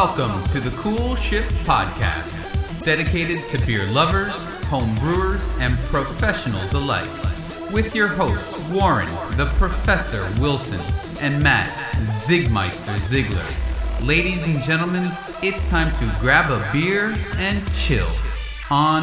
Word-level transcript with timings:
Welcome 0.00 0.40
to 0.52 0.60
the 0.60 0.70
Coolship 0.76 1.42
Podcast, 1.64 2.84
dedicated 2.84 3.42
to 3.50 3.66
beer 3.66 3.84
lovers, 3.86 4.32
home 4.66 4.94
brewers, 4.94 5.42
and 5.58 5.76
professionals 5.86 6.72
alike. 6.72 7.10
With 7.72 7.96
your 7.96 8.06
hosts, 8.06 8.60
Warren, 8.70 9.08
the 9.36 9.52
Professor 9.56 10.22
Wilson, 10.40 10.78
and 11.20 11.42
Matt, 11.42 11.76
Czig 12.24 12.48
Meister 12.52 12.96
Ziegler. 13.08 13.44
Ladies 14.00 14.44
and 14.44 14.62
gentlemen, 14.62 15.10
it's 15.42 15.68
time 15.68 15.90
to 15.98 16.16
grab 16.20 16.48
a 16.48 16.64
beer 16.72 17.12
and 17.38 17.60
chill 17.74 18.08
on 18.70 19.02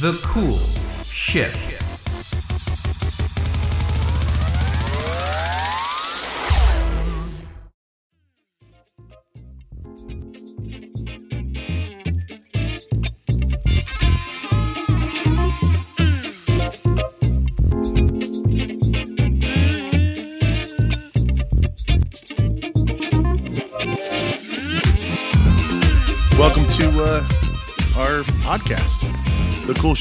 the 0.00 0.16
Cool 0.22 0.60
Ship. 1.06 1.75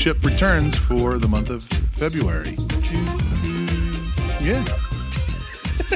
Ship 0.06 0.24
returns 0.24 0.76
for 0.76 1.18
the 1.18 1.28
month 1.28 1.50
of 1.50 1.64
February. 1.94 2.56
Yeah. 4.40 4.64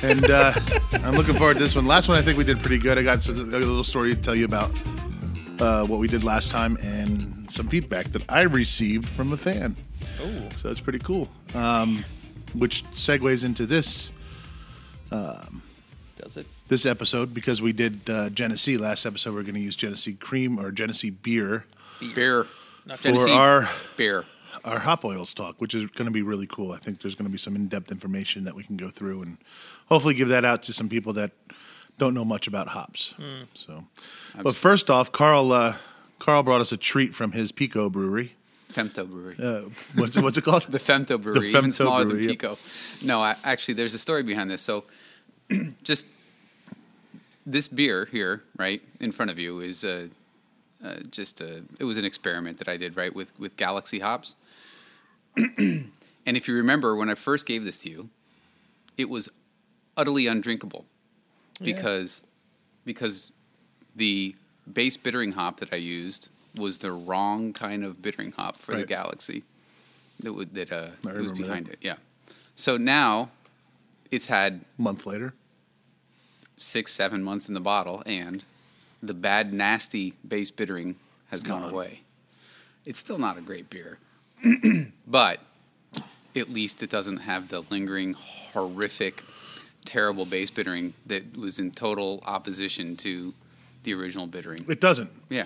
And 0.02 0.32
uh, 0.32 0.54
I'm 0.94 1.14
looking 1.14 1.36
forward 1.36 1.58
to 1.58 1.60
this 1.60 1.76
one. 1.76 1.86
Last 1.86 2.10
one, 2.10 2.18
I 2.18 2.24
think 2.24 2.36
we 2.36 2.44
did 2.44 2.60
pretty 2.60 2.80
good. 2.80 2.98
I 2.98 3.04
got 3.04 3.28
a 3.28 3.32
little 3.32 3.84
story 3.84 4.16
to 4.16 4.20
tell 4.20 4.34
you 4.34 4.46
about 4.46 4.72
uh, 5.60 5.86
what 5.86 6.00
we 6.00 6.08
did 6.08 6.24
last 6.24 6.50
time 6.50 6.76
and 6.78 7.52
some 7.52 7.68
feedback 7.68 8.08
that 8.08 8.24
I 8.28 8.42
received 8.42 9.08
from 9.08 9.32
a 9.32 9.38
fan. 9.38 9.76
Oh, 10.20 10.50
So 10.56 10.70
that's 10.70 10.82
pretty 10.82 10.98
cool. 10.98 11.30
Um, 11.54 12.04
which 12.56 12.84
segues 12.86 13.46
into 13.46 13.68
this 13.68 14.12
does 15.12 16.36
it? 16.36 16.48
this 16.68 16.88
episode 16.88 17.32
because 17.32 17.62
we 17.62 17.74
did 17.74 18.10
uh, 18.10 18.32
Genesee 18.32 18.80
last 18.80 19.06
episode. 19.06 19.36
We're 19.36 19.44
going 19.44 19.54
to 19.54 19.60
use 19.60 19.76
Genesee 19.76 20.14
cream 20.14 20.60
or 20.60 20.72
Genesee 20.72 21.12
beer 21.12 21.66
beer. 22.16 22.48
For 22.98 23.04
Genesee 23.04 23.32
our 23.32 23.70
beer. 23.98 24.26
our 24.64 24.80
hop 24.80 25.06
oils 25.06 25.34
talk, 25.34 25.60
which 25.60 25.74
is 25.74 25.86
going 25.88 26.06
to 26.06 26.12
be 26.12 26.22
really 26.22 26.48
cool. 26.48 26.72
I 26.72 26.78
think 26.78 27.02
there's 27.02 27.16
going 27.16 27.28
to 27.28 27.32
be 27.32 27.38
some 27.38 27.56
in 27.56 27.68
depth 27.68 27.92
information 27.92 28.44
that 28.44 28.56
we 28.56 28.64
can 28.64 28.78
go 28.78 28.90
through 28.90 29.22
and 29.22 29.38
hopefully 29.88 30.14
give 30.14 30.28
that 30.30 30.46
out 30.46 30.64
to 30.64 30.74
some 30.74 30.90
people 30.90 31.14
that 31.14 31.32
don't 31.98 32.14
know 32.14 32.26
much 32.26 32.48
about 32.48 32.70
hops. 32.70 33.14
So, 33.54 33.84
but 34.42 34.56
first 34.56 34.90
off, 34.90 35.12
Carl 35.12 35.52
uh, 35.52 35.76
Carl 36.20 36.44
brought 36.44 36.62
us 36.62 36.72
a 36.72 36.78
treat 36.78 37.16
from 37.16 37.32
his 37.32 37.52
Pico 37.52 37.90
Brewery. 37.90 38.34
Femto 38.72 39.10
Brewery. 39.10 39.36
Uh, 39.42 39.70
what's 39.96 40.16
it, 40.16 40.24
what's 40.24 40.38
it 40.38 40.44
called? 40.44 40.64
the 40.70 40.78
Femto 40.78 41.22
Brewery, 41.22 41.50
even 41.50 41.66
Femto 41.66 41.74
smaller 41.74 42.06
Brewery, 42.06 42.22
than 42.22 42.30
yep. 42.30 42.40
Pico. 42.40 42.58
No, 43.04 43.22
I, 43.22 43.36
actually, 43.44 43.74
there's 43.74 43.94
a 43.94 44.00
story 44.00 44.24
behind 44.24 44.52
this. 44.52 44.62
So, 44.62 44.84
just 45.84 46.06
this 47.46 47.68
beer 47.68 48.06
here, 48.12 48.44
right 48.58 48.82
in 49.00 49.12
front 49.12 49.32
of 49.32 49.40
you, 49.40 49.62
is 49.62 49.84
uh, 49.84 50.08
uh, 50.84 50.96
just 51.12 51.42
a. 51.42 51.64
It 51.80 51.84
was 51.84 51.98
an 51.98 52.06
experiment 52.06 52.58
that 52.60 52.68
I 52.68 52.78
did, 52.78 52.96
right, 52.96 53.14
with 53.14 53.38
with 53.40 53.58
Galaxy 53.58 54.00
hops. 54.00 54.36
and 55.38 55.92
if 56.26 56.48
you 56.48 56.56
remember, 56.56 56.96
when 56.96 57.10
I 57.10 57.16
first 57.16 57.46
gave 57.46 57.64
this 57.64 57.80
to 57.82 57.90
you, 57.90 58.10
it 58.98 59.10
was 59.10 59.30
utterly 59.98 60.28
undrinkable 60.28 60.86
because 61.62 62.22
because 62.86 63.32
the 63.96 64.36
base 64.72 64.98
bittering 64.98 65.34
hop 65.34 65.60
that 65.60 65.74
I 65.74 65.78
used 65.78 66.30
was 66.56 66.78
the 66.80 66.92
wrong 66.92 67.54
kind 67.54 67.84
of 67.84 68.02
bittering 68.02 68.32
hop 68.32 68.56
for 68.58 68.76
the 68.76 68.86
Galaxy 68.86 69.44
that 70.22 70.34
would 70.34 70.54
that 70.56 70.72
uh, 70.72 70.90
was 71.04 71.32
behind 71.38 71.68
that. 71.68 71.74
it. 71.74 71.80
Yeah. 71.82 71.96
So 72.56 72.78
now 72.78 73.30
it's 74.12 74.28
had 74.28 74.62
A 74.78 74.82
month 74.82 75.06
later. 75.06 75.34
six, 76.58 76.94
seven 76.94 77.24
months 77.24 77.48
in 77.48 77.54
the 77.54 77.60
bottle, 77.62 78.02
and 78.06 78.44
the 79.02 79.14
bad, 79.14 79.54
nasty 79.54 80.14
base 80.28 80.52
bittering 80.52 80.96
has 81.30 81.42
gone 81.44 81.62
Gone. 81.62 81.72
away. 81.72 82.02
It's 82.86 83.00
still 83.00 83.18
not 83.20 83.38
a 83.38 83.42
great 83.42 83.70
beer, 83.70 84.00
but 85.08 85.40
at 86.36 86.50
least 86.50 86.82
it 86.84 86.90
doesn't 86.90 87.18
have 87.18 87.50
the 87.50 87.62
lingering, 87.70 88.14
horrific, 88.14 89.24
terrible 89.86 90.26
base 90.26 90.50
bittering 90.50 90.94
that 91.06 91.38
was 91.38 91.60
in 91.60 91.72
total 91.72 92.22
opposition 92.26 92.96
to 92.98 93.34
the 93.84 93.94
original 93.94 94.28
bittering. 94.28 94.66
It 94.70 94.82
doesn't, 94.82 95.10
Yeah. 95.30 95.46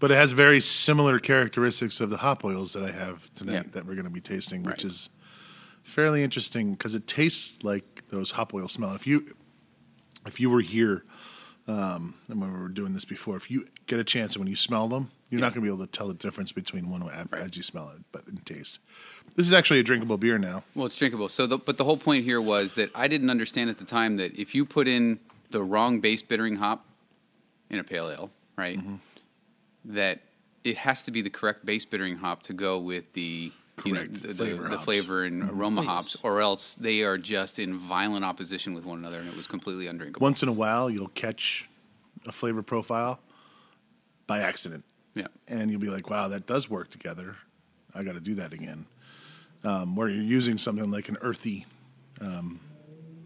but 0.00 0.10
it 0.10 0.14
has 0.14 0.32
very 0.32 0.60
similar 0.60 1.18
characteristics 1.18 2.00
of 2.00 2.10
the 2.10 2.18
hop 2.18 2.44
oils 2.44 2.72
that 2.72 2.82
I 2.84 2.90
have 2.92 3.32
tonight 3.34 3.52
Yeah. 3.52 3.62
that 3.72 3.86
we're 3.86 3.94
going 3.94 4.04
to 4.04 4.10
be 4.10 4.20
tasting, 4.20 4.62
which 4.62 4.84
Right. 4.84 4.84
is 4.84 5.10
fairly 5.82 6.22
interesting 6.22 6.72
because 6.72 6.94
it 6.94 7.06
tastes 7.06 7.52
like 7.62 8.04
those 8.08 8.32
hop 8.32 8.54
oil 8.54 8.68
smell. 8.68 8.94
If 8.94 9.06
you 9.06 9.34
if 10.26 10.40
you 10.40 10.48
were 10.48 10.62
here 10.62 11.04
um, 11.66 12.14
and 12.28 12.40
when 12.40 12.52
we 12.52 12.58
were 12.60 12.68
doing 12.68 12.92
this 12.92 13.04
before, 13.04 13.36
if 13.36 13.50
you 13.50 13.66
get 13.86 13.98
a 13.98 14.04
chance 14.04 14.34
and 14.34 14.40
when 14.44 14.48
you 14.50 14.56
smell 14.56 14.88
them, 14.88 15.10
you're 15.30 15.40
not 15.40 15.54
going 15.54 15.64
to 15.64 15.70
be 15.70 15.74
able 15.74 15.86
to 15.86 15.90
tell 15.90 16.08
the 16.08 16.14
difference 16.14 16.52
between 16.52 16.90
one 16.90 17.02
as, 17.08 17.26
Right. 17.30 17.42
as 17.42 17.56
you 17.56 17.62
smell 17.62 17.90
it, 17.96 18.02
but 18.12 18.28
in 18.28 18.36
taste. 18.38 18.78
This 19.36 19.46
is 19.46 19.52
actually 19.52 19.80
a 19.80 19.82
drinkable 19.82 20.18
beer 20.18 20.38
now. 20.38 20.62
Well, 20.74 20.86
it's 20.86 20.96
drinkable. 20.96 21.28
So, 21.28 21.46
the, 21.46 21.58
but 21.58 21.76
the 21.78 21.84
whole 21.84 21.96
point 21.96 22.24
here 22.24 22.40
was 22.40 22.74
that 22.74 22.90
I 22.94 23.08
didn't 23.08 23.30
understand 23.30 23.70
at 23.70 23.78
the 23.78 23.84
time 23.84 24.16
that 24.18 24.38
if 24.38 24.54
you 24.54 24.64
put 24.64 24.86
in 24.86 25.18
the 25.50 25.62
wrong 25.62 26.00
base 26.00 26.22
bittering 26.22 26.56
hop 26.56 26.84
in 27.70 27.78
a 27.78 27.84
pale 27.84 28.10
ale, 28.10 28.30
right, 28.56 28.78
Mm-hmm. 28.78 28.96
that 29.86 30.20
it 30.62 30.76
has 30.78 31.02
to 31.04 31.10
be 31.10 31.20
the 31.22 31.30
correct 31.30 31.64
base 31.66 31.84
bittering 31.84 32.16
hop 32.16 32.42
to 32.44 32.52
go 32.52 32.78
with 32.78 33.12
the 33.14 33.52
you 33.84 33.92
know 33.94 34.04
the, 34.04 34.28
the, 34.28 34.34
flavor 34.34 34.62
the 34.62 34.68
hops. 34.68 34.74
Mm-hmm. 34.76 34.84
flavor 34.84 35.24
and 35.24 35.50
aroma 35.50 35.82
Please. 35.82 35.86
hops, 35.86 36.16
or 36.22 36.40
else 36.40 36.74
they 36.76 37.02
are 37.02 37.18
just 37.18 37.58
in 37.58 37.78
violent 37.78 38.24
opposition 38.24 38.74
with 38.74 38.84
one 38.84 38.98
another, 38.98 39.20
and 39.20 39.28
it 39.28 39.36
was 39.36 39.46
completely 39.46 39.86
undrinkable. 39.86 40.24
Once 40.24 40.42
in 40.42 40.48
a 40.48 40.52
while, 40.52 40.88
you'll 40.90 41.08
catch 41.08 41.68
a 42.26 42.32
flavor 42.32 42.62
profile 42.62 43.20
by 44.26 44.40
accident. 44.40 44.84
yeah, 45.14 45.26
and 45.48 45.70
you'll 45.70 45.80
be 45.80 45.90
like, 45.90 46.08
"Wow, 46.10 46.28
that 46.28 46.46
does 46.46 46.68
work 46.70 46.90
together. 46.90 47.36
I 47.94 48.02
got 48.02 48.14
to 48.14 48.20
do 48.20 48.34
that 48.34 48.52
again." 48.52 48.86
Um, 49.62 49.96
where 49.96 50.08
you're 50.08 50.22
using 50.22 50.58
something 50.58 50.90
like 50.90 51.08
an 51.08 51.16
earthy 51.22 51.64
um, 52.20 52.60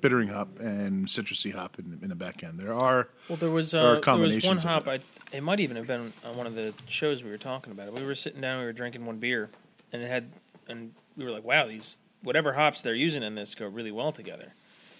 bittering 0.00 0.28
hop 0.28 0.60
and 0.60 1.06
citrusy 1.06 1.52
hop 1.52 1.78
in, 1.78 1.98
in 2.00 2.08
the 2.08 2.14
back 2.14 2.44
end. 2.44 2.58
There 2.60 2.72
are 2.72 3.08
Well, 3.28 3.36
there 3.36 3.50
was 3.50 3.72
There 3.72 3.84
are 3.84 3.96
uh, 3.96 4.00
there 4.00 4.16
was 4.16 4.44
one 4.44 4.58
hop. 4.58 4.86
it. 4.86 5.02
I 5.32 5.36
it 5.36 5.42
might 5.42 5.60
even 5.60 5.76
have 5.76 5.86
been 5.86 6.12
on 6.24 6.36
one 6.36 6.46
of 6.46 6.54
the 6.54 6.72
shows 6.86 7.22
we 7.22 7.30
were 7.30 7.38
talking 7.38 7.72
about 7.72 7.88
it. 7.88 7.94
We 7.94 8.04
were 8.04 8.14
sitting 8.14 8.40
down, 8.40 8.60
we 8.60 8.64
were 8.64 8.72
drinking 8.72 9.04
one 9.04 9.18
beer, 9.18 9.50
and 9.92 10.02
it 10.02 10.08
had, 10.08 10.30
and 10.68 10.92
we 11.16 11.24
were 11.24 11.30
like, 11.30 11.44
"Wow, 11.44 11.66
these 11.66 11.98
whatever 12.22 12.54
hops 12.54 12.80
they're 12.82 12.94
using 12.94 13.22
in 13.22 13.34
this 13.34 13.54
go 13.54 13.66
really 13.66 13.92
well 13.92 14.12
together." 14.12 14.52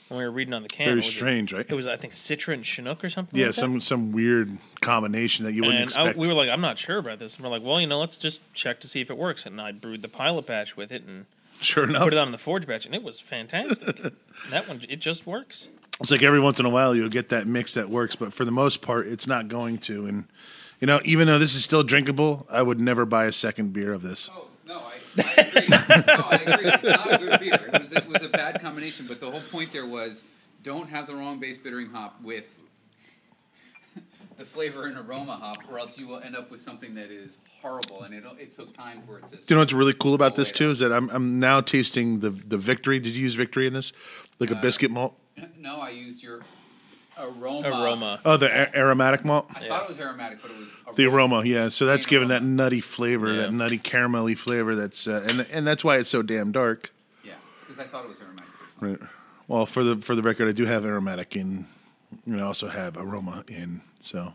When 0.09 0.19
we 0.19 0.25
were 0.25 0.31
reading 0.31 0.55
on 0.55 0.63
the 0.63 0.71
can, 0.71 0.87
very 0.87 0.93
it 0.95 0.97
was 0.97 1.07
strange, 1.07 1.53
right? 1.53 1.67
It 1.69 1.75
was, 1.75 1.87
I 1.87 1.97
think, 1.97 2.15
Citra 2.15 2.55
and 2.55 2.65
Chinook 2.65 3.05
or 3.05 3.11
something. 3.11 3.39
yeah, 3.39 3.47
like 3.47 3.55
that. 3.55 3.61
some 3.61 3.81
some 3.83 4.13
weird 4.13 4.57
combination 4.81 5.45
that 5.45 5.53
you 5.53 5.61
wouldn't 5.63 5.81
and 5.81 5.83
I, 5.83 6.03
expect. 6.03 6.19
we 6.19 6.27
were 6.27 6.33
like, 6.33 6.49
I'm 6.49 6.63
not 6.63 6.79
sure 6.79 6.97
about 6.97 7.19
this. 7.19 7.37
And 7.37 7.45
we're 7.45 7.51
like, 7.51 7.63
well, 7.63 7.79
you 7.79 7.87
know, 7.87 8.01
let's 8.01 8.17
just 8.17 8.41
check 8.55 8.81
to 8.81 8.89
see 8.89 9.03
if 9.03 9.11
it 9.11 9.19
works. 9.19 9.45
And 9.45 9.61
I 9.61 9.73
brewed 9.73 10.01
the 10.01 10.09
pilot 10.09 10.47
batch 10.47 10.79
with 10.79 10.91
it 10.93 11.05
and 11.05 11.27
sure 11.61 11.85
enough, 11.85 12.05
put 12.05 12.13
it 12.13 12.19
on 12.19 12.33
the 12.33 12.39
forge 12.39 12.67
batch, 12.67 12.87
and 12.87 12.95
it 12.95 13.03
was 13.03 13.21
fantastic. 13.21 13.97
that 14.51 14.69
one, 14.69 14.81
it 14.89 15.01
just 15.01 15.27
works. 15.27 15.69
it's 16.01 16.11
like 16.11 16.23
every 16.23 16.41
once 16.41 16.59
in 16.59 16.67
a 16.67 16.71
while 16.71 16.95
you'll 16.95 17.09
get 17.09 17.29
that 17.31 17.47
mix 17.47 17.75
that 17.75 17.91
works, 17.91 18.17
but 18.17 18.33
for 18.33 18.45
the 18.45 18.51
most 18.51 18.83
part, 18.83 19.07
it's 19.07 19.27
not 19.27 19.49
going 19.49 19.79
to. 19.79 20.07
And 20.07 20.25
you 20.81 20.87
know, 20.87 21.01
even 21.05 21.27
though 21.27 21.39
this 21.39 21.55
is 21.55 21.65
still 21.65 21.83
drinkable, 21.83 22.47
I 22.51 22.63
would 22.63 22.81
never 22.81 23.05
buy 23.05 23.27
a 23.27 23.33
second 23.33 23.73
beer 23.73 23.93
of 23.93 24.03
this. 24.03 24.31
Oh 24.33 24.39
no, 24.41 24.48
I, 25.19 25.41
agree. 25.41 25.69
no, 25.69 26.25
I 26.31 26.37
agree. 26.47 26.71
It's 26.71 26.85
not 26.85 27.13
a 27.13 27.19
good 27.19 27.41
beer. 27.41 27.71
It 27.73 27.81
was, 27.81 27.93
it 27.93 28.07
was 28.09 28.23
a 28.23 28.29
bad 28.29 28.61
combination, 28.61 29.07
but 29.07 29.21
the 29.21 29.31
whole 29.31 29.41
point 29.51 29.73
there 29.73 29.87
was 29.87 30.25
don't 30.63 30.89
have 30.89 31.07
the 31.07 31.15
wrong 31.15 31.39
base 31.39 31.57
bittering 31.57 31.91
hop 31.91 32.21
with 32.23 32.47
the 34.37 34.45
flavor 34.45 34.87
and 34.87 34.97
aroma 34.97 35.37
hop, 35.37 35.59
or 35.71 35.79
else 35.79 35.99
you 35.99 36.07
will 36.07 36.21
end 36.21 36.37
up 36.37 36.51
with 36.51 36.61
something 36.61 36.95
that 36.95 37.11
is 37.11 37.39
horrible. 37.61 38.03
And 38.03 38.15
it 38.15 38.25
it 38.39 38.53
took 38.53 38.73
time 38.77 39.03
for 39.07 39.19
it 39.19 39.27
to. 39.29 39.37
Do 39.37 39.43
you 39.49 39.57
know 39.57 39.61
what's 39.63 39.73
really 39.73 39.95
cool 39.95 40.15
about 40.15 40.35
this 40.37 40.53
too 40.53 40.71
is 40.71 40.79
that 40.79 40.93
I'm 40.93 41.09
I'm 41.11 41.39
now 41.41 41.61
tasting 41.61 42.21
the 42.21 42.31
the 42.31 42.59
victory. 42.59 43.01
Did 43.01 43.17
you 43.17 43.23
use 43.23 43.35
victory 43.35 43.67
in 43.67 43.73
this? 43.73 43.93
Like 44.39 44.51
a 44.51 44.57
Uh, 44.57 44.61
biscuit 44.61 44.91
malt? 44.93 45.15
No, 45.59 45.81
I 45.81 45.91
used 45.91 46.23
your 46.23 46.41
aroma. 47.21 47.69
Aroma. 47.69 48.21
Oh, 48.25 48.37
the 48.37 48.47
a- 48.47 48.77
aromatic 48.79 49.25
malt. 49.25 49.47
I 49.55 49.61
thought 49.61 49.83
it 49.85 49.89
was 49.89 50.01
aromatic, 50.01 50.41
but 50.43 50.51
it 50.51 50.59
was 50.59 50.97
The 50.97 51.07
aroma, 51.07 51.45
yeah. 51.45 51.69
So 51.69 51.87
that's 51.87 52.07
Plain 52.07 52.11
giving 52.17 52.29
that 52.29 52.43
nutty 52.43 52.81
flavor, 52.81 53.33
that 53.35 53.53
nutty 53.53 53.79
caramelly 53.79 54.37
flavor. 54.37 54.75
That's 54.75 55.07
uh, 55.07 55.27
and 55.31 55.47
and 55.53 55.67
that's 55.67 55.83
why 55.85 55.97
it's 55.99 56.11
so 56.11 56.23
damn 56.23 56.53
dark. 56.53 56.93
Yeah, 57.25 57.33
because 57.61 57.79
I 57.79 57.85
thought 57.85 58.05
it 58.05 58.09
was 58.09 58.21
aromatic. 58.21 58.51
personally. 58.63 58.97
Right. 59.01 59.09
Well, 59.49 59.67
for 59.67 59.83
the 59.85 59.97
for 59.97 60.15
the 60.15 60.23
record, 60.23 60.49
I 60.49 60.53
do 60.53 60.67
have 60.67 60.85
aromatic 60.85 61.35
in. 61.37 61.67
And 62.25 62.41
I 62.41 62.43
also 62.43 62.69
have 62.69 62.97
aroma 62.97 63.45
in. 63.49 63.83
So 64.01 64.33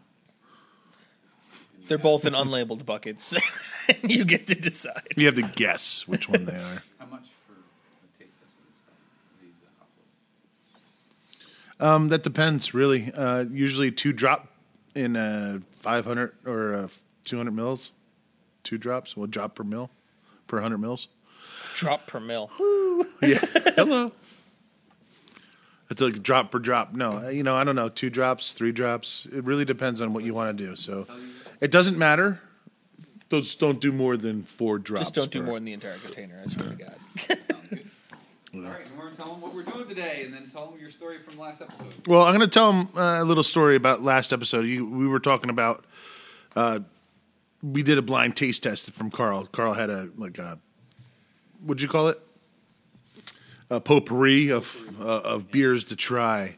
They're 1.88 1.98
both 1.98 2.24
in 2.26 2.34
unlabeled 2.34 2.86
buckets. 2.86 3.34
you 4.04 4.26
get 4.26 4.46
to 4.48 4.54
decide. 4.56 5.08
you 5.18 5.26
have 5.26 5.34
to 5.36 5.42
guess 5.42 6.08
which 6.08 6.30
one 6.30 6.46
they 6.46 6.54
are. 6.54 6.84
How 7.00 7.06
much 7.08 7.26
for 7.48 7.54
the 7.56 8.24
taste 8.24 8.40
test 8.40 8.54
of 8.60 8.66
this 8.70 8.78
stuff? 8.78 8.94
These 9.42 9.54
uh, 9.66 9.70
hop 9.80 9.90
oils? 9.98 11.42
Um, 11.84 12.08
that 12.10 12.24
depends, 12.24 12.74
really. 12.74 13.12
Uh, 13.14 13.44
usually 13.52 13.92
two 13.92 14.14
drop 14.14 14.48
in 14.96 15.18
a 15.18 15.62
500 15.76 16.34
or 16.46 16.74
uh, 16.76 16.88
200 17.26 17.52
mils, 17.52 17.92
two 18.64 18.78
drops, 18.78 19.18
one 19.18 19.30
drop 19.30 19.56
per 19.56 19.64
mil, 19.66 19.90
per 20.48 20.58
100 20.58 20.78
mils. 20.78 21.10
Drop 21.76 22.08
per 22.08 22.20
mil. 22.20 22.50
Yeah. 23.22 23.40
Hello. 23.76 24.12
It's 25.90 26.02
like 26.02 26.24
drop 26.24 26.52
per 26.52 26.60
drop. 26.60 26.94
No, 26.94 27.18
uh, 27.26 27.30
you 27.30 27.44
know, 27.44 27.56
I 27.56 27.64
don't 27.64 27.76
know. 27.76 27.88
Two 27.90 28.10
drops, 28.10 28.54
three 28.54 28.72
drops. 28.72 29.28
It 29.32 29.44
really 29.44 29.64
depends 29.66 30.02
on 30.02 30.14
what 30.14 30.24
you 30.24 30.34
want 30.34 30.58
to 30.58 30.66
do. 30.66 30.76
So 30.76 31.06
it 31.62 31.72
doesn't 31.72 31.98
matter. 31.98 32.42
Those 33.30 33.56
don't 33.56 33.80
do 33.80 33.92
more 33.92 34.18
than 34.18 34.44
four 34.44 34.80
drops. 34.80 35.04
Just 35.12 35.16
don't 35.16 35.32
do 35.32 35.40
per- 35.40 35.46
more 35.46 35.56
than 35.56 35.66
the 35.66 35.74
entire 35.74 35.98
container. 36.00 36.42
I 36.44 36.48
swear 36.50 36.70
to 36.70 36.76
God. 36.76 37.38
All 38.66 38.72
right, 38.72 38.86
and 38.86 38.98
we're 38.98 39.06
gonna 39.06 39.16
tell 39.16 39.28
them 39.28 39.42
what 39.42 39.54
we're 39.54 39.64
doing 39.64 39.88
today, 39.88 40.24
and 40.26 40.34
then 40.34 40.48
tell 40.48 40.70
them 40.70 40.80
your 40.80 40.90
story 40.90 41.20
from 41.20 41.40
last 41.40 41.62
episode. 41.62 41.94
Well, 42.08 42.22
I'm 42.24 42.34
going 42.36 42.48
to 42.48 42.54
tell 42.54 42.72
them 42.72 42.90
uh, 42.96 43.22
a 43.22 43.26
little 43.26 43.44
story 43.44 43.76
about 43.76 44.02
last 44.02 44.32
episode. 44.32 44.62
You, 44.66 44.86
we 44.86 45.08
were 45.08 45.20
talking 45.20 45.50
about. 45.50 45.86
Uh, 46.56 46.80
we 47.62 47.82
did 47.82 47.98
a 47.98 48.02
blind 48.02 48.36
taste 48.36 48.64
test 48.64 48.92
from 48.92 49.10
Carl. 49.10 49.46
Carl 49.46 49.74
had 49.74 49.90
a 49.90 50.10
like 50.18 50.38
a, 50.38 50.60
what'd 51.62 51.82
you 51.82 51.88
call 51.88 52.10
it? 52.10 52.20
A 53.70 53.80
potpourri 53.80 54.50
of 54.52 54.90
uh, 55.00 55.22
of 55.22 55.52
beers 55.52 55.86
to 55.86 55.96
try, 55.96 56.58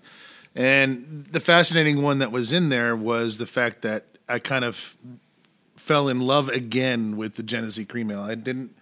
and 0.54 1.26
the 1.32 1.40
fascinating 1.40 2.02
one 2.02 2.20
that 2.20 2.32
was 2.32 2.52
in 2.52 2.70
there 2.70 2.96
was 2.96 3.38
the 3.38 3.46
fact 3.46 3.84
that 3.84 4.06
I 4.28 4.40
kind 4.40 4.66
of 4.66 4.98
fell 5.76 6.10
in 6.10 6.20
love 6.20 6.50
again 6.50 7.16
with 7.18 7.36
the 7.36 7.44
Genesee 7.44 7.86
Cream 7.86 8.12
Ale. 8.12 8.22
I 8.22 8.36
didn't. 8.36 8.76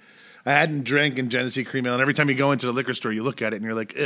I 0.45 0.51
hadn't 0.51 0.84
drank 0.84 1.18
in 1.18 1.30
Genesee 1.30 1.63
Cream 1.63 1.86
Ale, 1.88 1.94
and 1.94 2.01
every 2.01 2.13
time 2.13 2.30
you 2.30 2.36
go 2.36 2.51
into 2.51 2.66
the 2.66 2.74
liquor 2.74 2.94
store, 2.94 3.12
you 3.13 3.24
look 3.24 3.42
at 3.42 3.54
it 3.54 3.57
and 3.57 3.66
you're 3.66 3.74
like, 3.75 3.98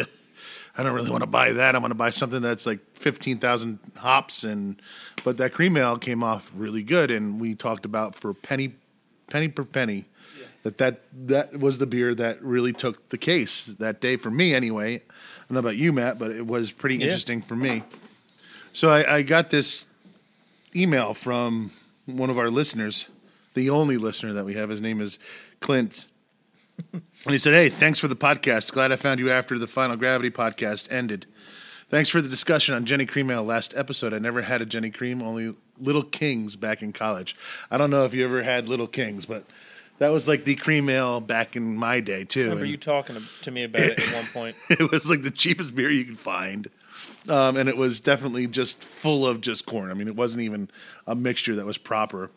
I 0.78 0.84
don't 0.84 0.94
really 0.94 1.10
want 1.10 1.24
to 1.24 1.28
buy 1.28 1.54
that. 1.54 1.75
I 1.75 1.80
want 1.80 1.92
to 1.92 1.95
buy 1.95 2.12
something 2.12 2.42
that's 2.42 2.66
like 2.68 2.80
fifteen 2.94 3.39
thousand 3.39 3.80
hops, 3.98 4.44
and 4.44 4.80
but 5.24 5.38
that 5.38 5.54
cream 5.54 5.75
ale 5.78 5.98
came 5.98 6.24
off 6.24 6.51
really 6.56 6.84
good, 6.84 7.10
and 7.10 7.39
we 7.42 7.56
talked 7.56 7.86
about 7.86 8.16
for 8.16 8.34
penny, 8.34 8.75
penny 9.28 9.48
per 9.48 9.63
penny, 9.63 10.06
that 10.62 10.78
that 10.78 11.01
that 11.25 11.60
was 11.60 11.80
the 11.80 11.88
beer 11.88 12.13
that 12.13 12.42
really 12.44 12.74
took 12.74 13.10
the 13.10 13.18
case 13.18 13.66
that 13.66 14.00
day 14.00 14.16
for 14.18 14.30
me 14.30 14.54
anyway. 14.54 14.95
I 14.95 15.00
don't 15.50 15.56
know 15.56 15.60
about 15.60 15.78
you, 15.78 15.92
Matt, 15.92 16.19
but 16.19 16.30
it 16.30 16.45
was 16.45 16.72
pretty 16.72 16.98
Yeah. 16.98 17.06
interesting 17.06 17.42
for 17.42 17.56
me. 17.56 17.84
So 18.74 18.89
I, 18.92 19.16
I 19.18 19.22
got 19.24 19.50
this 19.50 19.88
email 20.75 21.16
from 21.16 21.72
one 22.06 22.30
of 22.30 22.38
our 22.38 22.51
listeners, 22.51 23.07
the 23.56 23.72
only 23.72 23.98
listener 23.98 24.34
that 24.34 24.45
we 24.45 24.54
have. 24.54 24.69
His 24.69 24.81
name 24.81 25.01
is 25.01 25.18
Clint. 25.62 26.06
And 26.94 27.01
he 27.33 27.38
said, 27.38 27.53
Hey, 27.53 27.69
thanks 27.69 28.00
for 28.00 28.07
the 28.07 28.15
podcast. 28.15 28.71
Glad 28.71 28.91
I 28.91 28.95
found 28.95 29.19
you 29.19 29.31
after 29.31 29.57
the 29.57 29.68
Final 29.68 29.95
Gravity 29.97 30.29
podcast 30.29 30.91
ended. 30.91 31.25
Thanks 31.89 32.09
for 32.09 32.21
the 32.21 32.29
discussion 32.29 32.75
on 32.75 32.85
Genny 32.85 33.07
Cream 33.07 33.31
Ale 33.31 33.44
last 33.44 33.74
episode. 33.75 34.13
I 34.13 34.19
never 34.19 34.41
had 34.41 34.62
a 34.62 34.65
Genny 34.65 34.94
Cream, 34.94 35.21
only 35.24 35.56
Little 35.79 36.03
Kings 36.03 36.56
back 36.56 36.81
in 36.81 36.91
college. 36.94 37.35
I 37.71 37.77
don't 37.77 37.89
know 37.89 38.03
if 38.06 38.13
you 38.13 38.24
ever 38.25 38.44
had 38.44 38.68
Little 38.68 38.88
Kings, 38.88 39.25
but 39.25 39.45
that 40.00 40.09
was 40.09 40.27
like 40.27 40.44
the 40.44 40.56
cream 40.56 40.89
ale 40.89 41.21
back 41.21 41.56
in 41.56 41.75
my 41.75 42.01
day, 42.01 42.24
too. 42.24 42.44
Remember 42.44 42.63
And- 42.65 42.71
you 42.71 42.77
talking 42.77 43.18
to, 43.41 43.51
me 43.51 43.63
about 43.63 43.81
it 43.83 44.00
at 44.00 44.13
one 44.13 44.25
point? 44.27 44.56
it 44.69 44.91
was 44.91 45.09
like 45.09 45.24
the 45.24 45.31
cheapest 45.31 45.75
beer 45.75 45.89
you 45.89 46.06
could 46.06 46.19
find. 46.19 46.69
Um, 47.29 47.57
and 47.57 47.69
it 47.69 47.77
was 47.77 48.00
definitely 48.00 48.47
just 48.47 48.83
full 48.83 49.25
of 49.25 49.41
just 49.41 49.65
corn. 49.65 49.89
I 49.89 49.94
mean, 49.94 50.07
it 50.07 50.15
wasn't 50.15 50.44
even 50.44 50.69
a 51.07 51.15
mixture 51.15 51.56
that 51.56 51.65
was 51.65 51.77
proper. 51.77 52.29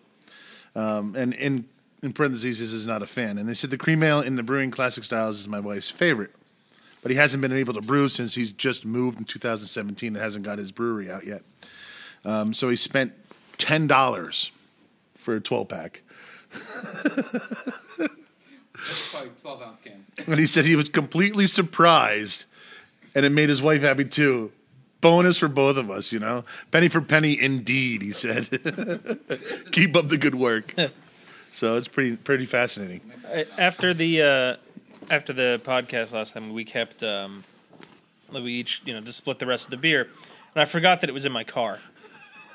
Um, 0.75 1.17
and 1.17 1.35
in 1.35 1.65
in 2.03 2.13
parentheses, 2.13 2.59
this 2.59 2.73
is 2.73 2.87
not 2.87 3.03
a 3.03 3.07
fan. 3.07 3.39
And 3.39 3.49
they 3.49 3.55
said 3.55 3.71
the 3.71 3.79
cream 3.79 4.03
ale 4.03 4.21
in 4.21 4.37
the 4.37 4.43
brewing 4.43 4.71
classic 4.71 5.05
styles 5.05 5.39
is 5.39 5.49
my 5.49 5.61
wife's 5.61 5.91
favorite, 5.91 6.35
but 7.03 7.11
he 7.11 7.17
hasn't 7.17 7.41
been 7.41 7.53
able 7.53 7.75
to 7.75 7.81
brew 7.81 8.09
since 8.09 8.35
he's 8.35 8.53
just 8.53 8.85
moved 8.85 9.19
in 9.19 9.25
2017 9.25 10.15
and 10.15 10.17
hasn't 10.23 10.45
got 10.45 10.59
his 10.59 10.73
brewery 10.73 11.11
out 11.11 11.27
yet. 11.27 11.43
Um, 12.25 12.53
so 12.55 12.69
he 12.69 12.77
spent 12.77 13.13
ten 13.59 13.87
dollars 13.87 14.51
for 15.15 15.37
a 15.37 15.41
12 15.41 15.69
pack. 15.69 16.03
That's 18.87 19.13
probably 19.13 19.31
twelve 19.41 19.63
ounce 19.63 19.81
cans. 19.81 20.11
And 20.27 20.39
he 20.39 20.47
said 20.47 20.65
he 20.65 20.77
was 20.77 20.89
completely 20.89 21.47
surprised, 21.47 22.45
and 23.15 23.25
it 23.25 23.31
made 23.31 23.49
his 23.49 23.63
wife 23.63 23.83
happy 23.83 24.05
too. 24.05 24.53
Bonus 25.01 25.39
for 25.39 25.49
both 25.49 25.77
of 25.79 25.91
us, 25.91 26.13
you 26.13 26.19
know. 26.19 26.45
Penny 26.71 26.89
for 26.89 27.01
penny, 27.01 27.41
indeed. 27.41 28.03
He 28.03 28.13
said, 28.13 28.49
"Keep 29.73 29.97
up 29.97 30.09
the 30.09 30.19
good 30.19 30.35
work." 30.35 30.75
so 31.53 31.77
it's 31.77 31.89
pretty 31.89 32.17
pretty 32.17 32.47
fascinating. 32.47 33.01
After 33.59 33.95
the 33.95 34.23
uh, 34.23 34.57
after 35.11 35.33
the 35.33 35.61
podcast 35.65 36.13
last 36.13 36.35
time, 36.35 36.53
we 36.53 36.65
kept 36.65 37.03
um, 37.03 37.45
we 38.33 38.53
each 38.53 38.83
you 38.85 38.95
know 38.95 39.01
just 39.01 39.19
split 39.19 39.39
the 39.39 39.47
rest 39.47 39.67
of 39.67 39.71
the 39.71 39.77
beer, 39.77 40.09
and 40.55 40.63
I 40.63 40.65
forgot 40.65 41.01
that 41.01 41.11
it 41.11 41.13
was 41.13 41.25
in 41.25 41.33
my 41.33 41.45
car. 41.45 41.81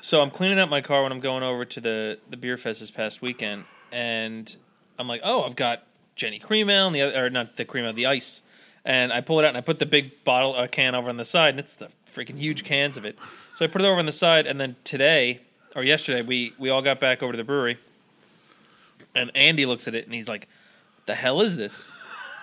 So 0.00 0.22
I'm 0.22 0.30
cleaning 0.30 0.58
up 0.58 0.68
my 0.68 0.80
car 0.80 1.02
when 1.02 1.12
I'm 1.12 1.20
going 1.20 1.42
over 1.42 1.64
to 1.64 1.80
the 1.80 2.18
the 2.30 2.36
beer 2.36 2.56
fest 2.56 2.80
this 2.80 2.90
past 2.90 3.22
weekend, 3.22 3.64
and 3.92 4.54
I'm 4.98 5.08
like, 5.08 5.20
oh, 5.24 5.42
I've 5.42 5.56
got 5.56 5.84
Genny 6.16 6.40
Cream 6.40 6.70
Ale 6.70 6.86
and 6.86 6.94
the 6.94 7.02
other, 7.02 7.26
or 7.26 7.30
not 7.30 7.56
the 7.56 7.64
cream 7.64 7.84
ale, 7.84 7.92
the 7.92 8.06
ice, 8.06 8.42
and 8.84 9.12
I 9.12 9.20
pull 9.20 9.38
it 9.38 9.44
out 9.44 9.48
and 9.48 9.56
I 9.56 9.62
put 9.62 9.78
the 9.78 9.86
big 9.86 10.24
bottle 10.24 10.54
uh, 10.54 10.66
can 10.66 10.94
over 10.94 11.08
on 11.08 11.16
the 11.16 11.24
side, 11.24 11.50
and 11.50 11.60
it's 11.60 11.74
the 11.74 11.88
freaking 12.12 12.38
huge 12.38 12.64
cans 12.64 12.96
of 12.96 13.04
it. 13.04 13.18
So 13.56 13.64
I 13.64 13.68
put 13.68 13.82
it 13.82 13.84
over 13.84 13.98
on 13.98 14.06
the 14.06 14.12
side, 14.12 14.46
and 14.46 14.60
then 14.60 14.76
today 14.84 15.40
or 15.74 15.84
yesterday 15.84 16.22
we 16.22 16.52
we 16.58 16.70
all 16.70 16.82
got 16.82 16.98
back 16.98 17.22
over 17.22 17.32
to 17.32 17.36
the 17.36 17.44
brewery, 17.44 17.78
and 19.16 19.30
Andy 19.34 19.66
looks 19.66 19.88
at 19.88 19.94
it 19.94 20.04
and 20.04 20.14
he's 20.14 20.28
like, 20.28 20.48
"The 21.06 21.14
hell 21.14 21.40
is 21.40 21.56
this?" 21.56 21.90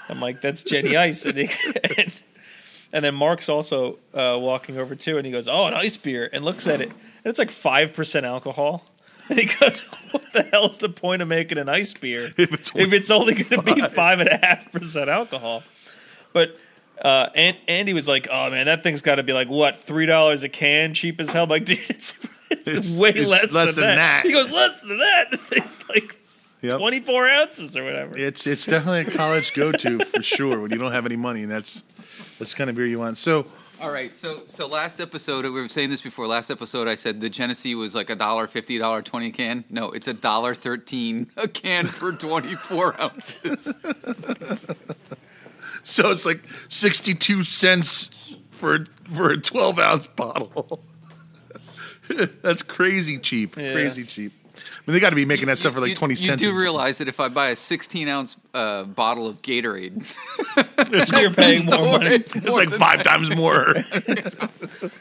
I'm 0.10 0.20
like, 0.20 0.42
"That's 0.42 0.64
Genny 0.64 0.98
Ice," 0.98 1.26
and, 1.26 1.38
he, 1.38 1.50
and, 1.98 2.12
and 2.94 3.06
then 3.06 3.16
Mark's 3.16 3.48
also 3.50 4.00
uh, 4.14 4.38
walking 4.40 4.80
over 4.82 4.96
too, 4.96 5.18
and 5.18 5.26
he 5.26 5.32
goes, 5.32 5.48
"Oh, 5.48 5.66
an 5.68 5.74
ice 5.74 5.98
beer," 5.98 6.30
and 6.34 6.44
looks 6.44 6.68
at 6.68 6.82
it, 6.82 6.90
and 6.90 7.26
it's 7.26 7.40
like 7.40 7.52
five 7.52 7.94
percent 7.94 8.26
alcohol. 8.26 8.86
And 9.30 9.40
he 9.40 9.46
goes, 9.46 9.80
"What 10.12 10.34
the 10.34 10.44
hell's 10.44 10.80
the 10.80 10.90
point 10.90 11.22
of 11.22 11.28
making 11.30 11.58
an 11.58 11.70
ice 11.70 11.94
beer 11.94 12.34
If 12.38 12.54
it's 12.54 12.72
it's 12.76 13.12
only 13.12 13.34
going 13.36 13.64
to 13.66 13.76
be 13.76 13.82
five 13.82 14.20
and 14.20 14.28
a 14.30 14.38
half 14.46 14.72
percent 14.72 15.10
alcohol?" 15.10 15.64
But 16.34 16.58
uh, 17.02 17.30
and 17.34 17.56
Andy 17.68 17.94
was 17.94 18.08
like, 18.08 18.28
"Oh 18.30 18.50
man, 18.50 18.66
that 18.66 18.84
thing's 18.84 19.02
got 19.02 19.16
to 19.16 19.24
be 19.24 19.32
like 19.34 19.48
what 19.48 19.78
three 19.78 20.06
dollars 20.06 20.44
a 20.44 20.50
can, 20.50 20.94
cheap 20.94 21.20
as 21.22 21.32
hell." 21.32 21.44
I'm 21.46 21.50
like, 21.50 21.64
dude, 21.66 21.80
it's 21.90 22.14
it's, 22.52 22.68
It's- 22.68 22.96
way 22.98 23.12
it's 23.12 23.26
less, 23.30 23.54
less 23.54 23.76
than, 23.76 23.84
than 23.86 23.96
that. 23.96 24.24
that. 24.24 24.26
He 24.26 24.34
goes, 24.34 24.52
"Less 24.52 24.82
than 24.82 24.98
that." 24.98 25.40
Thing's 25.40 25.90
like 25.90 26.18
Yep. 26.64 26.78
twenty 26.78 27.02
four 27.02 27.30
ounces 27.30 27.76
or 27.78 27.84
whatever. 27.84 28.18
It's 28.18 28.48
it's 28.48 28.66
definitely 28.66 29.02
a 29.14 29.18
college 29.18 29.54
go 29.54 29.72
to 29.72 30.04
for 30.14 30.24
sure 30.24 30.60
when 30.62 30.72
you 30.72 30.78
don't 30.78 30.94
have 30.94 31.06
any 31.06 31.18
money, 31.18 31.44
and 31.44 31.52
that's 31.52 31.84
that's 32.40 32.52
the 32.52 32.58
kind 32.58 32.70
of 32.70 32.76
beer 32.78 32.88
you 32.88 33.00
want. 33.00 33.18
So 33.18 33.46
All 33.82 33.92
right, 33.92 34.16
so 34.16 34.44
so 34.46 34.66
last 34.68 35.00
episode 35.02 35.44
we 35.44 35.52
were 35.52 35.68
saying 35.68 35.90
this 35.90 36.00
before. 36.02 36.26
Last 36.26 36.50
episode 36.50 36.88
I 36.88 36.96
said 36.96 37.20
the 37.20 37.30
Genesee 37.30 37.76
was 37.76 37.94
like 37.94 38.10
a 38.10 38.16
dollar 38.16 38.48
fifty, 38.48 38.78
dollar 38.78 39.02
twenty 39.02 39.30
can. 39.30 39.66
No, 39.70 39.92
it's 39.92 40.08
a 40.08 40.14
dollar 40.14 40.56
thirteen 40.56 41.30
a 41.36 41.50
can 41.50 41.86
for 41.88 42.14
twenty 42.14 42.56
four 42.56 43.00
ounces. 43.02 43.66
so 45.84 46.12
it's 46.12 46.26
like 46.26 46.44
sixty 46.70 47.14
two 47.14 47.44
cents 47.44 48.36
for 48.52 48.86
for 49.14 49.32
a 49.32 49.38
twelve 49.38 49.80
ounce 49.80 50.08
bottle. 50.08 50.82
that's 52.42 52.62
crazy 52.62 53.18
cheap, 53.18 53.58
Yeah. 53.58 53.74
crazy 53.74 54.06
cheap. 54.06 54.32
I 54.86 54.92
mean, 54.92 54.96
they 54.96 55.00
got 55.00 55.12
to 55.12 55.16
be 55.16 55.24
making 55.26 55.46
that 55.48 55.58
stuff 55.58 55.74
for 55.74 55.80
like 55.80 55.92
You- 55.92 55.96
twenty 55.96 56.14
you, 56.14 56.18
cents. 56.18 56.44
You 56.44 56.50
do 56.52 56.58
a- 56.58 56.60
realize 56.60 56.98
that 56.98 57.08
if 57.08 57.20
I 57.22 57.30
buy 57.30 57.50
a 57.50 57.56
sixteen 57.56 58.08
ounce 58.10 58.36
uh, 58.54 58.84
bottle 58.84 59.28
of 59.28 59.42
Gatorade, 59.42 60.14
it's, 60.94 61.12
You're 61.12 61.32
paying 61.32 61.66
more 61.70 61.78
more- 61.80 62.00
money. 62.00 62.16
it's 62.16 62.36
It's 62.36 62.50
like 62.56 62.70
than 62.70 62.80
five 62.80 63.02
times 63.04 63.34
more. 63.36 63.74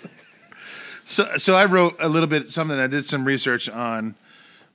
so, 1.04 1.26
so 1.36 1.54
I 1.54 1.64
wrote 1.64 1.96
a 2.00 2.08
little 2.08 2.28
bit 2.28 2.50
something. 2.50 2.78
I 2.78 2.86
did 2.86 3.04
some 3.06 3.24
research 3.24 3.68
on 3.68 4.14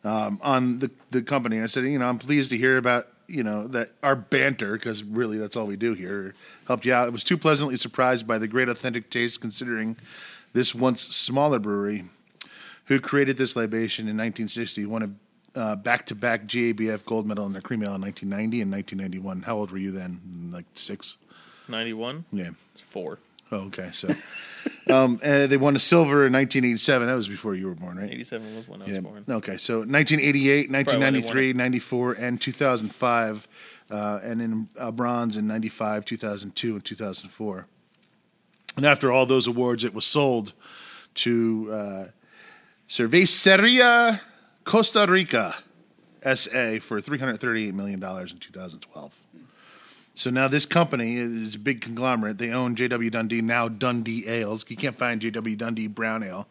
um, 0.04 0.40
on 0.42 0.80
the 0.80 0.92
the 1.12 1.22
company. 1.22 1.62
I 1.62 1.66
said, 1.68 1.86
you 1.86 2.00
know, 2.00 2.08
I'm 2.08 2.20
pleased 2.20 2.50
to 2.52 2.58
hear 2.58 2.78
about 2.78 3.08
you 3.28 3.44
know 3.44 3.68
that 3.68 3.92
our 4.04 4.16
banter 4.16 4.74
because 4.74 5.04
really 5.04 5.38
that's 5.38 5.56
all 5.56 5.66
we 5.66 5.76
do 5.78 5.94
here 5.94 6.34
helped 6.68 6.86
you 6.86 6.94
out. 6.94 7.08
I 7.08 7.10
was 7.10 7.24
too 7.24 7.38
pleasantly 7.38 7.78
surprised 7.78 8.28
by 8.28 8.38
the 8.38 8.48
great 8.48 8.70
authentic 8.70 9.10
taste, 9.10 9.42
considering 9.42 9.96
this 10.54 10.76
once 10.76 11.02
smaller 11.02 11.60
brewery 11.60 12.06
who 12.88 13.00
created 13.00 13.38
this 13.38 13.56
libation 13.56 14.04
in 14.04 14.18
1960 14.18 14.86
won 14.86 15.04
a 15.04 15.60
uh, 15.60 15.76
back-to-back 15.76 16.46
GABF 16.46 17.04
gold 17.06 17.26
medal 17.26 17.46
in 17.46 17.54
their 17.54 17.62
cream 17.62 17.82
ale 17.84 17.96
in 17.96 18.02
1990 18.02 18.62
and 18.62 18.72
1991. 18.72 19.42
How 19.44 19.56
old 19.58 19.72
were 19.72 19.78
you 19.78 19.92
then? 19.92 20.52
Like 20.54 20.66
six? 20.74 21.18
Ninety 21.68 21.94
one. 21.94 22.26
Yeah. 22.32 22.52
It's 22.74 22.82
four. 22.82 23.20
Oh, 23.52 23.58
okay. 23.68 23.90
So, 23.94 24.10
um, 24.94 25.20
and 25.24 25.50
they 25.50 25.58
won 25.58 25.76
a 25.76 25.80
silver 25.80 26.26
in 26.26 26.34
1987. 26.34 27.08
That 27.08 27.14
was 27.14 27.28
before 27.28 27.56
you 27.56 27.68
were 27.68 27.76
born, 27.76 27.98
right? 27.98 28.10
Eighty 28.10 28.24
seven 28.24 28.56
was 28.56 28.68
when 28.68 28.82
I 28.82 28.86
was 28.86 28.94
Yeah. 28.94 29.02
born. 29.02 29.26
Okay. 29.28 29.58
So, 29.58 29.80
1988, 29.80 30.70
probably 30.72 30.78
1993, 30.78 31.48
won 31.54 31.58
94, 31.58 32.14
and 32.14 32.42
2005, 32.42 33.48
uh, 33.90 34.20
and 34.22 34.42
then 34.42 34.70
uh, 34.78 34.92
bronze 34.92 35.38
in 35.38 35.48
95, 35.48 36.06
2002, 36.06 36.74
and 36.76 36.86
2004. 36.86 37.68
And 38.76 38.86
after 38.86 39.12
all 39.12 39.26
those 39.26 39.48
awards, 39.48 39.84
it 39.84 39.94
was 39.94 40.06
sold 40.06 40.54
to 41.16 41.70
uh, 41.72 42.06
Cerveceria 42.90 44.22
Costa 44.64 45.06
Rica 45.08 45.56
SA 46.24 46.80
for 46.82 47.00
$338 47.02 47.74
million 47.74 48.04
in 48.04 48.38
2012. 48.40 49.14
So 50.16 50.30
now 50.32 50.48
this 50.48 50.66
company 50.66 51.18
is 51.18 51.56
a 51.56 51.60
big 51.60 51.82
conglomerate. 51.82 52.40
They 52.40 52.50
own 52.50 52.76
JW 52.76 53.12
Dundee, 53.12 53.42
now 53.42 53.68
Dundee 53.68 54.28
Ales. 54.28 54.66
You 54.68 54.76
can't 54.76 54.98
find 54.98 55.22
JW 55.22 55.58
Dundee 55.58 55.88
Brown 55.88 56.24
Ale. 56.24 56.48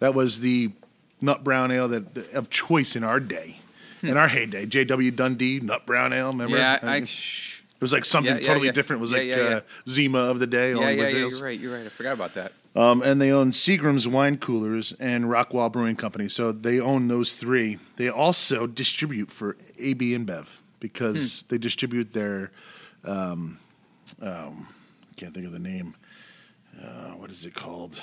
That 0.00 0.14
was 0.14 0.40
the 0.40 0.72
nut 1.20 1.42
brown 1.42 1.70
ale 1.72 1.88
that 1.88 2.34
of 2.34 2.50
choice 2.50 2.94
in 2.94 3.02
our 3.04 3.20
day, 3.20 3.56
in 4.02 4.16
our 4.16 4.28
heyday. 4.28 4.66
J.W. 4.66 5.10
Dundee 5.12 5.60
nut 5.60 5.86
brown 5.86 6.12
ale. 6.12 6.28
Remember? 6.28 6.56
Hmm. 6.56 6.60
Yeah, 6.60 6.78
I, 6.82 6.96
it 6.98 7.80
was 7.80 7.92
like 7.92 8.04
something 8.04 8.34
Yeah, 8.34 8.40
yeah, 8.40 8.46
totally 8.46 8.66
yeah. 8.66 8.72
different. 8.72 9.00
It 9.00 9.02
was 9.02 9.12
like. 9.12 9.32
Uh, 9.32 9.60
Zima 9.88 10.18
of 10.18 10.38
the 10.38 10.46
day. 10.46 10.72
yeah, 10.74 10.90
yeah, 10.90 11.08
yeah. 11.08 11.26
You're 11.26 11.42
right. 11.42 11.58
You're 11.58 11.74
right. 11.74 11.86
I 11.86 11.88
forgot 11.88 12.12
about 12.12 12.34
that. 12.34 12.52
Um, 12.76 13.00
and 13.02 13.20
they 13.20 13.30
own 13.32 13.52
Seagram's 13.52 14.06
Wine 14.06 14.36
Coolers 14.36 14.92
and 15.00 15.24
Rockwall 15.24 15.72
Brewing 15.72 15.96
Company. 15.96 16.28
So 16.28 16.52
they 16.52 16.78
own 16.78 17.08
those 17.08 17.32
three. 17.32 17.78
They 17.96 18.08
also 18.10 18.66
distribute 18.66 19.30
for 19.30 19.56
AB 19.78 20.12
InBev 20.16 20.46
because 20.78 21.40
Hmm. 21.40 21.46
they 21.48 21.58
distribute 21.58 22.12
their, 22.12 22.52
um, 23.04 23.58
um, 24.20 24.68
can't 25.16 25.32
think 25.32 25.46
of 25.46 25.52
the 25.52 25.58
name. 25.58 25.94
Uh, 26.78 27.12
what 27.12 27.30
is 27.30 27.46
it 27.46 27.54
called? 27.54 28.02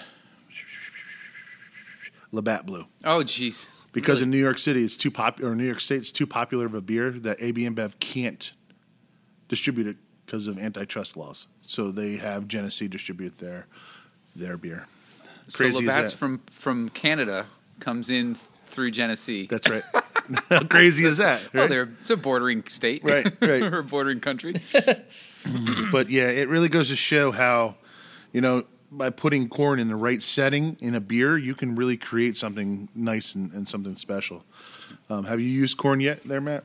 Labatt 2.31 2.65
Blue. 2.65 2.87
Oh, 3.03 3.19
jeez. 3.19 3.67
Because 3.91 4.21
Really? 4.21 4.23
in 4.23 4.29
New 4.31 4.39
York 4.39 4.57
City, 4.57 4.83
it's 4.83 4.97
too 4.97 5.11
popular. 5.11 5.51
Or 5.51 5.55
New 5.55 5.65
York 5.67 5.81
State, 5.81 5.97
it's 5.97 6.11
too 6.11 6.25
popular 6.25 6.65
of 6.65 6.73
a 6.73 6.81
beer 6.81 7.11
that 7.11 7.37
AB 7.39 7.63
InBev 7.63 7.99
can't 7.99 8.51
distribute 9.49 9.85
it 9.85 9.97
because 10.25 10.47
of 10.47 10.57
antitrust 10.57 11.15
laws. 11.15 11.45
So 11.67 11.91
they 11.91 12.15
have 12.17 12.47
Genesee 12.47 12.87
distribute 12.87 13.37
their 13.37 13.67
their 14.35 14.57
beer. 14.57 14.87
Crazy 15.51 15.73
so 15.73 15.79
as 15.79 15.85
Labatt's 15.85 16.11
that. 16.11 16.17
from 16.17 16.41
from 16.51 16.89
Canada 16.89 17.45
comes 17.79 18.09
in 18.09 18.35
through 18.65 18.91
Genesee. 18.91 19.47
That's 19.47 19.69
right. 19.69 19.83
How 20.49 20.63
crazy 20.63 21.05
is 21.05 21.17
that? 21.17 21.41
Oh, 21.53 21.59
right? 21.59 21.69
they're 21.69 21.89
it's 21.99 22.09
a 22.09 22.17
bordering 22.17 22.63
state, 22.67 23.03
Right, 23.03 23.25
right. 23.41 23.61
or 23.73 23.79
a 23.79 23.83
bordering 23.83 24.19
country. 24.19 24.55
but 25.91 26.09
yeah, 26.09 26.29
it 26.29 26.47
really 26.47 26.69
goes 26.69 26.87
to 26.89 26.95
show 26.95 27.31
how, 27.31 27.75
you 28.31 28.39
know, 28.41 28.63
by 28.89 29.09
putting 29.09 29.49
corn 29.49 29.79
in 29.79 29.89
the 29.89 29.95
right 29.95 30.21
setting 30.23 30.77
in 30.79 30.95
a 30.95 31.01
beer, 31.01 31.37
you 31.37 31.55
can 31.55 31.75
really 31.75 31.97
create 31.97 32.37
something 32.37 32.87
nice 32.95 33.35
and, 33.35 33.51
and 33.51 33.67
something 33.67 33.97
special. 33.97 34.45
Um, 35.09 35.25
have 35.25 35.39
you 35.39 35.47
used 35.47 35.77
corn 35.77 35.99
yet, 35.99 36.23
there, 36.23 36.41
Matt? 36.41 36.63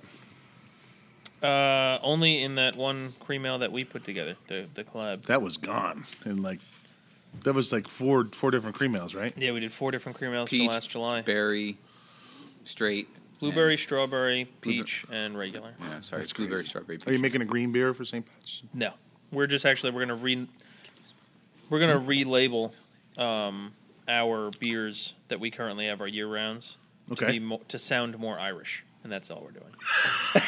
Uh, 1.43 1.99
only 2.03 2.43
in 2.43 2.57
that 2.57 2.77
one 2.77 3.15
cream 3.21 3.47
ale 3.47 3.59
that 3.59 3.73
we 3.73 3.85
put 3.85 4.05
together, 4.05 4.37
the 4.49 4.67
the 4.75 4.83
collab. 4.83 5.27
That 5.27 5.41
was 5.41 5.57
gone, 5.57 6.05
and 6.25 6.43
like, 6.43 6.59
that 7.45 7.55
was 7.55 7.73
like 7.73 7.89
four 7.89 8.25
four 8.33 8.51
different 8.51 8.77
cream 8.77 8.95
ales, 8.97 9.15
right? 9.15 9.33
Yeah, 9.37 9.53
we 9.53 9.61
did 9.61 9.73
four 9.73 9.91
different 9.91 10.19
cream 10.19 10.33
ales 10.35 10.49
Peach, 10.51 10.67
for 10.67 10.73
last 10.73 10.91
July: 10.91 11.23
berry, 11.23 11.79
straight, 12.65 13.09
blueberry, 13.41 13.73
and- 13.75 13.81
strawberry, 13.81 14.47
peach, 14.61 15.05
and 15.11 15.37
regular. 15.39 15.75
yeah, 15.81 16.01
sorry, 16.01 16.23
That's 16.23 16.33
blueberry, 16.33 16.61
crazy. 16.61 16.69
strawberry. 16.71 16.99
Are 17.07 17.13
you 17.13 17.19
making 17.19 17.43
a 17.43 17.47
green 17.47 17.73
beer 17.73 17.95
for 17.95 18.05
St. 18.05 18.25
Pat's? 18.27 18.63
No, 18.75 18.93
we're 19.33 19.47
just 19.47 19.65
actually 19.65 19.93
we're 19.93 20.01
gonna 20.07 20.15
re 20.17 20.47
we're 21.71 21.81
gonna 21.81 22.01
relabel 22.01 22.73
um, 23.17 23.73
our 24.09 24.51
beers 24.59 25.15
that 25.29 25.39
we 25.41 25.51
currently 25.51 25.87
have 25.87 26.01
our 26.01 26.09
year 26.09 26.27
rounds 26.27 26.77
to 27.07 27.13
Okay. 27.13 27.33
be 27.33 27.39
mo- 27.41 27.63
to 27.69 27.79
sound 27.79 28.19
more 28.19 28.39
Irish, 28.39 28.85
and 29.03 29.13
that's 29.13 29.31
all 29.31 29.43
we're 29.43 29.53
doing. 29.53 29.75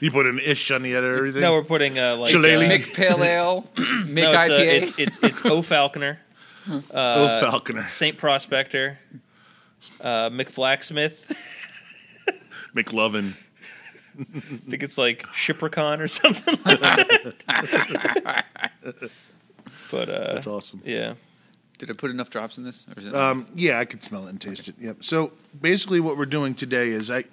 You 0.00 0.10
put 0.10 0.26
an 0.26 0.38
ish 0.38 0.70
on 0.70 0.82
the 0.82 0.94
end 0.94 1.04
of 1.06 1.16
everything. 1.16 1.40
No, 1.40 1.52
we're 1.52 1.62
putting 1.64 1.98
uh, 1.98 2.16
like 2.16 2.30
Shillelagh. 2.30 2.66
uh, 2.66 2.68
Mick 2.70 2.92
Pale 2.94 3.22
Ale, 3.24 3.62
Mick 3.76 4.14
no, 4.14 4.30
it's, 4.32 4.48
uh, 4.48 4.52
IPA. 4.52 4.66
it's 4.82 4.92
it's 4.98 5.18
it's 5.22 5.46
O 5.46 5.62
Falconer, 5.62 6.18
uh, 6.92 7.40
Falconer, 7.40 7.88
Saint 7.88 8.18
Prospector, 8.18 8.98
uh, 10.02 10.28
McBlacksmith. 10.30 11.14
McLovin. 12.76 13.32
I 14.18 14.40
think 14.68 14.82
it's 14.82 14.98
like 14.98 15.22
Shipricon 15.28 16.00
or 16.00 16.08
something. 16.08 16.58
Like 16.64 16.80
that. 16.80 17.34
but 19.90 20.08
uh, 20.08 20.34
That's 20.34 20.46
awesome. 20.46 20.82
yeah, 20.84 21.14
Did 21.78 21.90
I 21.90 21.94
put 21.94 22.10
enough 22.10 22.30
drops 22.30 22.58
in 22.58 22.64
this? 22.64 22.86
Or 22.88 23.00
is 23.00 23.06
it 23.06 23.14
Um, 23.14 23.46
yeah, 23.54 23.78
I 23.78 23.84
could 23.84 24.02
smell 24.02 24.26
it 24.26 24.30
and 24.30 24.40
taste 24.40 24.68
it. 24.68 24.74
Yep. 24.80 25.04
So 25.04 25.32
basically, 25.60 26.00
what 26.00 26.16
we're 26.16 26.26
doing 26.26 26.54
today 26.54 26.88
is 26.88 27.10
I 27.10 27.24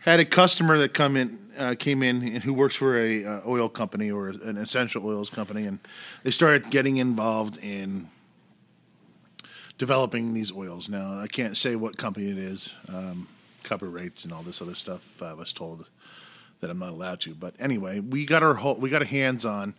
had 0.00 0.20
a 0.20 0.24
customer 0.24 0.78
that 0.78 0.94
come 0.94 1.16
in, 1.16 1.38
uh, 1.58 1.74
came 1.78 2.02
in, 2.02 2.22
and 2.22 2.42
who 2.42 2.52
works 2.52 2.76
for 2.76 2.96
a 2.96 3.24
uh, 3.24 3.40
oil 3.46 3.68
company 3.68 4.10
or 4.10 4.28
an 4.28 4.56
essential 4.56 5.04
oils 5.04 5.30
company, 5.30 5.64
and 5.64 5.78
they 6.22 6.30
started 6.30 6.70
getting 6.70 6.98
involved 6.98 7.58
in 7.58 8.08
developing 9.76 10.34
these 10.34 10.52
oils. 10.52 10.88
Now, 10.88 11.18
I 11.18 11.26
can't 11.26 11.56
say 11.56 11.76
what 11.76 11.96
company 11.96 12.30
it 12.30 12.38
is, 12.38 12.72
um, 12.88 13.28
cover 13.62 13.88
rates 13.88 14.24
and 14.24 14.32
all 14.32 14.42
this 14.42 14.62
other 14.62 14.74
stuff. 14.74 15.22
I 15.22 15.34
was 15.34 15.52
told 15.52 15.86
that 16.60 16.70
I'm 16.70 16.78
not 16.78 16.90
allowed 16.90 17.20
to, 17.20 17.34
but 17.34 17.54
anyway, 17.58 18.00
we 18.00 18.26
got 18.26 18.42
our 18.42 18.54
whole, 18.54 18.74
we 18.74 18.90
got 18.90 19.02
our 19.02 19.08
hands 19.08 19.44
on 19.44 19.74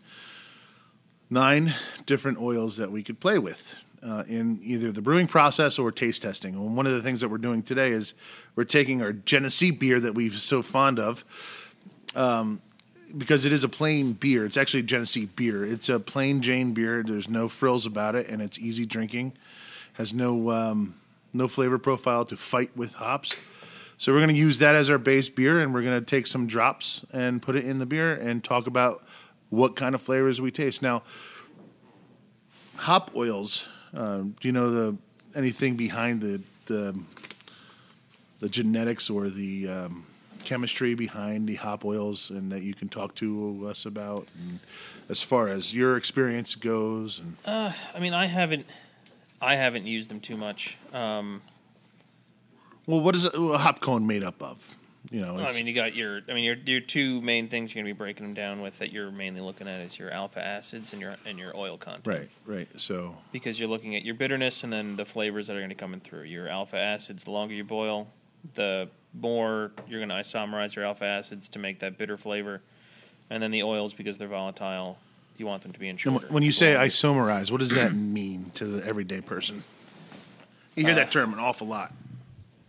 nine 1.29 1.75
different 2.05 2.39
oils 2.39 2.77
that 2.77 2.91
we 2.91 3.03
could 3.03 3.19
play 3.19 3.37
with 3.37 3.75
uh, 4.03 4.23
in 4.27 4.59
either 4.63 4.91
the 4.91 5.01
brewing 5.01 5.27
process 5.27 5.79
or 5.79 5.91
taste 5.91 6.21
testing. 6.21 6.55
And 6.55 6.75
one 6.75 6.87
of 6.87 6.93
the 6.93 7.01
things 7.01 7.21
that 7.21 7.29
we're 7.29 7.37
doing 7.37 7.63
today 7.63 7.89
is 7.89 8.13
we're 8.55 8.63
taking 8.63 9.01
our 9.01 9.13
Genesee 9.13 9.71
beer 9.71 9.99
that 9.99 10.13
we're 10.13 10.31
so 10.31 10.61
fond 10.61 10.99
of, 10.99 11.25
um, 12.15 12.61
because 13.17 13.45
it 13.45 13.51
is 13.51 13.63
a 13.63 13.69
plain 13.69 14.13
beer. 14.13 14.45
It's 14.45 14.57
actually 14.57 14.83
Genesee 14.83 15.25
beer. 15.25 15.65
It's 15.65 15.89
a 15.89 15.99
plain 15.99 16.41
Jane 16.41 16.73
beer. 16.73 17.03
There's 17.03 17.27
no 17.27 17.47
frills 17.49 17.85
about 17.85 18.15
it, 18.15 18.27
and 18.29 18.41
it's 18.41 18.59
easy 18.59 18.85
drinking. 18.85 19.33
Has 19.93 20.13
no 20.13 20.51
um, 20.51 20.95
no 21.33 21.47
flavor 21.47 21.77
profile 21.77 22.25
to 22.25 22.37
fight 22.37 22.75
with 22.75 22.93
hops. 22.93 23.35
So 23.97 24.13
we're 24.13 24.19
going 24.19 24.33
to 24.33 24.39
use 24.39 24.59
that 24.59 24.75
as 24.75 24.89
our 24.89 24.97
base 24.97 25.27
beer, 25.27 25.59
and 25.59 25.73
we're 25.73 25.81
going 25.81 25.99
to 25.99 26.05
take 26.05 26.25
some 26.25 26.47
drops 26.47 27.05
and 27.11 27.41
put 27.41 27.55
it 27.55 27.65
in 27.65 27.79
the 27.79 27.85
beer 27.85 28.13
and 28.13 28.41
talk 28.43 28.65
about 28.65 29.03
what 29.49 29.75
kind 29.75 29.93
of 29.93 30.01
flavors 30.01 30.39
we 30.39 30.51
taste. 30.51 30.81
Now, 30.81 31.03
hop 32.77 33.11
oils. 33.15 33.65
Um, 33.93 34.35
do 34.39 34.47
you 34.47 34.51
know 34.51 34.71
the 34.71 34.97
anything 35.35 35.75
behind 35.75 36.21
the 36.21 36.41
the 36.65 36.99
the 38.39 38.49
genetics 38.49 39.09
or 39.09 39.29
the 39.29 39.67
um, 39.67 40.05
chemistry 40.43 40.93
behind 40.93 41.47
the 41.47 41.55
hop 41.55 41.83
oils, 41.85 42.29
and 42.29 42.51
that 42.51 42.61
you 42.61 42.73
can 42.73 42.89
talk 42.89 43.15
to 43.15 43.67
us 43.69 43.85
about, 43.85 44.27
and 44.39 44.59
as 45.09 45.21
far 45.21 45.47
as 45.47 45.73
your 45.73 45.97
experience 45.97 46.55
goes, 46.55 47.19
and 47.19 47.35
I 47.45 47.99
mean, 47.99 48.13
I 48.13 48.27
haven't 48.27 48.65
I 49.41 49.55
haven't 49.55 49.85
used 49.85 50.09
them 50.09 50.19
too 50.19 50.37
much. 50.37 50.77
Um, 50.93 51.41
well, 52.85 53.01
what 53.01 53.15
is 53.15 53.25
a, 53.25 53.29
a 53.29 53.57
hop 53.57 53.81
cone 53.81 54.07
made 54.07 54.23
up 54.23 54.41
of? 54.41 54.75
You 55.11 55.21
know, 55.21 55.39
I 55.39 55.53
mean, 55.53 55.65
you 55.65 55.73
got 55.73 55.95
your 55.95 56.21
I 56.29 56.33
mean 56.33 56.43
your 56.43 56.55
your 56.65 56.81
two 56.81 57.19
main 57.21 57.47
things 57.47 57.73
you're 57.73 57.83
going 57.83 57.91
to 57.91 57.95
be 57.95 57.97
breaking 57.97 58.25
them 58.25 58.35
down 58.35 58.61
with 58.61 58.77
that 58.79 58.91
you're 58.91 59.09
mainly 59.09 59.41
looking 59.41 59.67
at 59.67 59.81
is 59.81 59.97
your 59.97 60.11
alpha 60.11 60.45
acids 60.45 60.93
and 60.93 61.01
your 61.01 61.15
and 61.25 61.39
your 61.39 61.55
oil 61.57 61.77
content. 61.77 62.05
right, 62.05 62.29
right. 62.45 62.67
So 62.77 63.15
because 63.31 63.59
you're 63.59 63.69
looking 63.69 63.95
at 63.95 64.03
your 64.03 64.13
bitterness 64.13 64.63
and 64.63 64.71
then 64.71 64.97
the 64.97 65.05
flavors 65.05 65.47
that 65.47 65.55
are 65.55 65.59
going 65.59 65.69
to 65.69 65.75
come 65.75 65.93
in 65.93 65.99
through. 65.99 66.23
Your 66.23 66.47
alpha 66.47 66.77
acids, 66.77 67.23
the 67.23 67.31
longer 67.31 67.55
you 67.55 67.63
boil, 67.63 68.07
the 68.53 68.89
more 69.13 69.71
you're 69.87 69.99
going 69.99 70.09
to 70.09 70.15
isomerize 70.15 70.75
your 70.75 70.85
alpha 70.85 71.05
acids 71.05 71.49
to 71.49 71.59
make 71.59 71.79
that 71.79 71.97
bitter 71.97 72.17
flavor. 72.17 72.61
And 73.29 73.41
then 73.41 73.51
the 73.51 73.63
oils, 73.63 73.93
because 73.93 74.17
they're 74.17 74.27
volatile, 74.27 74.97
you 75.37 75.45
want 75.45 75.63
them 75.63 75.71
to 75.73 75.79
be 75.79 75.87
in 75.87 75.97
shorter. 75.97 76.27
when 76.27 76.43
you 76.43 76.51
say 76.51 76.75
longer. 76.75 76.89
isomerize, 76.89 77.51
what 77.51 77.59
does 77.59 77.71
that 77.71 77.93
mean 77.95 78.51
to 78.55 78.65
the 78.65 78.85
everyday 78.85 79.21
person? 79.21 79.63
You 80.75 80.85
hear 80.85 80.95
that 80.95 81.07
uh, 81.07 81.11
term 81.11 81.33
an 81.33 81.39
awful 81.39 81.67
lot. 81.67 81.91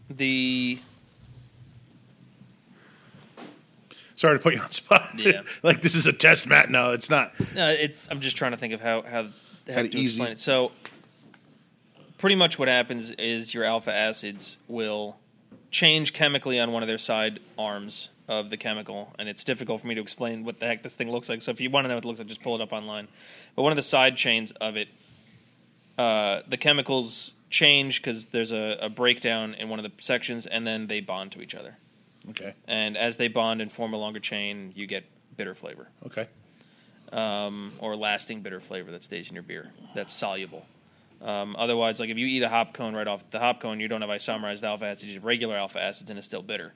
the 0.09 0.81
Sorry 4.21 4.37
to 4.37 4.43
put 4.43 4.53
you 4.53 4.61
on 4.61 4.69
the 4.69 4.75
spot. 4.75 5.09
Yeah. 5.17 5.41
like 5.63 5.81
this 5.81 5.95
is 5.95 6.07
a 6.07 6.13
test, 6.13 6.47
Matt. 6.47 6.69
No, 6.69 6.93
it's 6.93 7.09
not. 7.09 7.29
Uh, 7.41 7.73
it's. 7.81 8.07
I'm 8.11 8.21
just 8.21 8.37
trying 8.37 8.51
to 8.51 8.59
think 8.59 8.75
of 8.75 8.83
how 8.83 9.01
how, 9.01 9.29
how 9.67 9.81
to 9.81 9.89
to 9.89 9.99
easy- 9.99 10.21
explain 10.21 10.33
it. 10.33 10.39
So, 10.39 10.73
pretty 12.19 12.37
much 12.37 12.59
what 12.59 12.69
happens 12.69 13.13
is 13.13 13.55
your 13.55 13.65
alpha 13.65 13.91
acids 13.95 14.59
will 14.69 15.17
change 15.71 16.13
chemically 16.13 16.61
on 16.61 16.71
one 16.71 16.83
of 16.83 16.87
their 16.87 16.99
side 16.99 17.41
arms 17.59 18.11
of 18.29 18.51
the 18.51 18.59
chemical, 18.59 19.15
and 19.19 19.27
it's 19.27 19.43
difficult 19.43 19.81
for 19.81 19.87
me 19.87 19.95
to 19.95 20.03
explain 20.03 20.45
what 20.45 20.61
the 20.61 20.67
heck 20.67 20.83
this 20.83 20.95
thing 20.95 21.11
looks 21.11 21.31
like. 21.31 21.41
So, 21.41 21.51
if 21.51 21.59
you 21.59 21.71
want 21.71 21.87
to 21.87 21.89
know 21.89 21.95
what 21.95 22.05
it 22.05 22.07
looks 22.07 22.19
like, 22.19 22.29
just 22.29 22.43
pull 22.43 22.55
it 22.55 22.61
up 22.61 22.75
online. 22.75 23.09
But 23.57 23.63
one 23.63 23.73
of 23.73 23.77
the 23.77 23.83
side 23.83 24.19
chains 24.19 24.51
of 24.61 24.77
it, 24.77 24.89
uh, 25.97 26.43
the 26.47 26.59
chemicals 26.59 27.37
change 27.49 28.03
because 28.03 28.27
there's 28.27 28.53
a, 28.53 28.77
a 28.83 28.91
breakdown 28.91 29.55
in 29.55 29.71
one 29.71 29.79
of 29.79 29.83
the 29.83 29.93
sections, 30.03 30.45
and 30.45 30.67
then 30.67 30.89
they 30.89 31.01
bond 31.01 31.33
to 31.33 31.41
each 31.41 31.55
other. 31.55 31.79
Okay. 32.31 32.55
And 32.67 32.97
as 32.97 33.17
they 33.17 33.29
bond 33.29 33.61
and 33.61 33.71
form 33.71 33.93
a 33.95 33.97
longer 33.97 34.21
chain, 34.21 34.73
you 34.75 34.87
get 34.87 35.05
bitter 35.37 35.55
flavor 35.55 35.89
Okay. 36.07 36.27
um, 37.13 37.73
or 37.81 37.97
lasting 37.97 38.41
bitter 38.43 38.61
flavor 38.61 38.91
that 38.93 39.03
stays 39.03 39.29
in 39.29 39.35
your 39.35 39.43
beer 39.43 39.73
that's 39.95 40.13
soluble. 40.15 40.67
Um, 41.23 41.55
otherwise, 41.59 42.01
like 42.01 42.09
if 42.09 42.17
you 42.19 42.27
eat 42.27 42.43
a 42.43 42.49
hop 42.49 42.73
cone 42.73 42.95
right 42.95 43.07
off 43.07 43.29
the 43.31 43.39
hop 43.41 43.61
cone, 43.61 43.79
you 43.81 43.89
don't 43.89 44.01
have 44.01 44.11
isomerized 44.11 44.63
alpha 44.63 44.87
acids, 44.87 45.07
you 45.07 45.15
have 45.15 45.25
regular 45.25 45.57
alpha 45.57 45.81
acids, 45.83 46.09
and 46.11 46.19
it's 46.19 46.27
still 46.27 46.43
bitter. 46.43 46.73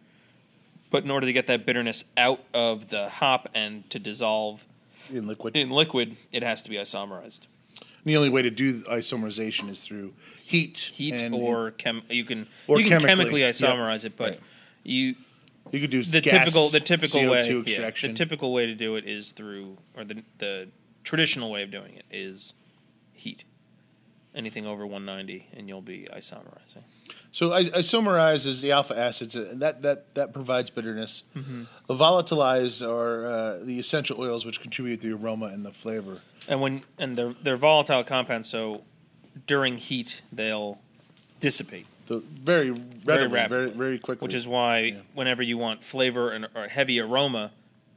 But 0.91 1.05
in 1.05 1.11
order 1.11 1.27
to 1.27 1.33
get 1.33 1.47
that 1.47 1.65
bitterness 1.67 2.05
out 2.17 2.41
of 2.53 2.91
the 2.91 3.09
hop 3.09 3.49
and 3.55 3.89
to 3.91 3.99
dissolve 3.99 4.65
In 5.11 5.27
liquid. 5.27 5.57
in 5.57 5.71
liquid, 5.71 6.17
it 6.31 6.43
has 6.43 6.63
to 6.63 6.71
be 6.71 6.77
isomerized. 6.77 7.41
the 8.05 8.17
only 8.17 8.29
way 8.29 8.43
to 8.43 8.51
do 8.51 8.83
isomerization 8.83 9.71
is 9.71 9.81
through 9.83 10.13
heat. 10.43 10.91
Heat 10.93 11.15
and 11.15 11.35
or 11.35 11.71
chem, 11.73 12.03
you 12.11 12.25
can 12.25 12.47
Or 12.67 12.79
you 12.79 12.85
can 12.89 13.01
chemically, 13.01 13.09
chemically, 13.09 13.41
yep. 13.41 13.55
isomerize 13.55 14.05
it, 14.05 14.15
but 14.17 14.31
Right. 14.33 14.41
you 14.83 15.15
you 15.73 15.81
could 15.81 15.91
do 15.91 16.03
the 16.03 16.21
gas, 16.21 16.45
typical 16.45 16.69
the 16.69 16.81
typical 16.81 17.21
CO2 17.21 17.65
way 17.65 17.73
yeah, 17.73 17.91
the 17.91 18.13
typical 18.13 18.53
way 18.53 18.67
to 18.67 18.75
do 18.75 18.97
it 18.97 19.07
is 19.07 19.33
through 19.33 19.79
or 19.97 20.05
the 20.05 20.23
the 20.39 20.69
traditional 21.03 21.51
way 21.51 21.63
of 21.63 21.71
doing 21.71 21.95
it 21.95 22.05
is 22.11 22.53
heat 23.13 23.45
anything 24.35 24.67
over 24.67 24.87
190 24.87 25.49
and 25.57 25.69
you'll 25.69 25.81
be 25.81 26.09
isomerizing 26.13 26.83
So 27.31 27.53
I, 27.53 27.65
isomerize 27.65 28.47
is 28.47 28.61
the 28.61 28.73
alpha 28.73 28.99
acids 28.99 29.35
that 29.35 29.83
that 29.83 30.15
that 30.15 30.33
provides 30.33 30.71
bitterness. 30.71 31.23
Mm-hmm. 31.37 31.65
The 31.87 31.95
volatilized 31.95 32.87
are 32.87 33.27
uh, 33.27 33.59
the 33.63 33.79
essential 33.79 34.21
oils 34.21 34.45
which 34.45 34.61
contribute 34.61 35.01
the 35.01 35.13
aroma 35.13 35.47
and 35.47 35.65
the 35.65 35.73
flavor. 35.73 36.21
And 36.49 36.61
when 36.61 36.83
and 36.99 37.17
they're 37.17 37.35
they're 37.43 37.57
volatile 37.57 38.05
compounds, 38.05 38.49
so 38.49 38.83
during 39.47 39.79
heat 39.79 40.23
they'll 40.33 40.79
dissipate, 41.41 41.87
The 42.07 42.19
very 42.19 42.71
readily, 42.71 42.89
very 43.05 43.27
rapidly. 43.29 43.71
very, 43.77 43.99
quickly. 43.99 44.25
which 44.27 44.35
is 44.35 44.47
why 44.47 44.79
Yeah. 44.81 45.01
whenever 45.15 45.43
you 45.43 45.57
want 45.57 45.83
flavor 45.83 46.31
and 46.31 46.47
or 46.55 46.69
heavy 46.69 47.01
aroma, 47.01 47.51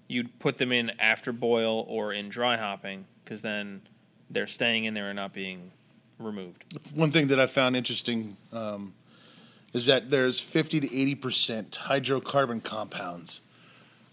you'd 0.08 0.40
put 0.40 0.58
them 0.58 0.72
in 0.72 0.92
after 1.00 1.34
boil 1.34 1.86
or 1.90 2.14
in 2.14 2.30
dry 2.30 2.56
hopping 2.58 3.06
because 3.24 3.42
then 3.42 3.82
they're 4.30 4.48
staying 4.48 4.86
in 4.86 4.94
there 4.94 5.10
and 5.10 5.18
not 5.18 5.34
being 5.34 5.72
removed. 6.20 6.64
one 6.96 7.12
thing 7.12 7.28
that 7.28 7.40
I 7.40 7.48
found 7.48 7.76
interesting 7.76 8.38
um, 8.54 8.94
is 9.74 9.86
that 9.88 10.10
there's 10.10 10.40
50 10.40 10.80
to 10.80 10.96
80 10.98 11.16
percent 11.16 11.72
hydrocarbon 11.84 12.64
compounds 12.64 13.42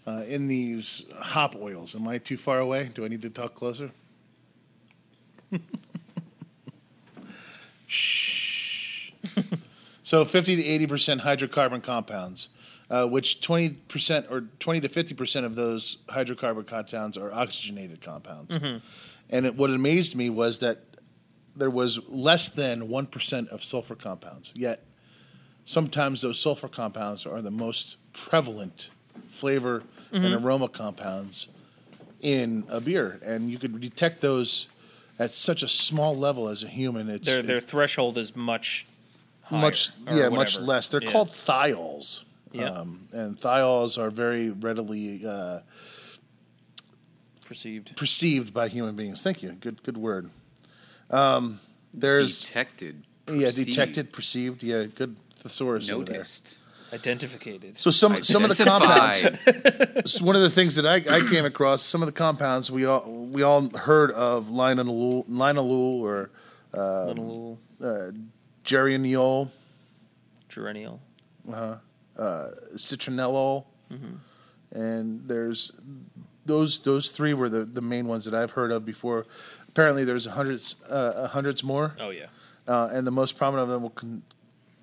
uh, 0.05 0.23
in 0.27 0.47
these 0.47 1.03
hop 1.19 1.55
oils. 1.55 1.95
Am 1.95 2.05
I 2.07 2.17
too 2.17 2.37
far 2.37 2.59
away? 2.59 2.89
Do 2.93 3.05
I 3.05 3.07
need 3.07 3.21
to 3.21 3.29
talk 3.29 3.55
closer? 3.55 3.91
Shh. 7.87 9.11
so 10.05 10.23
50 10.23 10.55
to 10.57 10.63
80 10.63 10.87
percent 10.87 11.21
hydrocarbon 11.21 11.81
compounds, 11.83 12.47
uh, 12.89 13.05
which 13.07 13.41
20 13.41 13.69
percent 13.89 14.27
or 14.29 14.41
20 14.59 14.81
to 14.81 14.87
50 14.87 15.15
percent 15.15 15.45
of 15.45 15.55
those 15.55 15.97
hydrocarbon 16.07 16.65
compounds 16.67 17.17
are 17.17 17.33
oxygenated 17.33 17.99
compounds. 18.01 18.55
And 19.29 19.45
it, 19.47 19.55
what 19.57 19.71
amazed 19.71 20.15
me 20.15 20.29
was 20.29 20.59
that 20.59 20.77
there 21.55 21.71
was 21.71 21.99
less 22.07 22.47
than 22.49 22.87
1% 22.89 23.47
of 23.49 23.63
sulfur 23.63 23.95
compounds. 23.95 24.51
Yet, 24.55 24.85
sometimes 25.65 26.21
those 26.21 26.39
sulfur 26.39 26.67
compounds 26.67 27.25
are 27.25 27.41
the 27.41 27.49
most 27.49 27.95
prevalent 28.13 28.89
flavor 29.29 29.83
and 30.11 30.33
aroma 30.33 30.69
compounds 30.69 31.47
in 32.21 32.65
a 32.69 32.79
beer. 32.79 33.19
And 33.25 33.49
you 33.49 33.57
could 33.57 33.81
detect 33.81 34.21
those 34.21 34.67
at 35.17 35.31
such 35.31 35.63
a 35.63 35.67
small 35.67 36.15
level 36.15 36.47
as 36.47 36.63
a 36.63 36.67
human. 36.67 37.09
It's 37.09 37.25
Their 37.25 37.41
their 37.41 37.57
it's 37.57 37.71
threshold 37.71 38.17
is 38.17 38.35
much 38.35 38.85
higher, 39.45 39.61
much, 39.61 39.91
or 40.07 40.15
yeah, 40.17 40.29
much 40.29 40.59
less. 40.59 40.87
They're 40.89 41.03
Yeah. 41.03 41.11
called 41.11 41.29
thiols. 41.29 42.23
Yeah. 42.51 42.69
Um, 42.69 43.07
and 43.11 43.37
thiols 43.37 43.97
are 43.97 44.09
very 44.09 44.49
readily 44.49 45.25
uh, 45.25 45.59
perceived. 47.45 47.95
perceived 47.95 48.53
by 48.53 48.67
human 48.67 48.95
beings. 48.95 49.21
Thank 49.21 49.43
you. 49.43 49.51
Good, 49.53 49.83
good 49.83 49.97
word. 49.97 50.29
Um, 51.09 51.59
there's 51.93 52.41
detected. 52.43 53.03
yeah, 53.27 53.47
perceived, 53.47 53.67
detected, 53.69 54.13
perceived. 54.13 54.63
Yeah, 54.63 54.83
good 54.83 55.15
thesaurus 55.37 55.91
over 55.91 56.03
there. 56.05 56.15
noticed. 56.15 56.57
Identificated. 56.93 57.79
So 57.79 57.91
some 57.91 58.23
some 58.23 58.43
of 58.45 58.55
the 58.55 58.63
compounds. 58.63 60.21
One 60.21 60.35
of 60.35 60.41
the 60.41 60.49
things 60.51 60.75
that 60.75 60.85
I, 60.85 60.95
I 61.13 61.27
came 61.29 61.43
across, 61.43 61.81
some 61.81 62.01
of 62.01 62.05
the 62.05 62.11
compounds 62.13 62.71
we 62.71 62.85
all 62.85 63.09
we 63.09 63.41
all 63.43 63.69
heard 63.75 64.11
of 64.11 64.45
linalool, 64.45 65.27
linalool 65.27 65.99
or 66.01 66.29
Little 66.73 67.59
uh, 67.83 68.11
geraniol, 68.65 69.49
geraniol. 70.49 70.99
Uh-huh, 71.51 71.75
uh, 72.21 72.49
citronellol, 72.75 73.65
and 74.71 75.21
there's 75.27 75.71
those 76.45 76.79
those 76.79 77.09
three 77.09 77.33
were 77.33 77.49
the, 77.49 77.63
the 77.65 77.81
main 77.81 78.07
ones 78.07 78.25
that 78.25 78.33
I've 78.33 78.51
heard 78.51 78.71
of 78.71 78.83
before. 78.85 79.25
Apparently, 79.67 80.03
there's 80.05 80.25
hundreds 80.25 80.75
uh, 80.89 81.27
hundreds 81.27 81.63
more, 81.63 81.95
Oh 81.99 82.09
yeah. 82.09 82.25
uh, 82.67 82.89
and 82.91 83.05
the 83.05 83.11
most 83.11 83.37
prominent 83.37 83.63
of 83.63 83.69
them 83.69 83.83
will 83.83 83.89
con- 83.91 84.23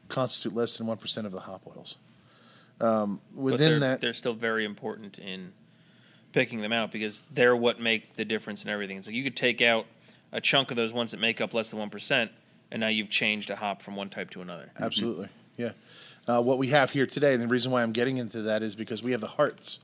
constitute 0.09 0.55
less 0.55 0.77
than 0.77 0.87
one 0.87 0.99
percent 0.99 1.27
of 1.27 1.33
the 1.33 1.41
hop 1.41 1.63
oils. 1.67 1.97
Um, 2.81 3.21
within 3.35 3.59
they're, 3.59 3.81
that, 3.81 4.01
they're 4.01 4.15
still 4.15 4.35
very 4.35 4.65
important 4.65 5.19
in 5.19 5.53
picking 6.33 6.61
them 6.63 6.73
out 6.73 6.91
because 6.93 7.23
they're 7.33 7.57
what 7.57 7.81
make 7.81 8.15
the 8.17 8.25
difference 8.25 8.65
in 8.65 8.71
everything. 8.71 9.03
So 9.03 9.11
you 9.11 9.23
could 9.23 9.37
take 9.37 9.61
out 9.63 9.87
a 10.33 10.41
chunk 10.41 10.71
of 10.71 10.77
those 10.77 10.93
ones 10.93 11.11
that 11.11 11.21
make 11.21 11.41
up 11.41 11.55
less 11.55 11.71
than 11.71 11.79
one 11.79 11.91
percent, 11.91 12.31
and 12.73 12.81
now 12.81 12.89
you've 12.89 13.11
changed 13.11 13.51
a 13.51 13.57
hop 13.57 13.83
from 13.83 13.95
one 13.95 14.09
type 14.09 14.31
to 14.31 14.41
another. 14.41 14.73
Absolutely, 14.81 15.29
yeah. 15.57 15.73
Uh, 16.27 16.41
what 16.41 16.59
we 16.59 16.69
have 16.69 16.91
here 16.91 17.07
today, 17.07 17.35
and 17.35 17.43
the 17.43 17.47
reason 17.47 17.71
why 17.71 17.83
I'm 17.83 17.93
getting 17.93 18.17
into 18.17 18.43
that 18.43 18.63
is 18.63 18.75
because 18.75 19.03
we 19.03 19.13
have 19.13 19.21
the 19.21 19.29
hearts. 19.29 19.79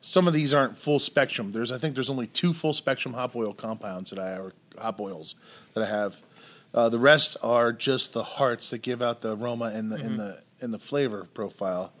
Some 0.00 0.28
of 0.28 0.32
these 0.32 0.54
aren't 0.54 0.78
full 0.78 1.00
spectrum. 1.00 1.52
There's, 1.52 1.72
I 1.72 1.78
think, 1.78 1.94
there's 1.94 2.08
only 2.08 2.28
two 2.28 2.54
full 2.54 2.72
spectrum 2.72 3.12
hop 3.12 3.34
oil 3.34 3.52
compounds 3.52 4.10
that 4.10 4.18
I 4.18 4.38
or 4.38 4.52
hop 4.78 5.00
oils 5.00 5.34
that 5.74 5.82
I 5.82 5.86
have. 5.86 6.20
Uh, 6.72 6.88
the 6.88 6.98
rest 6.98 7.36
are 7.42 7.72
just 7.72 8.12
the 8.12 8.22
hearts 8.22 8.70
that 8.70 8.78
give 8.78 9.02
out 9.02 9.20
the 9.20 9.36
aroma 9.36 9.72
and 9.74 9.90
the 9.90 9.96
and 9.96 10.18
the 10.18 10.42
and 10.60 10.72
the 10.72 10.78
flavor 10.78 11.26
profile 11.34 11.92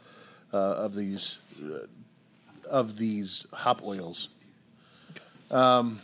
uh, 0.52 0.56
of 0.56 0.94
these 0.94 1.40
uh, 1.60 1.86
of 2.70 2.96
these 2.96 3.46
hop 3.52 3.82
oils. 3.82 4.28
Um, 5.50 6.00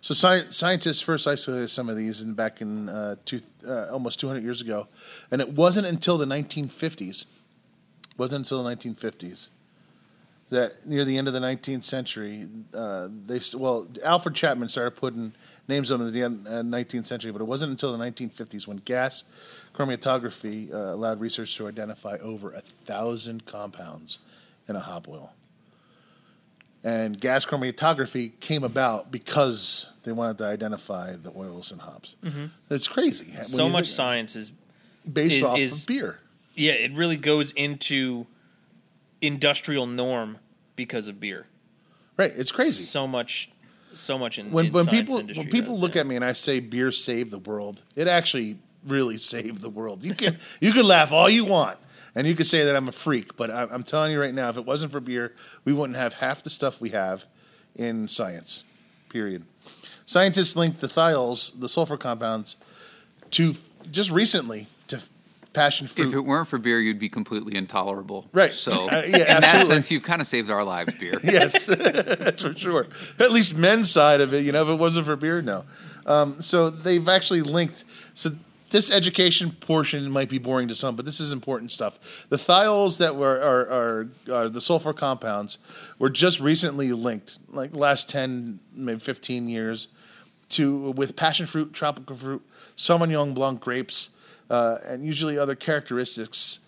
so 0.00 0.14
sci- 0.14 0.50
scientists 0.50 1.00
first 1.00 1.26
isolated 1.26 1.68
some 1.68 1.88
of 1.88 1.96
these 1.96 2.22
in 2.22 2.34
back 2.34 2.60
in 2.60 2.88
uh, 2.88 3.16
two, 3.24 3.40
uh, 3.66 3.88
almost 3.90 4.20
200 4.20 4.42
years 4.42 4.60
ago, 4.60 4.86
and 5.30 5.40
it 5.40 5.52
wasn't 5.52 5.86
until 5.86 6.18
the 6.18 6.26
1950s, 6.26 7.24
wasn't 8.16 8.38
until 8.38 8.62
the 8.62 8.76
1950s 8.76 9.48
that 10.50 10.86
near 10.86 11.04
the 11.04 11.16
end 11.16 11.28
of 11.28 11.34
the 11.34 11.40
19th 11.40 11.84
century, 11.84 12.48
uh, 12.74 13.08
they 13.26 13.40
well 13.54 13.86
Alfred 14.02 14.34
Chapman 14.34 14.68
started 14.68 14.92
putting 14.92 15.32
names 15.66 15.90
on 15.90 15.98
them 15.98 16.08
at 16.08 16.14
the 16.14 16.22
end, 16.22 16.48
uh, 16.48 16.62
19th 16.62 17.06
century, 17.06 17.30
but 17.30 17.42
it 17.42 17.46
wasn't 17.46 17.70
until 17.70 17.96
the 17.96 18.02
1950s 18.02 18.66
when 18.66 18.78
gas 18.78 19.24
chromatography 19.74 20.72
uh, 20.72 20.94
allowed 20.94 21.20
research 21.20 21.54
to 21.56 21.68
identify 21.68 22.16
over 22.22 22.52
a 22.52 22.62
thousand 22.86 23.44
compounds 23.44 24.18
in 24.68 24.76
a 24.76 24.80
hop 24.80 25.08
oil. 25.08 25.32
And 26.84 27.20
gas 27.20 27.44
chromatography 27.44 28.38
came 28.40 28.62
about 28.62 29.10
because 29.10 29.90
they 30.04 30.12
wanted 30.12 30.38
to 30.38 30.44
identify 30.44 31.16
the 31.16 31.32
oils 31.36 31.72
and 31.72 31.80
hops. 31.80 32.14
It's 32.70 32.86
crazy. 32.86 33.24
Mm-hmm. 33.26 33.42
So 33.42 33.68
much 33.68 33.88
science 33.88 34.36
is 34.36 34.52
based 35.10 35.38
is- 35.38 35.42
off 35.42 35.58
is- 35.58 35.82
of 35.82 35.86
beer. 35.88 36.20
yeah, 36.54 36.72
it 36.72 36.92
really 36.94 37.16
goes 37.16 37.50
into 37.52 38.26
industrial 39.20 39.86
norm 39.86 40.38
because 40.76 41.08
of 41.08 41.18
beer. 41.20 41.46
Right, 42.16 42.32
it's 42.36 42.52
crazy. 42.52 42.82
So 42.84 43.06
much, 43.06 43.50
so 43.94 44.18
much 44.18 44.38
in 44.38 44.50
when 44.50 44.66
in 44.66 44.72
when 44.72 44.86
people 44.86 45.18
industry 45.18 45.44
when 45.44 45.52
people 45.52 45.78
look 45.78 45.94
yeah. 45.94 46.00
at 46.02 46.06
me 46.06 46.16
and 46.16 46.24
I 46.24 46.32
say 46.32 46.60
beer 46.60 46.90
saved 46.92 47.30
the 47.30 47.38
world, 47.38 47.82
it 47.96 48.08
actually 48.08 48.58
really 48.86 49.18
saved 49.34 49.60
the 49.62 49.70
world. 49.70 50.02
You 50.04 50.14
can 50.14 50.38
you 50.60 50.72
can 50.72 50.86
laugh 50.86 51.12
all 51.12 51.28
you 51.28 51.44
want, 51.44 51.78
and 52.14 52.26
you 52.26 52.34
could 52.34 52.46
say 52.46 52.64
that 52.64 52.74
I'm 52.76 52.88
a 52.88 52.92
freak, 52.92 53.36
but 53.36 53.50
I, 53.50 53.62
I'm 53.70 53.82
telling 53.82 54.12
you 54.12 54.20
right 54.20 54.34
now, 54.34 54.48
if 54.48 54.56
it 54.56 54.64
wasn't 54.64 54.92
for 54.92 55.00
beer, 55.00 55.34
we 55.64 55.72
wouldn't 55.72 55.98
have 55.98 56.14
half 56.14 56.42
the 56.42 56.50
stuff 56.50 56.80
we 56.80 56.90
have 56.90 57.26
in 57.74 58.08
science. 58.08 58.64
Period. 59.08 59.44
Scientists 60.06 60.56
linked 60.56 60.80
the 60.80 60.86
thiols, 60.86 61.58
the 61.58 61.68
sulfur 61.68 61.96
compounds, 61.96 62.56
to 63.32 63.54
just 63.90 64.10
recently 64.10 64.66
to 64.88 65.00
passion 65.52 65.86
fruit. 65.86 66.08
If 66.08 66.14
it 66.14 66.20
weren't 66.20 66.48
for 66.48 66.58
beer, 66.58 66.80
you'd 66.80 66.98
be 66.98 67.08
completely 67.08 67.56
intolerable. 67.56 68.28
Right. 68.32 68.52
So, 68.52 68.88
Uh, 68.88 69.02
yeah, 69.06 69.36
in 69.36 69.40
that 69.42 69.66
sense, 69.66 69.90
you 69.90 70.00
kind 70.00 70.20
of 70.20 70.26
saved 70.26 70.50
our 70.50 70.64
lives, 70.64 70.94
beer. 70.98 71.18
yes, 71.24 71.66
that's 71.66 72.42
for 72.42 72.54
sure. 72.54 72.86
At 73.18 73.32
least 73.32 73.56
men's 73.56 73.90
side 73.90 74.20
of 74.20 74.32
it, 74.34 74.44
you 74.44 74.52
know, 74.52 74.62
if 74.62 74.68
it 74.68 74.78
wasn't 74.78 75.06
for 75.06 75.16
beer, 75.16 75.40
no. 75.40 75.64
Um, 76.06 76.40
so 76.40 76.70
they've 76.70 77.06
actually 77.08 77.42
linked. 77.42 77.84
So 78.14 78.30
this 78.70 78.90
education 78.90 79.50
portion 79.50 80.10
might 80.10 80.28
be 80.28 80.38
boring 80.38 80.68
to 80.68 80.74
some, 80.74 80.96
but 80.96 81.04
this 81.04 81.20
is 81.20 81.32
important 81.32 81.72
stuff. 81.72 81.98
The 82.28 82.36
thiols 82.36 82.98
that 82.98 83.16
were 83.16 83.40
are, 83.40 83.60
are, 83.70 84.08
are 84.32 84.48
the 84.48 84.60
sulfur 84.60 84.92
compounds 84.92 85.58
were 85.98 86.10
just 86.10 86.40
recently 86.40 86.92
linked, 86.92 87.38
like 87.48 87.74
last 87.74 88.08
ten, 88.08 88.60
maybe 88.72 88.98
fifteen 88.98 89.48
years, 89.48 89.88
to 90.50 90.90
with 90.92 91.16
passion 91.16 91.46
fruit, 91.46 91.72
tropical 91.72 92.16
fruit, 92.16 92.42
Sauvignon 92.76 93.34
Blanc 93.34 93.60
grapes, 93.60 94.10
uh, 94.50 94.78
and 94.86 95.04
usually 95.04 95.38
other 95.38 95.54
characteristics 95.54 96.60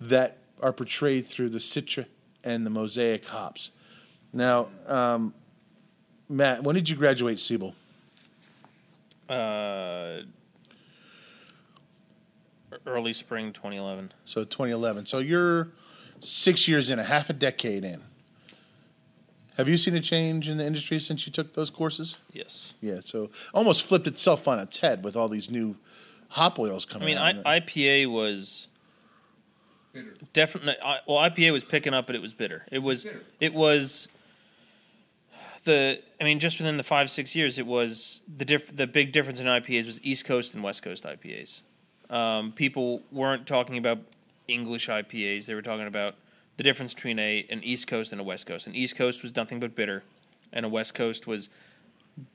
that 0.00 0.38
are 0.60 0.72
portrayed 0.72 1.26
through 1.26 1.48
the 1.48 1.58
Citra 1.58 2.06
and 2.44 2.64
the 2.64 2.70
Mosaic 2.70 3.26
hops. 3.26 3.70
Now, 4.32 4.68
um, 4.86 5.34
Matt, 6.28 6.62
when 6.62 6.74
did 6.74 6.88
you 6.88 6.96
graduate 6.96 7.40
Siebel? 7.40 7.74
uh, 9.28 10.20
early 12.88 13.12
spring 13.12 13.52
2011. 13.52 14.12
So 14.24 14.44
2011. 14.44 15.06
So 15.06 15.18
you're 15.18 15.68
six 16.20 16.66
years 16.66 16.90
in, 16.90 16.98
a 16.98 17.04
half 17.04 17.30
a 17.30 17.32
decade 17.32 17.84
in. 17.84 18.02
Have 19.56 19.68
you 19.68 19.76
seen 19.76 19.96
a 19.96 20.00
change 20.00 20.48
in 20.48 20.56
the 20.56 20.64
industry 20.64 21.00
since 21.00 21.26
you 21.26 21.32
took 21.32 21.54
those 21.54 21.68
courses? 21.68 22.16
Yes, 22.32 22.74
Yeah, 22.80 23.00
so 23.00 23.30
almost 23.52 23.82
flipped 23.82 24.06
itself 24.06 24.46
on 24.46 24.60
its 24.60 24.78
head 24.78 25.02
with 25.02 25.16
all 25.16 25.28
these 25.28 25.50
new 25.50 25.76
hop 26.28 26.58
oils 26.60 26.84
coming. 26.84 27.18
I 27.18 27.32
mean 27.32 27.38
out. 27.38 27.46
I, 27.46 27.60
IPA 27.60 28.12
was 28.12 28.68
definitely 30.32 30.76
well 31.08 31.18
IPA 31.18 31.52
was 31.52 31.64
picking 31.64 31.92
up, 31.92 32.06
but 32.06 32.14
it 32.14 32.22
was 32.22 32.34
bitter. 32.34 32.66
It 32.70 32.80
was 32.80 33.04
it 33.40 33.52
was 33.52 34.06
the 35.64 36.00
I 36.20 36.24
mean 36.24 36.38
just 36.38 36.58
within 36.58 36.76
the 36.76 36.84
five 36.84 37.10
six 37.10 37.34
years, 37.34 37.58
it 37.58 37.66
was 37.66 38.22
the 38.28 38.44
diff, 38.44 38.74
the 38.74 38.86
big 38.86 39.10
difference 39.10 39.40
in 39.40 39.46
IPAs 39.46 39.86
was 39.86 40.00
East 40.04 40.24
Coast 40.24 40.54
and 40.54 40.62
West 40.62 40.84
Coast 40.84 41.02
IPAs. 41.02 41.62
Um, 42.10 42.52
people 42.52 43.02
weren't 43.12 43.46
talking 43.46 43.76
about 43.76 43.98
English 44.46 44.88
IPAs. 44.88 45.46
They 45.46 45.54
were 45.54 45.62
talking 45.62 45.86
about 45.86 46.14
the 46.56 46.62
difference 46.62 46.94
between 46.94 47.18
a 47.18 47.46
an 47.50 47.62
East 47.62 47.86
Coast 47.86 48.12
and 48.12 48.20
a 48.20 48.24
West 48.24 48.46
Coast. 48.46 48.66
An 48.66 48.74
East 48.74 48.96
Coast 48.96 49.22
was 49.22 49.34
nothing 49.36 49.60
but 49.60 49.74
bitter, 49.74 50.02
and 50.52 50.64
a 50.64 50.68
West 50.68 50.94
Coast 50.94 51.26
was 51.26 51.48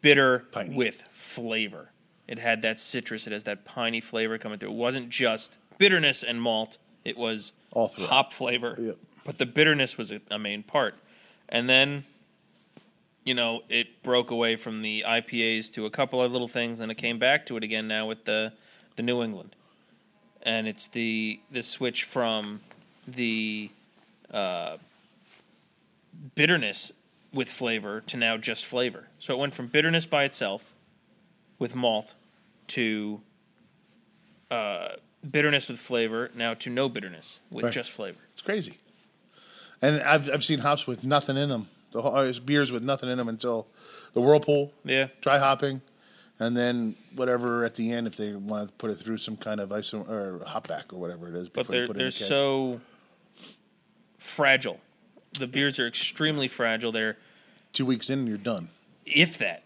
bitter 0.01 0.39
Piney. 0.51 0.75
with 0.75 1.01
flavor. 1.11 1.89
It 2.27 2.39
had 2.39 2.61
that 2.61 2.79
citrus. 2.79 3.27
It 3.27 3.33
has 3.33 3.43
that 3.43 3.65
piney 3.65 3.99
flavor 3.99 4.37
coming 4.37 4.57
through. 4.59 4.69
It 4.69 4.75
wasn't 4.75 5.09
just 5.09 5.57
bitterness 5.77 6.23
and 6.23 6.41
malt. 6.41 6.77
It 7.03 7.17
was 7.17 7.51
All 7.71 7.89
throughout. 7.89 8.09
hop 8.09 8.33
flavor. 8.33 8.77
Yep. 8.79 8.97
But 9.25 9.37
the 9.39 9.45
bitterness 9.45 9.97
was 9.97 10.11
a, 10.11 10.21
a 10.31 10.39
main 10.39 10.63
part. 10.63 10.95
And 11.49 11.69
then, 11.69 12.05
you 13.25 13.33
know, 13.33 13.63
it 13.67 14.01
broke 14.03 14.31
away 14.31 14.55
from 14.55 14.79
the 14.79 15.03
IPAs 15.05 15.71
to 15.73 15.85
a 15.85 15.89
couple 15.89 16.21
of 16.21 16.31
little 16.31 16.47
things, 16.47 16.79
and 16.79 16.89
it 16.91 16.95
came 16.95 17.19
back 17.19 17.45
to 17.47 17.57
it 17.57 17.63
again 17.63 17.87
now 17.87 18.05
with 18.07 18.23
the 18.25 18.53
the 18.95 19.03
New 19.03 19.21
England. 19.21 19.55
And 20.43 20.67
it's 20.67 20.87
the 20.87 21.39
the 21.49 21.63
switch 21.63 22.03
from 22.03 22.61
the 23.07 23.69
uh, 24.33 24.77
bitterness 26.35 26.91
with 27.33 27.49
flavor 27.49 28.01
to 28.01 28.17
now 28.17 28.37
just 28.37 28.65
flavor. 28.65 29.07
So 29.19 29.33
it 29.33 29.37
went 29.37 29.53
from 29.55 29.67
bitterness 29.67 30.05
by 30.05 30.23
itself 30.23 30.73
with 31.59 31.75
malt 31.75 32.13
to 32.67 33.21
uh, 34.51 34.89
bitterness 35.29 35.67
with 35.67 35.79
flavor 35.79 36.29
now 36.35 36.53
to 36.55 36.69
no 36.69 36.89
bitterness 36.89 37.39
with 37.49 37.63
Right. 37.65 37.73
just 37.73 37.91
flavor. 37.91 38.19
It's 38.33 38.41
crazy. 38.41 38.77
And 39.81 40.01
I've 40.01 40.29
I've 40.29 40.43
seen 40.43 40.59
hops 40.59 40.85
with 40.87 41.03
nothing 41.03 41.37
in 41.37 41.49
them. 41.49 41.67
The 41.91 42.01
whole, 42.01 42.15
uh, 42.15 42.33
beers 42.43 42.71
with 42.71 42.83
nothing 42.83 43.09
in 43.09 43.17
them 43.17 43.27
until 43.29 43.67
the 44.13 44.21
whirlpool, 44.21 44.73
Yeah. 44.83 45.07
dry 45.21 45.37
hopping, 45.39 45.81
and 46.45 46.55
then 46.55 46.95
whatever 47.15 47.63
at 47.65 47.75
the 47.75 47.91
end 47.91 48.07
if 48.07 48.15
they 48.15 48.33
want 48.33 48.67
to 48.67 48.73
put 48.75 48.89
it 48.89 48.95
through 48.95 49.17
some 49.17 49.37
kind 49.37 49.59
of 49.59 49.69
iso 49.69 50.07
or 50.09 50.43
hop 50.45 50.67
back 50.67 50.91
or 50.93 50.99
whatever 50.99 51.27
it 51.27 51.35
is. 51.35 51.49
but 51.49 51.67
before 51.67 51.71
they 51.71 51.77
they're 51.79 51.87
put 51.87 51.95
it 51.97 51.99
in 51.99 52.03
they're 52.03 52.11
the 52.11 52.17
keg. 52.17 52.27
so 52.27 52.81
fragile. 54.17 54.79
The 55.39 55.47
beers 55.47 55.79
are 55.79 55.87
extremely 55.87 56.47
fragile. 56.47 56.91
They're 56.91 57.17
two 57.71 57.85
weeks 57.85 58.09
in 58.09 58.19
and 58.19 58.27
you're 58.27 58.37
done. 58.37 58.69
if 59.05 59.37
that. 59.37 59.63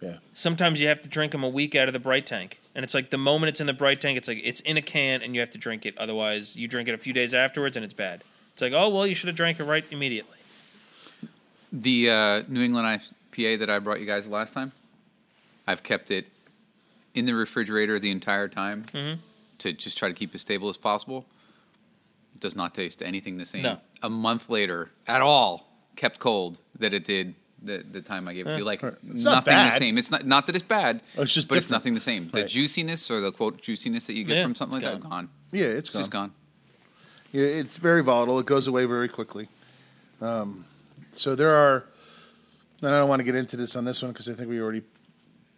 Yeah. 0.00 0.16
Sometimes 0.34 0.80
you 0.80 0.88
have 0.88 1.00
to 1.02 1.08
drink 1.08 1.30
them 1.30 1.44
a 1.44 1.48
week 1.48 1.76
out 1.76 1.88
of 1.88 1.92
the 1.92 2.00
bright 2.00 2.26
tank, 2.26 2.60
and 2.74 2.82
it's 2.84 2.92
like 2.92 3.10
the 3.10 3.18
moment 3.18 3.50
it's 3.50 3.60
in 3.60 3.68
the 3.68 3.72
bright 3.72 4.00
tank, 4.00 4.18
it's 4.18 4.26
like 4.26 4.40
it's 4.42 4.58
in 4.60 4.76
a 4.76 4.82
can, 4.82 5.22
and 5.22 5.32
you 5.32 5.40
have 5.40 5.50
to 5.50 5.58
drink 5.58 5.86
it. 5.86 5.96
Otherwise, 5.96 6.56
you 6.56 6.66
drink 6.66 6.88
it 6.88 6.94
a 6.94 6.98
few 6.98 7.12
days 7.12 7.32
afterwards, 7.32 7.76
and 7.76 7.84
it's 7.84 7.94
bad. 7.94 8.24
It's 8.52 8.62
like, 8.62 8.72
oh 8.72 8.88
well, 8.88 9.06
you 9.06 9.14
should 9.14 9.28
have 9.28 9.36
drank 9.36 9.60
it 9.60 9.64
right 9.64 9.84
immediately. 9.92 10.38
The 11.72 12.10
uh, 12.10 12.42
New 12.48 12.62
England 12.62 13.00
IPA 13.32 13.60
that 13.60 13.70
I 13.70 13.78
brought 13.78 14.00
you 14.00 14.06
guys 14.06 14.26
last 14.26 14.52
time, 14.54 14.72
I've 15.66 15.82
kept 15.82 16.10
it 16.10 16.26
in 17.14 17.26
the 17.26 17.34
refrigerator 17.34 17.98
the 17.98 18.10
entire 18.10 18.48
time 18.48 18.84
Mhm. 18.92 19.18
to 19.58 19.72
just 19.72 19.96
try 19.98 20.08
to 20.08 20.14
keep 20.14 20.34
as 20.34 20.40
stable 20.40 20.68
as 20.68 20.76
possible. 20.76 21.26
It 22.34 22.40
does 22.40 22.56
not 22.56 22.74
taste 22.74 23.02
anything 23.02 23.36
the 23.38 23.46
same. 23.46 23.62
No. 23.62 23.80
A 24.02 24.08
month 24.10 24.48
later, 24.48 24.90
at 25.06 25.20
all, 25.20 25.68
kept 25.96 26.18
cold 26.18 26.58
that 26.78 26.92
it 26.94 27.04
did 27.04 27.34
the, 27.62 27.84
the 27.88 28.00
time 28.00 28.26
I 28.26 28.32
gave 28.34 28.46
it 28.48 28.52
to 28.52 28.58
you. 28.58 28.64
Like 28.64 28.82
Right. 28.82 28.94
It's 29.10 29.22
not 29.22 29.46
nothing 29.46 29.54
the 29.54 29.78
same. 29.78 29.98
It's 29.98 30.10
not 30.10 30.26
not 30.26 30.46
that 30.46 30.56
it's 30.56 30.64
bad. 30.64 31.00
Oh, 31.16 31.22
it's 31.22 31.32
just 31.32 31.46
but 31.46 31.58
it's 31.58 31.70
nothing 31.70 31.94
the 31.94 32.00
same. 32.00 32.28
The 32.30 32.40
Right. 32.40 32.48
juiciness 32.50 33.08
or 33.08 33.20
the 33.20 33.30
quote 33.30 33.62
juiciness 33.62 34.06
that 34.06 34.14
you 34.14 34.24
get 34.24 34.38
Yeah, 34.38 34.42
from 34.44 34.54
something 34.56 34.80
like 34.82 34.90
that 34.92 35.00
gone. 35.00 35.10
gone. 35.10 35.28
Yeah, 35.52 35.66
it's, 35.66 35.88
It's 35.88 35.90
gone. 35.90 36.00
just 36.00 36.10
gone. 36.10 36.32
Yeah, 37.30 37.44
it's 37.44 37.76
very 37.76 38.02
volatile. 38.02 38.38
It 38.40 38.46
goes 38.46 38.66
away 38.66 38.84
very 38.86 39.08
quickly. 39.08 39.48
Um, 40.20 40.64
so 41.12 41.36
there 41.36 41.54
are, 41.54 41.84
and 42.80 42.90
I 42.90 42.98
don't 42.98 43.08
want 43.08 43.20
to 43.20 43.24
get 43.24 43.36
into 43.36 43.56
this 43.56 43.76
on 43.76 43.84
this 43.84 44.02
one 44.02 44.10
because 44.12 44.28
I 44.28 44.34
think 44.34 44.48
we 44.48 44.60
already 44.60 44.82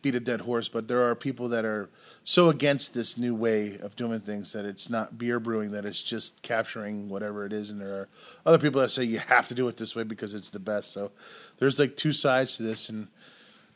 beat 0.04 0.14
a 0.14 0.20
dead 0.20 0.42
horse. 0.42 0.68
But 0.68 0.86
there 0.86 1.02
are 1.02 1.14
people 1.16 1.48
that 1.48 1.64
are 1.64 1.88
so 2.22 2.50
against 2.50 2.94
this 2.94 3.18
new 3.18 3.34
way 3.34 3.78
of 3.78 3.96
doing 3.96 4.20
things 4.20 4.52
that 4.52 4.64
it's 4.64 4.88
not 4.88 5.18
beer 5.18 5.40
brewing; 5.40 5.72
that 5.72 5.84
it's 5.84 6.02
just 6.02 6.40
capturing 6.42 7.08
whatever 7.08 7.44
it 7.44 7.52
is. 7.52 7.70
And 7.70 7.80
there 7.80 7.94
are 7.94 8.08
other 8.46 8.58
people 8.58 8.80
that 8.82 8.90
say 8.90 9.02
you 9.02 9.18
have 9.18 9.48
to 9.48 9.54
do 9.54 9.66
it 9.66 9.76
this 9.76 9.96
way 9.96 10.04
because 10.04 10.34
it's 10.34 10.50
the 10.50 10.60
best. 10.60 10.92
So 10.92 11.10
there's 11.58 11.80
like 11.80 11.96
two 11.96 12.12
sides 12.12 12.56
to 12.58 12.62
this, 12.62 12.90
and 12.90 13.08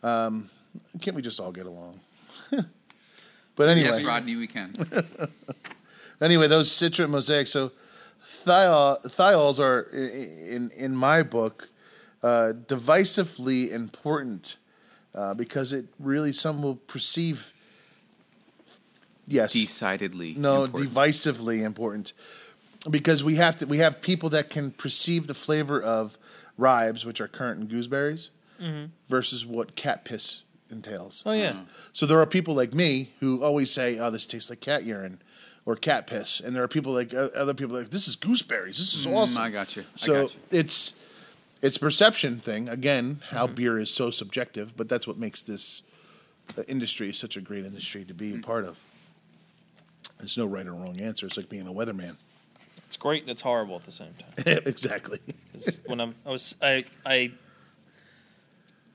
um, 0.05 0.51
can't 1.01 1.17
we 1.17 1.23
just 1.23 1.41
all 1.41 1.51
get 1.51 1.67
along? 1.67 1.99
but 3.57 3.69
anyway, 3.69 3.89
Yes, 3.89 4.05
Rodney, 4.05 4.37
we 4.37 4.47
can. 4.47 4.75
Anyway, 6.21 6.49
those 6.49 6.69
citrate 6.69 7.09
mosaics. 7.09 7.53
So 7.53 7.71
thiol, 8.45 9.01
thiols 9.05 9.61
are, 9.61 9.83
in 9.83 10.71
in 10.77 10.95
my 10.97 11.23
book, 11.23 11.69
uh, 12.25 12.53
divisively 12.67 13.71
important 13.71 14.57
uh, 15.15 15.35
because 15.35 15.73
it 15.73 15.87
really 15.99 16.33
some 16.33 16.63
will 16.63 16.77
perceive. 16.77 17.53
Yes, 19.27 19.53
Decidedly. 19.53 20.35
no, 20.39 20.65
important. 20.65 20.95
divisively 20.95 21.63
important 21.63 22.15
because 22.89 23.23
we 23.23 23.35
have 23.37 23.57
to 23.59 23.67
we 23.67 23.79
have 23.79 24.01
people 24.01 24.31
that 24.31 24.49
can 24.49 24.71
perceive 24.71 25.27
the 25.27 25.35
flavor 25.35 25.81
of 25.81 26.17
ribes, 26.57 27.05
which 27.05 27.21
are 27.21 27.29
currant 27.29 27.61
and 27.61 27.69
gooseberries, 27.69 28.31
versus 29.09 29.45
what 29.45 29.77
cat 29.77 30.05
piss 30.05 30.43
entails. 30.71 31.23
Oh 31.27 31.33
yeah, 31.33 31.61
So 31.93 32.07
there 32.07 32.19
are 32.21 32.27
people 32.27 32.55
like 32.55 32.73
me 32.73 33.11
who 33.21 33.43
always 33.45 33.71
say, 33.71 33.99
"Oh, 33.99 34.11
this 34.11 34.27
tastes 34.27 34.51
like 34.51 34.61
cat 34.61 34.85
urine." 34.85 35.21
Or 35.67 35.77
cat 35.77 36.07
piss, 36.07 36.41
and 36.41 36.57
there 36.57 36.63
are 36.63 36.69
people 36.69 36.95
like 36.95 37.13
uh, 37.13 37.29
other 37.37 37.53
people 37.53 37.77
like 37.77 37.91
this 37.91 38.09
is 38.09 38.17
gooseberries. 38.17 38.79
This 38.79 38.95
is 38.95 39.05
Mm, 39.07 39.13
awesome. 39.17 39.43
I 39.43 39.51
got 39.51 39.77
you. 39.77 39.83
I 39.97 39.99
So 39.99 40.23
got 40.23 40.35
you. 40.35 40.41
it's 40.51 40.95
it's 41.63 41.79
perception 41.79 42.41
thing 42.41 42.69
again. 42.69 43.23
How 43.31 43.47
beer 43.47 43.79
is 43.79 43.93
so 43.93 44.11
subjective, 44.11 44.77
but 44.77 44.89
that's 44.89 45.07
what 45.07 45.19
makes 45.19 45.43
this 45.43 45.83
uh, 46.57 46.63
industry 46.69 47.13
such 47.13 47.37
a 47.37 47.41
great 47.41 47.65
industry 47.65 48.05
to 48.05 48.15
be 48.15 48.37
a 48.37 48.39
part 48.39 48.65
of. 48.65 48.79
There's 50.19 50.37
no 50.37 50.47
right 50.47 50.67
or 50.67 50.73
wrong 50.73 51.01
answer. 51.01 51.27
It's 51.27 51.37
like 51.37 51.49
being 51.49 51.67
a 51.67 51.73
weatherman. 51.73 52.17
it's 52.87 52.97
great 52.97 53.23
and 53.23 53.31
it's 53.31 53.43
horrible 53.43 53.77
at 53.77 53.85
the 53.85 53.93
same 53.93 54.15
time. 54.19 54.59
exactly. 54.67 55.21
when 55.87 56.01
I'm, 56.01 56.15
I 56.27 56.31
was, 56.31 56.55
I, 56.63 56.85
I, 57.05 57.33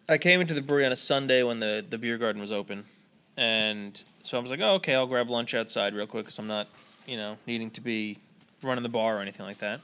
I 0.10 0.18
came 0.18 0.42
into 0.42 0.54
the 0.54 0.62
brewery 0.62 0.86
on 0.86 0.92
a 0.92 0.98
Sunday 0.98 1.44
when 1.44 1.60
the 1.60 1.84
the 1.88 1.98
beer 1.98 2.18
garden 2.18 2.42
was 2.42 2.52
open, 2.52 2.84
and 3.38 4.02
so 4.24 4.38
I 4.38 4.42
was 4.42 4.52
like, 4.52 4.60
oh, 4.62 4.74
okay, 4.76 4.96
I'll 4.96 5.08
grab 5.08 5.30
lunch 5.30 5.54
outside 5.54 5.94
real 5.94 6.08
quick 6.08 6.26
because 6.26 6.40
I'm 6.40 6.48
not, 6.48 6.68
you 7.08 7.16
know, 7.16 7.38
needing 7.48 7.72
to 7.72 7.82
be 7.82 8.18
running 8.62 8.84
the 8.84 8.90
bar 8.90 9.18
or 9.18 9.22
anything 9.22 9.46
like 9.46 9.60
that. 9.60 9.80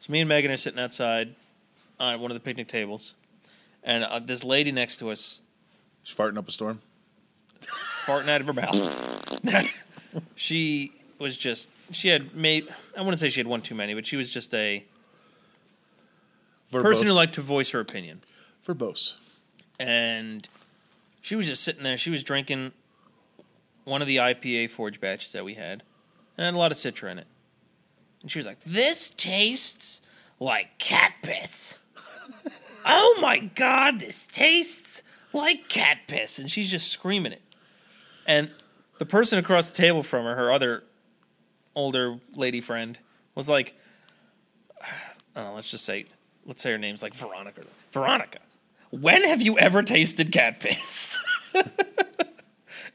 So 0.00 0.12
me 0.12 0.18
and 0.18 0.28
Megan 0.28 0.50
are 0.50 0.56
sitting 0.56 0.80
outside 0.80 1.36
on 2.02 2.20
one 2.20 2.30
of 2.30 2.34
the 2.34 2.40
picnic 2.40 2.66
tables, 2.68 3.14
and 3.84 4.02
uh, 4.04 4.18
this 4.18 4.42
lady 4.44 4.72
next 4.72 4.96
to 4.98 5.10
us 5.10 5.40
Just 6.04 6.18
farting 6.18 6.36
up 6.36 6.48
a 6.48 6.52
storm. 6.52 6.80
farting 8.04 8.28
out 8.28 8.40
of 8.40 8.46
her 8.48 8.52
mouth. 8.52 9.40
she 10.34 10.92
was 11.18 11.36
just 11.36 11.68
she 11.92 12.08
had 12.08 12.34
made 12.34 12.68
I 12.96 13.00
wouldn't 13.02 13.20
say 13.20 13.28
she 13.28 13.38
had 13.40 13.46
one 13.46 13.62
too 13.62 13.74
many, 13.76 13.94
but 13.94 14.04
she 14.06 14.16
was 14.16 14.30
just 14.32 14.52
a 14.54 14.84
person 16.72 17.06
who 17.06 17.12
liked 17.12 17.34
to 17.34 17.40
voice 17.42 17.70
her 17.70 17.80
opinion. 17.80 18.22
verbose. 18.66 19.14
and 19.78 20.48
she 21.20 21.36
was 21.36 21.46
just 21.46 21.62
sitting 21.62 21.84
there. 21.84 21.96
She 21.96 22.10
was 22.10 22.24
drinking 22.24 22.72
one 23.84 24.02
of 24.02 24.08
the 24.08 24.16
IPA 24.16 24.70
forge 24.70 25.00
batches 25.00 25.30
that 25.32 25.44
we 25.44 25.54
had, 25.54 25.84
and 26.36 26.44
had 26.44 26.54
a 26.54 26.58
lot 26.58 26.72
of 26.72 26.78
citra 26.78 27.12
in 27.12 27.18
it. 27.20 27.26
And 28.22 28.30
she 28.30 28.40
was 28.40 28.46
like, 28.46 28.58
"This 28.66 29.10
tastes 29.10 30.00
like 30.40 30.78
cat 30.78 31.12
piss." 31.22 31.78
Oh 32.84 33.18
my 33.20 33.38
god, 33.38 34.00
this 34.00 34.26
tastes 34.26 35.02
like 35.32 35.68
cat 35.68 35.98
piss! 36.06 36.38
And 36.38 36.50
she's 36.50 36.70
just 36.70 36.88
screaming 36.88 37.32
it. 37.32 37.42
And 38.26 38.50
the 38.98 39.06
person 39.06 39.38
across 39.38 39.70
the 39.70 39.76
table 39.76 40.02
from 40.02 40.24
her, 40.24 40.36
her 40.36 40.52
other 40.52 40.84
older 41.74 42.18
lady 42.34 42.60
friend, 42.60 42.98
was 43.34 43.48
like, 43.48 43.74
know, 45.34 45.48
oh, 45.50 45.54
let's 45.54 45.70
just 45.70 45.84
say, 45.84 46.06
let's 46.46 46.62
say 46.62 46.70
her 46.70 46.78
name's 46.78 47.02
like 47.02 47.14
Veronica. 47.14 47.62
Veronica, 47.92 48.38
when 48.90 49.24
have 49.24 49.42
you 49.42 49.58
ever 49.58 49.82
tasted 49.82 50.32
cat 50.32 50.60
piss? 50.60 51.22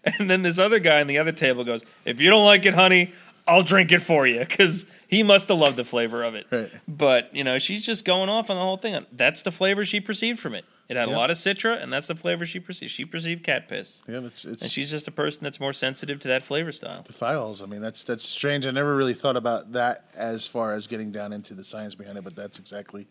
and 0.03 0.29
then 0.29 0.43
this 0.43 0.59
other 0.59 0.79
guy 0.79 1.01
on 1.01 1.07
the 1.07 1.17
other 1.17 1.31
table 1.31 1.63
goes, 1.63 1.83
if 2.05 2.21
you 2.21 2.29
don't 2.29 2.45
like 2.45 2.65
it, 2.65 2.73
honey, 2.73 3.13
I'll 3.47 3.63
drink 3.63 3.91
it 3.91 4.01
for 4.01 4.27
you 4.27 4.39
because 4.39 4.85
he 5.07 5.23
must 5.23 5.47
have 5.47 5.57
loved 5.57 5.77
the 5.77 5.85
flavor 5.85 6.23
of 6.23 6.35
it. 6.35 6.45
Right. 6.51 6.71
But 6.87 7.35
you 7.35 7.43
know, 7.43 7.57
she's 7.59 7.85
just 7.85 8.05
going 8.05 8.29
off 8.29 8.49
on 8.49 8.57
the 8.57 8.61
whole 8.61 8.77
thing. 8.77 9.05
That's 9.11 9.41
the 9.41 9.51
flavor 9.51 9.85
she 9.85 9.99
perceived 9.99 10.39
from 10.39 10.53
it. 10.53 10.65
It 10.89 10.95
had 10.95 11.09
a 11.09 11.11
lot 11.11 11.29
of 11.31 11.35
citra, 11.35 11.81
and 11.83 11.91
that's 11.91 12.07
the 12.07 12.15
flavor 12.15 12.45
she 12.45 12.61
perceived. 12.61 12.91
She 12.93 13.03
perceived 13.03 13.43
cat 13.43 13.67
piss, 13.67 14.01
Yeah, 14.07 14.21
it's 14.23 14.45
it's 14.45 14.61
and 14.63 14.71
she's 14.71 14.89
just 14.89 15.05
a 15.07 15.11
person 15.11 15.43
that's 15.43 15.59
more 15.59 15.73
sensitive 15.73 16.21
to 16.21 16.29
that 16.29 16.43
flavor 16.43 16.71
style. 16.71 17.03
the 17.03 17.11
thiols. 17.11 17.61
I 17.61 17.65
mean, 17.65 17.81
that's 17.81 18.03
that's 18.03 18.23
strange. 18.23 18.65
I 18.65 18.71
never 18.71 18.95
really 18.95 19.13
thought 19.13 19.35
about 19.35 19.73
that 19.73 20.05
as 20.15 20.47
far 20.47 20.73
as 20.73 20.87
getting 20.87 21.11
down 21.11 21.33
into 21.33 21.53
the 21.53 21.65
science 21.65 21.93
behind 21.93 22.17
it, 22.17 22.23
but 22.23 22.37
that's 22.37 22.57
exactly 22.57 23.05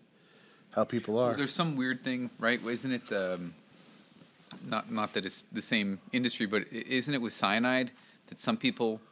how 0.74 0.85
people 0.85 1.18
are. 1.18 1.35
There's 1.35 1.52
some 1.52 1.76
weird 1.76 2.02
thing, 2.02 2.30
right? 2.38 2.64
Isn't 2.64 2.92
it? 2.92 3.12
Um, 3.12 3.52
not 4.64 4.90
not 4.90 5.12
that 5.12 5.26
it's 5.26 5.42
the 5.52 5.62
same 5.62 6.00
industry, 6.12 6.46
but 6.46 6.64
isn't 6.72 7.12
it 7.12 7.20
with 7.20 7.35
cyanide 7.35 7.90
that 8.28 8.40
some 8.40 8.56
people 8.56 9.02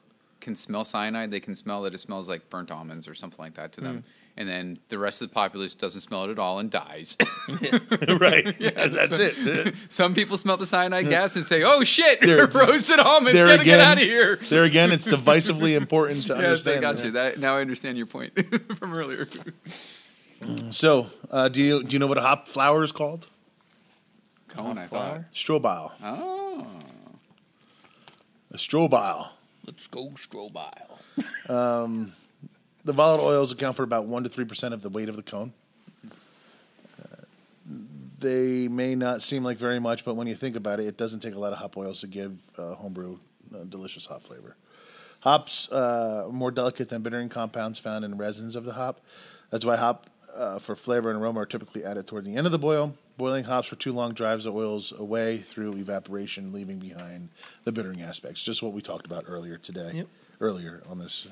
can 0.41 0.55
smell 0.57 0.85
cyanide? 0.85 1.31
They 1.31 1.41
can 1.41 1.55
smell 1.55 1.83
that 1.83 1.95
it 1.95 1.99
smells 2.01 2.29
like 2.29 2.51
burnt 2.51 2.71
almonds 2.71 3.09
or 3.09 3.15
something 3.15 3.43
like 3.43 3.55
that 3.55 3.73
to 3.73 3.81
them, 3.81 4.05
and 4.37 4.49
then 4.49 4.79
the 4.89 4.99
rest 4.99 5.23
of 5.23 5.29
the 5.29 5.35
populace 5.35 5.75
doesn't 5.75 6.03
smell 6.03 6.25
it 6.25 6.31
at 6.31 6.39
all 6.39 6.59
and 6.59 6.71
dies. 6.71 7.17
right. 8.21 8.55
Yeah, 8.61 8.89
that's 8.89 9.19
it. 9.19 9.75
Some 9.89 10.13
people 10.15 10.37
smell 10.37 10.57
the 10.57 10.67
cyanide 10.67 11.09
gas 11.09 11.37
and 11.37 11.45
say, 11.45 11.63
"Oh 11.65 11.83
shit, 11.85 12.21
There- 12.21 12.47
roasted 12.47 12.99
almonds, 12.99 13.35
there 13.35 13.47
gotta 13.47 13.65
get 13.65 13.81
out 13.81 13.97
of 13.99 14.03
here." 14.05 14.37
There 14.37 14.65
again, 14.65 14.93
it's 14.93 15.07
divisively 15.09 15.77
important 15.77 16.27
to 16.27 16.35
Yes, 16.35 16.41
I 16.41 16.45
understand. 16.77 16.81
got 16.83 16.97
that. 16.99 17.05
you. 17.07 17.11
That 17.13 17.39
now 17.41 17.57
I 17.57 17.61
understand 17.61 17.97
your 17.97 18.07
point 18.07 18.33
from 18.77 18.95
earlier. 18.95 19.27
So, 20.71 21.07
uh, 21.31 21.49
do 21.49 21.63
you 21.63 21.83
do 21.85 21.95
you 21.95 21.99
know 21.99 22.07
what 22.07 22.19
a 22.19 22.21
hop 22.21 22.49
flower 22.49 22.83
is 22.83 22.93
called? 22.93 23.29
cone, 24.49 24.77
I 24.77 24.87
thought. 24.87 25.23
Strobile. 25.33 25.93
Oh, 26.03 26.67
A 28.53 28.57
strobile. 28.59 29.29
Let's 29.67 29.87
go 29.87 30.11
Strobile. 30.11 30.99
The 32.85 32.93
volatile 32.93 33.27
oils 33.27 33.51
account 33.51 33.77
for 33.77 33.83
about 33.83 34.05
one 34.07 34.25
to 34.25 34.29
three 34.29 34.45
percent 34.45 34.75
of 34.75 34.83
the 34.83 34.91
weight 34.91 35.09
of 35.09 35.17
the 35.17 35.23
cone. 35.23 35.55
Uh, 37.01 37.25
they 38.19 38.69
may 38.69 38.95
not 38.95 39.23
seem 39.23 39.43
like 39.43 39.57
very 39.57 39.81
much, 39.81 40.05
but 40.05 40.17
when 40.17 40.27
you 40.27 40.35
think 40.35 40.55
about 40.55 40.81
it, 40.81 40.87
it 40.87 40.99
doesn't 40.99 41.21
take 41.21 41.35
a 41.35 41.39
lot 41.39 41.53
of 41.53 41.59
hop 41.59 41.79
oils 41.79 42.01
to 42.01 42.07
give 42.07 42.37
uh, 42.59 42.75
homebrew 42.75 43.19
a 43.55 43.65
delicious 43.65 44.05
hop 44.05 44.23
flavor. 44.23 44.57
Hops 45.21 45.71
uh, 45.73 46.25
are 46.27 46.33
more 46.33 46.51
delicate 46.51 46.91
than 46.91 47.01
bittering 47.01 47.31
compounds 47.31 47.79
found 47.79 48.05
in 48.05 48.19
resins 48.19 48.55
of 48.55 48.65
the 48.65 48.75
hop. 48.75 49.01
That's 49.49 49.65
why 49.65 49.77
hop 49.77 50.11
uh, 50.37 50.59
for 50.59 50.77
flavor 50.77 51.11
and 51.11 51.23
aroma 51.23 51.41
are 51.41 51.47
typically 51.47 51.85
added 51.85 52.07
toward 52.07 52.27
the 52.27 52.37
end 52.37 52.45
of 52.45 52.53
the 52.53 52.59
boil. 52.59 52.95
Boiling 53.17 53.45
hops 53.45 53.69
for 53.69 53.77
too 53.77 53.93
long 53.93 54.13
drives 54.13 54.43
the 54.45 54.53
oils 54.53 54.93
away 54.93 55.39
through 55.39 55.77
evaporation, 55.77 56.53
leaving 56.53 56.79
behind 56.81 57.29
the 57.63 57.71
bittering 57.71 58.03
aspects. 58.03 58.43
Just 58.43 58.61
what 58.63 58.73
we 58.73 58.83
talked 58.83 59.07
about 59.07 59.25
earlier 59.29 59.57
today, 59.57 59.93
Yep. 59.95 60.09
earlier 60.41 60.83
on 60.89 60.99
this. 60.99 61.27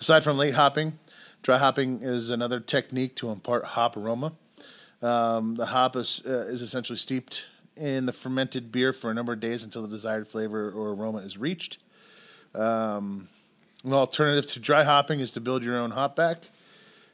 Aside 0.00 0.24
from 0.24 0.38
late 0.38 0.54
hopping, 0.54 0.98
dry 1.42 1.58
hopping 1.58 2.00
is 2.02 2.30
another 2.30 2.60
technique 2.60 3.14
to 3.16 3.30
impart 3.30 3.64
hop 3.64 3.94
aroma. 3.96 4.32
Um, 5.02 5.56
the 5.56 5.66
hop 5.66 5.96
is, 5.96 6.22
uh, 6.24 6.46
is 6.48 6.62
essentially 6.62 6.96
steeped 6.96 7.44
in 7.76 8.06
the 8.06 8.12
fermented 8.12 8.72
beer 8.72 8.92
for 8.94 9.10
a 9.10 9.14
number 9.14 9.34
of 9.34 9.40
days 9.40 9.64
until 9.64 9.82
the 9.82 9.88
desired 9.88 10.28
flavor 10.28 10.70
or 10.70 10.90
aroma 10.94 11.18
is 11.18 11.36
reached. 11.36 11.76
Um, 12.54 13.28
an 13.84 13.92
alternative 13.92 14.46
to 14.52 14.60
dry 14.60 14.84
hopping 14.84 15.20
is 15.20 15.30
to 15.32 15.40
build 15.40 15.62
your 15.62 15.76
own 15.76 15.90
hop 15.90 16.16
back, 16.16 16.50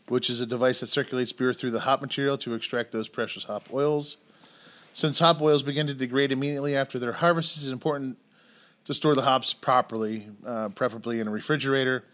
which 0.09 0.31
is 0.31 0.41
a 0.41 0.47
device 0.47 0.81
that 0.81 0.87
circulates 0.89 1.33
beer 1.33 1.53
through 1.53 1.71
the 1.71 1.81
hop 1.81 2.01
material 2.01 2.39
to 2.39 2.55
extract 2.55 2.93
those 2.93 3.09
precious 3.09 3.45
hop 3.45 3.69
oils. 3.73 4.17
Since 4.95 5.19
hop 5.19 5.41
oils 5.41 5.63
begin 5.63 5.87
to 5.87 5.95
degrade 5.95 6.33
immediately 6.33 6.75
after 6.77 6.99
their 6.99 7.13
harvest, 7.13 7.57
it 7.57 7.63
is 7.63 7.71
important 7.71 8.19
to 8.85 8.95
store 8.95 9.15
the 9.15 9.23
hops 9.23 9.53
properly, 9.53 10.29
uh, 10.47 10.71
preferably 10.71 11.21
in 11.21 11.29
a 11.29 11.31
refrigerator, 11.31 12.05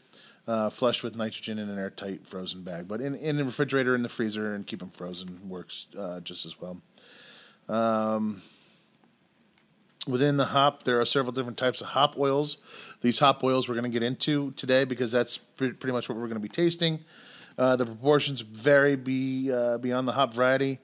uh, 0.46 0.68
flushed 0.70 1.02
with 1.02 1.16
nitrogen 1.16 1.58
in 1.58 1.70
an 1.70 1.78
airtight 1.78 2.26
frozen 2.26 2.62
bag. 2.62 2.88
But 2.88 3.00
in, 3.00 3.14
in 3.14 3.36
the 3.36 3.44
refrigerator, 3.44 3.94
in 3.94 4.02
the 4.02 4.08
freezer, 4.08 4.54
and 4.54 4.66
keep 4.66 4.80
them 4.80 4.90
frozen 4.90 5.48
works 5.48 5.86
uh, 5.98 6.20
just 6.20 6.44
as 6.44 6.56
well. 6.60 6.80
Um, 7.68 8.42
within 10.06 10.36
the 10.36 10.46
hop, 10.46 10.82
there 10.82 11.00
are 11.00 11.06
several 11.06 11.32
different 11.32 11.56
types 11.56 11.80
of 11.80 11.86
hop 11.86 12.18
oils. 12.18 12.58
These 13.00 13.18
hop 13.18 13.42
oils 13.42 13.68
we're 13.68 13.76
going 13.76 13.90
to 13.90 13.90
get 13.90 14.02
into 14.02 14.50
today 14.52 14.84
because 14.84 15.10
that's 15.12 15.38
pre- 15.38 15.72
pretty 15.72 15.92
much 15.92 16.08
what 16.08 16.18
we're 16.18 16.26
going 16.26 16.34
to 16.34 16.40
be 16.40 16.48
tasting. 16.48 16.98
Uh, 17.56 17.76
the 17.76 17.86
proportions 17.86 18.40
vary 18.40 18.96
be, 18.96 19.52
uh, 19.52 19.78
beyond 19.78 20.08
the 20.08 20.12
hop 20.12 20.34
variety 20.34 20.78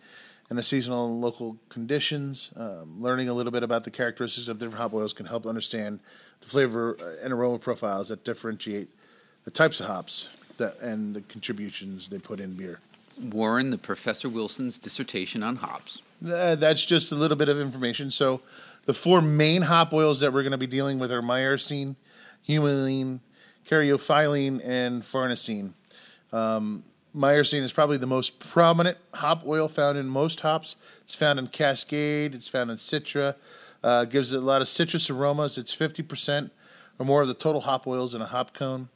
and 0.49 0.59
the 0.59 0.63
seasonal 0.63 1.07
and 1.07 1.21
local 1.21 1.57
conditions. 1.69 2.51
Um, 2.57 3.01
learning 3.01 3.29
a 3.29 3.35
little 3.35 3.53
bit 3.53 3.63
about 3.63 3.85
the 3.85 3.91
characteristics 3.91 4.49
of 4.49 4.59
different 4.59 4.81
hop 4.81 4.93
oils 4.93 5.13
can 5.13 5.27
help 5.27 5.47
understand 5.47 6.01
the 6.41 6.47
flavor 6.47 6.97
uh, 7.01 7.25
and 7.25 7.33
aroma 7.33 7.59
profiles 7.59 8.09
that 8.09 8.25
differentiate 8.25 8.89
the 9.45 9.51
types 9.51 9.81
of 9.81 9.87
hops 9.87 10.29
that 10.59 10.79
and 10.81 11.15
the 11.15 11.21
contributions 11.23 12.09
they 12.09 12.19
put 12.19 12.41
in 12.41 12.55
beer. 12.55 12.81
Warren, 13.21 13.71
the 13.71 13.79
Professor 13.79 14.29
Wilson's 14.29 14.79
dissertation 14.79 15.43
on 15.43 15.57
hops. 15.57 16.03
Uh, 16.27 16.55
that's 16.55 16.85
just 16.85 17.13
a 17.13 17.15
little 17.15 17.37
bit 17.37 17.49
of 17.49 17.61
information. 17.61 18.11
So, 18.11 18.41
the 18.87 18.95
four 18.95 19.21
main 19.21 19.63
hop 19.63 19.93
oils 19.93 20.21
that 20.21 20.33
we're 20.33 20.43
going 20.43 20.53
to 20.53 20.59
be 20.59 20.67
dealing 20.67 20.99
with 20.99 21.13
are 21.13 21.23
myrcene, 21.23 21.97
humulene, 22.49 23.21
caryophyllene, 23.69 24.61
and 24.65 25.03
farnesene. 25.03 25.73
Um, 26.33 26.85
myrcene 27.15 27.63
is 27.63 27.73
probably 27.73 27.97
the 27.97 28.07
most 28.07 28.39
prominent 28.39 28.99
hop 29.15 29.47
oil 29.47 29.69
found 29.69 29.99
in 29.99 30.07
most 30.07 30.41
hops. 30.41 30.77
It's 31.03 31.15
found 31.15 31.39
in 31.39 31.49
Cascade. 31.49 32.35
It's 32.35 32.49
found 32.49 32.71
in 32.71 32.77
Citra. 32.77 33.35
Uh, 33.83 34.05
gives 34.05 34.33
it 34.33 34.37
a 34.37 34.41
lot 34.41 34.61
of 34.61 34.69
citrus 34.69 35.11
aromas. 35.11 35.59
It's 35.59 35.73
fifty 35.73 36.03
percent 36.03 36.53
or 36.99 37.07
more 37.07 37.23
of 37.23 37.29
the 37.29 37.35
total 37.35 37.63
hop 37.63 37.87
oils 37.87 38.15
in 38.15 38.21
a 38.21 38.27
hop 38.27 38.53
cone. 38.55 38.89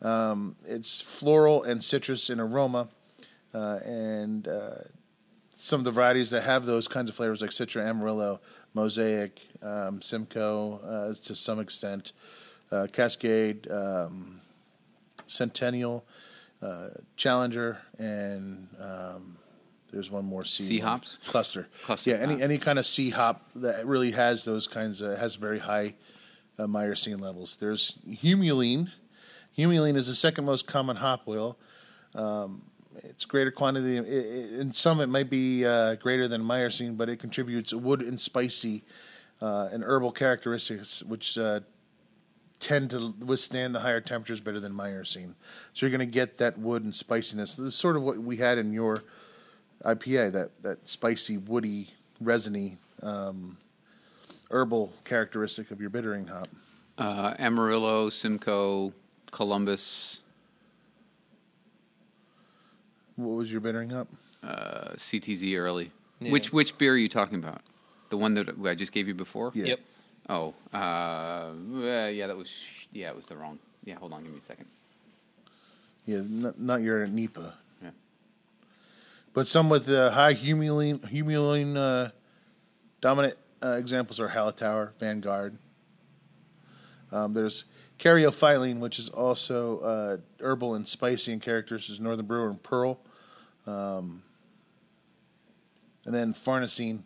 Um, 0.00 0.54
it's 0.64 1.00
floral 1.00 1.64
and 1.64 1.82
citrus 1.82 2.30
in 2.30 2.38
aroma, 2.38 2.88
uh, 3.52 3.80
and 3.84 4.46
uh, 4.46 4.74
some 5.56 5.80
of 5.80 5.84
the 5.84 5.90
varieties 5.90 6.30
that 6.30 6.44
have 6.44 6.66
those 6.66 6.86
kinds 6.86 7.10
of 7.10 7.16
flavors, 7.16 7.42
like 7.42 7.50
Citra, 7.50 7.84
Amarillo, 7.84 8.40
Mosaic, 8.74 9.40
um, 9.60 10.00
Simcoe, 10.00 10.78
uh, 10.84 11.14
to 11.24 11.34
some 11.34 11.58
extent, 11.58 12.12
uh, 12.70 12.86
Cascade, 12.92 13.68
um, 13.72 14.40
Centennial, 15.26 16.04
uh, 16.62 16.88
Challenger, 17.16 17.78
and 17.98 18.68
um, 18.80 19.36
there's 19.92 20.10
one 20.10 20.24
more 20.24 20.44
C, 20.44 20.64
C 20.64 20.78
hops 20.78 21.18
cluster. 21.26 21.68
Cluster, 21.84 22.10
Yeah, 22.10 22.16
any 22.16 22.34
ah. 22.36 22.44
any 22.44 22.58
kind 22.58 22.78
of 22.78 22.86
C 22.86 23.10
hop 23.10 23.48
that 23.56 23.86
really 23.86 24.10
has 24.12 24.44
those 24.44 24.66
kinds 24.66 25.00
of 25.00 25.18
has 25.18 25.36
very 25.36 25.58
high 25.58 25.94
uh, 26.58 26.66
myrcene 26.66 27.20
levels. 27.20 27.56
There's 27.60 27.98
humulene. 28.08 28.90
Humulene 29.56 29.96
is 29.96 30.06
the 30.06 30.14
second 30.14 30.44
most 30.44 30.66
common 30.66 30.96
hop 30.96 31.22
oil. 31.28 31.56
Um, 32.14 32.62
it's 33.04 33.24
greater 33.24 33.50
quantity. 33.52 33.98
i- 33.98 34.02
i- 34.02 34.60
In 34.60 34.72
some, 34.72 35.00
it 35.00 35.06
might 35.08 35.30
be 35.30 35.64
uh, 35.64 35.94
greater 35.96 36.26
than 36.28 36.42
myrcene, 36.42 36.96
but 36.96 37.08
it 37.08 37.18
contributes 37.18 37.72
wood 37.72 38.00
and 38.02 38.18
spicy 38.18 38.82
uh, 39.40 39.68
and 39.72 39.84
herbal 39.84 40.10
characteristics, 40.12 41.02
which 41.04 41.38
uh, 41.38 41.60
tend 42.60 42.90
to 42.90 43.14
withstand 43.24 43.74
the 43.74 43.80
higher 43.80 44.00
temperatures 44.00 44.40
better 44.40 44.60
than 44.60 44.72
myrcene. 44.72 45.34
So 45.72 45.86
you're 45.86 45.96
going 45.96 46.06
to 46.08 46.12
get 46.12 46.38
that 46.38 46.58
wood 46.58 46.82
and 46.84 46.94
spiciness. 46.94 47.54
This 47.54 47.66
is 47.66 47.74
sort 47.74 47.96
of 47.96 48.02
what 48.02 48.18
we 48.18 48.38
had 48.38 48.58
in 48.58 48.72
your 48.72 49.02
IPA, 49.84 50.32
that, 50.32 50.62
that 50.62 50.88
spicy, 50.88 51.38
woody, 51.38 51.90
resiny, 52.20 52.78
um, 53.02 53.58
herbal 54.50 54.92
characteristic 55.04 55.70
of 55.70 55.80
your 55.80 55.90
bittering 55.90 56.26
hop. 56.26 56.48
Uh, 56.96 57.34
Amarillo, 57.38 58.10
Simcoe, 58.10 58.92
Columbus, 59.30 60.20
What 63.16 63.36
was 63.36 63.50
your 63.50 63.60
bittering 63.60 63.90
hop? 63.90 64.08
uh, 64.42 64.92
CTZ 64.96 65.56
early. 65.58 65.90
Yeah. 66.20 66.30
Which 66.32 66.52
which 66.52 66.78
beer 66.78 66.94
are 66.94 66.96
you 66.96 67.08
talking 67.08 67.38
about? 67.38 67.60
The 68.10 68.16
one 68.16 68.34
that 68.34 68.48
I 68.64 68.74
just 68.74 68.92
gave 68.92 69.06
you 69.08 69.14
before? 69.14 69.50
Yeah. 69.54 69.66
Yep. 69.66 69.80
Oh, 70.28 70.54
uh, 70.74 70.76
uh, 70.76 71.52
yeah, 72.12 72.26
that 72.26 72.36
was 72.36 72.64
yeah, 72.92 73.08
it 73.08 73.16
was 73.16 73.26
the 73.26 73.36
wrong. 73.36 73.58
Yeah, 73.84 73.94
hold 73.96 74.12
on, 74.12 74.22
give 74.22 74.32
me 74.32 74.38
a 74.38 74.42
second. 74.42 74.66
Yeah, 76.04 76.20
not, 76.24 76.58
not 76.58 76.82
your 76.82 77.06
NEPA. 77.06 77.54
Yeah. 77.82 77.90
But 79.32 79.46
some 79.46 79.68
with 79.68 79.88
uh, 79.88 80.10
high 80.10 80.34
humulene, 80.34 81.00
humulene 81.00 81.76
uh, 81.76 82.10
dominant 83.00 83.36
uh, 83.62 83.76
examples 83.78 84.20
are 84.20 84.28
Hallertauer, 84.28 84.92
Vanguard. 84.98 85.58
Um, 87.10 87.32
there's 87.32 87.64
caryophyllene, 87.98 88.80
which 88.80 88.98
is 88.98 89.08
also 89.08 89.78
uh, 89.80 90.16
herbal 90.42 90.74
and 90.74 90.86
spicy 90.86 91.32
in 91.32 91.40
characters, 91.40 91.88
is 91.88 92.00
Northern 92.00 92.26
Brewer 92.26 92.50
and 92.50 92.62
Pearl. 92.62 93.00
Um, 93.66 94.22
and 96.04 96.14
then 96.14 96.32
farnesene, 96.32 97.02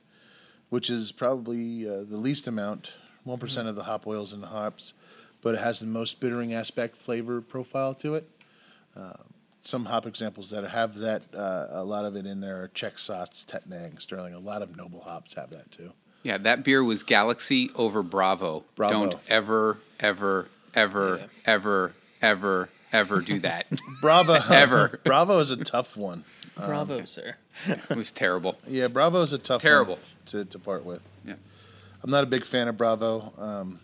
which 0.68 0.90
is 0.90 1.12
probably 1.12 1.88
uh, 1.88 2.04
the 2.08 2.16
least 2.16 2.46
amount, 2.46 2.92
one 3.24 3.38
mm-hmm. 3.38 3.66
of 3.66 3.76
the 3.76 3.84
hop 3.84 4.06
oils 4.06 4.32
in 4.32 4.40
the 4.40 4.48
hops, 4.48 4.92
but 5.40 5.54
it 5.54 5.60
has 5.60 5.80
the 5.80 5.86
most 5.86 6.20
bittering 6.20 6.54
aspect 6.54 6.96
flavor 6.96 7.40
profile 7.40 7.94
to 7.94 8.14
it 8.14 8.28
um, 8.96 9.18
some 9.62 9.84
hop 9.84 10.06
examples 10.06 10.50
that 10.50 10.64
have 10.64 10.96
that 10.96 11.22
uh, 11.34 11.68
a 11.70 11.84
lot 11.84 12.04
of 12.04 12.16
it 12.16 12.26
in 12.26 12.40
there 12.40 12.62
are 12.62 12.68
Czech 12.68 12.96
Saaz, 12.96 13.46
Tettnang, 13.46 14.00
Sterling. 14.00 14.34
A 14.34 14.38
lot 14.38 14.62
of 14.62 14.76
noble 14.76 15.00
hops 15.00 15.34
have 15.34 15.50
that 15.50 15.70
too. 15.70 15.92
Yeah, 16.24 16.38
that 16.38 16.64
beer 16.64 16.82
was 16.84 17.02
Galaxy 17.02 17.70
over 17.74 18.02
Bravo. 18.02 18.64
Bravo. 18.74 19.10
Don't 19.10 19.18
ever, 19.28 19.78
ever, 19.98 20.48
ever, 20.74 21.18
Yeah. 21.20 21.26
ever, 21.46 21.94
ever, 22.20 22.68
ever 22.92 23.20
do 23.20 23.38
that. 23.40 23.66
Bravo, 24.00 24.34
Ever. 24.50 25.00
Bravo 25.04 25.38
is 25.38 25.50
a 25.50 25.56
tough 25.56 25.96
one. 25.96 26.24
Bravo, 26.56 27.00
um, 27.00 27.06
sir. 27.06 27.36
it 27.66 27.96
was 27.96 28.10
terrible. 28.10 28.58
Yeah, 28.68 28.88
Bravo 28.88 29.22
is 29.22 29.32
a 29.32 29.38
tough 29.38 29.62
Terrible. 29.62 29.94
one 29.94 30.02
to 30.26 30.44
to 30.44 30.58
part 30.58 30.84
with. 30.84 31.00
Yeah. 31.24 31.34
I'm 32.02 32.10
not 32.10 32.24
a 32.24 32.26
big 32.26 32.44
fan 32.44 32.68
of 32.68 32.76
Bravo. 32.76 33.32
Um, 33.38 33.80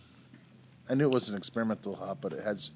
I 0.91 0.95
knew 0.95 1.05
it 1.05 1.13
was 1.15 1.29
an 1.29 1.37
experimental 1.37 1.95
hop, 1.95 2.19
but 2.21 2.33
it 2.33 2.43
has 2.43 2.71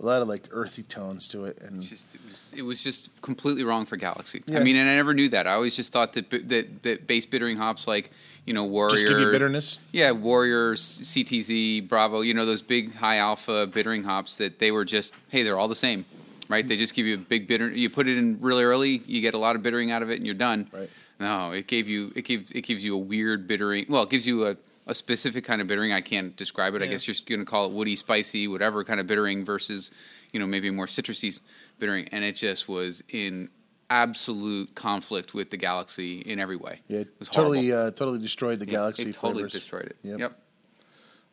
a 0.00 0.06
lot 0.06 0.22
of 0.22 0.28
like 0.28 0.44
earthy 0.52 0.82
tones 0.82 1.26
to 1.28 1.46
it, 1.46 1.58
and 1.60 1.82
just, 1.82 2.14
it, 2.14 2.20
was, 2.24 2.54
it 2.58 2.62
was 2.62 2.82
just 2.82 3.10
completely 3.20 3.64
wrong 3.64 3.84
for 3.86 3.96
Galaxy. 3.96 4.42
Yeah. 4.46 4.60
I 4.60 4.62
mean, 4.62 4.76
and 4.76 4.88
I 4.88 4.94
never 4.94 5.12
knew 5.14 5.28
that. 5.30 5.46
I 5.46 5.54
always 5.54 5.74
just 5.74 5.90
thought 5.90 6.12
that 6.12 6.30
that, 6.30 6.82
that 6.84 7.06
base 7.06 7.26
bittering 7.26 7.56
hops 7.56 7.88
like 7.88 8.10
you 8.46 8.54
know 8.54 8.64
Warrior, 8.64 8.90
just 8.90 9.06
give 9.06 9.18
you 9.18 9.32
bitterness. 9.32 9.78
yeah, 9.90 10.12
Warriors, 10.12 10.80
CTZ, 10.80 11.88
Bravo, 11.88 12.20
you 12.20 12.32
know 12.34 12.46
those 12.46 12.62
big 12.62 12.94
high 12.94 13.16
alpha 13.16 13.66
bittering 13.66 14.04
hops 14.04 14.36
that 14.36 14.58
they 14.60 14.70
were 14.70 14.84
just 14.84 15.12
hey, 15.28 15.42
they're 15.42 15.58
all 15.58 15.68
the 15.68 15.74
same. 15.74 16.04
right? 16.48 16.66
They 16.66 16.76
just 16.76 16.94
give 16.94 17.06
you 17.06 17.14
a 17.14 17.18
big 17.18 17.48
bitter. 17.48 17.68
You 17.68 17.90
put 17.90 18.06
it 18.06 18.16
in 18.16 18.38
really 18.40 18.62
early, 18.62 19.02
you 19.06 19.20
get 19.20 19.34
a 19.34 19.38
lot 19.38 19.56
of 19.56 19.62
bittering 19.64 19.90
out 19.90 20.02
of 20.02 20.10
it, 20.10 20.18
and 20.18 20.26
you're 20.26 20.34
done. 20.36 20.68
Right. 20.72 20.90
No, 21.18 21.50
it 21.50 21.66
gave 21.66 21.88
you 21.88 22.12
it 22.14 22.22
gives 22.24 22.50
it 22.52 22.60
gives 22.60 22.84
you 22.84 22.94
a 22.94 22.98
weird 22.98 23.48
bittering. 23.48 23.86
Well, 23.88 24.04
it 24.04 24.10
gives 24.10 24.26
you 24.26 24.46
a, 24.46 24.56
a 24.88 24.94
specific 24.94 25.44
kind 25.44 25.60
of 25.60 25.68
bittering. 25.68 25.92
I 25.92 26.00
can't 26.00 26.34
describe 26.34 26.74
it. 26.74 26.82
I 26.82 26.86
guess 26.86 27.06
you're 27.06 27.16
going 27.28 27.40
to 27.40 27.44
call 27.44 27.66
it 27.66 27.72
woody, 27.72 27.94
spicy, 27.94 28.48
whatever 28.48 28.82
kind 28.84 28.98
of 28.98 29.06
bittering 29.06 29.44
versus 29.44 29.90
you 30.32 30.40
know 30.40 30.46
maybe 30.46 30.70
more 30.70 30.86
citrusy 30.86 31.38
bittering, 31.78 32.08
and 32.10 32.24
it 32.24 32.36
just 32.36 32.68
was 32.68 33.02
in 33.10 33.50
absolute 33.90 34.74
conflict 34.74 35.34
with 35.34 35.50
the 35.50 35.56
galaxy 35.56 36.20
in 36.20 36.38
every 36.38 36.56
way. 36.56 36.80
Yeah, 36.88 37.00
it 37.00 37.08
was 37.18 37.28
totally, 37.28 37.72
uh, 37.72 37.90
totally 37.92 38.18
destroyed 38.18 38.58
the 38.58 38.66
Yeah, 38.66 38.72
galaxy 38.72 39.02
It 39.10 39.14
totally 39.14 39.34
flavors. 39.34 39.52
destroyed 39.52 39.86
it. 39.86 39.96
Yep. 40.02 40.18
yep. 40.18 40.38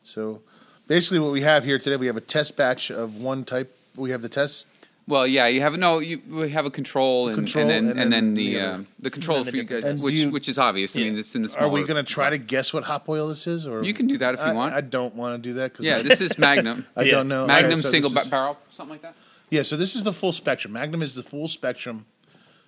So 0.04 0.42
basically, 0.88 1.20
what 1.20 1.32
we 1.32 1.42
have 1.42 1.64
here 1.66 1.80
today, 1.80 1.96
we 1.96 2.08
have 2.08 2.18
a 2.18 2.22
test 2.22 2.56
batch 2.56 2.92
of 2.92 3.18
one 3.18 3.44
type. 3.44 3.76
We 3.96 4.12
have 4.12 4.22
the 4.22 4.30
test. 4.30 4.68
Well, 5.08 5.28
yeah, 5.28 5.46
you 5.46 5.62
have 5.62 5.78
no, 5.78 6.00
you 6.00 6.20
we 6.28 6.50
have 6.50 6.66
a 6.66 6.72
control 6.72 7.28
and, 7.28 7.36
Control 7.36 7.62
and 7.62 7.70
then 7.70 7.90
and 7.92 8.00
and, 8.00 8.12
then 8.12 8.26
then, 8.26 8.34
the 8.34 8.54
the 8.56 8.60
uh, 8.62 8.80
the 9.00 9.12
control 9.12 9.38
And 9.42 9.50
for 9.50 9.56
you 9.56 9.64
guys, 9.64 10.02
which 10.02 10.16
you- 10.16 10.32
which 10.32 10.50
is 10.50 10.58
obvious. 10.58 10.96
I 10.96 11.00
mean, 11.00 11.12
Yeah. 11.14 11.18
this 11.18 11.36
in 11.36 11.44
the 11.44 11.60
Are 11.60 11.70
we 11.70 11.84
going 11.84 12.04
to 12.04 12.12
try 12.12 12.32
to 12.32 12.40
guess 12.40 12.74
what 12.74 12.84
hop 12.86 13.08
oil 13.08 13.28
this 13.28 13.46
is? 13.46 13.68
Or 13.68 13.84
You 13.84 13.94
can 13.94 14.08
do 14.08 14.18
that 14.18 14.34
if 14.34 14.40
you 14.40 14.48
I, 14.48 14.54
want. 14.54 14.74
I 14.74 14.82
don't 14.82 15.14
want 15.16 15.36
to 15.36 15.50
do 15.50 15.54
that. 15.56 15.76
Cause 15.76 15.86
yeah, 15.86 16.02
this 16.02 16.22
is 16.22 16.38
Magnum. 16.48 16.88
I 16.96 17.04
Yeah. 17.04 17.12
don't 17.12 17.28
know. 17.28 17.46
Magnum 17.46 17.72
All 17.72 17.76
right, 17.78 17.84
so 17.84 17.90
single 17.92 18.10
this 18.10 18.24
is- 18.24 18.30
barrel, 18.30 18.58
something 18.72 18.94
like 18.96 19.04
that. 19.04 19.14
Yeah, 19.52 19.62
so 19.62 19.78
this 19.78 19.96
is 19.96 20.04
the 20.04 20.14
full 20.14 20.34
spectrum. 20.34 20.74
Magnum 20.74 21.04
is 21.04 21.14
the 21.14 21.22
full 21.24 21.48
spectrum. 21.48 22.08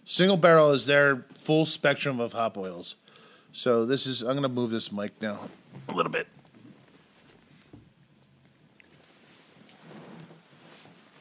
Single 0.06 0.38
barrel 0.38 0.72
is 0.74 0.86
their 0.86 1.26
full 1.40 1.66
spectrum 1.66 2.20
of 2.20 2.34
hop 2.34 2.56
oils. 2.56 2.98
So 3.52 3.84
this 3.84 4.06
is. 4.06 4.22
I'm 4.22 4.34
going 4.34 4.44
to 4.44 4.48
move 4.50 4.70
this 4.70 4.92
mic 4.92 5.20
now 5.22 5.40
a 5.90 5.94
little 5.94 6.12
bit. 6.12 6.28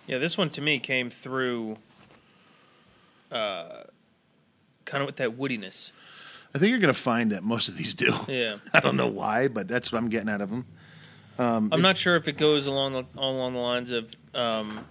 Yeah, 0.06 0.18
this 0.18 0.38
one 0.38 0.50
to 0.50 0.60
me 0.60 0.78
came 0.78 1.10
through 1.10 1.78
uh, 3.32 3.82
kind 4.84 5.02
of 5.02 5.06
with 5.06 5.16
that 5.16 5.36
woodiness. 5.36 5.90
I 6.54 6.58
think 6.58 6.70
you're 6.70 6.78
going 6.78 6.94
to 6.94 6.98
find 6.98 7.32
that 7.32 7.42
most 7.42 7.68
of 7.68 7.76
these 7.76 7.92
do. 7.94 8.14
Yeah. 8.28 8.56
I 8.72 8.80
don't 8.80 8.96
know 8.96 9.08
why, 9.08 9.48
but 9.48 9.68
that's 9.68 9.92
what 9.92 9.98
I'm 9.98 10.08
getting 10.08 10.28
out 10.28 10.40
of 10.40 10.50
them. 10.50 10.64
I'm 11.38 11.82
not 11.82 11.98
sure 11.98 12.16
if 12.16 12.28
it 12.28 12.38
goes 12.38 12.64
along 12.66 12.94
the, 12.94 13.04
along 13.18 13.52
the 13.52 13.58
lines 13.58 13.90
of 13.90 14.10
um, 14.34 14.86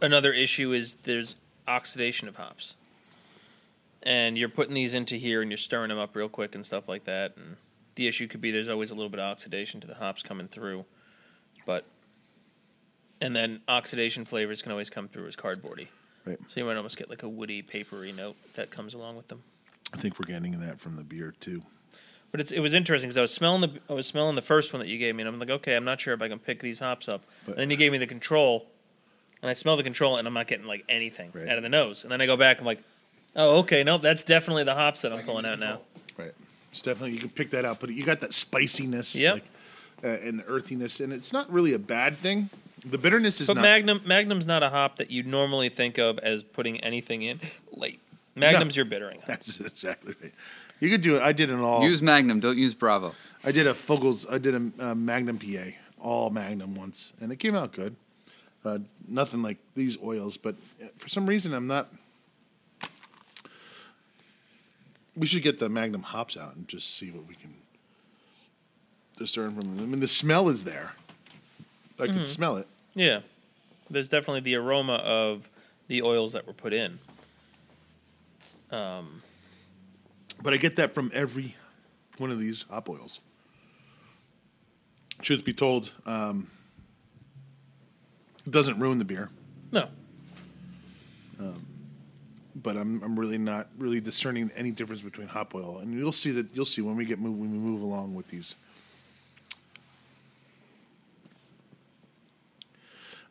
another 0.00 0.32
issue 0.32 0.72
is 0.72 0.94
there's 1.04 1.36
oxidation 1.68 2.26
of 2.26 2.34
hops, 2.34 2.74
and 4.02 4.36
you're 4.36 4.48
putting 4.48 4.74
these 4.74 4.94
into 4.94 5.14
here 5.14 5.42
and 5.42 5.50
you're 5.50 5.58
stirring 5.58 5.90
them 5.90 5.98
up 5.98 6.16
real 6.16 6.28
quick 6.28 6.56
and 6.56 6.66
stuff 6.66 6.88
like 6.88 7.04
that. 7.04 7.36
And 7.36 7.56
the 7.94 8.08
issue 8.08 8.26
could 8.26 8.40
be 8.40 8.50
there's 8.50 8.68
always 8.68 8.90
a 8.90 8.94
little 8.94 9.10
bit 9.10 9.20
of 9.20 9.30
oxidation 9.30 9.80
to 9.80 9.86
the 9.86 9.94
hops 9.94 10.24
coming 10.24 10.48
through, 10.48 10.84
but 11.64 11.84
and 13.20 13.34
then 13.34 13.60
oxidation 13.68 14.24
flavors 14.24 14.62
can 14.62 14.72
always 14.72 14.90
come 14.90 15.08
through 15.08 15.26
as 15.26 15.36
cardboardy. 15.36 15.88
Right. 16.24 16.38
So 16.48 16.60
you 16.60 16.64
might 16.66 16.76
almost 16.76 16.96
get 16.96 17.10
like 17.10 17.22
a 17.22 17.28
woody, 17.28 17.62
papery 17.62 18.12
note 18.12 18.36
that 18.54 18.70
comes 18.70 18.94
along 18.94 19.16
with 19.16 19.28
them. 19.28 19.42
I 19.92 19.96
think 19.98 20.18
we're 20.18 20.26
getting 20.26 20.58
that 20.60 20.80
from 20.80 20.96
the 20.96 21.04
beer 21.04 21.34
too. 21.40 21.62
But 22.30 22.40
it's, 22.40 22.50
it 22.50 22.58
was 22.60 22.74
interesting 22.74 23.08
because 23.08 23.18
I 23.18 23.20
was 23.20 23.32
smelling 23.32 23.60
the 23.60 23.80
I 23.88 23.92
was 23.92 24.06
smelling 24.08 24.34
the 24.34 24.42
first 24.42 24.72
one 24.72 24.80
that 24.80 24.88
you 24.88 24.98
gave 24.98 25.14
me, 25.14 25.22
and 25.22 25.28
I'm 25.28 25.38
like, 25.38 25.50
okay, 25.50 25.76
I'm 25.76 25.84
not 25.84 26.00
sure 26.00 26.14
if 26.14 26.20
I 26.22 26.28
can 26.28 26.38
pick 26.40 26.60
these 26.60 26.80
hops 26.80 27.08
up. 27.08 27.22
But- 27.46 27.52
and 27.52 27.60
then 27.60 27.70
you 27.70 27.76
gave 27.76 27.92
me 27.92 27.98
the 27.98 28.06
control, 28.08 28.66
and 29.40 29.48
I 29.50 29.52
smell 29.52 29.76
the 29.76 29.84
control, 29.84 30.16
and 30.16 30.26
I'm 30.26 30.34
not 30.34 30.48
getting 30.48 30.66
like 30.66 30.84
anything 30.88 31.30
Right. 31.32 31.48
out 31.48 31.58
of 31.58 31.62
the 31.62 31.68
nose. 31.68 32.02
And 32.02 32.10
then 32.10 32.20
I 32.20 32.26
go 32.26 32.36
back, 32.36 32.58
and 32.58 32.62
I'm 32.62 32.66
like, 32.66 32.82
oh, 33.36 33.58
okay, 33.58 33.84
no, 33.84 33.98
that's 33.98 34.24
definitely 34.24 34.64
the 34.64 34.74
hops 34.74 35.02
that 35.02 35.12
I'm 35.12 35.24
pulling 35.24 35.46
out 35.46 35.60
now. 35.60 35.82
Right. 36.16 36.32
It's 36.72 36.82
definitely 36.82 37.12
you 37.12 37.20
can 37.20 37.28
pick 37.30 37.50
that 37.50 37.64
out, 37.64 37.78
but 37.78 37.90
you 37.90 38.04
got 38.04 38.20
that 38.22 38.34
spiciness, 38.34 39.14
Yep. 39.14 39.34
like, 39.34 39.44
uh, 40.02 40.08
and 40.26 40.40
the 40.40 40.44
earthiness, 40.46 40.98
and 40.98 41.12
it's 41.12 41.32
not 41.32 41.52
really 41.52 41.72
a 41.74 41.78
bad 41.78 42.16
thing. 42.16 42.50
The 42.84 42.98
bitterness 42.98 43.40
is 43.40 43.46
But 43.46 43.56
not. 43.56 43.62
Magnum 43.62 44.02
Magnum's 44.04 44.46
not 44.46 44.62
a 44.62 44.68
hop 44.70 44.96
that 44.98 45.10
you 45.10 45.22
normally 45.22 45.68
think 45.68 45.98
of 45.98 46.18
as 46.18 46.42
putting 46.42 46.80
anything 46.80 47.22
in 47.22 47.40
late. 47.72 48.00
Magnum's 48.34 48.76
your 48.76 48.84
bittering. 48.84 49.20
hop. 49.20 49.28
That's 49.28 49.60
exactly 49.60 50.14
right. 50.22 50.32
You 50.80 50.90
could 50.90 51.02
do 51.02 51.16
it. 51.16 51.22
I 51.22 51.32
did 51.32 51.50
an 51.50 51.60
all. 51.60 51.82
Use 51.82 52.02
Magnum, 52.02 52.40
don't 52.40 52.58
use 52.58 52.74
Bravo. 52.74 53.14
I 53.44 53.52
did 53.52 53.66
a 53.66 53.72
Fuggles. 53.72 54.30
I 54.30 54.38
did 54.38 54.54
a, 54.54 54.90
uh 54.90 54.94
Magnum 54.94 55.38
PA, 55.38 55.70
all 56.00 56.30
Magnum 56.30 56.74
once, 56.74 57.12
and 57.20 57.32
it 57.32 57.36
came 57.36 57.54
out 57.54 57.72
good. 57.72 57.96
Uh, 58.64 58.78
nothing 59.06 59.42
like 59.42 59.58
these 59.74 59.96
oils, 60.02 60.36
but 60.36 60.54
uh, 60.82 60.86
for 60.96 61.08
some 61.08 61.26
reason 61.26 61.52
I'm 61.54 61.66
not. 61.66 61.88
We 65.16 65.26
should 65.26 65.42
get 65.42 65.58
the 65.60 65.68
Magnum 65.68 66.02
hops 66.02 66.36
out 66.36 66.56
and 66.56 66.66
just 66.66 66.96
see 66.96 67.10
what 67.10 67.26
we 67.28 67.34
can 67.36 67.54
discern 69.16 69.54
from 69.54 69.76
them. 69.76 69.84
I 69.84 69.86
mean, 69.86 70.00
the 70.00 70.08
smell 70.08 70.48
is 70.48 70.64
there. 70.64 70.92
I 72.00 72.06
can 72.06 72.24
smell 72.24 72.56
it. 72.56 72.66
Yeah, 72.94 73.20
there's 73.90 74.08
definitely 74.08 74.40
the 74.40 74.54
aroma 74.56 74.94
of 74.94 75.48
the 75.88 76.02
oils 76.02 76.32
that 76.32 76.46
were 76.46 76.52
put 76.52 76.72
in. 76.72 76.98
Um, 78.70 79.22
But 80.42 80.52
I 80.54 80.56
get 80.56 80.76
that 80.76 80.94
from 80.94 81.10
every 81.14 81.54
one 82.18 82.30
of 82.30 82.38
these 82.38 82.62
hop 82.70 82.88
oils. 82.88 83.20
Truth 85.22 85.44
be 85.44 85.52
told, 85.54 85.90
um, 86.06 86.50
it 88.46 88.50
doesn't 88.50 88.78
ruin 88.78 88.98
the 88.98 89.04
beer, 89.04 89.30
no, 89.72 89.88
but 92.56 92.76
I'm 92.76 93.02
I'm 93.02 93.18
really 93.18 93.38
not 93.38 93.68
really 93.78 94.00
discerning 94.00 94.50
any 94.56 94.70
difference 94.70 95.02
between 95.02 95.28
hop 95.28 95.54
oil, 95.54 95.78
and 95.78 95.94
you'll 95.94 96.12
see 96.12 96.30
that 96.32 96.46
you'll 96.54 96.64
see 96.66 96.82
when 96.82 96.96
we 96.96 97.04
get 97.04 97.18
move 97.18 97.38
when 97.38 97.52
we 97.52 97.58
move 97.58 97.80
along 97.82 98.14
with 98.14 98.28
these. 98.28 98.56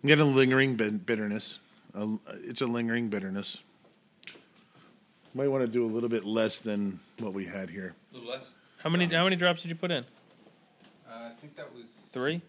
I'm 0.04 0.08
getting 0.10 0.28
a 0.28 0.30
lingering 0.30 0.76
bitterness. 0.76 1.60
It's 2.44 2.62
a 2.62 2.66
lingering 2.66 3.08
bitterness. 3.08 3.60
Might 5.34 5.48
want 5.48 5.64
to 5.66 5.72
do 5.72 5.86
a 5.86 5.88
little 5.88 6.10
bit 6.10 6.26
less 6.26 6.60
than 6.60 7.00
what 7.20 7.34
we 7.34 7.46
had 7.46 7.70
here. 7.70 7.96
A 8.12 8.18
little 8.18 8.30
less. 8.30 8.52
how 8.80 8.90
many 8.90 9.06
how 9.06 9.24
many 9.24 9.36
drops 9.38 9.62
did 9.62 9.70
you 9.70 9.76
put 9.76 9.92
in? 9.92 10.04
Uh, 11.10 11.30
I 11.30 11.32
think 11.40 11.56
that 11.56 11.74
was 11.74 11.86
Three. 12.12 12.42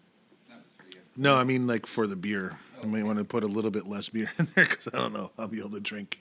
that 0.49 0.57
was 0.57 0.65
three. 0.77 0.99
No, 1.15 1.35
I 1.37 1.45
mean 1.45 1.65
like 1.65 1.85
for 1.87 2.05
the 2.07 2.15
beer. 2.17 2.57
I 2.83 2.85
might 2.85 3.03
want 3.05 3.17
to 3.19 3.23
put 3.23 3.43
a 3.43 3.47
little 3.47 3.71
bit 3.71 3.87
less 3.87 4.09
beer 4.09 4.29
in 4.37 4.47
there 4.53 4.65
because 4.65 4.87
I 4.93 4.97
don't 4.97 5.13
know. 5.13 5.31
I'll 5.39 5.47
be 5.47 5.59
able 5.59 5.71
to 5.71 5.79
drink 5.79 6.19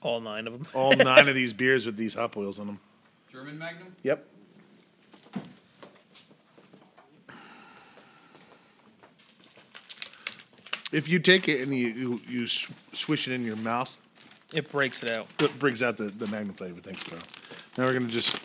All 0.00 0.20
nine 0.20 0.46
of 0.46 0.52
them. 0.52 0.66
all 0.74 0.94
nine 0.94 1.28
of 1.28 1.34
these 1.34 1.52
beers 1.52 1.84
with 1.86 1.96
these 1.96 2.14
hop 2.14 2.36
oils 2.36 2.58
on 2.60 2.68
them. 2.68 2.80
German 3.32 3.58
Magnum. 3.58 3.94
Yep. 4.04 4.24
If 10.92 11.08
you 11.08 11.18
take 11.18 11.48
it 11.48 11.62
and 11.62 11.74
you, 11.76 11.88
you, 11.88 12.20
you 12.28 12.46
swish 12.46 13.28
it 13.28 13.32
in 13.34 13.44
your 13.44 13.56
mouth, 13.56 13.94
It 14.52 14.70
breaks 14.72 15.02
it 15.02 15.16
out. 15.16 15.26
it 15.40 15.58
brings 15.58 15.82
out 15.82 15.96
the, 15.98 16.04
the 16.04 16.26
Magnum 16.28 16.54
flavor. 16.54 16.80
Thanks, 16.80 17.04
bro. 17.04 17.18
Now 17.76 17.84
we're 17.84 17.92
going 17.98 18.06
to 18.06 18.12
just. 18.12 18.38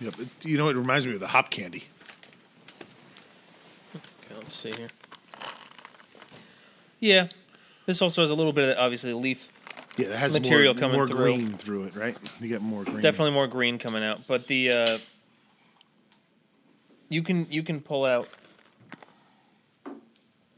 Yep. 0.00 0.18
It, 0.18 0.28
you 0.44 0.58
know, 0.58 0.68
it 0.68 0.76
reminds 0.76 1.06
me 1.06 1.14
of 1.14 1.20
the 1.20 1.28
hop 1.28 1.50
candy. 1.50 1.84
Okay, 3.94 4.34
let's 4.34 4.54
see 4.54 4.72
here. 4.72 4.88
Yeah, 6.98 7.28
this 7.86 8.00
also 8.02 8.22
has 8.22 8.30
a 8.30 8.34
little 8.34 8.52
bit 8.52 8.70
of 8.70 8.78
obviously 8.78 9.10
the 9.10 9.16
leaf, 9.16 9.48
Yeah, 9.96 10.08
it 10.08 10.14
has 10.16 10.32
Material 10.32 10.74
more, 10.74 10.80
coming 10.80 10.96
more 10.96 11.08
through. 11.08 11.16
green 11.16 11.52
through 11.54 11.84
it, 11.84 11.96
right? 11.96 12.16
You 12.40 12.48
get 12.48 12.62
more 12.62 12.84
green. 12.84 13.00
definitely 13.00 13.32
more 13.32 13.46
green 13.48 13.78
coming 13.78 14.04
out, 14.04 14.20
but 14.28 14.46
the 14.46 14.70
uh, 14.70 14.98
you 17.12 17.22
can 17.22 17.46
you 17.50 17.62
can 17.62 17.80
pull 17.80 18.04
out 18.04 18.28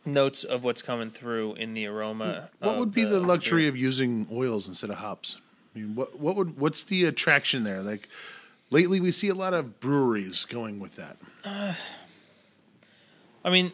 notes 0.05 0.45
of 0.45 0.63
what's 0.63 0.83
coming 0.83 1.11
through 1.11 1.55
in 1.55 1.75
the 1.75 1.87
aroma. 1.87 2.51
What 2.61 2.79
would 2.79 2.93
be 2.93 3.05
the 3.05 3.21
luxury 3.21 3.63
beer. 3.63 3.71
of 3.71 3.77
using 3.77 4.29
oils 4.33 4.69
instead 4.69 4.91
of 4.91 4.97
hops? 4.97 5.37
I 5.75 5.81
mean, 5.81 5.95
what 5.95 6.19
what 6.19 6.37
would 6.37 6.59
what's 6.59 6.85
the 6.85 7.05
attraction 7.05 7.65
there? 7.65 7.83
Like 7.83 8.09
lately, 8.71 9.01
we 9.01 9.11
see 9.11 9.29
a 9.29 9.35
lot 9.35 9.53
of 9.53 9.81
breweries 9.81 10.45
going 10.45 10.79
with 10.79 10.97
that. 10.97 11.17
I 13.45 13.51
mean, 13.51 13.73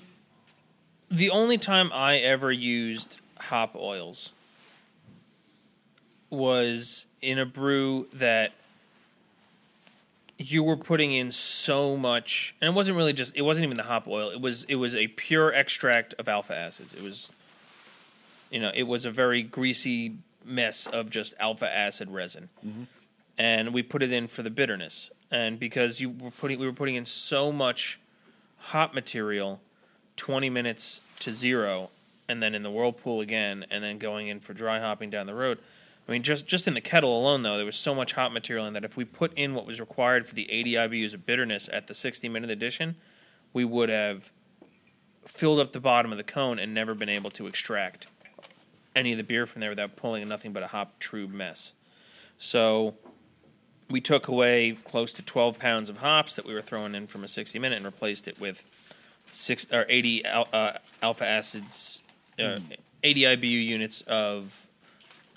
the 1.10 1.30
only 1.30 1.58
time 1.58 1.90
I 1.92 2.16
ever 2.16 2.50
used 2.50 3.18
hop 3.38 3.76
oils 3.76 4.30
was 6.30 7.06
in 7.20 7.38
a 7.38 7.46
brew 7.46 8.08
that 8.12 8.52
you 10.40 10.62
were 10.62 10.76
putting 10.76 11.12
in 11.12 11.30
so 11.30 11.98
much 11.98 12.54
and 12.62 12.68
it 12.68 12.72
wasn't 12.72 12.96
really 12.96 13.12
just 13.12 13.36
it 13.36 13.42
wasn't 13.42 13.64
even 13.64 13.76
the 13.76 13.82
hop 13.82 14.08
oil. 14.08 14.30
It 14.30 14.40
was 14.40 14.64
it 14.64 14.76
was 14.76 14.94
a 14.94 15.08
pure 15.08 15.52
extract 15.52 16.14
of 16.14 16.28
alpha 16.28 16.56
acids. 16.56 16.94
It 16.94 17.02
was 17.02 17.30
you 18.50 18.58
know 18.58 18.72
it 18.74 18.84
was 18.84 19.04
a 19.04 19.10
very 19.10 19.42
greasy 19.42 20.16
mess 20.42 20.86
of 20.86 21.10
just 21.10 21.34
alpha 21.38 21.70
acid 21.70 22.10
resin. 22.10 22.48
Mm-hmm. 22.66 22.84
And 23.36 23.74
we 23.74 23.82
put 23.82 24.02
it 24.02 24.12
in 24.12 24.28
for 24.28 24.42
the 24.42 24.50
bitterness. 24.50 25.10
And 25.30 25.58
because 25.58 26.00
you 26.00 26.08
were 26.08 26.30
putting 26.30 26.58
we 26.58 26.64
were 26.64 26.72
putting 26.72 26.94
in 26.94 27.04
so 27.04 27.52
much 27.52 28.00
hop 28.56 28.94
material 28.94 29.60
20 30.16 30.48
minutes 30.48 31.02
to 31.18 31.34
zero 31.34 31.90
and 32.28 32.42
then 32.42 32.54
in 32.54 32.62
the 32.62 32.70
whirlpool 32.70 33.20
again 33.20 33.66
and 33.70 33.84
then 33.84 33.98
going 33.98 34.28
in 34.28 34.40
for 34.40 34.54
dry 34.54 34.80
hopping 34.80 35.10
down 35.10 35.26
the 35.26 35.34
road 35.34 35.58
I 36.10 36.12
mean, 36.12 36.24
just 36.24 36.44
just 36.44 36.66
in 36.66 36.74
the 36.74 36.80
kettle 36.80 37.16
alone, 37.16 37.42
though, 37.42 37.56
there 37.56 37.64
was 37.64 37.76
so 37.76 37.94
much 37.94 38.14
hop 38.14 38.32
material 38.32 38.66
in 38.66 38.72
that 38.72 38.84
if 38.84 38.96
we 38.96 39.04
put 39.04 39.32
in 39.34 39.54
what 39.54 39.64
was 39.64 39.78
required 39.78 40.26
for 40.26 40.34
the 40.34 40.50
80 40.50 40.72
IBUs 40.72 41.14
of 41.14 41.24
bitterness 41.24 41.70
at 41.72 41.86
the 41.86 41.94
60 41.94 42.28
minute 42.28 42.50
edition, 42.50 42.96
we 43.52 43.64
would 43.64 43.90
have 43.90 44.32
filled 45.24 45.60
up 45.60 45.72
the 45.72 45.78
bottom 45.78 46.10
of 46.10 46.18
the 46.18 46.24
cone 46.24 46.58
and 46.58 46.74
never 46.74 46.94
been 46.96 47.08
able 47.08 47.30
to 47.30 47.46
extract 47.46 48.08
any 48.96 49.12
of 49.12 49.18
the 49.18 49.22
beer 49.22 49.46
from 49.46 49.60
there 49.60 49.70
without 49.70 49.94
pulling 49.94 50.28
nothing 50.28 50.52
but 50.52 50.64
a 50.64 50.66
hop 50.66 50.98
trub 50.98 51.30
mess. 51.30 51.74
So 52.38 52.96
we 53.88 54.00
took 54.00 54.26
away 54.26 54.78
close 54.84 55.12
to 55.12 55.22
12 55.22 55.60
pounds 55.60 55.88
of 55.88 55.98
hops 55.98 56.34
that 56.34 56.44
we 56.44 56.52
were 56.52 56.60
throwing 56.60 56.96
in 56.96 57.06
from 57.06 57.22
a 57.22 57.28
60 57.28 57.56
minute 57.60 57.76
and 57.76 57.84
replaced 57.84 58.26
it 58.26 58.40
with 58.40 58.64
six 59.30 59.64
or 59.72 59.86
80 59.88 60.24
al- 60.24 60.48
uh, 60.52 60.72
alpha 61.00 61.24
acids, 61.24 62.02
uh, 62.36 62.58
80 63.04 63.20
IBU 63.22 63.64
units 63.64 64.00
of 64.08 64.66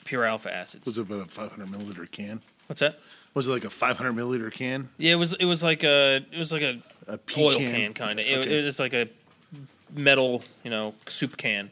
pure 0.05 0.23
alpha 0.25 0.53
acids. 0.53 0.85
Was 0.85 0.97
it 0.97 1.01
about 1.01 1.21
a 1.21 1.25
500 1.25 1.67
milliliter 1.67 2.09
can? 2.09 2.41
What's 2.67 2.79
that? 2.81 2.99
Was 3.33 3.47
it 3.47 3.51
like 3.51 3.63
a 3.65 3.69
500 3.69 4.13
milliliter 4.13 4.51
can? 4.51 4.89
Yeah, 4.97 5.13
it 5.13 5.15
was. 5.15 5.33
It 5.33 5.45
was 5.45 5.63
like 5.63 5.83
a. 5.83 6.25
It 6.31 6.37
was 6.37 6.51
like 6.51 6.61
a, 6.61 6.79
A 7.07 7.19
oil 7.37 7.57
can? 7.59 7.93
kind 7.93 8.19
of. 8.19 8.25
It, 8.25 8.37
Okay. 8.39 8.59
it 8.59 8.63
was 8.65 8.79
like 8.79 8.93
a 8.93 9.09
metal, 9.91 10.43
you 10.63 10.69
know, 10.71 10.93
soup 11.07 11.37
can 11.37 11.71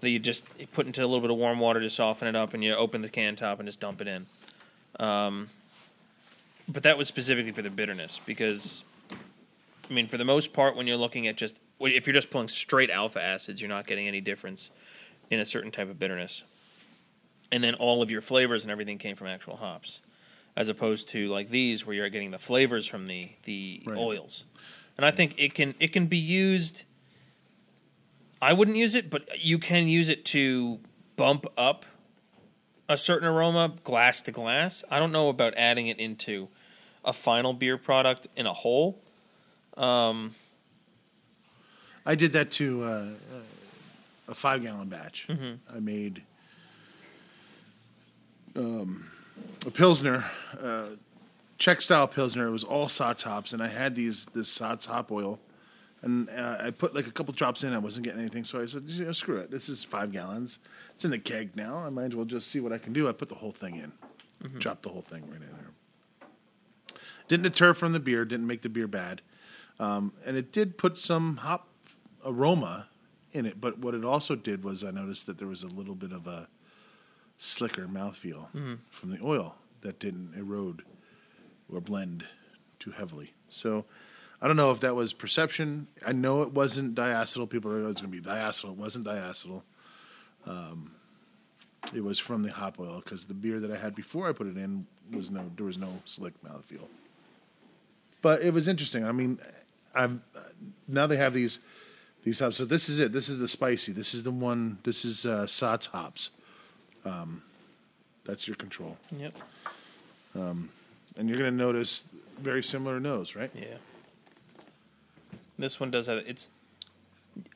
that 0.00 0.10
you 0.10 0.18
just 0.18 0.46
put 0.72 0.86
into 0.86 1.02
a 1.02 1.06
little 1.06 1.20
bit 1.20 1.30
of 1.30 1.36
warm 1.36 1.58
water 1.60 1.80
to 1.80 1.90
soften 1.90 2.26
it 2.28 2.36
up, 2.36 2.54
and 2.54 2.64
you 2.64 2.74
open 2.74 3.02
the 3.02 3.08
can 3.08 3.36
top 3.36 3.58
and 3.60 3.68
just 3.68 3.80
dump 3.80 4.00
it 4.00 4.08
in. 4.08 4.26
Um, 4.98 5.50
but 6.68 6.82
that 6.84 6.96
was 6.96 7.08
specifically 7.08 7.52
for 7.52 7.62
the 7.62 7.70
bitterness 7.70 8.20
because, 8.24 8.84
I 9.90 9.92
mean, 9.92 10.06
for 10.06 10.16
the 10.16 10.24
most 10.24 10.52
part, 10.52 10.76
when 10.76 10.86
you're 10.86 10.96
looking 10.96 11.26
at 11.26 11.36
just 11.36 11.58
if 11.80 12.06
you're 12.06 12.14
just 12.14 12.30
pulling 12.30 12.48
straight 12.48 12.90
alpha 12.90 13.20
acids, 13.22 13.60
you're 13.60 13.68
not 13.68 13.86
getting 13.86 14.06
any 14.06 14.20
difference 14.20 14.70
in 15.30 15.40
a 15.40 15.44
certain 15.46 15.70
type 15.70 15.88
of 15.90 15.98
bitterness. 15.98 16.42
And 17.52 17.64
then 17.64 17.74
all 17.74 18.02
of 18.02 18.10
your 18.10 18.20
flavors 18.20 18.62
and 18.64 18.70
everything 18.70 18.98
came 18.98 19.16
from 19.16 19.26
actual 19.26 19.56
hops, 19.56 20.00
as 20.56 20.68
opposed 20.68 21.08
to 21.10 21.28
like 21.28 21.48
these 21.48 21.84
where 21.84 21.94
you're 21.96 22.08
getting 22.08 22.30
the 22.30 22.38
flavors 22.38 22.86
from 22.86 23.06
the 23.06 23.30
the 23.44 23.82
Right. 23.86 23.96
oils. 23.98 24.44
And 24.96 25.04
I 25.04 25.10
think 25.10 25.34
it 25.38 25.54
can 25.54 25.74
it 25.80 25.88
can 25.92 26.06
be 26.06 26.18
used. 26.18 26.82
I 28.42 28.52
wouldn't 28.52 28.76
use 28.76 28.94
it, 28.94 29.10
but 29.10 29.28
you 29.42 29.58
can 29.58 29.88
use 29.88 30.08
it 30.08 30.24
to 30.26 30.80
bump 31.16 31.46
up 31.58 31.84
a 32.88 32.96
certain 32.96 33.28
aroma 33.28 33.74
glass 33.84 34.20
to 34.22 34.30
glass. 34.32 34.82
I 34.90 34.98
don't 34.98 35.12
know 35.12 35.28
about 35.28 35.54
adding 35.56 35.88
it 35.88 35.98
into 35.98 36.48
a 37.04 37.12
final 37.12 37.52
beer 37.52 37.76
product 37.78 38.26
in 38.36 38.46
a 38.46 38.52
whole. 38.52 38.98
Um, 39.76 40.34
I 42.06 42.14
did 42.14 42.32
that 42.32 42.50
to 42.52 42.82
uh, 42.82 42.86
uh, 42.86 43.08
a 44.28 44.34
five 44.34 44.62
gallon 44.62 44.88
batch. 44.88 45.26
Mhm. 45.28 45.58
I 45.74 45.80
made 45.80 46.22
um, 48.56 49.06
a 49.66 49.70
pilsner, 49.70 50.24
uh, 50.62 50.86
Czech 51.58 51.82
style 51.82 52.08
pilsner. 52.08 52.46
It 52.48 52.50
was 52.50 52.64
all 52.64 52.86
Saaz 52.86 53.22
hops, 53.22 53.52
and 53.52 53.62
I 53.62 53.68
had 53.68 53.94
these 53.94 54.26
this 54.26 54.56
Saaz 54.58 54.86
hop 54.86 55.12
oil, 55.12 55.38
and 56.02 56.28
uh, 56.30 56.56
I 56.60 56.70
put 56.70 56.94
like 56.94 57.06
a 57.06 57.10
couple 57.10 57.34
drops 57.34 57.62
in. 57.62 57.74
I 57.74 57.78
wasn't 57.78 58.04
getting 58.04 58.20
anything, 58.20 58.44
so 58.44 58.60
I 58.62 58.66
said, 58.66 58.84
you 58.86 59.04
know, 59.04 59.12
"Screw 59.12 59.36
it. 59.36 59.50
This 59.50 59.68
is 59.68 59.84
five 59.84 60.10
gallons. 60.12 60.58
It's 60.94 61.04
in 61.04 61.12
a 61.12 61.18
keg 61.18 61.54
now. 61.56 61.76
I 61.76 61.90
might 61.90 62.06
as 62.06 62.16
well 62.16 62.24
just 62.24 62.48
see 62.48 62.60
what 62.60 62.72
I 62.72 62.78
can 62.78 62.92
do." 62.92 63.08
I 63.08 63.12
put 63.12 63.28
the 63.28 63.34
whole 63.34 63.52
thing 63.52 63.76
in, 63.76 63.92
dropped 64.58 64.82
the 64.82 64.88
whole 64.88 65.02
thing 65.02 65.22
right 65.28 65.40
in 65.40 65.48
there. 65.48 65.70
Didn't 67.28 67.44
deter 67.44 67.74
from 67.74 67.92
the 67.92 68.00
beer. 68.00 68.24
Didn't 68.24 68.46
make 68.46 68.62
the 68.62 68.70
beer 68.70 68.88
bad, 68.88 69.20
um, 69.78 70.12
and 70.24 70.36
it 70.36 70.52
did 70.52 70.78
put 70.78 70.98
some 70.98 71.36
hop 71.38 71.68
aroma 72.24 72.88
in 73.32 73.44
it. 73.44 73.60
But 73.60 73.78
what 73.78 73.94
it 73.94 74.04
also 74.04 74.34
did 74.34 74.64
was 74.64 74.82
I 74.82 74.90
noticed 74.90 75.26
that 75.26 75.36
there 75.36 75.48
was 75.48 75.62
a 75.62 75.68
little 75.68 75.94
bit 75.94 76.12
of 76.12 76.26
a 76.26 76.48
slicker 77.42 77.88
mouthfeel 77.88 78.46
from 78.90 79.10
the 79.10 79.18
oil 79.22 79.56
that 79.80 79.98
didn't 79.98 80.34
erode 80.36 80.82
or 81.72 81.80
blend 81.80 82.24
too 82.78 82.90
heavily. 82.90 83.32
So 83.48 83.86
I 84.42 84.46
don't 84.46 84.56
know 84.56 84.70
if 84.70 84.80
that 84.80 84.94
was 84.94 85.14
perception. 85.14 85.86
I 86.06 86.12
know 86.12 86.42
it 86.42 86.52
wasn't 86.52 86.94
diacetyl. 86.94 87.48
People 87.48 87.72
are 87.72 87.88
it's 87.88 88.02
going 88.02 88.12
to 88.12 88.20
be 88.20 88.26
diacetyl. 88.26 88.72
It 88.72 88.76
wasn't 88.76 89.06
diacetyl. 89.06 89.62
Um, 90.46 90.92
it 91.94 92.04
was 92.04 92.18
from 92.18 92.42
the 92.42 92.52
hop 92.52 92.78
oil 92.78 93.00
because 93.02 93.24
the 93.24 93.34
beer 93.34 93.58
that 93.58 93.70
I 93.70 93.76
had 93.76 93.94
before 93.94 94.28
I 94.28 94.32
put 94.32 94.46
it 94.46 94.58
in 94.58 94.86
was 95.10 95.30
no 95.30 95.50
there 95.56 95.66
was 95.66 95.78
no 95.78 95.88
slick 96.04 96.34
mouthfeel. 96.44 96.86
But 98.20 98.42
it 98.42 98.52
was 98.52 98.68
interesting. 98.68 99.06
I 99.06 99.12
mean, 99.12 99.38
I've 99.94 100.18
now 100.86 101.06
they 101.06 101.16
have 101.16 101.32
these 101.32 101.58
these 102.22 102.38
hops. 102.38 102.58
So 102.58 102.66
this 102.66 102.90
is 102.90 103.00
it. 103.00 103.12
This 103.12 103.30
is 103.30 103.38
the 103.38 103.48
spicy. 103.48 103.92
This 103.92 104.12
is 104.12 104.24
the 104.24 104.30
one. 104.30 104.78
This 104.84 105.06
is 105.06 105.24
uh, 105.24 105.46
Saaz 105.46 105.86
hops. 105.86 106.30
Um, 107.04 107.42
that's 108.24 108.46
your 108.46 108.56
control, 108.56 108.96
yep. 109.16 109.34
Um, 110.34 110.68
and 111.16 111.28
you're 111.28 111.38
going 111.38 111.50
to 111.50 111.56
notice 111.56 112.04
very 112.40 112.62
similar 112.62 113.00
nose, 113.00 113.34
right? 113.34 113.50
Yeah. 113.54 113.76
This 115.58 115.80
one 115.80 115.90
does 115.90 116.06
have 116.06 116.18
it's. 116.26 116.48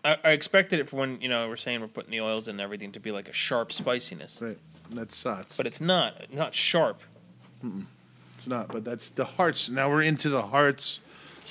I, 0.05 0.17
I 0.25 0.31
expected 0.31 0.79
it 0.81 0.89
for 0.89 0.97
when 0.97 1.21
you 1.21 1.29
know 1.29 1.49
we're 1.49 1.57
saying 1.57 1.81
we're 1.81 1.89
putting 1.89 2.11
the 2.11 2.21
oils 2.21 2.49
in 2.49 2.53
and 2.55 2.61
everything 2.61 2.93
to 2.93 3.01
be 3.01 3.11
like 3.13 3.29
a 3.29 3.33
sharp 3.33 3.73
spiciness, 3.73 4.41
Right. 4.41 4.59
That's 4.91 5.23
Saaz. 5.23 5.57
but 5.57 5.67
it's 5.67 5.81
not. 5.81 6.33
Not 6.33 6.55
sharp. 6.55 7.01
It's 8.37 8.47
not, 8.47 8.69
but 8.69 8.85
that's 8.85 9.09
the 9.09 9.25
hearts. 9.25 9.71
Now 9.71 9.89
we're 9.89 10.03
into 10.03 10.29
the 10.29 10.43
hearts 10.43 11.01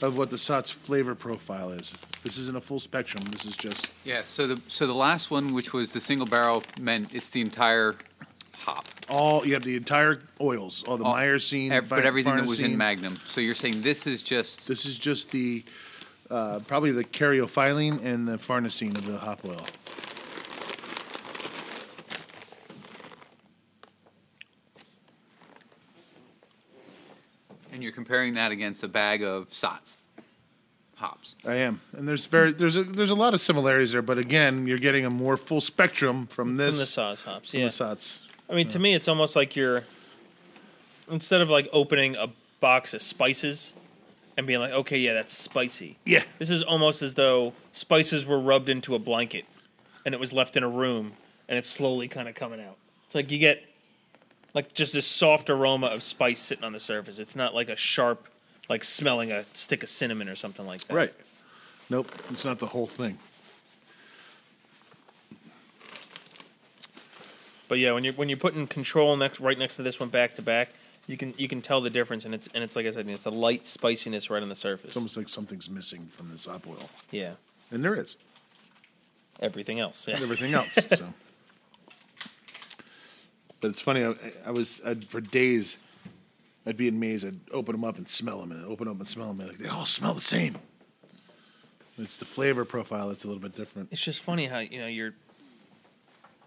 of 0.02 0.18
what 0.18 0.30
the 0.30 0.36
Saaz 0.38 0.72
flavor 0.72 1.16
profile 1.16 1.72
is. 1.72 1.92
This 2.24 2.38
isn't 2.38 2.56
a 2.56 2.62
full 2.62 2.80
spectrum. 2.80 3.24
This 3.26 3.46
is 3.46 3.56
just 3.56 3.92
Yeah. 4.06 4.24
So 4.24 4.48
the 4.48 4.62
so 4.68 4.88
the 4.88 4.94
last 4.96 5.30
one, 5.30 5.54
which 5.54 5.74
was 5.74 5.92
the 5.94 6.00
single 6.00 6.26
barrel, 6.28 6.64
meant 6.80 7.14
it's 7.14 7.30
the 7.30 7.42
entire 7.42 7.96
hop, 8.58 8.88
all 9.10 9.46
you 9.46 9.54
have 9.54 9.64
the 9.64 9.76
entire 9.76 10.20
oils, 10.40 10.84
all 10.88 10.98
the 10.98 11.04
All- 11.04 11.16
myrcene, 11.16 11.72
ev- 11.72 11.90
but 11.90 12.06
everything 12.06 12.36
that 12.38 12.46
was 12.48 12.60
in. 12.62 12.78
Magnum. 12.78 13.18
So 13.28 13.42
you're 13.42 13.56
saying 13.56 13.82
this 13.82 14.08
is 14.08 14.24
just 14.24 14.68
This 14.68 14.86
is 14.86 14.98
just 14.98 15.32
the 15.32 15.64
uh, 16.30 16.60
probably 16.66 16.92
the 16.92 17.04
caryophyllene 17.04 18.04
and 18.04 18.28
the 18.28 18.38
farnesene 18.38 18.98
of 18.98 19.06
the 19.06 19.18
hop 19.20 19.44
oil. 19.46 19.66
and 27.72 27.82
you're 27.82 27.92
comparing 27.92 28.36
that 28.36 28.52
against 28.52 28.84
a 28.84 28.88
bag 28.88 29.24
of 29.24 29.50
Saaz 29.50 29.98
hops. 31.04 31.36
I 31.46 31.56
am, 31.56 31.82
and 31.92 32.08
there's 32.08 32.26
very 32.26 32.54
there's 32.54 32.78
a 32.78 32.84
there's 32.84 33.12
a 33.12 33.16
lot 33.16 33.34
of 33.34 33.42
similarities 33.42 33.92
there, 33.92 34.02
but 34.02 34.18
again, 34.18 34.66
you're 34.68 34.78
getting 34.80 35.06
a 35.06 35.10
more 35.10 35.38
full 35.38 35.62
spectrum 35.62 36.28
from 36.28 36.58
this 36.58 36.76
From 36.76 36.80
the 36.80 36.86
Saaz 36.86 37.24
hops, 37.24 37.52
from 37.52 37.60
yeah. 37.60 37.66
the 37.66 37.72
Saaz. 37.72 38.20
I 38.50 38.56
mean, 38.56 38.68
to 38.70 38.80
me, 38.80 38.94
it's 38.94 39.08
almost 39.08 39.36
like 39.36 39.56
you're 39.56 39.84
instead 41.12 41.42
of 41.42 41.50
like 41.50 41.68
opening 41.72 42.16
a 42.16 42.28
box 42.60 42.94
of 42.94 43.02
spices 43.02 43.74
and 44.38 44.48
being 44.48 44.60
like, 44.60 44.72
okay, 44.72 44.98
yeah, 44.98 45.14
that's 45.14 45.38
spicy. 45.38 45.98
Yeah, 46.06 46.24
This 46.40 46.50
is 46.50 46.64
almost 46.64 47.02
as 47.02 47.16
though 47.16 47.54
spices 47.72 48.26
were 48.26 48.40
rubbed 48.40 48.70
into 48.70 48.96
a 48.96 49.00
blanket 49.00 49.46
and 50.06 50.14
it 50.14 50.20
was 50.20 50.34
left 50.34 50.58
in 50.58 50.64
a 50.64 50.70
room 50.70 51.14
and 51.48 51.58
it's 51.58 51.70
slowly 51.70 52.08
kind 52.08 52.28
of 52.28 52.36
coming 52.36 52.60
out. 52.62 52.78
It's 53.06 53.16
like 53.16 53.32
you 53.32 53.38
get 53.38 53.64
like 54.54 54.74
just 54.74 54.94
this 54.94 55.06
soft 55.06 55.50
aroma 55.50 55.88
of 55.88 56.04
spice 56.04 56.40
sitting 56.40 56.64
on 56.64 56.74
the 56.74 56.80
surface. 56.80 57.20
It's 57.20 57.36
not 57.36 57.54
like 57.54 57.70
a 57.70 57.76
sharp, 57.76 58.28
like 58.74 58.84
smelling 58.84 59.32
a 59.32 59.46
stick 59.54 59.84
of 59.84 59.90
cinnamon 59.90 60.28
or 60.28 60.36
something 60.36 60.66
like 60.66 60.84
that. 60.86 60.96
right. 60.96 61.14
Nope, 61.92 62.12
it's 62.32 62.44
not 62.44 62.58
the 62.58 62.66
whole 62.66 62.88
thing. 62.88 63.20
But 67.68 67.78
yeah, 67.78 67.92
when 67.92 68.04
you're 68.04 68.14
when 68.14 68.30
you're 68.30 68.38
putting 68.40 68.66
control 68.66 69.16
next 69.16 69.40
right 69.40 69.60
next 69.60 69.76
to 69.76 69.84
this 69.84 70.00
one 70.00 70.10
back 70.10 70.34
to 70.36 70.42
back, 70.42 70.70
you 71.06 71.18
can 71.18 71.36
you 71.38 71.48
can 71.48 71.62
tell 71.62 71.82
the 71.82 71.92
difference, 71.92 72.26
and 72.26 72.34
it's 72.34 72.50
and 72.56 72.64
it's 72.64 72.76
like 72.76 72.88
I 72.88 72.90
said, 72.90 73.08
it's 73.08 73.28
a 73.28 73.30
light 73.30 73.68
spiciness 73.68 74.32
right 74.32 74.42
on 74.42 74.50
the 74.50 74.56
surface. 74.56 74.88
It's 74.88 74.98
almost 74.98 75.18
like 75.18 75.30
something's 75.30 75.70
missing 75.70 76.10
from 76.18 76.32
this 76.32 76.48
hop 76.48 76.66
oil, 76.68 76.90
Yeah, 77.12 77.34
and 77.72 77.84
there 77.86 77.94
is 77.94 78.16
everything 79.40 79.80
else. 79.80 80.08
Yeah. 80.08 80.16
everything 80.20 80.56
else. 80.56 80.74
so. 80.96 81.14
But 83.62 83.68
it's 83.70 83.82
funny. 83.82 84.04
I, 84.04 84.16
I 84.48 84.52
was 84.52 84.82
I'd, 84.84 85.06
for 85.06 85.22
days. 85.22 85.78
I'd 86.66 86.78
be 86.78 86.88
in 86.88 87.00
maze. 87.00 87.26
I'd 87.26 87.40
open 87.52 87.74
them 87.74 87.84
up 87.84 87.98
and 87.98 88.08
smell 88.08 88.40
them, 88.40 88.52
and 88.52 88.62
I'd 88.66 88.68
open 88.68 88.88
up 88.88 88.98
and 88.98 89.08
smell 89.08 89.28
them, 89.28 89.40
and 89.42 89.50
like 89.50 89.58
they 89.58 89.68
all 89.68 89.86
smell 89.86 90.14
the 90.14 90.22
same. 90.22 90.58
It's 91.98 92.18
the 92.18 92.26
flavor 92.26 92.66
profile 92.66 93.10
that's 93.10 93.24
a 93.24 93.28
little 93.28 93.42
bit 93.42 93.56
different. 93.56 93.90
It's 93.92 94.02
just 94.04 94.22
funny 94.22 94.46
how 94.48 94.60
you 94.60 94.80
know 94.80 94.88
you're 94.88 95.14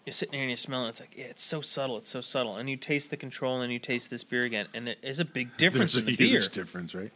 you're 0.05 0.13
sitting 0.13 0.33
there 0.33 0.41
and 0.41 0.51
you're 0.51 0.57
smelling. 0.57 0.89
It's 0.89 1.01
like 1.01 1.15
yeah, 1.17 1.27
it's 1.27 1.45
so 1.45 1.61
subtle. 1.61 1.99
It's 1.99 2.11
so 2.11 2.21
subtle, 2.21 2.57
and 2.57 2.69
you 2.69 2.77
taste 2.77 3.11
the 3.11 3.17
control, 3.17 3.55
and 3.55 3.63
then 3.65 3.71
you 3.71 3.79
taste 3.79 4.11
this 4.11 4.25
beer 4.25 4.45
again, 4.45 4.67
and 4.75 4.97
there's 5.03 5.19
a 5.21 5.25
big 5.25 5.57
difference 5.57 5.93
There's 5.95 6.05
in 6.07 6.09
a 6.15 6.17
the 6.17 6.17
beer. 6.17 6.41
huge 6.41 6.49
difference, 6.51 6.95
right? 6.95 7.13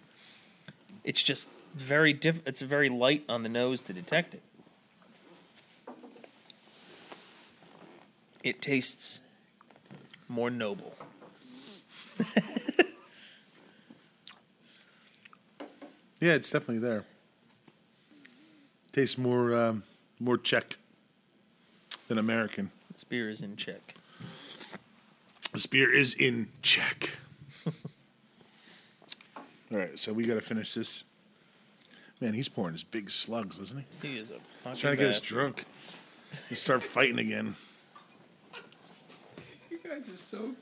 It's 1.03 1.23
just 1.23 1.49
very 1.75 2.13
diff. 2.13 2.41
It's 2.47 2.61
very 2.61 2.89
light 2.89 3.25
on 3.29 3.43
the 3.43 3.49
nose 3.49 3.81
to 3.83 3.93
detect 3.93 4.35
it. 4.35 4.43
It 8.43 8.63
tastes 8.63 9.21
more 10.29 10.51
noble. 10.51 10.95
Yeah, 16.21 16.33
it's 16.33 16.51
definitely 16.51 16.79
there. 16.79 17.05
Tastes 18.93 19.17
more 19.17 19.55
um, 19.55 19.83
more 20.19 20.37
Czech 20.37 20.77
than 22.09 22.19
American. 22.19 22.71
This 22.93 23.05
beer 23.05 23.31
is 23.31 23.41
in 23.41 23.57
check. 23.57 23.95
This 25.53 25.67
beer 25.67 25.93
is 25.93 26.15
in 26.15 26.49
check. 26.63 27.17
All 29.73 29.79
right, 29.79 29.99
so 29.99 30.13
we 30.13 30.27
got 30.27 30.35
to 30.35 30.41
finish 30.41 30.75
this. 30.75 31.05
Man, 32.21 32.35
he's 32.35 32.49
pouring 32.49 32.75
his 32.75 32.85
big 32.85 33.11
slugs, 33.11 33.59
isn't 33.59 33.85
he? 34.01 34.09
He 34.09 34.19
is 34.19 34.31
a 34.31 34.35
fucking 34.63 34.79
Trying 34.79 34.93
to 34.93 34.97
get 34.97 35.09
us 35.09 35.21
bastard. 35.21 35.29
drunk. 35.29 35.65
We 36.51 36.57
start 36.57 36.83
fighting 36.83 37.19
again. 37.19 37.55
You 39.71 39.79
guys 39.97 40.09
are 40.09 40.17
so 40.17 40.55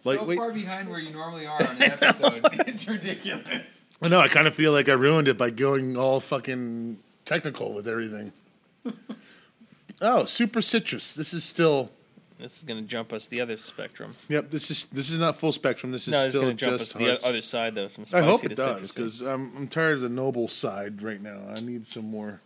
so 0.00 0.24
wait. 0.24 0.36
far 0.36 0.52
behind 0.52 0.88
where 0.90 0.98
you 0.98 1.10
normally 1.12 1.46
are 1.46 1.62
on 1.62 1.76
an 1.76 1.82
episode. 1.82 2.40
it's 2.66 2.86
ridiculous. 2.88 3.79
I 4.02 4.08
know. 4.08 4.20
I 4.20 4.28
kind 4.28 4.46
of 4.46 4.54
feel 4.54 4.72
like 4.72 4.88
I 4.88 4.92
ruined 4.92 5.28
it 5.28 5.36
by 5.36 5.50
going 5.50 5.96
all 5.96 6.20
fucking 6.20 6.98
technical 7.24 7.74
with 7.74 7.86
everything. 7.86 8.32
oh, 10.00 10.24
super 10.24 10.62
citrus. 10.62 11.12
This 11.14 11.34
is 11.34 11.44
still. 11.44 11.90
This 12.38 12.56
is 12.56 12.64
going 12.64 12.80
to 12.80 12.86
jump 12.86 13.12
us 13.12 13.26
the 13.26 13.42
other 13.42 13.58
spectrum. 13.58 14.16
Yep. 14.30 14.50
This 14.50 14.70
is 14.70 14.84
this 14.84 15.10
is 15.10 15.18
not 15.18 15.36
full 15.36 15.52
spectrum. 15.52 15.92
This 15.92 16.08
is 16.08 16.12
No, 16.12 16.20
it's 16.20 16.30
still 16.30 16.42
going 16.42 16.56
to 16.56 16.64
jump 16.64 16.74
us 16.76 16.80
just. 16.80 16.92
to 16.92 16.98
the 16.98 17.26
other 17.26 17.42
side, 17.42 17.74
though. 17.74 17.88
From 17.88 18.04
I 18.04 18.06
spicy 18.06 18.26
hope 18.26 18.40
to 18.40 18.46
it 18.46 18.56
does 18.56 18.92
because 18.92 19.20
I'm 19.20 19.54
I'm 19.56 19.68
tired 19.68 19.96
of 19.96 20.00
the 20.00 20.08
noble 20.08 20.48
side 20.48 21.02
right 21.02 21.20
now. 21.20 21.40
I 21.54 21.60
need 21.60 21.86
some 21.86 22.10
more. 22.10 22.40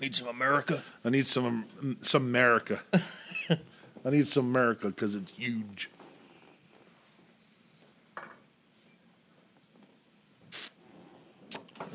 need 0.00 0.14
some 0.14 0.28
America. 0.28 0.84
I 1.04 1.10
need 1.10 1.26
some 1.26 1.66
um, 1.82 1.96
some 2.00 2.22
America. 2.22 2.82
I 3.50 4.10
need 4.10 4.28
some 4.28 4.46
America 4.46 4.86
because 4.86 5.16
it's 5.16 5.32
huge. 5.32 5.90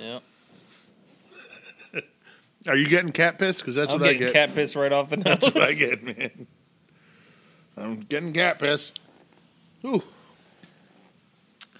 Yeah, 0.02 0.20
Are 2.68 2.76
you 2.76 2.88
getting 2.88 3.12
cat 3.12 3.38
piss? 3.38 3.60
Because 3.60 3.76
that's 3.76 3.94
I'm 3.94 4.00
what 4.00 4.10
I 4.10 4.14
getting 4.14 4.28
get. 4.28 4.34
cat 4.34 4.56
piss 4.56 4.76
right 4.76 4.92
off 4.92 5.10
the 5.10 5.18
nose. 5.18 5.24
That's 5.26 5.46
what 5.46 5.62
I 5.62 5.74
get, 5.74 6.04
man. 6.04 6.48
I'm 7.78 8.00
getting 8.02 8.34
cat 8.34 8.58
piss. 8.58 8.92
Ooh, 9.86 10.02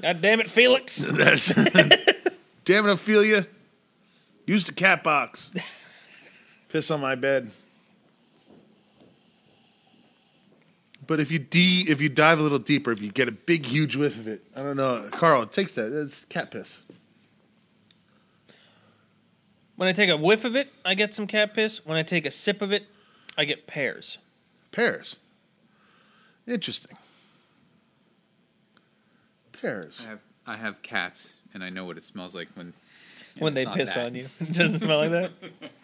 God 0.02 0.22
damn 0.22 0.40
it, 0.40 0.50
Felix! 0.50 0.98
that's 1.12 1.48
damn 2.66 2.88
it, 2.88 2.92
Ophelia. 2.92 3.48
Use 4.46 4.66
the 4.66 4.74
cat 4.74 5.04
box. 5.04 5.52
Piss 6.70 6.90
on 6.90 7.02
my 7.02 7.16
bed. 7.16 7.52
But 11.06 11.20
if 11.20 11.30
you 11.32 11.40
de 11.40 11.86
if 11.88 12.02
you 12.02 12.10
dive 12.10 12.40
a 12.40 12.44
little 12.44 12.60
deeper, 12.60 12.92
if 12.92 13.02
you 13.02 13.12
get 13.12 13.28
a 13.28 13.32
big 13.32 13.66
huge 13.66 13.96
whiff 13.96 14.18
of 14.18 14.28
it, 14.28 14.44
I 14.56 14.62
don't 14.64 14.78
know, 14.78 15.08
Carl, 15.12 15.44
it 15.44 15.52
takes 15.52 15.74
that. 15.74 15.92
It's 15.92 16.26
cat 16.26 16.52
piss. 16.52 16.80
When 19.76 19.88
I 19.88 19.94
take 19.94 20.10
a 20.10 20.18
whiff 20.18 20.46
of 20.46 20.56
it, 20.56 20.72
I 20.86 20.94
get 20.94 21.14
some 21.14 21.28
cat 21.28 21.54
piss. 21.54 21.86
When 21.86 21.98
I 21.98 22.04
take 22.04 22.26
a 22.26 22.32
sip 22.32 22.62
of 22.62 22.72
it, 22.72 22.88
I 23.38 23.46
get 23.46 23.68
pears. 23.68 24.18
Pears. 24.72 25.18
Interesting. 26.48 26.98
Pears. 29.54 30.02
I 30.06 30.10
have 30.10 30.20
I 30.48 30.58
have 30.58 30.82
cats, 30.82 31.34
and 31.54 31.64
I 31.64 31.70
know 31.70 31.86
what 31.86 31.98
it 31.98 32.04
smells 32.04 32.34
like 32.34 32.50
when 32.56 32.74
when 33.40 33.54
they 33.54 33.66
piss 33.66 33.96
that. 33.96 34.08
on 34.08 34.16
you, 34.16 34.28
it 34.40 34.54
doesn't 34.54 34.80
smell 34.80 34.98
like 34.98 35.12
that. 35.12 35.32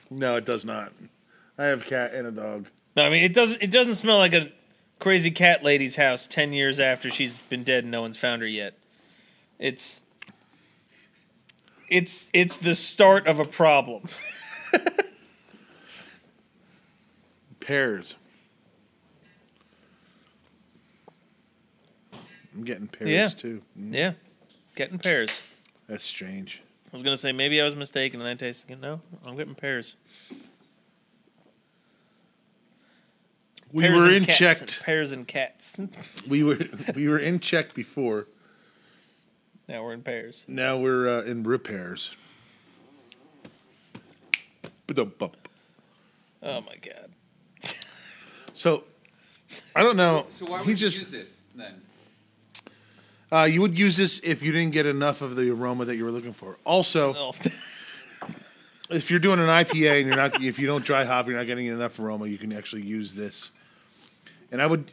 No, 0.10 0.38
it 0.38 0.46
does 0.46 0.64
not. 0.64 0.94
I 1.58 1.66
have 1.66 1.82
a 1.82 1.84
cat 1.84 2.14
and 2.14 2.26
a 2.26 2.32
dog. 2.32 2.68
No, 2.96 3.04
I 3.04 3.10
mean 3.10 3.26
it 3.26 3.34
doesn't. 3.34 3.62
It 3.62 3.72
doesn't 3.72 3.96
smell 3.96 4.20
like 4.20 4.32
a 4.34 4.54
crazy 5.00 5.32
cat 5.32 5.66
lady's 5.66 5.98
house 5.98 6.28
ten 6.28 6.54
years 6.54 6.80
after 6.80 7.10
she's 7.12 7.38
been 7.38 7.66
dead 7.66 7.84
and 7.84 7.92
no 7.92 8.04
one's 8.04 8.16
found 8.16 8.42
her 8.42 8.48
yet. 8.48 8.74
It's 9.60 10.02
it's 11.90 12.30
it's 12.34 12.58
the 12.58 12.76
start 12.76 13.28
of 13.28 13.40
a 13.40 13.46
problem. 13.46 14.04
Pears. 17.60 18.16
I'm 22.56 22.64
getting 22.64 22.88
pears 22.88 23.10
Yeah. 23.10 23.28
too. 23.28 23.62
Mm, 23.80 23.94
Yeah, 23.94 24.14
getting 24.76 25.00
pears. 25.00 25.52
That's 25.88 26.04
strange. 26.04 26.62
I 26.86 26.90
was 26.96 27.04
gonna 27.04 27.18
say 27.18 27.32
maybe 27.34 27.60
I 27.62 27.66
was 27.66 27.76
mistaken 27.76 28.20
and 28.22 28.30
I 28.30 28.34
tasted 28.36 28.72
it. 28.72 28.80
No, 28.80 29.02
I'm 29.26 29.36
getting 29.36 29.54
pears. 29.56 29.96
We 33.74 33.84
Pears 33.84 34.00
were 34.00 34.08
and 34.08 34.16
in 34.16 34.24
cats 34.26 34.38
checked. 34.40 34.62
and 34.62 34.72
pears 34.86 35.12
and 35.12 35.28
cats. 35.28 35.76
We 36.28 36.42
were 36.44 36.58
we 36.96 37.08
were 37.10 37.20
in 37.20 37.40
check 37.42 37.74
before. 37.74 38.28
Now 39.68 39.84
we're 39.84 39.94
in 39.94 40.02
pairs. 40.02 40.46
Now 40.48 40.78
we're 40.78 41.08
uh, 41.20 41.22
in 41.24 41.44
repairs. 41.44 42.16
Ba-dum-bum. 44.88 45.32
Oh 46.44 46.62
my 46.62 46.76
god. 46.78 47.12
So 48.54 48.84
I 49.76 49.84
don't 49.84 49.98
know. 49.98 50.26
So 50.30 50.46
why 50.46 50.60
would 50.60 50.66
he 50.66 50.72
you 50.72 50.78
just 50.78 50.98
use 50.98 51.12
this 51.12 51.42
then? 51.56 51.82
uh, 53.32 53.44
you 53.44 53.62
would 53.62 53.78
use 53.78 53.98
this 53.98 54.20
if 54.20 54.42
you 54.42 54.52
didn't 54.52 54.72
get 54.72 54.86
enough 54.86 55.22
of 55.22 55.36
the 55.36 55.50
aroma 55.52 55.86
that 55.86 55.96
you 55.98 56.06
were 56.06 56.12
looking 56.12 56.34
for. 56.34 56.58
Also, 56.64 57.14
Oh. 57.16 57.34
if 58.90 59.10
you're 59.12 59.20
doing 59.20 59.40
an 59.40 59.48
IPA 59.48 59.98
and 60.00 60.08
you're 60.08 60.16
not, 60.16 60.42
if 60.42 60.58
you 60.58 60.68
don't 60.68 60.86
dry 60.86 61.04
hop, 61.04 61.28
you're 61.28 61.38
not 61.38 61.46
getting 61.48 61.66
enough 61.66 62.00
aroma. 62.00 62.28
You 62.28 62.38
can 62.38 62.54
actually 62.54 62.84
use 62.84 63.14
this. 63.14 63.52
And 64.52 64.62
I 64.62 64.66
would, 64.68 64.92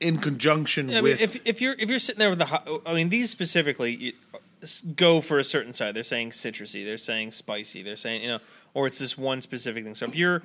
in 0.00 0.18
conjunction 0.18 0.88
Yeah, 0.88 0.98
I 0.98 1.00
mean, 1.00 1.12
with, 1.12 1.20
if 1.20 1.46
if 1.46 1.60
you're 1.60 1.74
if 1.78 1.88
you're 1.88 1.98
sitting 1.98 2.18
there 2.18 2.30
with 2.30 2.38
the, 2.38 2.46
hot, 2.46 2.68
I 2.86 2.94
mean, 2.94 3.10
these 3.10 3.30
specifically 3.30 3.94
you, 3.94 4.12
go 4.96 5.20
for 5.20 5.38
a 5.38 5.44
certain 5.44 5.72
side. 5.72 5.94
They're 5.94 6.02
saying 6.04 6.30
citrusy. 6.30 6.84
They're 6.84 6.98
saying 6.98 7.32
spicy. 7.32 7.82
They're 7.82 7.96
saying 7.96 8.22
you 8.22 8.28
know, 8.28 8.38
or 8.74 8.86
it's 8.86 8.98
this 8.98 9.16
one 9.16 9.42
specific 9.42 9.84
thing. 9.84 9.94
So 9.94 10.06
if 10.06 10.16
you're 10.16 10.42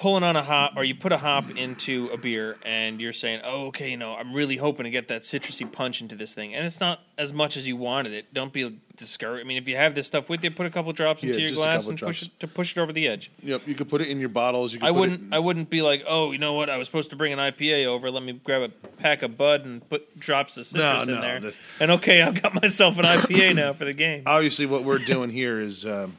pulling 0.00 0.24
on 0.24 0.34
a 0.34 0.42
hop, 0.42 0.72
or 0.76 0.82
you 0.82 0.94
put 0.94 1.12
a 1.12 1.18
hop 1.18 1.50
into 1.58 2.08
a 2.10 2.16
beer, 2.16 2.56
and 2.64 3.02
you're 3.02 3.12
saying, 3.12 3.38
oh, 3.44 3.66
okay, 3.66 3.90
you 3.90 3.98
know, 3.98 4.14
I'm 4.16 4.32
really 4.32 4.56
hoping 4.56 4.84
to 4.84 4.90
get 4.90 5.08
that 5.08 5.22
citrusy 5.24 5.70
punch 5.70 6.00
into 6.00 6.14
this 6.16 6.32
thing, 6.32 6.54
and 6.54 6.64
it's 6.64 6.80
not 6.80 7.00
as 7.18 7.34
much 7.34 7.54
as 7.58 7.68
you 7.68 7.76
wanted 7.76 8.14
it. 8.14 8.32
Don't 8.32 8.50
be 8.50 8.80
discouraged. 8.96 9.44
I 9.44 9.46
mean, 9.46 9.58
if 9.58 9.68
you 9.68 9.76
have 9.76 9.94
this 9.94 10.06
stuff 10.06 10.30
with 10.30 10.42
you, 10.42 10.50
put 10.50 10.64
a 10.64 10.70
couple 10.70 10.90
drops 10.94 11.22
Yeah, 11.22 11.30
into 11.34 11.42
your 11.42 11.50
glass 11.54 11.86
and 11.86 12.00
push 12.00 12.22
it 12.22 12.30
to 12.40 12.48
push 12.48 12.72
it 12.76 12.80
over 12.80 12.94
the 12.94 13.06
edge. 13.08 13.30
yep, 13.42 13.60
you 13.66 13.74
could 13.74 13.90
put 13.90 14.00
it 14.00 14.08
in 14.08 14.20
your 14.20 14.30
bottles. 14.30 14.72
You 14.72 14.80
could 14.80 14.86
I 14.88 14.90
wouldn't. 14.90 15.20
It, 15.32 15.36
I 15.36 15.38
wouldn't 15.38 15.68
be 15.68 15.82
like, 15.82 16.02
oh, 16.08 16.32
you 16.32 16.38
know 16.38 16.54
what? 16.54 16.70
I 16.70 16.78
was 16.78 16.88
supposed 16.88 17.10
to 17.10 17.16
bring 17.16 17.34
an 17.34 17.38
IPA 17.38 17.84
over. 17.84 18.10
Let 18.10 18.22
me 18.22 18.32
grab 18.42 18.62
a 18.62 18.68
pack 19.02 19.22
of 19.22 19.36
Bud 19.36 19.66
and 19.66 19.86
put 19.90 20.18
drops 20.18 20.56
of 20.56 20.64
citrus 20.64 21.06
No, 21.06 21.12
in 21.14 21.20
no, 21.20 21.20
there. 21.20 21.40
that- 21.40 21.54
And 21.78 21.90
okay, 21.92 22.22
I've 22.22 22.40
got 22.40 22.54
myself 22.54 22.96
an 22.96 23.04
IPA 23.04 23.54
now 23.54 23.74
for 23.74 23.84
the 23.84 23.92
game. 23.92 24.22
obviously, 24.24 24.64
what 24.64 24.82
we're 24.84 24.98
doing 24.98 25.28
here 25.28 25.60
is, 25.60 25.84
um, 25.84 26.16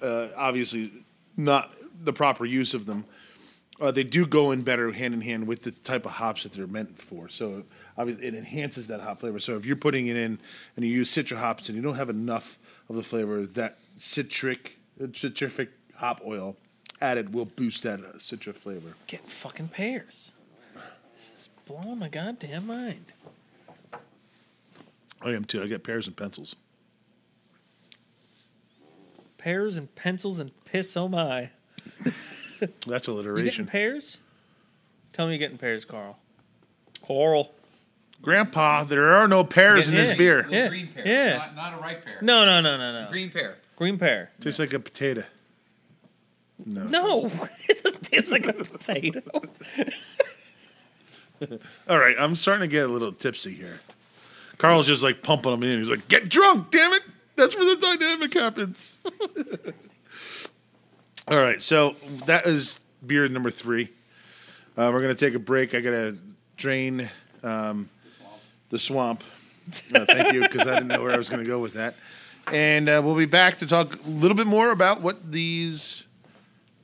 uh, 0.00 0.28
obviously, 0.36 0.92
not 1.36 1.73
the 2.04 2.12
proper 2.12 2.44
use 2.44 2.74
of 2.74 2.86
them. 2.86 3.04
Uh, 3.80 3.90
they 3.90 4.04
do 4.04 4.24
go 4.24 4.52
in 4.52 4.62
better 4.62 4.92
hand 4.92 5.14
in 5.14 5.20
hand 5.20 5.46
with 5.48 5.62
the 5.62 5.72
type 5.72 6.06
of 6.06 6.12
hops 6.12 6.44
that 6.44 6.52
they're 6.52 6.66
meant 6.66 6.96
for. 7.00 7.28
So 7.28 7.64
obviously, 7.98 8.26
it 8.26 8.34
enhances 8.34 8.86
that 8.86 9.00
hop 9.00 9.20
flavor. 9.20 9.40
So 9.40 9.56
if 9.56 9.64
you're 9.64 9.74
putting 9.74 10.06
it 10.06 10.16
in 10.16 10.38
and 10.76 10.84
you 10.84 10.92
use 10.92 11.10
citra 11.10 11.36
hops 11.36 11.68
and 11.68 11.76
you 11.76 11.82
don't 11.82 11.96
have 11.96 12.10
enough 12.10 12.58
of 12.88 12.94
the 12.94 13.02
flavor, 13.02 13.46
that 13.46 13.78
citric 13.98 14.76
uh, 15.02 15.06
citrific 15.08 15.70
hop 15.96 16.20
oil 16.24 16.56
added 17.00 17.34
will 17.34 17.46
boost 17.46 17.82
that 17.82 18.00
uh, 18.00 18.18
citra 18.18 18.54
flavor. 18.54 18.94
Getting 19.08 19.26
fucking 19.26 19.68
pears. 19.68 20.30
This 21.14 21.32
is 21.34 21.48
blowing 21.66 21.98
my 21.98 22.08
goddamn 22.08 22.66
mind. 22.66 23.06
I 25.20 25.30
am 25.30 25.44
too. 25.44 25.62
I 25.62 25.66
get 25.66 25.82
pears 25.82 26.06
and 26.06 26.16
pencils. 26.16 26.54
Pears 29.38 29.76
and 29.76 29.92
pencils 29.94 30.38
and 30.38 30.52
piss. 30.64 30.96
Oh 30.96 31.08
my! 31.08 31.50
That's 32.86 32.86
You 32.86 32.92
getting 32.92 33.14
alliteration. 33.14 33.66
pears? 33.66 34.18
Tell 35.12 35.26
me 35.26 35.32
you're 35.32 35.38
getting 35.38 35.58
pears, 35.58 35.84
Carl. 35.84 36.18
Coral. 37.02 37.54
Grandpa, 38.22 38.84
there 38.84 39.14
are 39.14 39.28
no 39.28 39.44
pears 39.44 39.88
in 39.88 39.94
this 39.94 40.10
yeah. 40.10 40.16
beer. 40.16 40.36
Little 40.36 40.52
Yeah, 40.52 40.68
green 40.68 40.88
pear, 40.88 41.06
yeah. 41.06 41.36
Not, 41.36 41.54
not 41.54 41.74
a 41.74 41.76
ripe 41.82 42.04
pear. 42.04 42.18
No, 42.22 42.44
no, 42.46 42.60
no, 42.60 42.76
no, 42.76 43.04
no. 43.04 43.10
green 43.10 43.30
pear. 43.30 43.56
Green 43.76 43.98
pear. 43.98 44.30
Tastes 44.40 44.58
like 44.58 44.72
a 44.72 44.78
potato. 44.80 45.24
No. 46.64 46.84
No, 46.84 47.22
doesn't. 47.22 47.50
it 47.68 47.82
doesn't 47.82 48.02
taste 48.04 48.30
like 48.30 48.46
a 48.46 48.52
potato. 48.52 49.20
All 51.88 51.98
right, 51.98 52.16
I'm 52.18 52.34
starting 52.34 52.62
to 52.62 52.68
get 52.68 52.88
a 52.88 52.92
little 52.92 53.12
tipsy 53.12 53.52
here. 53.52 53.80
Carl's 54.58 54.86
just 54.86 55.02
like 55.02 55.22
pumping 55.22 55.50
them 55.52 55.62
in. 55.62 55.78
He's 55.78 55.90
like, 55.90 56.06
"Get 56.08 56.28
drunk, 56.28 56.70
damn 56.70 56.92
it! 56.92 57.02
That's 57.36 57.56
where 57.56 57.64
the 57.64 57.76
dynamic 57.80 58.32
happens." 58.32 59.00
All 61.28 61.38
right, 61.38 61.60
so 61.62 61.96
that 62.26 62.46
is 62.46 62.78
beer 63.06 63.26
number 63.28 63.50
three. 63.50 63.88
Uh, 64.76 64.90
we're 64.92 65.00
gonna 65.00 65.14
take 65.14 65.34
a 65.34 65.38
break. 65.38 65.74
I 65.74 65.80
gotta 65.80 66.16
drain 66.56 67.08
um, 67.42 67.88
the 68.70 68.78
swamp. 68.78 69.22
Uh, 69.94 70.04
thank 70.04 70.34
you, 70.34 70.42
because 70.42 70.66
I 70.66 70.74
didn't 70.74 70.88
know 70.88 71.02
where 71.02 71.12
I 71.12 71.16
was 71.16 71.30
gonna 71.30 71.44
go 71.44 71.58
with 71.60 71.74
that. 71.74 71.94
And 72.52 72.88
uh, 72.90 73.00
we'll 73.02 73.14
be 73.16 73.24
back 73.24 73.58
to 73.58 73.66
talk 73.66 74.04
a 74.04 74.08
little 74.08 74.36
bit 74.36 74.46
more 74.46 74.70
about 74.70 75.00
what 75.00 75.32
these 75.32 76.04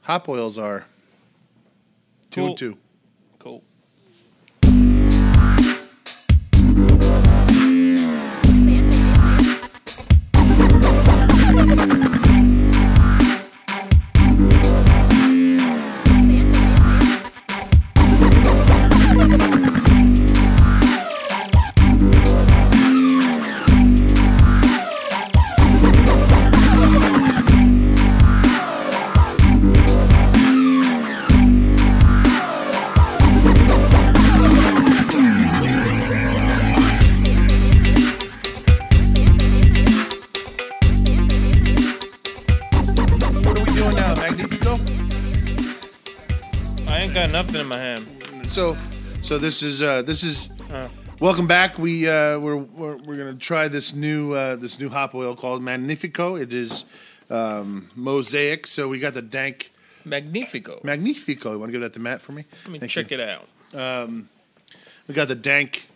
hop 0.02 0.28
oils 0.28 0.56
are. 0.56 0.86
Two 2.30 2.40
Cool. 2.40 2.46
and 2.48 2.58
two. 2.58 2.78
So 49.30 49.38
this 49.38 49.62
is 49.62 49.80
uh, 49.80 50.02
this 50.02 50.24
is. 50.24 50.48
Uh. 50.72 50.88
Welcome 51.20 51.46
back. 51.46 51.78
We 51.78 52.08
uh, 52.08 52.40
we're, 52.40 52.56
we're 52.56 52.96
we're 52.96 53.14
gonna 53.14 53.34
try 53.34 53.68
this 53.68 53.94
new 53.94 54.32
uh, 54.32 54.56
this 54.56 54.80
new 54.80 54.88
hop 54.88 55.14
oil 55.14 55.36
called 55.36 55.62
Magnifico. 55.62 56.34
It 56.34 56.52
is 56.52 56.84
um, 57.30 57.88
mosaic. 57.94 58.66
So 58.66 58.88
we 58.88 58.98
got 58.98 59.14
the 59.14 59.22
dank 59.22 59.70
Magnifico. 60.04 60.80
Magnifico. 60.82 61.52
You 61.52 61.60
want 61.60 61.68
to 61.68 61.72
give 61.72 61.80
that 61.82 61.92
to 61.92 62.00
Matt 62.00 62.20
for 62.22 62.32
me? 62.32 62.44
Let 62.64 62.72
me 62.72 62.78
Thank 62.80 62.90
check 62.90 63.12
you. 63.12 63.20
it 63.20 63.38
out. 63.72 64.10
We 65.06 65.14
got 65.14 65.28
the 65.28 65.36
dank. 65.36 65.86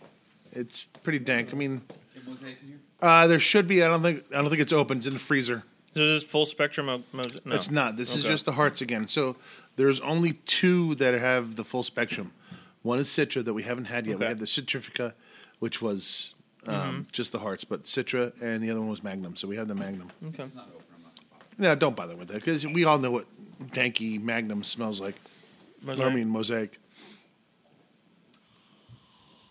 It's 0.53 0.85
pretty 1.03 1.19
dank. 1.19 1.53
I 1.53 1.57
mean, 1.57 1.81
uh, 3.01 3.27
there 3.27 3.41
should 3.41 3.67
be. 3.67 3.83
I 3.83 3.89
don't 3.89 4.01
think. 4.01 4.23
I 4.31 4.35
don't 4.35 4.49
think 4.49 4.61
it's 4.61 4.71
open. 4.71 4.99
It's 4.99 5.07
in 5.07 5.13
the 5.13 5.19
freezer. 5.19 5.63
Is 5.93 6.21
this 6.21 6.23
full 6.23 6.45
spectrum 6.45 6.87
of 6.87 7.03
mo- 7.13 7.25
no. 7.43 7.55
It's 7.55 7.69
not. 7.69 7.97
This 7.97 8.15
is 8.15 8.23
just 8.23 8.45
the 8.45 8.53
hearts 8.53 8.79
again. 8.79 9.09
So 9.09 9.35
there's 9.75 9.99
only 9.99 10.33
two 10.45 10.95
that 10.95 11.13
have 11.13 11.57
the 11.57 11.65
full 11.65 11.83
spectrum. 11.83 12.31
One 12.85 12.99
is 12.99 13.07
Citra 13.07 13.43
that 13.43 13.53
we 13.55 13.63
haven't 13.63 13.85
had 13.85 14.05
yet. 14.05 14.19
We 14.19 14.25
Okay. 14.25 14.29
have 14.29 14.37
the 14.39 14.45
Citrifica, 14.45 15.13
which 15.57 15.81
was 15.81 16.35
um, 16.67 17.07
just 17.11 17.31
the 17.31 17.39
hearts, 17.39 17.63
but 17.63 17.85
Citra, 17.85 18.31
and 18.43 18.61
the 18.63 18.69
other 18.69 18.79
one 18.79 18.89
was 18.91 19.03
Magnum. 19.03 19.35
So 19.35 19.47
we 19.47 19.55
have 19.55 19.67
the 19.67 19.73
Magnum. 19.73 20.11
Okay. 20.27 20.45
No, 21.57 21.73
don't 21.73 21.95
bother 21.95 22.15
with 22.15 22.27
that 22.27 22.35
because 22.35 22.63
we 22.67 22.83
all 22.85 22.99
know 22.99 23.09
what 23.09 23.25
danky 23.71 24.21
Magnum 24.21 24.63
smells 24.63 25.01
like. 25.01 25.15
Mosaic. 25.81 26.05
I 26.11 26.13
mean, 26.13 26.29
mosaic. 26.29 26.77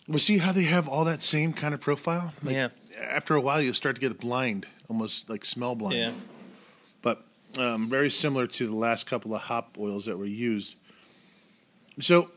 We 0.07 0.18
see 0.20 0.39
how 0.39 0.53
they 0.53 0.64
have 0.64 0.87
all 0.87 1.05
that 1.07 1.20
same 1.20 1.53
kind 1.53 1.74
of 1.74 1.80
profile. 1.80 2.35
Like, 2.43 2.55
Yeah. 2.55 2.68
After 3.11 3.35
a 3.35 3.41
while, 3.41 3.61
you 3.61 3.74
start 3.74 3.97
to 3.97 4.01
get 4.01 4.20
blind, 4.20 4.66
almost 4.89 5.28
like 5.28 5.45
smell 5.45 5.74
blind. 5.74 5.97
Yeah. 5.97 6.12
But 7.03 7.24
um, 7.59 7.89
very 7.91 8.11
similar 8.11 8.47
to 8.47 8.66
the 8.68 8.74
last 8.76 9.07
couple 9.09 9.35
of 9.35 9.41
hop 9.43 9.76
oils 9.76 10.05
that 10.07 10.16
were 10.16 10.24
used. 10.24 10.76
So 12.01 12.30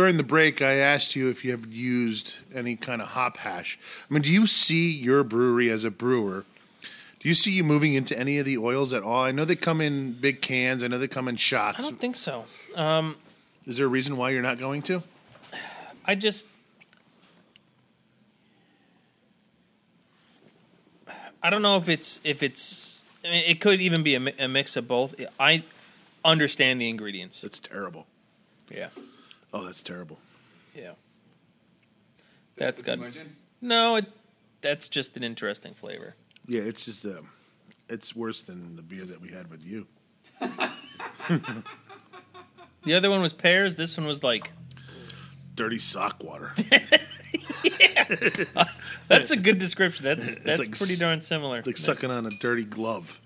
during 0.00 0.16
the 0.16 0.22
break, 0.22 0.62
I 0.62 0.76
asked 0.76 1.14
you 1.14 1.28
if 1.28 1.44
you 1.44 1.50
have 1.50 1.66
used 1.66 2.36
any 2.54 2.74
kind 2.74 3.02
of 3.02 3.08
hop 3.08 3.36
hash. 3.36 3.78
I 4.10 4.14
mean, 4.14 4.22
do 4.22 4.32
you 4.32 4.46
see 4.46 4.90
your 4.90 5.22
brewery 5.22 5.68
as 5.68 5.84
a 5.84 5.90
brewer? 5.90 6.46
Do 7.20 7.28
you 7.28 7.34
see 7.34 7.50
you 7.52 7.62
moving 7.62 7.92
into 7.92 8.18
any 8.18 8.38
of 8.38 8.46
the 8.46 8.56
oils 8.56 8.94
at 8.94 9.02
all? 9.02 9.22
I 9.22 9.30
know 9.30 9.44
they 9.44 9.56
come 9.56 9.82
in 9.82 10.12
big 10.12 10.40
cans. 10.40 10.82
I 10.82 10.86
know 10.86 10.96
they 10.96 11.06
come 11.06 11.28
in 11.28 11.36
shots. 11.36 11.80
I 11.80 11.82
don't 11.82 12.00
think 12.00 12.16
so. 12.16 12.46
Um, 12.76 13.16
Is 13.66 13.76
there 13.76 13.84
a 13.84 13.90
reason 13.90 14.16
why 14.16 14.30
you're 14.30 14.40
not 14.40 14.58
going 14.58 14.80
to? 14.84 15.02
I 16.06 16.14
just. 16.14 16.46
I 21.42 21.50
don't 21.50 21.60
know 21.60 21.76
if 21.76 21.90
it's 21.90 22.20
if 22.24 22.42
it's. 22.42 23.02
I 23.22 23.28
mean, 23.28 23.44
it 23.46 23.60
could 23.60 23.82
even 23.82 24.02
be 24.02 24.14
a, 24.14 24.20
mi- 24.20 24.34
a 24.38 24.48
mix 24.48 24.76
of 24.76 24.88
both. 24.88 25.14
I 25.38 25.62
understand 26.24 26.80
the 26.80 26.88
ingredients. 26.88 27.44
It's 27.44 27.58
terrible. 27.58 28.06
Yeah. 28.70 28.88
Oh, 29.52 29.64
that's 29.64 29.82
terrible. 29.82 30.18
Yeah. 30.74 30.92
That's 32.56 32.82
good. 32.82 33.00
No, 33.60 33.96
it, 33.96 34.06
that's 34.60 34.88
just 34.88 35.16
an 35.16 35.22
interesting 35.24 35.74
flavor. 35.74 36.14
Yeah, 36.46 36.62
it's 36.62 36.84
just 36.84 37.04
um, 37.06 37.28
it's 37.88 38.14
worse 38.14 38.42
than 38.42 38.76
the 38.76 38.82
beer 38.82 39.04
that 39.04 39.20
we 39.20 39.28
had 39.30 39.50
with 39.50 39.64
you. 39.64 39.86
The 42.82 42.94
other 42.94 43.10
one 43.10 43.20
was 43.20 43.32
pears. 43.34 43.76
This 43.76 43.96
one 43.98 44.06
was 44.06 44.22
like 44.22 44.52
Dirty 45.54 45.78
sock 45.78 46.24
water. 46.24 46.52
yeah. 46.72 48.64
that's 49.08 49.30
a 49.30 49.36
good 49.36 49.58
description. 49.58 50.06
That's 50.06 50.36
that's 50.36 50.60
like 50.60 50.76
pretty 50.76 50.94
s- 50.94 50.98
darn 50.98 51.20
similar. 51.20 51.58
It's 51.58 51.66
like 51.66 51.76
sucking 51.76 52.10
on 52.10 52.24
a 52.24 52.30
dirty 52.30 52.64
glove. 52.64 53.20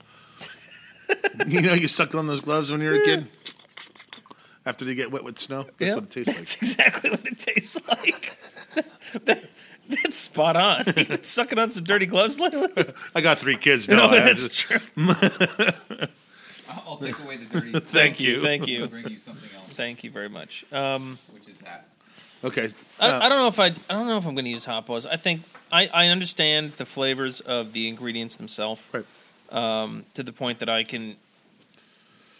you 1.46 1.60
know, 1.62 1.74
you 1.74 1.86
sucked 1.86 2.16
on 2.16 2.26
those 2.26 2.40
gloves 2.40 2.72
when 2.72 2.80
you 2.80 2.88
were 2.88 2.96
a 2.96 3.04
kid. 3.04 3.28
After 4.66 4.84
they 4.84 4.94
get 4.94 5.10
wet 5.12 5.24
with 5.24 5.38
snow, 5.38 5.64
that's 5.64 5.74
Yeah, 5.80 5.94
what 5.96 6.04
it 6.04 6.10
tastes 6.10 6.28
like. 6.28 6.36
That's 6.38 6.56
exactly 6.56 7.10
what 7.10 7.26
it 7.26 7.38
tastes 7.38 7.80
like. 7.88 8.36
That- 9.26 9.44
that's 9.86 10.16
spot 10.16 10.56
on. 10.56 10.84
You've 10.96 11.08
been 11.08 11.24
sucking 11.24 11.58
on 11.58 11.70
some 11.70 11.84
dirty 11.84 12.06
gloves 12.06 12.40
lately. 12.40 12.68
I 13.14 13.20
got 13.20 13.38
three 13.38 13.58
kids 13.58 13.86
now. 13.86 14.06
No, 14.06 14.10
that's 14.12 14.48
just- 14.48 14.56
true. 14.58 14.80
I'll, 14.96 16.82
I'll 16.86 16.96
take 16.96 17.18
away 17.20 17.36
the 17.36 17.44
dirty. 17.44 17.78
Thank 17.80 18.18
you. 18.18 18.42
Thank 18.42 18.66
you. 18.66 18.86
Bring 18.86 19.08
you 19.08 19.18
something 19.18 19.48
else, 19.54 19.68
Thank 19.68 20.02
you 20.02 20.10
very 20.10 20.28
much. 20.30 20.64
Um, 20.72 21.18
which 21.32 21.48
is 21.48 21.56
that. 21.64 21.86
okay. 22.42 22.70
I, 22.98 23.08
uh, 23.10 23.20
I 23.24 23.28
don't 23.28 23.38
know 23.38 23.48
if 23.48 23.60
I. 23.60 23.66
I 23.66 23.92
don't 23.92 24.06
know 24.06 24.16
if 24.16 24.26
I'm 24.26 24.34
going 24.34 24.46
to 24.46 24.50
use 24.50 24.64
hop 24.64 24.88
oils. 24.88 25.04
I 25.06 25.16
think 25.16 25.42
I, 25.70 25.88
I 25.88 26.06
understand 26.08 26.72
the 26.72 26.86
flavors 26.86 27.40
of 27.40 27.72
the 27.74 27.86
ingredients 27.88 28.36
themselves. 28.36 28.80
Right. 28.92 29.04
Um, 29.50 30.04
to 30.14 30.22
the 30.22 30.32
point 30.32 30.58
that 30.60 30.68
I 30.70 30.82
can, 30.84 31.16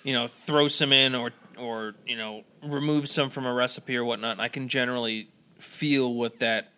you 0.02 0.14
know, 0.14 0.26
throw 0.26 0.68
some 0.68 0.92
in 0.92 1.14
or 1.14 1.30
or 1.59 1.94
you 2.07 2.16
know 2.16 2.44
remove 2.62 3.09
some 3.09 3.30
from 3.30 3.46
a 3.46 3.52
recipe 3.52 3.96
or 3.96 4.05
whatnot. 4.05 4.40
I 4.40 4.48
can 4.48 4.68
generally 4.68 5.28
feel 5.59 6.12
what 6.12 6.38
that 6.40 6.68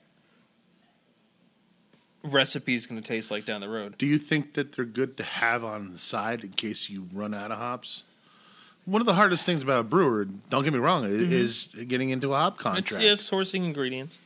recipe 2.23 2.75
is 2.75 2.87
going 2.87 3.01
to 3.01 3.07
taste 3.07 3.31
like 3.31 3.45
down 3.45 3.61
the 3.61 3.69
road. 3.69 3.97
Do 3.99 4.07
you 4.07 4.19
think 4.19 4.55
that 4.55 4.73
they're 4.73 4.85
good 4.85 5.17
to 5.19 5.23
have 5.23 5.65
on 5.65 5.93
the 5.93 5.99
side 5.99 6.43
in 6.43 6.51
case 6.51 6.91
you 6.91 7.09
run 7.13 7.35
out 7.35 7.51
of 7.51 7.59
hops? 7.59 8.03
One 8.85 9.01
of 9.03 9.07
the 9.07 9.15
hardest 9.15 9.45
things 9.45 9.63
about 9.63 9.81
a 9.81 9.85
brewer, 9.85 10.25
don't 10.25 10.63
get 10.63 10.73
me 10.73 10.79
wrong, 10.79 11.05
i- 11.05 11.09
is 11.09 11.69
getting 11.89 12.11
into 12.11 12.33
a 12.35 12.37
hop 12.37 12.59
contract. 12.59 12.89
Mm-hmm. 12.93 13.03
It's 13.03 13.31
yeah, 13.33 13.39
sourcing 13.39 13.65
ingredients. 13.65 14.19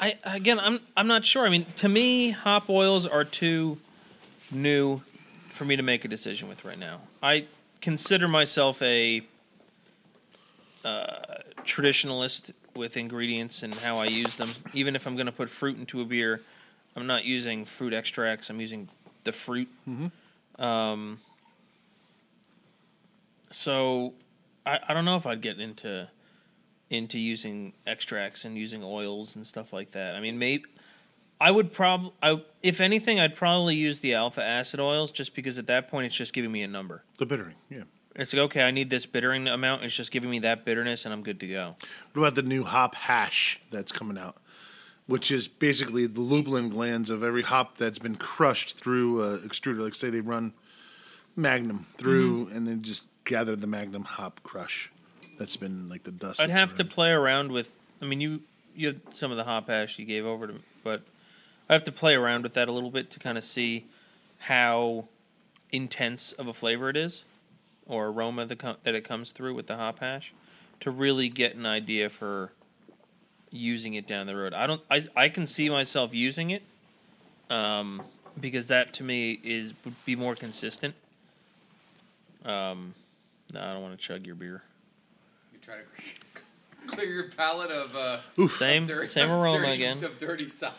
I 0.00 0.18
again, 0.24 0.58
I'm 0.58 0.80
I'm 0.96 1.06
not 1.06 1.24
sure. 1.24 1.46
I 1.46 1.48
mean, 1.48 1.66
to 1.76 1.88
me, 1.88 2.30
hop 2.30 2.68
oils 2.68 3.06
are 3.06 3.24
too 3.24 3.78
new 4.50 5.00
for 5.50 5.64
me 5.64 5.76
to 5.76 5.82
make 5.82 6.04
a 6.04 6.08
decision 6.08 6.48
with 6.48 6.64
right 6.64 6.78
now. 6.78 7.00
I 7.22 7.46
consider 7.80 8.26
myself 8.28 8.82
a 8.82 9.22
uh, 10.84 11.16
traditionalist 11.64 12.52
with 12.74 12.96
ingredients 12.96 13.62
and 13.62 13.74
how 13.74 13.96
I 13.96 14.06
use 14.06 14.36
them. 14.36 14.48
Even 14.72 14.96
if 14.96 15.06
I'm 15.06 15.14
going 15.14 15.26
to 15.26 15.32
put 15.32 15.48
fruit 15.48 15.76
into 15.76 16.00
a 16.00 16.04
beer, 16.04 16.40
I'm 16.96 17.06
not 17.06 17.24
using 17.24 17.64
fruit 17.64 17.92
extracts. 17.92 18.50
I'm 18.50 18.60
using 18.60 18.88
the 19.24 19.32
fruit. 19.32 19.68
Um, 20.58 21.20
so 23.50 24.14
I, 24.66 24.78
I 24.88 24.94
don't 24.94 25.04
know 25.04 25.16
if 25.16 25.26
I'd 25.26 25.40
get 25.40 25.58
into 25.60 26.08
into 26.90 27.18
using 27.18 27.72
extracts 27.86 28.44
and 28.44 28.56
using 28.56 28.84
oils 28.84 29.34
and 29.34 29.46
stuff 29.46 29.72
like 29.72 29.92
that. 29.92 30.14
I 30.14 30.20
mean, 30.20 30.38
maybe 30.38 30.64
I 31.40 31.50
would 31.50 31.72
probably, 31.72 32.12
I, 32.22 32.42
if 32.62 32.80
anything, 32.80 33.18
I'd 33.18 33.34
probably 33.34 33.74
use 33.74 34.00
the 34.00 34.14
alpha 34.14 34.44
acid 34.44 34.78
oils 34.78 35.10
just 35.10 35.34
because 35.34 35.58
at 35.58 35.66
that 35.68 35.88
point 35.88 36.06
it's 36.06 36.14
just 36.14 36.32
giving 36.32 36.52
me 36.52 36.62
a 36.62 36.68
number. 36.68 37.02
the 37.18 37.26
bittering, 37.26 37.56
yeah. 37.70 37.82
It's 38.14 38.32
like 38.32 38.40
okay, 38.42 38.62
I 38.62 38.70
need 38.70 38.90
this 38.90 39.06
bittering 39.06 39.48
amount. 39.48 39.84
It's 39.84 39.94
just 39.96 40.10
giving 40.10 40.30
me 40.30 40.38
that 40.40 40.64
bitterness, 40.64 41.04
and 41.04 41.14
I'm 41.14 41.22
good 41.22 41.40
to 41.40 41.46
go. 41.48 41.76
What 42.12 42.22
about 42.22 42.34
the 42.34 42.42
new 42.42 42.64
hop 42.64 42.94
hash 42.94 43.60
that's 43.70 43.92
coming 43.92 44.18
out? 44.18 44.36
Which 45.06 45.30
is 45.30 45.48
basically 45.48 46.06
the 46.06 46.20
lupulin 46.20 46.70
glands 46.70 47.10
of 47.10 47.22
every 47.22 47.42
hop 47.42 47.78
that's 47.78 47.98
been 47.98 48.16
crushed 48.16 48.76
through 48.78 49.22
a 49.22 49.38
extruder. 49.38 49.78
Like 49.80 49.94
say 49.94 50.10
they 50.10 50.20
run 50.20 50.52
Magnum 51.36 51.86
through 51.96 52.46
Mm-hmm. 52.46 52.56
and 52.56 52.68
then 52.68 52.82
just 52.82 53.04
gather 53.24 53.56
the 53.56 53.66
Magnum 53.66 54.04
hop 54.04 54.40
crush. 54.42 54.90
That's 55.38 55.56
been 55.56 55.88
like 55.88 56.04
the 56.04 56.12
dust. 56.12 56.40
I'd 56.40 56.50
have 56.50 56.74
to 56.76 56.84
play 56.84 57.10
around 57.10 57.50
with. 57.52 57.70
I 58.00 58.04
mean, 58.04 58.20
you 58.20 58.40
you 58.76 58.88
had 58.88 59.00
some 59.14 59.30
of 59.30 59.36
the 59.36 59.44
hop 59.44 59.68
hash 59.68 59.98
you 59.98 60.04
gave 60.04 60.26
over 60.26 60.46
to 60.46 60.52
me, 60.52 60.60
but 60.84 61.02
I 61.68 61.72
have 61.72 61.84
to 61.84 61.92
play 61.92 62.14
around 62.14 62.42
with 62.42 62.54
that 62.54 62.68
a 62.68 62.72
little 62.72 62.90
bit 62.90 63.10
to 63.12 63.18
kind 63.18 63.38
of 63.38 63.44
see 63.44 63.86
how 64.40 65.06
intense 65.70 66.32
of 66.32 66.46
a 66.46 66.52
flavor 66.52 66.90
it 66.90 66.96
is 66.96 67.24
or 67.86 68.06
aroma 68.08 68.46
that, 68.46 68.58
com- 68.58 68.76
that 68.84 68.94
it 68.94 69.02
comes 69.04 69.30
through 69.32 69.54
with 69.54 69.66
the 69.66 69.76
hop 69.76 69.98
hash 70.00 70.32
to 70.80 70.90
really 70.90 71.28
get 71.28 71.54
an 71.54 71.66
idea 71.66 72.08
for 72.08 72.52
using 73.50 73.94
it 73.94 74.06
down 74.06 74.26
the 74.26 74.34
road. 74.36 74.54
I 74.54 74.66
don't. 74.66 74.80
I 74.90 75.06
I 75.14 75.28
can 75.28 75.46
see 75.46 75.68
myself 75.68 76.14
using 76.14 76.50
it, 76.50 76.62
um, 77.50 78.02
because 78.40 78.68
that 78.68 78.92
to 78.94 79.04
me 79.04 79.38
is 79.44 79.74
would 79.84 79.94
be 80.04 80.16
more 80.16 80.34
consistent. 80.34 80.94
Um, 82.44 82.94
no, 83.52 83.60
I 83.60 83.72
don't 83.74 83.82
want 83.82 83.98
to 83.98 84.04
chug 84.04 84.26
your 84.26 84.34
beer. 84.34 84.62
You 85.52 85.58
try 85.60 85.74
to 85.76 86.86
clear 86.88 87.06
your 87.12 87.28
palate 87.30 87.70
of 87.70 87.94
uh, 87.94 88.48
Same 88.48 88.86
dirty, 88.86 89.06
same 89.06 89.24
of 89.30 89.40
aroma 89.40 89.58
dirty, 89.58 89.72
again. 89.72 90.02
Of 90.04 90.18
dirty 90.18 90.48
sock. 90.48 90.74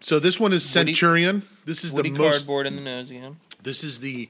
So 0.00 0.18
this 0.20 0.38
one 0.38 0.52
is 0.52 0.62
Woody- 0.76 0.92
Centurion. 0.92 1.42
this 1.64 1.82
is 1.82 1.92
Woody 1.92 2.10
the 2.10 2.18
most. 2.18 2.30
cardboard 2.38 2.66
in 2.66 2.76
the 2.76 2.82
nose 2.82 3.10
again. 3.10 3.38
This 3.62 3.82
is 3.82 3.98
the 4.00 4.28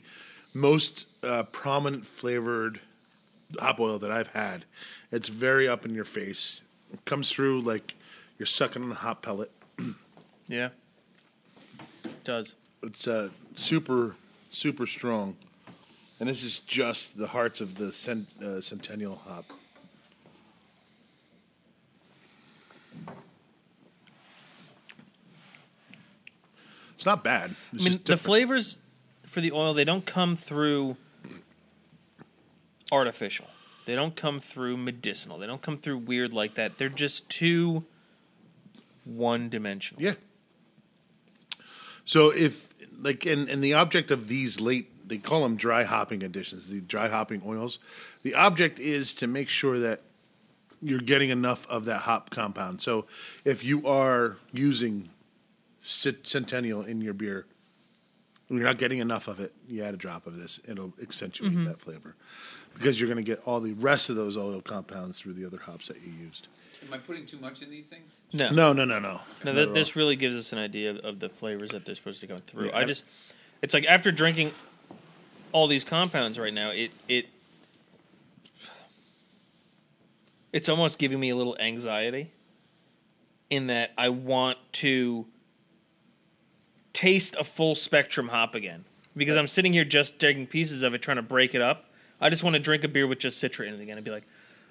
most 0.54 1.04
uh, 1.26 1.42
prominent 1.44 2.06
flavored 2.06 2.80
hop 3.58 3.80
oil 3.80 3.98
that 3.98 4.10
I've 4.10 4.28
had. 4.28 4.64
It's 5.10 5.28
very 5.28 5.68
up 5.68 5.84
in 5.84 5.94
your 5.94 6.04
face. 6.04 6.60
It 6.92 7.04
comes 7.04 7.30
through 7.30 7.60
like 7.62 7.94
you're 8.38 8.46
sucking 8.46 8.82
on 8.82 8.92
a 8.92 8.94
hot 8.94 9.22
pellet. 9.22 9.50
Yeah, 10.48 10.68
it 12.04 12.22
does. 12.22 12.54
It's 12.80 13.08
uh, 13.08 13.30
super, 13.56 14.14
super 14.48 14.86
strong. 14.86 15.36
And 16.20 16.28
this 16.28 16.44
is 16.44 16.60
just 16.60 17.18
the 17.18 17.26
hearts 17.26 17.60
of 17.60 17.74
the 17.74 17.92
cent, 17.92 18.28
uh, 18.40 18.60
Centennial 18.60 19.16
hop. 19.26 19.44
It's 26.94 27.04
not 27.04 27.24
bad. 27.24 27.56
It's 27.72 27.84
I 27.84 27.88
mean, 27.88 28.00
the 28.04 28.16
flavors 28.16 28.78
for 29.24 29.40
the 29.40 29.50
oil, 29.50 29.74
they 29.74 29.82
don't 29.82 30.06
come 30.06 30.36
through 30.36 30.96
artificial. 32.90 33.46
They 33.84 33.94
don't 33.94 34.16
come 34.16 34.40
through 34.40 34.76
medicinal. 34.78 35.38
They 35.38 35.46
don't 35.46 35.62
come 35.62 35.78
through 35.78 35.98
weird 35.98 36.32
like 36.32 36.54
that. 36.54 36.76
They're 36.76 36.88
just 36.88 37.28
too 37.28 37.84
one 39.04 39.48
dimensional. 39.48 40.02
Yeah. 40.02 40.14
So 42.04 42.30
if 42.30 42.74
like 43.00 43.24
and 43.26 43.48
and 43.48 43.62
the 43.62 43.74
object 43.74 44.10
of 44.10 44.28
these 44.28 44.60
late 44.60 45.08
they 45.08 45.18
call 45.18 45.42
them 45.42 45.56
dry 45.56 45.84
hopping 45.84 46.24
additions, 46.24 46.68
the 46.68 46.80
dry 46.80 47.08
hopping 47.08 47.42
oils. 47.46 47.78
The 48.22 48.34
object 48.34 48.80
is 48.80 49.14
to 49.14 49.28
make 49.28 49.48
sure 49.48 49.78
that 49.78 50.02
you're 50.82 50.98
getting 51.00 51.30
enough 51.30 51.66
of 51.68 51.84
that 51.84 52.02
hop 52.02 52.30
compound. 52.30 52.82
So 52.82 53.06
if 53.44 53.64
you 53.64 53.86
are 53.86 54.36
using 54.52 55.10
Centennial 55.82 56.82
in 56.82 57.00
your 57.00 57.14
beer, 57.14 57.46
and 58.48 58.58
you're 58.58 58.66
not 58.66 58.78
getting 58.78 58.98
enough 58.98 59.28
of 59.28 59.38
it, 59.38 59.52
you 59.68 59.84
add 59.84 59.94
a 59.94 59.96
drop 59.96 60.26
of 60.26 60.36
this. 60.36 60.58
It'll 60.66 60.92
accentuate 61.00 61.52
mm-hmm. 61.52 61.64
that 61.66 61.80
flavor 61.80 62.16
because 62.78 63.00
you're 63.00 63.08
going 63.08 63.22
to 63.24 63.28
get 63.28 63.42
all 63.46 63.60
the 63.60 63.72
rest 63.74 64.10
of 64.10 64.16
those 64.16 64.36
oil 64.36 64.60
compounds 64.60 65.18
through 65.18 65.32
the 65.34 65.44
other 65.46 65.58
hops 65.58 65.88
that 65.88 65.96
you 66.04 66.12
used. 66.12 66.48
Am 66.86 66.92
I 66.92 66.98
putting 66.98 67.26
too 67.26 67.38
much 67.38 67.62
in 67.62 67.70
these 67.70 67.86
things? 67.86 68.12
No, 68.32 68.50
No, 68.50 68.72
no, 68.72 68.84
no, 68.84 68.98
no. 68.98 69.20
No, 69.44 69.52
th- 69.54 69.72
this 69.74 69.96
really 69.96 70.14
gives 70.16 70.36
us 70.36 70.52
an 70.52 70.58
idea 70.58 70.90
of, 70.90 70.98
of 70.98 71.20
the 71.20 71.28
flavors 71.28 71.70
that 71.70 71.84
they're 71.84 71.94
supposed 71.94 72.20
to 72.20 72.26
go 72.26 72.36
through. 72.36 72.66
Yeah, 72.66 72.76
I 72.76 72.80
I- 72.80 72.84
just, 72.84 73.04
it's 73.62 73.72
like 73.74 73.86
after 73.86 74.12
drinking 74.12 74.52
all 75.52 75.66
these 75.66 75.84
compounds 75.84 76.38
right 76.38 76.52
now, 76.52 76.70
it 76.70 76.90
it 77.08 77.26
it's 80.52 80.68
almost 80.68 80.98
giving 80.98 81.18
me 81.18 81.30
a 81.30 81.36
little 81.36 81.56
anxiety 81.58 82.30
in 83.50 83.66
that 83.68 83.92
I 83.96 84.08
want 84.10 84.58
to 84.72 85.26
taste 86.92 87.34
a 87.38 87.44
full 87.44 87.74
spectrum 87.74 88.28
hop 88.28 88.54
again 88.54 88.84
because 89.16 89.36
I'm 89.36 89.48
sitting 89.48 89.72
here 89.72 89.84
just 89.84 90.18
taking 90.18 90.46
pieces 90.46 90.82
of 90.82 90.94
it, 90.94 91.02
trying 91.02 91.16
to 91.16 91.22
break 91.22 91.54
it 91.54 91.60
up. 91.62 91.85
I 92.20 92.30
just 92.30 92.42
want 92.42 92.54
to 92.54 92.60
drink 92.60 92.84
a 92.84 92.88
beer 92.88 93.06
with 93.06 93.18
just 93.18 93.42
Citra 93.42 93.66
in 93.66 93.74
it 93.74 93.80
again 93.80 93.98
and 93.98 94.04
be 94.04 94.10
like, 94.10 94.24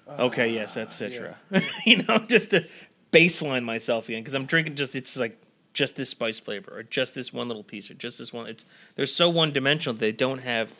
okay, 0.08 0.52
yes, 0.52 0.74
that's 0.74 1.00
Citra. 1.00 1.34
you 1.86 2.02
know, 2.02 2.18
just 2.18 2.50
to 2.50 2.66
baseline 3.12 3.64
myself 3.64 4.08
again 4.08 4.20
because 4.20 4.34
I'm 4.34 4.46
drinking 4.46 4.74
just 4.74 4.94
it's 4.94 5.16
like 5.16 5.40
just 5.72 5.96
this 5.96 6.10
spice 6.10 6.40
flavor 6.40 6.72
or 6.78 6.82
just 6.82 7.14
this 7.14 7.32
one 7.32 7.48
little 7.48 7.62
piece 7.62 7.90
or 7.90 7.94
just 7.94 8.18
this 8.18 8.32
one. 8.32 8.46
It's 8.46 8.64
they're 8.96 9.06
so 9.06 9.28
one 9.28 9.52
dimensional 9.52 9.96
they 9.96 10.12
don't 10.12 10.38
have 10.38 10.72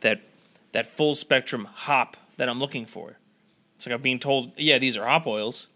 that 0.00 0.20
that 0.72 0.86
full 0.86 1.14
spectrum 1.14 1.64
hop 1.64 2.16
that 2.36 2.48
I'm 2.48 2.58
looking 2.58 2.86
for. 2.86 3.18
It's 3.76 3.86
like 3.86 3.94
I'm 3.94 4.02
being 4.02 4.18
told, 4.18 4.52
yeah, 4.56 4.78
these 4.78 4.96
are 4.96 5.06
hop 5.06 5.26
oils, 5.26 5.66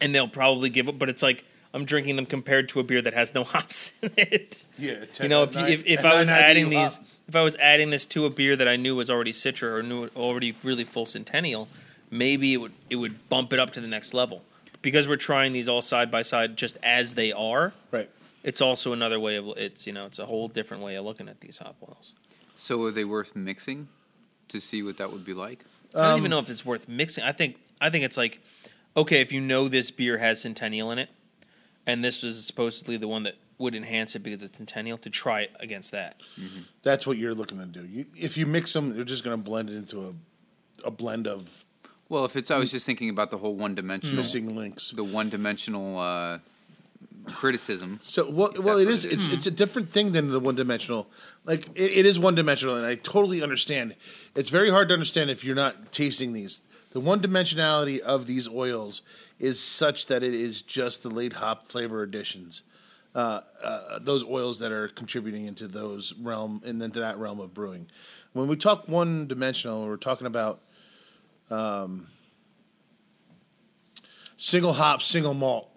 and 0.00 0.14
they'll 0.14 0.28
probably 0.28 0.70
give 0.70 0.88
it, 0.88 0.98
but 0.98 1.08
it's 1.08 1.22
like 1.22 1.44
I'm 1.74 1.84
drinking 1.84 2.16
them 2.16 2.26
compared 2.26 2.68
to 2.70 2.80
a 2.80 2.82
beer 2.82 3.02
that 3.02 3.14
has 3.14 3.34
no 3.34 3.44
hops 3.52 3.92
in 4.02 4.12
it. 4.16 4.64
Yeah, 4.78 5.04
You 5.20 5.28
know, 5.28 5.42
if, 5.42 5.56
if, 5.56 5.86
if 5.86 6.04
I 6.04 6.18
was 6.18 6.28
adding 6.28 6.68
these, 6.70 6.98
if 7.32 7.36
I 7.36 7.40
was 7.40 7.56
adding 7.56 7.88
this 7.88 8.04
to 8.06 8.26
a 8.26 8.30
beer 8.30 8.56
that 8.56 8.68
I 8.68 8.76
knew 8.76 8.94
was 8.94 9.10
already 9.10 9.32
Citra 9.32 9.70
or 9.70 9.82
knew 9.82 10.10
already 10.14 10.54
really 10.62 10.84
full 10.84 11.06
Centennial, 11.06 11.66
maybe 12.10 12.52
it 12.52 12.58
would 12.58 12.72
it 12.90 12.96
would 12.96 13.26
bump 13.30 13.54
it 13.54 13.58
up 13.58 13.72
to 13.72 13.80
the 13.80 13.86
next 13.86 14.12
level. 14.12 14.42
Because 14.82 15.08
we're 15.08 15.16
trying 15.16 15.52
these 15.52 15.66
all 15.66 15.80
side 15.80 16.10
by 16.10 16.20
side 16.20 16.58
just 16.58 16.76
as 16.82 17.14
they 17.14 17.32
are, 17.32 17.72
right. 17.90 18.10
it's 18.42 18.60
also 18.60 18.92
another 18.92 19.18
way 19.18 19.36
of 19.36 19.48
it's 19.56 19.86
you 19.86 19.94
know 19.94 20.04
it's 20.04 20.18
a 20.18 20.26
whole 20.26 20.46
different 20.46 20.82
way 20.82 20.94
of 20.94 21.06
looking 21.06 21.26
at 21.26 21.40
these 21.40 21.56
hop 21.56 21.76
oils. 21.82 22.12
So 22.54 22.84
are 22.84 22.90
they 22.90 23.06
worth 23.06 23.34
mixing 23.34 23.88
to 24.48 24.60
see 24.60 24.82
what 24.82 24.98
that 24.98 25.10
would 25.10 25.24
be 25.24 25.32
like? 25.32 25.64
I 25.94 26.08
don't 26.08 26.18
even 26.18 26.24
um, 26.26 26.30
know 26.30 26.38
if 26.40 26.50
it's 26.50 26.66
worth 26.66 26.86
mixing. 26.86 27.24
I 27.24 27.32
think 27.32 27.56
I 27.80 27.88
think 27.88 28.04
it's 28.04 28.18
like 28.18 28.42
okay 28.94 29.22
if 29.22 29.32
you 29.32 29.40
know 29.40 29.68
this 29.68 29.90
beer 29.90 30.18
has 30.18 30.42
Centennial 30.42 30.90
in 30.90 30.98
it, 30.98 31.08
and 31.86 32.04
this 32.04 32.22
is 32.22 32.44
supposedly 32.44 32.98
the 32.98 33.08
one 33.08 33.22
that 33.22 33.36
would 33.62 33.74
enhance 33.74 34.14
it 34.16 34.22
because 34.22 34.42
it's 34.42 34.58
Centennial 34.58 34.98
to 34.98 35.10
try 35.10 35.40
it 35.42 35.52
against 35.60 35.90
that. 35.92 36.16
That's 36.82 37.06
what 37.06 37.16
you're 37.18 37.34
looking 37.34 37.58
to 37.58 37.66
do. 37.66 37.84
You, 37.86 38.06
if 38.16 38.36
you 38.36 38.44
mix 38.46 38.72
them, 38.72 38.94
they're 38.94 39.04
just 39.04 39.24
going 39.24 39.36
to 39.38 39.42
blend 39.42 39.70
it 39.70 39.76
into 39.76 40.00
a 40.08 40.12
a 40.84 40.90
blend 40.90 41.26
of 41.28 41.64
Well, 42.08 42.24
if 42.24 42.34
it's, 42.36 42.50
I 42.50 42.58
was 42.58 42.70
just 42.72 42.84
thinking 42.84 43.08
about 43.08 43.30
the 43.30 43.38
whole 43.38 43.54
one-dimensional, 43.54 44.16
missing 44.16 44.56
links. 44.56 44.90
the 44.90 45.04
one-dimensional 45.04 45.98
uh, 45.98 46.38
criticism. 47.26 48.00
So 48.02 48.28
well, 48.28 48.50
well, 48.58 48.76
that's 48.78 48.80
it 48.80 48.86
what 48.86 48.94
is. 48.94 49.04
it 49.04 49.12
It's 49.12 49.26
Hmm. 49.26 49.32
it's 49.34 49.46
a 49.46 49.50
different 49.50 49.90
thing 49.90 50.12
than 50.12 50.30
the 50.30 50.40
one 50.40 50.54
dimensional. 50.56 51.08
Like 51.44 51.68
it, 51.74 51.98
it 51.98 52.06
is 52.06 52.18
one 52.18 52.34
dimensional, 52.34 52.74
and 52.76 52.84
I 52.86 52.96
totally 52.96 53.42
understand. 53.42 53.94
It's 54.34 54.50
very 54.50 54.70
hard 54.70 54.88
to 54.88 54.94
understand 54.94 55.30
if 55.30 55.44
you're 55.44 55.54
not 55.54 55.92
tasting 55.92 56.32
these. 56.32 56.60
The 56.92 57.00
one 57.00 57.20
dimensionality 57.20 58.00
of 58.00 58.26
these 58.26 58.48
oils 58.48 59.02
is 59.38 59.58
such 59.60 60.06
that 60.06 60.22
it 60.22 60.34
is 60.34 60.60
just 60.62 61.02
the 61.02 61.08
late 61.08 61.34
hop 61.34 61.68
flavor 61.68 62.02
additions. 62.02 62.62
Uh, 63.14 63.40
uh, 63.62 63.98
those 64.00 64.24
oils 64.24 64.58
that 64.60 64.72
are 64.72 64.88
contributing 64.88 65.44
into 65.44 65.68
those 65.68 66.14
realm 66.14 66.62
and 66.64 66.82
into 66.82 67.00
that 67.00 67.18
realm 67.18 67.40
of 67.40 67.52
brewing. 67.52 67.86
When 68.32 68.48
we 68.48 68.56
talk 68.56 68.88
one 68.88 69.26
dimensional, 69.26 69.86
we're 69.86 69.98
talking 69.98 70.26
about 70.26 70.62
um, 71.50 72.06
single 74.38 74.72
hop, 74.72 75.02
single 75.02 75.34
malt. 75.34 75.68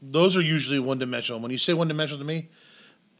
Those 0.00 0.38
are 0.38 0.40
usually 0.40 0.78
one 0.78 0.98
dimensional. 0.98 1.40
When 1.40 1.50
you 1.50 1.58
say 1.58 1.74
one 1.74 1.88
dimensional 1.88 2.18
to 2.18 2.26
me, 2.26 2.48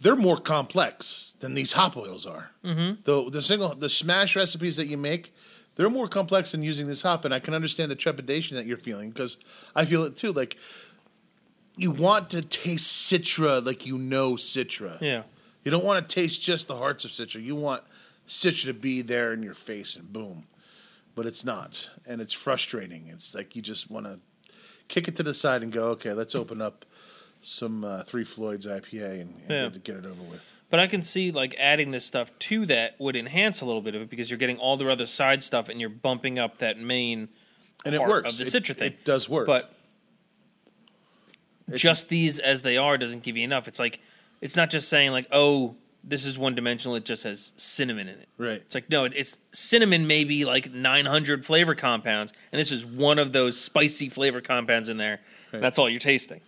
they're 0.01 0.17
more 0.17 0.37
complex 0.37 1.35
than 1.41 1.55
these 1.55 1.73
hop 1.73 1.97
oils 1.97 2.27
are. 2.27 2.51
Mm-hmm. 2.65 3.03
The 3.05 3.31
the 3.31 3.43
single 3.43 3.75
the 3.75 3.89
smash 3.89 4.37
recipes 4.37 4.77
that 4.77 4.87
you 4.87 4.97
make, 4.97 5.35
they're 5.77 5.91
more 5.91 6.09
complex 6.09 6.53
than 6.53 6.63
using 6.63 6.87
this 6.87 7.03
hop, 7.03 7.25
and 7.25 7.33
I 7.33 7.39
can 7.39 7.55
understand 7.55 7.91
the 7.91 7.97
trepidation 7.97 8.57
that 8.57 8.67
you're 8.67 8.77
feeling 8.77 9.11
because 9.11 9.37
I 9.75 9.85
feel 9.85 10.05
it 10.05 10.17
too. 10.17 10.33
Like 10.33 10.57
you 11.77 11.91
want 11.91 12.31
to 12.31 12.43
taste 12.43 13.11
Citra 13.13 13.65
like 13.65 13.87
you 13.87 13.99
know 13.99 14.35
Citra. 14.35 15.01
Yeah. 15.01 15.23
You 15.65 15.71
don't 15.71 15.85
want 15.85 16.07
to 16.07 16.15
taste 16.15 16.43
just 16.43 16.69
the 16.69 16.77
hearts 16.77 17.05
of 17.05 17.11
Citra. 17.11 17.43
You 17.43 17.57
want 17.57 17.83
Citra 18.29 18.67
to 18.67 18.75
be 18.75 19.03
there 19.03 19.33
in 19.33 19.43
your 19.43 19.55
face 19.55 19.97
and 19.97 20.13
boom. 20.13 20.47
But 21.15 21.27
it's 21.27 21.45
not. 21.45 21.89
And 22.07 22.21
it's 22.21 22.33
frustrating. 22.33 23.07
It's 23.09 23.35
like 23.35 23.55
you 23.57 23.63
just 23.63 23.91
want 23.91 24.07
to 24.07 24.19
kick 24.89 25.09
it 25.09 25.17
to 25.17 25.23
the 25.23 25.33
side 25.35 25.63
and 25.63 25.73
go, 25.73 25.89
okay, 25.91 26.13
let's 26.13 26.35
open 26.35 26.61
up 26.61 26.85
some 27.43 27.85
uh, 27.85 28.03
Three 28.05 28.25
Floyds 28.25 28.67
IPA 28.67 29.21
and, 29.21 29.35
and 29.43 29.51
Yeah. 29.51 29.69
get, 29.69 29.85
get 29.85 29.97
it 29.97 30.07
over 30.07 30.23
with. 30.31 30.51
But 30.71 30.81
I 30.81 30.87
can 30.87 31.03
see 31.03 31.31
like 31.31 31.55
adding 31.59 31.91
this 31.93 32.05
stuff 32.05 32.31
to 32.41 32.67
that 32.67 32.97
would 32.99 33.15
enhance 33.17 33.61
a 33.61 33.67
little 33.67 33.83
bit 33.83 33.95
of 33.95 34.03
it 34.03 34.11
because 34.11 34.31
you're 34.31 34.39
getting 34.39 34.59
all 34.59 34.77
the 34.77 34.91
other 34.91 35.07
side 35.07 35.43
stuff 35.45 35.69
and 35.69 35.81
you're 35.81 35.89
bumping 35.91 36.39
up 36.39 36.59
that 36.59 36.79
main 36.79 37.29
And 37.85 37.95
it 37.95 38.01
works. 38.01 38.29
of 38.31 38.37
the 38.39 38.45
It- 38.45 38.63
Citra 38.63 38.77
thing. 38.77 38.93
It 38.93 39.05
does 39.05 39.29
work. 39.29 39.47
But 39.47 39.74
It's- 41.67 41.81
just 41.81 42.09
these 42.09 42.39
as 42.39 42.63
they 42.63 42.77
are 42.77 42.99
doesn't 42.99 43.23
give 43.23 43.37
you 43.37 43.45
enough. 43.45 43.69
It's 43.69 43.79
like 43.79 44.01
it's 44.41 44.57
not 44.57 44.71
just 44.71 44.89
saying 44.89 45.13
like, 45.13 45.27
oh, 45.33 45.77
this 46.07 46.27
is 46.27 46.39
one 46.39 46.55
dimensional. 46.55 46.97
It 46.97 47.05
just 47.07 47.23
has 47.23 47.55
cinnamon 47.57 48.09
in 48.09 48.19
it. 48.19 48.29
Right. 48.37 48.57
It's 48.61 48.75
like 48.75 48.91
no, 48.91 49.05
it's 49.05 49.39
cinnamon. 49.53 50.07
Maybe 50.07 50.45
like 50.45 50.71
900 50.73 51.47
flavor 51.47 51.75
compounds, 51.75 52.33
and 52.53 52.61
this 52.61 52.71
is 52.71 52.85
one 52.85 53.19
of 53.19 53.33
those 53.33 53.59
spicy 53.59 54.09
flavor 54.11 54.41
compounds 54.41 54.89
in 54.89 54.99
there. 54.99 55.21
Right. 55.53 55.63
That's 55.63 55.79
all 55.79 55.89
you're 55.89 56.01
tasting. 56.01 56.41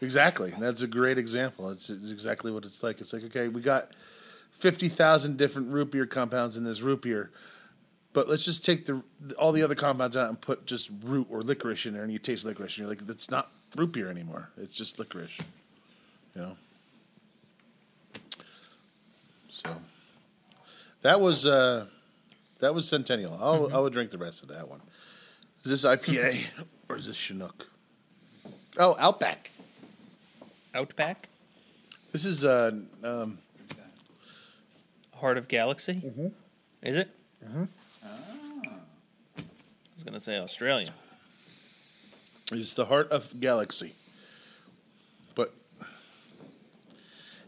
Exactly. 0.00 0.52
That's 0.58 0.82
a 0.82 0.88
great 0.88 1.16
example. 1.16 1.70
It's, 1.70 1.88
it's 1.88 2.10
exactly 2.10 2.50
what 2.50 2.64
it's 2.64 2.82
like. 2.82 3.00
It's 3.00 3.12
like, 3.12 3.22
okay, 3.24 3.46
we 3.46 3.60
got 3.60 3.90
50,000 4.50 5.36
different 5.36 5.68
root 5.70 5.90
beer 5.92 6.06
compounds 6.06 6.56
in 6.56 6.64
this 6.64 6.80
root 6.80 7.02
beer, 7.02 7.30
but 8.12 8.28
let's 8.28 8.44
just 8.44 8.64
take 8.64 8.84
the 8.86 9.02
all 9.38 9.52
the 9.52 9.62
other 9.62 9.74
compounds 9.74 10.16
out 10.16 10.28
and 10.28 10.40
put 10.40 10.66
just 10.66 10.90
root 11.02 11.26
or 11.30 11.42
licorice 11.42 11.86
in 11.86 11.92
there, 11.94 12.02
and 12.02 12.12
you 12.12 12.18
taste 12.18 12.44
licorice, 12.44 12.76
and 12.76 12.78
you're 12.78 12.88
like, 12.88 13.06
that's 13.06 13.30
not 13.30 13.50
root 13.76 13.92
beer 13.92 14.10
anymore. 14.10 14.50
It's 14.56 14.76
just 14.76 14.98
licorice. 14.98 15.38
You 16.34 16.42
know? 16.42 16.56
So 19.50 19.76
that 21.02 21.20
was 21.20 21.46
uh, 21.46 21.86
that 22.60 22.74
was 22.74 22.88
Centennial. 22.88 23.38
I'll, 23.40 23.74
I 23.74 23.78
would 23.78 23.92
drink 23.92 24.10
the 24.10 24.18
rest 24.18 24.42
of 24.42 24.48
that 24.48 24.68
one. 24.68 24.80
Is 25.64 25.70
this 25.70 25.84
IPA 25.84 26.44
or 26.88 26.96
is 26.96 27.06
this 27.06 27.16
Chinook? 27.16 27.68
Oh, 28.78 28.96
Outback. 28.98 29.50
Outback, 30.74 31.28
This 32.12 32.24
is 32.24 32.46
uh, 32.46 32.70
um, 33.04 33.38
Heart 35.14 35.36
of 35.36 35.46
Galaxy. 35.46 36.02
Mm-hmm. 36.04 36.28
Is 36.82 36.96
it? 36.96 37.10
Mm-hmm. 37.44 37.64
I 38.02 39.42
was 39.94 40.02
gonna 40.02 40.18
say 40.18 40.38
Australia. 40.38 40.94
It's 42.60 42.74
the 42.74 42.86
heart 42.86 43.08
of 43.10 43.40
galaxy, 43.40 43.94
but 45.34 45.52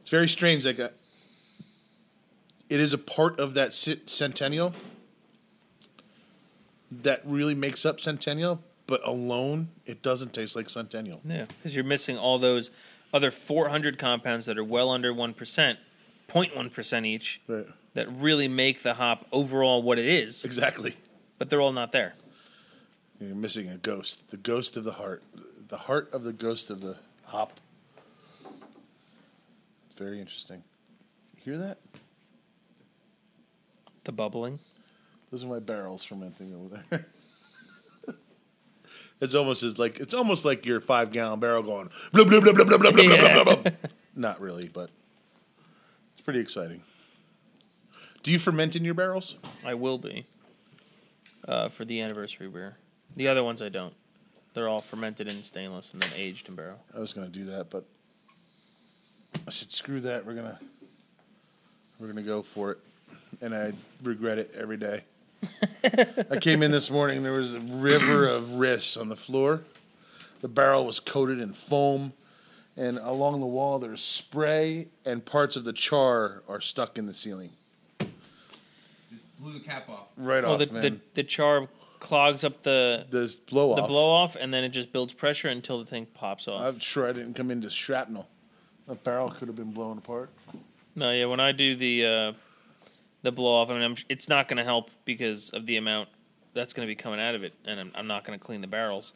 it's 0.01 0.11
very 0.11 0.29
strange. 0.29 0.65
Like, 0.65 0.81
uh, 0.81 0.89
it 2.69 2.81
is 2.81 2.93
a 2.93 2.99
part 2.99 3.39
of 3.39 3.55
that 3.55 3.75
centennial 3.75 4.73
that 6.91 7.21
really 7.25 7.55
makes 7.55 7.85
up 7.85 8.01
centennial, 8.01 8.63
but 8.87 9.07
alone, 9.07 9.69
it 9.87 10.03
doesn't 10.03 10.33
taste 10.33 10.55
like 10.57 10.71
centennial. 10.71 11.21
Yeah, 11.25 11.47
because 11.47 11.75
you're 11.75 11.85
missing 11.85 12.17
all 12.19 12.39
those 12.39 12.71
other 13.13 13.31
400 13.31 13.99
compounds 13.99 14.47
that 14.47 14.59
are 14.59 14.65
well 14.65 14.91
under 14.91 15.13
1%, 15.13 15.77
0.1% 16.29 17.07
each, 17.07 17.41
Right. 17.47 17.67
that 17.95 18.11
really 18.11 18.49
make 18.49 18.83
the 18.83 18.95
hop 18.95 19.27
overall 19.33 19.83
what 19.83 19.99
it 19.99 20.07
is, 20.07 20.45
Exactly. 20.45 20.97
but 21.39 21.51
they're 21.51 21.61
all 21.61 21.73
not 21.73 21.93
there. 21.93 22.15
You're 23.27 23.37
missing 23.37 23.71
a 23.71 23.77
ghost. 23.77 24.31
The 24.31 24.37
ghost 24.37 24.77
of 24.77 24.85
the 24.85 24.93
heart. 24.93 25.23
The 25.69 25.77
heart 25.77 26.13
of 26.13 26.25
the 26.25 26.33
ghost 26.33 26.71
of 26.71 26.81
the 26.81 26.97
hop. 27.25 27.59
It's 29.87 29.99
very 29.99 30.21
interesting. 30.21 30.63
Hear 31.37 31.57
that? 31.59 31.79
The 34.05 34.13
bubbling. 34.13 34.59
Those 35.31 35.43
are 35.43 35.49
my 35.49 35.59
barrels 35.59 36.05
fermenting 36.05 36.55
over 36.55 36.83
there. 36.91 37.07
it's 39.21 39.35
almost 39.35 39.63
as 39.63 39.79
like 39.79 39.99
it's 39.99 40.15
almost 40.15 40.45
like 40.45 40.67
your 40.67 40.81
five 40.81 41.11
gallon 41.11 41.41
barrel 41.41 41.63
going 41.63 41.91
blub 42.13 42.29
blub 42.29 42.45
blub 42.45 42.69
blub 42.69 43.45
blub 43.45 43.75
Not 44.15 44.41
really, 44.41 44.69
but 44.69 44.91
it's 46.13 46.23
pretty 46.23 46.41
exciting. 46.41 46.83
Do 48.23 48.31
you 48.31 48.39
ferment 48.39 48.77
in 48.77 48.85
your 48.85 48.95
barrels? 48.95 49.35
I 49.65 49.75
will 49.75 49.99
be 49.99 50.27
uh, 51.49 51.69
for 51.69 51.85
the 51.85 52.01
anniversary 52.01 52.49
beer. 52.49 52.77
The 53.17 53.29
other 53.29 53.45
ones 53.45 53.63
I 53.63 53.69
don't. 53.69 53.95
They're 54.55 54.69
all 54.69 54.81
fermented 54.81 55.31
in 55.31 55.43
stainless 55.43 55.93
and 55.93 56.03
then 56.03 56.11
aged 56.19 56.49
in 56.49 56.55
barrel. 56.55 56.79
I 56.97 57.01
was 57.01 57.13
going 57.13 57.31
to 57.31 57.33
do 57.33 57.45
that, 57.47 57.71
but 57.71 57.85
I 59.47 59.51
said, 59.51 59.73
"Screw 59.73 60.01
that! 60.03 60.25
We're 60.25 60.35
gonna 60.35 60.59
we're 61.99 62.07
gonna 62.07 62.23
go 62.23 62.43
for 62.43 62.73
it," 62.73 62.79
and 63.41 63.55
I 63.55 63.73
regret 64.03 64.39
it 64.39 64.55
every 64.57 64.77
day. 64.77 65.03
I 66.31 66.39
came 66.41 66.63
in 66.63 66.71
this 66.71 66.91
morning. 66.91 67.23
There 67.23 67.33
was 67.33 67.53
a 67.53 67.59
river 67.59 68.27
of 68.27 68.45
riss 68.45 68.97
on 68.99 69.09
the 69.09 69.17
floor. 69.17 69.63
The 70.41 70.49
barrel 70.49 70.85
was 70.87 71.01
coated 71.01 71.41
in 71.41 71.53
foam, 71.53 72.13
and 72.77 72.99
along 72.99 73.41
the 73.41 73.47
wall 73.47 73.79
there's 73.81 74.03
spray, 74.03 74.87
and 75.05 75.25
parts 75.25 75.57
of 75.57 75.65
the 75.65 75.73
char 75.73 76.43
are 76.49 76.61
stuck 76.61 76.97
in 76.97 77.07
the 77.07 77.15
ceiling. 77.15 77.51
Blew 79.39 79.53
the 79.53 79.61
cap 79.61 79.89
off. 79.91 80.07
Right 80.17 80.45
Well, 80.45 80.53
off, 80.55 80.59
the, 80.61 80.73
man. 80.73 80.83
the 80.83 81.01
the 81.15 81.25
char 81.25 81.69
clogs 82.05 82.45
up 82.45 82.63
the 82.63 83.07
this 83.09 83.37
blow 83.37 83.73
off. 83.73 83.77
the 83.77 83.83
blow 83.83 84.11
off, 84.11 84.37
and 84.37 84.53
then 84.53 84.63
it 84.63 84.69
just 84.69 84.93
builds 84.93 85.13
pressure 85.15 85.49
until 85.49 85.79
the 85.79 85.87
thing 85.87 86.07
pops 86.07 86.47
off. 86.47 86.61
I'm 86.63 86.79
sure 86.79 87.09
I 87.09 87.13
didn't 87.13 87.35
come 87.35 87.51
into 87.51 87.71
shrapnel. 87.71 88.29
The 88.87 88.95
barrel 88.95 89.31
could 89.31 89.49
have 89.49 89.57
been 89.57 89.73
blown 89.73 89.97
apart. 89.97 90.29
No, 90.95 91.11
yeah. 91.11 91.25
When 91.25 91.41
I 91.41 91.53
do 91.53 91.75
the 91.75 92.05
uh, 92.05 92.33
the 93.23 93.33
blow 93.33 93.55
off, 93.63 93.71
I 93.71 93.75
mean, 93.75 93.83
I'm, 93.83 93.97
it's 94.11 94.29
not 94.29 94.49
going 94.49 94.59
to 94.59 94.65
help 94.65 94.91
because 95.07 95.49
of 95.51 95.65
the 95.65 95.79
amount 95.79 96.11
that's 96.53 96.75
going 96.75 96.87
to 96.87 96.91
be 96.91 96.95
coming 96.95 97.21
out 97.21 97.35
of 97.35 97.43
it, 97.43 97.55
and 97.65 97.81
I'm, 97.81 97.91
I'm 97.95 98.07
not 98.07 98.25
going 98.25 98.39
to 98.39 98.45
clean 98.45 98.61
the 98.61 98.67
barrels. 98.67 99.15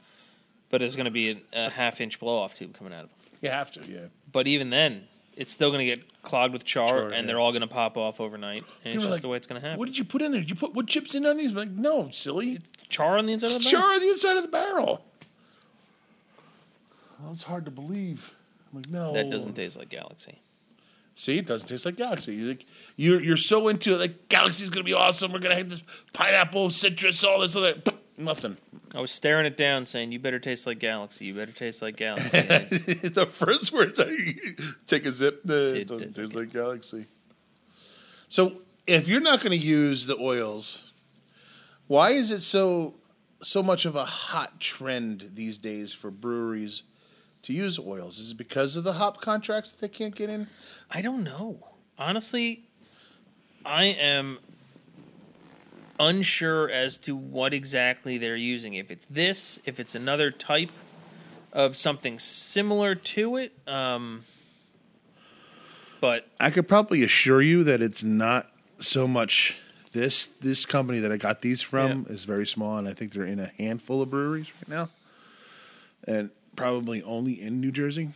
But 0.71 0.83
it's 0.83 0.97
going 0.97 1.05
to 1.05 1.11
be 1.11 1.31
a, 1.31 1.67
a 1.67 1.71
half 1.71 2.01
inch 2.01 2.19
blow 2.19 2.39
off 2.39 2.55
tube 2.57 2.77
coming 2.77 2.93
out 2.93 3.05
of 3.05 3.11
them. 3.11 3.19
You 3.43 3.51
have 3.51 3.71
to, 3.73 3.81
yeah. 3.87 4.07
But 4.33 4.47
even 4.47 4.71
then, 4.71 5.05
it's 5.39 5.53
still 5.53 5.71
going 5.71 5.87
to 5.87 5.97
get 5.97 6.23
clogged 6.23 6.53
with 6.53 6.65
char, 6.65 6.89
Char, 6.89 7.09
and 7.11 7.29
they're 7.29 7.39
all 7.39 7.53
going 7.53 7.63
to 7.63 7.69
pop 7.69 7.97
off 7.97 8.21
overnight, 8.21 8.65
and 8.85 8.95
it's 8.95 8.97
People 8.97 8.97
are 8.97 9.07
just 9.07 9.11
like, 9.11 9.23
the 9.23 9.29
way 9.29 9.37
it's 9.37 9.47
going 9.47 9.61
to 9.61 9.67
happen. 9.67 9.79
What 9.79 9.87
did 9.87 9.97
you 9.97 10.05
put 10.05 10.21
in 10.21 10.33
there? 10.33 10.41
Did 10.41 10.51
you 10.51 10.57
put 10.57 10.75
what 10.75 10.87
chips 10.89 11.15
in 11.15 11.25
on 11.25 11.37
these? 11.37 11.53
I'm 11.53 11.57
like, 11.59 11.71
no, 11.71 12.11
silly. 12.11 12.61
char 12.89 13.17
on 13.17 13.27
the 13.27 13.33
inside 13.33 13.51
of 13.51 13.57
It's 13.57 13.65
the 13.65 13.71
barrel? 13.71 13.83
char 13.83 13.95
on 13.95 14.01
the 14.01 14.09
inside 14.09 14.37
of 14.37 14.43
the 14.43 14.49
barrel. 14.49 15.05
Well, 17.23 17.33
it's 17.33 17.45
hard 17.45 17.65
to 17.67 17.71
believe. 17.71 18.35
I'm 18.73 18.81
like, 18.81 18.91
no. 18.91 19.13
That 19.15 19.31
doesn't 19.31 19.55
taste 19.55 19.77
like 19.77 19.89
Galaxy. 19.89 20.41
See, 21.15 21.39
it 21.39 21.47
doesn't 21.47 21.67
taste 21.69 21.85
like 21.87 21.97
Galaxy. 21.97 22.35
You're 22.35 22.49
like, 22.49 22.67
you're 22.97 23.21
you're 23.21 23.37
so 23.37 23.69
into 23.69 23.95
it. 23.95 23.99
Like 23.99 24.29
Galaxy's 24.29 24.71
gonna 24.71 24.85
be 24.85 24.93
awesome. 24.93 25.33
We're 25.33 25.41
gonna 25.41 25.57
have 25.57 25.69
this 25.69 25.83
pineapple, 26.13 26.71
citrus, 26.71 27.25
all 27.25 27.41
this 27.41 27.57
other. 27.57 27.75
Nothing. 28.19 28.57
I 28.95 29.01
was 29.01 29.13
staring 29.13 29.47
it 29.47 29.57
down, 29.57 29.85
saying, 29.85 30.11
"You 30.11 30.19
better 30.19 30.41
taste 30.41 30.67
like 30.67 30.81
Galaxy. 30.81 31.27
You 31.27 31.35
better 31.35 31.53
taste 31.53 31.81
like 31.83 31.97
Galaxy." 31.97 32.41
The 33.09 33.27
first 33.27 33.73
words 33.73 34.01
I 34.01 34.11
take 34.89 35.07
a 35.07 35.13
sip. 35.13 35.45
Did- 35.47 35.77
it 35.77 35.87
doesn't 35.89 36.15
taste 36.15 36.35
like 36.35 36.53
Galaxy. 36.53 37.07
So, 38.29 38.63
if 38.87 39.07
you're 39.09 39.21
not 39.21 39.41
going 39.41 39.59
to 39.59 39.65
use 39.67 40.05
the 40.07 40.17
oils, 40.19 40.91
why 41.87 42.11
is 42.11 42.31
it 42.33 42.41
so 42.41 42.95
so 43.41 43.63
much 43.63 43.85
of 43.85 43.95
a 43.95 44.05
hot 44.05 44.59
trend 44.59 45.31
these 45.35 45.57
days 45.57 45.95
for 45.95 46.11
breweries 46.11 46.83
to 47.43 47.53
use 47.53 47.79
oils? 47.79 48.19
Is 48.19 48.33
it 48.33 48.37
because 48.37 48.77
of 48.77 48.83
the 48.83 48.93
hop 48.93 49.21
contracts 49.21 49.71
that 49.71 49.81
they 49.81 49.89
can't 49.89 50.15
get 50.15 50.29
in? 50.29 50.49
I 50.91 51.03
don't 51.03 51.23
know. 51.23 51.65
Honestly, 51.97 52.65
I 53.65 53.85
am 53.85 54.39
unsure 55.99 56.71
as 56.71 56.97
to 56.99 57.17
what 57.17 57.53
exactly 57.53 58.19
they're 58.19 58.37
using. 58.37 58.75
If 58.75 58.91
it's 58.91 59.07
this, 59.07 59.59
if 59.65 59.81
it's 59.81 59.95
another 59.95 60.31
type 60.31 60.71
of 61.53 61.77
something 61.77 62.19
similar 62.19 62.95
to 62.95 63.37
it. 63.37 63.53
Um, 63.67 64.25
but 66.01 66.29
I 66.39 66.51
could 66.51 66.69
probably 66.69 67.03
assure 67.03 67.43
you 67.43 67.65
that 67.65 67.83
it's 67.83 68.05
not 68.05 68.51
so 68.79 69.09
much 69.09 69.57
this 69.93 70.27
this 70.41 70.67
company 70.67 71.01
that 71.01 71.11
I 71.11 71.17
got 71.17 71.41
these 71.41 71.63
from 71.63 72.07
is 72.09 72.25
very 72.25 72.47
small, 72.47 72.79
and 72.79 72.87
I 72.87 72.93
think 72.93 73.13
they're 73.13 73.25
in 73.25 73.41
a 73.41 73.51
handful 73.59 74.03
of 74.03 74.11
breweries 74.11 74.47
right 74.57 74.69
now, 74.69 74.91
and 76.07 76.31
probably 76.55 77.03
only 77.03 77.41
in 77.41 77.61
New 77.61 77.73
Jersey. 77.73 78.11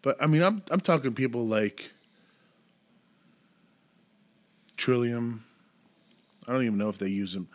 But 0.00 0.20
I 0.20 0.26
mean, 0.26 0.42
I'm 0.42 0.62
I'm 0.70 0.80
talking 0.80 1.14
people 1.14 1.46
like 1.46 1.90
Trillium. 4.76 5.44
I 6.46 6.52
don't 6.52 6.62
even 6.64 6.78
know 6.78 6.88
if 6.88 6.98
they 6.98 7.08
use 7.08 7.32
them. 7.32 7.48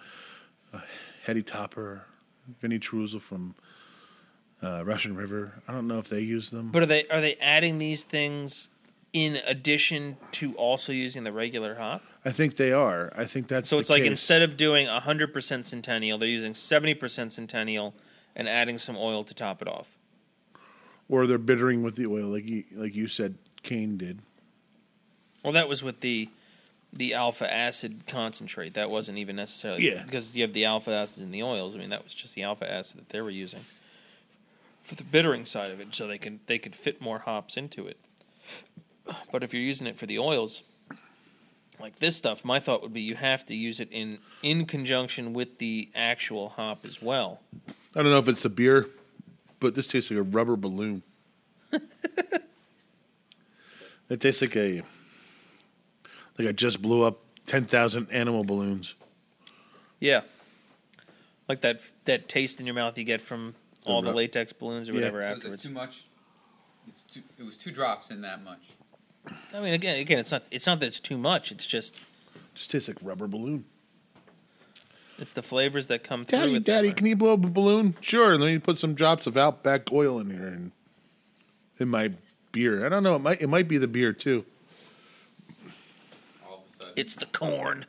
Uh, 0.74 0.80
Heady 1.26 1.44
Topper, 1.44 2.04
Vinny 2.62 2.80
Truzel 2.80 3.22
from 3.22 3.56
uh, 4.64 4.84
Russian 4.86 5.16
River. 5.16 5.54
I 5.68 5.74
don't 5.74 5.88
know 5.88 6.00
if 6.00 6.10
they 6.10 6.22
use 6.22 6.50
them. 6.50 6.72
but 6.72 6.84
are 6.84 6.88
they 6.88 7.08
are 7.08 7.22
they 7.22 7.36
adding 7.36 7.78
these 7.78 8.04
things 8.04 8.70
in 9.14 9.38
addition 9.48 10.18
to 10.32 10.54
also 10.56 10.92
using 10.92 11.24
the 11.24 11.32
regular 11.32 11.76
hop? 11.76 12.04
I 12.26 12.32
think 12.32 12.56
they 12.58 12.72
are. 12.72 13.12
I 13.16 13.26
think 13.26 13.48
that's 13.48 13.70
So 13.70 13.80
it's 13.80 13.90
like 13.90 14.04
case. 14.04 14.12
instead 14.12 14.42
of 14.42 14.58
doing 14.58 14.88
100% 14.88 15.66
Centennial, 15.66 16.18
they're 16.18 16.28
using 16.28 16.54
70% 16.54 17.32
Centennial 17.32 17.94
and 18.36 18.48
adding 18.50 18.78
some 18.78 18.98
oil 18.98 19.24
to 19.24 19.34
top 19.34 19.62
it 19.62 19.68
off. 19.68 19.98
or 21.10 21.26
they're 21.26 21.38
bittering 21.38 21.84
with 21.84 21.96
the 21.96 22.06
oil, 22.06 22.28
like 22.28 22.46
you, 22.46 22.64
like 22.74 22.94
you 22.96 23.08
said, 23.08 23.36
Kane 23.64 23.98
did. 23.98 24.20
Well, 25.44 25.54
that 25.54 25.70
was 25.70 25.82
with 25.84 26.02
the 26.02 26.30
the 26.98 27.14
alpha 27.14 27.52
acid 27.52 28.02
concentrate. 28.08 28.74
That 28.74 28.90
wasn't 28.90 29.18
even 29.20 29.36
necessarily 29.36 29.88
Yeah. 29.88 30.04
because 30.04 30.36
you 30.36 30.42
have 30.42 30.54
the 30.54 30.66
alpha 30.66 30.92
acids 30.92 31.20
in 31.22 31.32
the 31.32 31.44
oils. 31.44 31.76
I 31.76 31.78
mean, 31.78 31.90
that 31.90 32.04
was 32.04 32.14
just 32.14 32.34
the 32.36 32.44
alpha 32.44 32.70
acid 32.72 33.00
that 33.00 33.10
they 33.10 33.22
were 33.22 33.30
using 33.30 33.66
for 34.84 34.96
the 34.96 35.04
bittering 35.04 35.46
side 35.46 35.70
of 35.70 35.80
it, 35.80 35.94
so 35.94 36.08
they 36.08 36.18
could 36.18 36.40
they 36.48 36.58
could 36.58 36.76
fit 36.76 37.00
more 37.02 37.20
hops 37.20 37.56
into 37.58 37.88
it. 37.88 37.98
But 39.32 39.44
if 39.44 39.54
you're 39.54 39.64
using 39.64 39.88
it 39.88 39.98
for 39.98 40.06
the 40.06 40.20
oils, 40.20 40.64
like 41.80 42.00
this 42.00 42.16
stuff, 42.16 42.44
my 42.44 42.60
thought 42.60 42.82
would 42.82 42.94
be 42.94 43.02
you 43.02 43.16
have 43.16 43.46
to 43.46 43.56
use 43.56 43.80
it 43.80 43.90
in 43.92 44.18
in 44.42 44.66
conjunction 44.66 45.34
with 45.34 45.60
the 45.60 45.90
actual 45.96 46.50
hop 46.50 46.86
as 46.86 47.02
well. 47.02 47.42
I 47.96 48.02
don't 48.02 48.12
know 48.12 48.18
if 48.20 48.28
it's 48.28 48.44
the 48.44 48.50
beer, 48.50 48.88
but 49.60 49.76
this 49.76 49.88
tastes 49.88 50.10
like 50.12 50.20
a 50.20 50.24
rubber 50.24 50.56
balloon. 50.56 51.04
it 54.10 54.22
tastes 54.22 54.42
like 54.42 54.56
a 54.56 54.82
like 56.38 56.48
I 56.48 56.52
just 56.52 56.82
blew 56.82 57.04
up 57.04 57.20
ten 57.46 57.64
thousand 57.64 58.12
animal 58.12 58.44
balloons. 58.44 58.96
Yeah, 60.00 60.22
like 61.48 61.62
that 61.62 61.82
that 62.06 62.30
taste 62.30 62.60
in 62.60 62.66
your 62.66 62.76
mouth 62.76 62.98
you 62.98 63.04
get 63.04 63.22
from 63.22 63.56
all 63.86 64.02
the 64.02 64.08
rub- 64.08 64.18
latex 64.18 64.54
balloons 64.54 64.90
or 64.90 64.94
Yeah. 64.94 65.00
whatever 65.12 65.22
So 65.22 65.26
is 65.26 65.32
it 65.32 65.36
afterwards. 65.38 65.64
too 65.64 65.70
much? 65.70 66.04
It's 66.88 67.04
too. 67.04 67.22
It 67.40 67.44
was 67.44 67.58
two 67.58 67.72
drops 67.72 68.12
in 68.12 68.22
that 68.22 68.44
much. 68.44 68.60
I 69.54 69.60
mean, 69.60 69.74
again, 69.74 70.00
again, 70.00 70.20
it's 70.20 70.32
not 70.32 70.48
it's 70.52 70.66
not 70.68 70.80
that 70.80 70.86
it's 70.88 71.00
too 71.00 71.18
much. 71.18 71.52
It's 71.52 71.66
just 71.68 72.00
just 72.54 72.72
tastes 72.72 72.88
like 72.88 72.98
rubber 73.02 73.28
balloon. 73.28 73.66
it's 75.20 75.34
the 75.34 75.42
flavors 75.44 75.88
that 75.88 76.04
come 76.04 76.26
through. 76.26 76.40
Daddy, 76.40 76.54
with 76.54 76.64
Daddy, 76.66 76.94
can 76.94 77.08
you 77.08 77.16
blow 77.16 77.34
up 77.34 77.44
a 77.44 77.50
balloon? 77.50 77.96
Sure. 78.02 78.34
And 78.34 78.42
then 78.44 78.50
you 78.52 78.60
put 78.60 78.78
some 78.78 78.94
drops 78.94 79.26
of 79.28 79.36
Outback 79.36 79.92
oil 79.92 80.20
in 80.20 80.30
here 80.30 80.48
and 80.48 80.72
in 81.80 81.90
my 81.90 82.12
beer. 82.52 82.86
I 82.86 82.90
don't 82.90 83.04
know. 83.04 83.16
It 83.16 83.22
might 83.22 83.42
it 83.42 83.48
might 83.48 83.68
be 83.68 83.78
the 83.78 83.88
beer 83.88 84.14
too. 84.14 84.46
All 86.98 87.02
of 87.02 87.06
a 87.06 87.06
sudden, 87.06 87.06
It's 87.06 87.16
the 87.16 87.26
corn. 87.26 87.86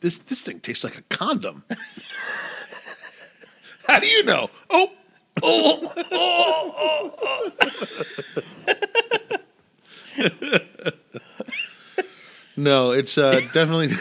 This 0.00 0.16
this 0.18 0.42
thing 0.42 0.60
tastes 0.60 0.84
like 0.84 0.98
a 0.98 1.02
condom. 1.02 1.64
How 3.86 3.98
do 4.00 4.06
you 4.06 4.22
know? 4.22 4.48
Oh, 4.70 4.90
oh, 5.42 5.92
oh, 6.12 7.14
oh, 7.22 7.22
oh. 7.22 7.50
no, 12.56 12.92
it's 12.92 13.18
uh, 13.18 13.40
definitely 13.52 13.88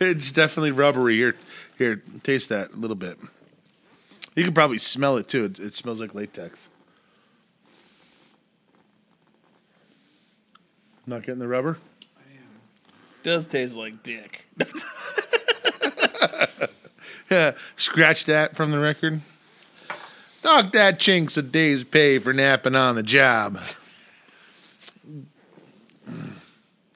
it's 0.00 0.32
definitely 0.32 0.70
rubbery. 0.70 1.16
Here, 1.16 1.36
here, 1.76 2.02
taste 2.22 2.48
that 2.48 2.72
a 2.72 2.76
little 2.76 2.96
bit. 2.96 3.18
You 4.34 4.44
can 4.44 4.54
probably 4.54 4.78
smell 4.78 5.16
it 5.16 5.28
too. 5.28 5.44
It, 5.44 5.58
it 5.58 5.74
smells 5.74 6.00
like 6.00 6.14
latex. 6.14 6.68
Not 11.06 11.22
getting 11.22 11.38
the 11.38 11.48
rubber. 11.48 11.78
Does 13.22 13.46
taste 13.46 13.76
like 13.76 14.02
dick. 14.02 14.46
Yeah, 17.30 17.52
scratch 17.76 18.26
that 18.26 18.54
from 18.56 18.70
the 18.70 18.78
record. 18.78 19.20
Knock 20.44 20.70
that 20.72 21.00
chinks 21.00 21.36
a 21.36 21.42
day's 21.42 21.82
pay 21.82 22.18
for 22.20 22.32
napping 22.32 22.76
on 22.76 22.94
the 22.94 23.02
job. 23.02 23.58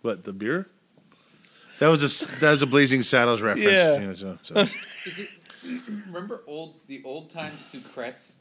what 0.02 0.22
the 0.22 0.32
beer? 0.32 0.68
That 1.80 1.88
was 1.88 2.02
a 2.02 2.06
s- 2.06 2.38
that 2.38 2.50
was 2.50 2.62
a 2.62 2.66
Blazing 2.66 3.02
Saddles 3.02 3.42
reference. 3.42 3.70
Yeah. 3.72 3.98
You 3.98 4.06
know, 4.06 4.14
so- 4.14 4.38
so. 4.42 4.66
remember 6.06 6.42
old 6.46 6.76
the 6.86 7.02
old 7.04 7.30
time 7.30 7.52
Sucrets? 7.72 8.34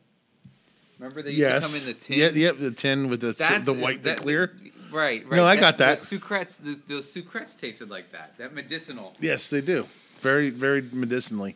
Remember 0.99 1.23
they 1.23 1.31
used 1.31 1.39
yes. 1.39 1.65
to 1.65 1.67
come 1.71 1.79
in 1.81 1.85
the 1.87 1.99
tin. 1.99 2.19
Yeah, 2.19 2.29
yep, 2.29 2.59
the 2.59 2.71
tin 2.71 3.09
with 3.09 3.21
the 3.21 3.31
That's 3.31 3.65
the 3.65 3.73
white, 3.73 4.03
that- 4.03 4.17
the 4.17 4.23
clear. 4.23 4.55
Right, 4.91 5.25
right. 5.27 5.35
No, 5.37 5.45
I 5.45 5.55
got 5.55 5.77
that. 5.79 5.99
Those 5.99 6.09
sucrets, 6.09 6.57
those, 6.57 6.79
those 6.87 7.13
sucrets 7.13 7.57
tasted 7.57 7.89
like 7.89 8.11
that. 8.11 8.37
That 8.37 8.53
medicinal. 8.53 9.13
Yes, 9.19 9.49
they 9.49 9.61
do. 9.61 9.85
Very, 10.21 10.49
very 10.49 10.81
medicinally. 10.91 11.55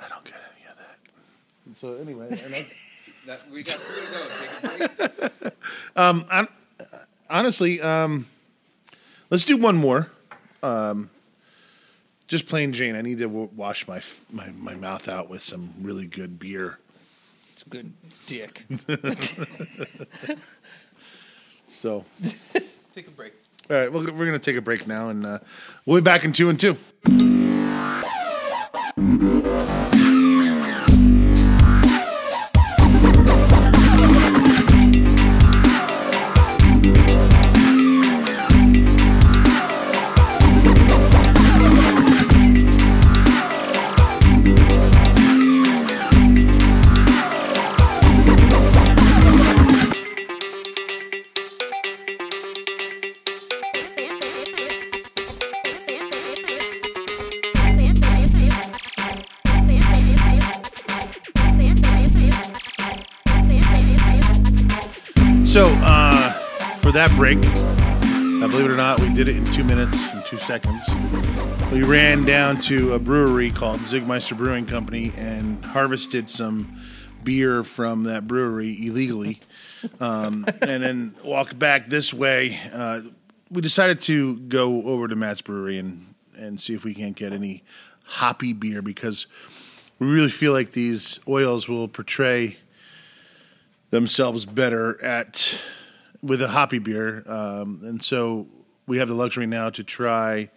I 0.00 0.08
don't 0.08 0.24
get 0.24 0.34
any 0.56 0.68
of 0.70 0.76
that. 0.76 1.78
So 1.78 1.94
anyway, 1.94 2.28
and 2.44 2.54
I- 2.54 2.66
That, 3.24 3.48
we 3.52 3.62
got 3.62 3.76
three 3.76 4.04
to 4.04 4.10
go. 4.10 4.28
Take 4.40 4.90
a 4.90 5.40
break. 5.40 5.54
um, 5.96 6.24
hon- 6.28 6.48
honestly, 7.30 7.80
um, 7.80 8.26
let's 9.30 9.44
do 9.44 9.56
one 9.56 9.76
more. 9.76 10.08
Um, 10.60 11.08
just 12.26 12.48
plain 12.48 12.72
Jane. 12.72 12.96
I 12.96 13.00
need 13.00 13.18
to 13.18 13.28
w- 13.28 13.48
wash 13.54 13.86
my, 13.86 13.98
f- 13.98 14.22
my 14.32 14.48
my 14.58 14.74
mouth 14.74 15.06
out 15.08 15.28
with 15.30 15.40
some 15.44 15.72
really 15.82 16.06
good 16.06 16.40
beer. 16.40 16.80
It's 17.52 17.62
a 17.62 17.68
good 17.68 17.92
dick. 18.26 18.64
So, 21.72 22.04
Take 22.94 23.08
a 23.08 23.10
break. 23.10 23.32
all 23.70 23.76
right, 23.76 23.92
we're, 23.92 24.00
we're 24.00 24.26
going 24.26 24.32
to 24.32 24.38
take 24.38 24.56
a 24.56 24.60
break 24.60 24.86
now, 24.86 25.08
and 25.08 25.24
uh, 25.24 25.38
we'll 25.86 26.00
be 26.00 26.04
back 26.04 26.24
in 26.24 26.32
two 26.32 26.50
and 26.50 26.60
two. 26.60 26.76
Believe 69.12 69.28
it 69.28 69.36
or 69.36 69.40
not, 69.40 69.46
we 69.46 69.46
did 69.46 69.46
it 69.46 69.48
in 69.48 69.54
two 69.54 69.64
minutes 69.64 70.10
and 70.12 70.24
two 70.24 70.38
seconds. 70.38 70.88
We 71.70 71.82
ran 71.82 72.24
down 72.24 72.60
to 72.62 72.94
a 72.94 72.98
brewery 72.98 73.50
called 73.50 73.80
Czig 73.80 74.06
Meister 74.06 74.34
Brewing 74.34 74.66
Company 74.66 75.12
and 75.16 75.64
harvested 75.64 76.30
some 76.30 76.80
beer 77.22 77.62
from 77.62 78.04
that 78.04 78.26
brewery 78.26 78.86
illegally, 78.86 79.40
um, 80.00 80.46
and 80.62 80.82
then 80.82 81.14
walked 81.22 81.58
back 81.58 81.86
this 81.86 82.12
way. 82.12 82.58
Uh, 82.72 83.02
we 83.50 83.60
decided 83.60 84.00
to 84.02 84.36
go 84.36 84.82
over 84.84 85.08
to 85.08 85.16
Matt's 85.16 85.42
Brewery 85.42 85.78
and 85.78 86.14
and 86.36 86.60
see 86.60 86.74
if 86.74 86.84
we 86.84 86.94
can't 86.94 87.14
get 87.14 87.32
any 87.32 87.62
hoppy 88.04 88.52
beer 88.52 88.82
because 88.82 89.26
we 89.98 90.06
really 90.06 90.30
feel 90.30 90.52
like 90.52 90.72
these 90.72 91.20
oils 91.28 91.68
will 91.68 91.86
portray 91.86 92.56
themselves 93.90 94.44
better 94.44 95.02
at 95.04 95.60
with 96.22 96.40
a 96.40 96.48
hoppy 96.48 96.78
beer, 96.78 97.22
um, 97.26 97.80
and 97.84 98.02
so 98.02 98.46
we 98.86 98.98
have 98.98 99.08
the 99.08 99.14
luxury 99.14 99.46
now 99.46 99.70
to 99.70 99.82
try 99.84 100.50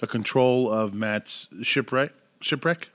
a 0.00 0.06
control 0.06 0.70
of 0.70 0.94
Matt's 0.94 1.48
shipwreck. 1.62 2.12
Shipwreck. 2.40 2.88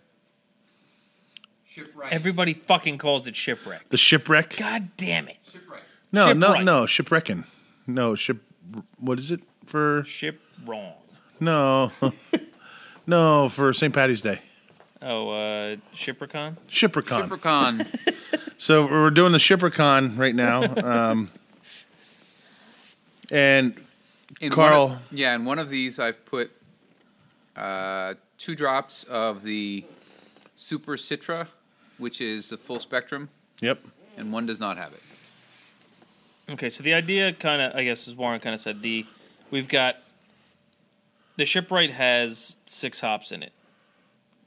Shipwreck. 1.66 2.12
Everybody 2.12 2.54
fucking 2.54 2.98
calls 2.98 3.28
it 3.28 3.36
shipwreck. 3.36 3.90
The 3.90 3.98
shipwreck. 3.98 4.58
God 4.58 4.90
damn 4.98 5.28
it. 5.28 5.38
Shipwreck. 5.52 5.82
No, 6.12 6.34
no, 6.34 6.48
Shipwreck. 6.48 6.66
no. 6.66 6.86
Shipwrecking. 6.86 7.44
No 7.86 8.16
ship. 8.16 8.42
What 9.00 9.20
is 9.20 9.32
it 9.32 9.42
for? 9.66 10.04
Ship 10.06 10.40
wrong. 10.66 10.94
No, 11.40 11.92
no 13.08 13.48
for 13.50 13.72
St. 13.74 13.94
Patty's 13.94 14.22
Day. 14.22 14.42
Oh, 15.02 15.30
uh, 15.30 15.76
Shiprecon? 15.96 16.58
Shiprecon. 16.70 17.30
Shiprecon. 17.30 18.14
So 18.60 18.88
we're 18.88 19.12
doing 19.12 19.34
the 19.34 19.38
Shiprecon 19.38 20.18
right 20.18 20.34
now, 20.34 20.64
um, 20.84 21.30
and 23.32 23.80
In 24.40 24.52
Carl. 24.52 24.88
one 24.90 24.96
of- 24.98 25.14
yeah, 25.14 25.36
in 25.36 25.46
one 25.46 25.60
of 25.60 25.70
these, 25.70 26.00
I've 26.00 26.24
put 26.26 26.52
uh, 27.56 28.14
two 28.38 28.56
drops 28.56 29.04
of 29.06 29.42
the 29.44 29.84
Super 30.56 30.94
Citra, 30.94 31.48
which 31.98 32.22
is 32.22 32.50
the 32.50 32.58
full 32.58 32.80
spectrum, 32.80 33.30
yep, 33.62 33.80
and 34.16 34.32
one 34.32 34.46
does 34.46 34.60
not 34.60 34.78
have 34.78 34.94
it. 34.94 35.02
Okay, 36.50 36.70
so 36.70 36.84
the 36.84 36.94
idea 36.94 37.34
kind 37.34 37.62
of, 37.62 37.76
I 37.76 37.84
guess, 37.84 38.08
as 38.08 38.16
Warren 38.16 38.40
kind 38.40 38.54
of 38.54 38.62
said, 38.62 38.82
the 38.82 39.06
we've 39.52 39.68
got 39.68 39.98
the 41.36 41.46
shipwright 41.46 41.92
has 41.92 42.58
six 42.68 43.00
hops 43.00 43.32
in 43.32 43.42
it: 43.44 43.54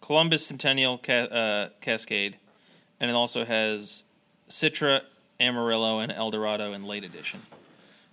Columbus 0.01 0.47
Centennial 0.47 0.99
Ca- 0.99 1.12
uh, 1.24 1.68
Cascade, 1.80 2.36
and 3.01 3.11
it 3.11 3.14
also 3.14 3.45
has 3.45 4.05
Citra, 4.49 5.03
Amarillo, 5.41 5.99
and 5.99 6.12
Eldorado 6.12 6.72
in 6.72 6.84
late 6.84 7.03
edition. 7.05 7.41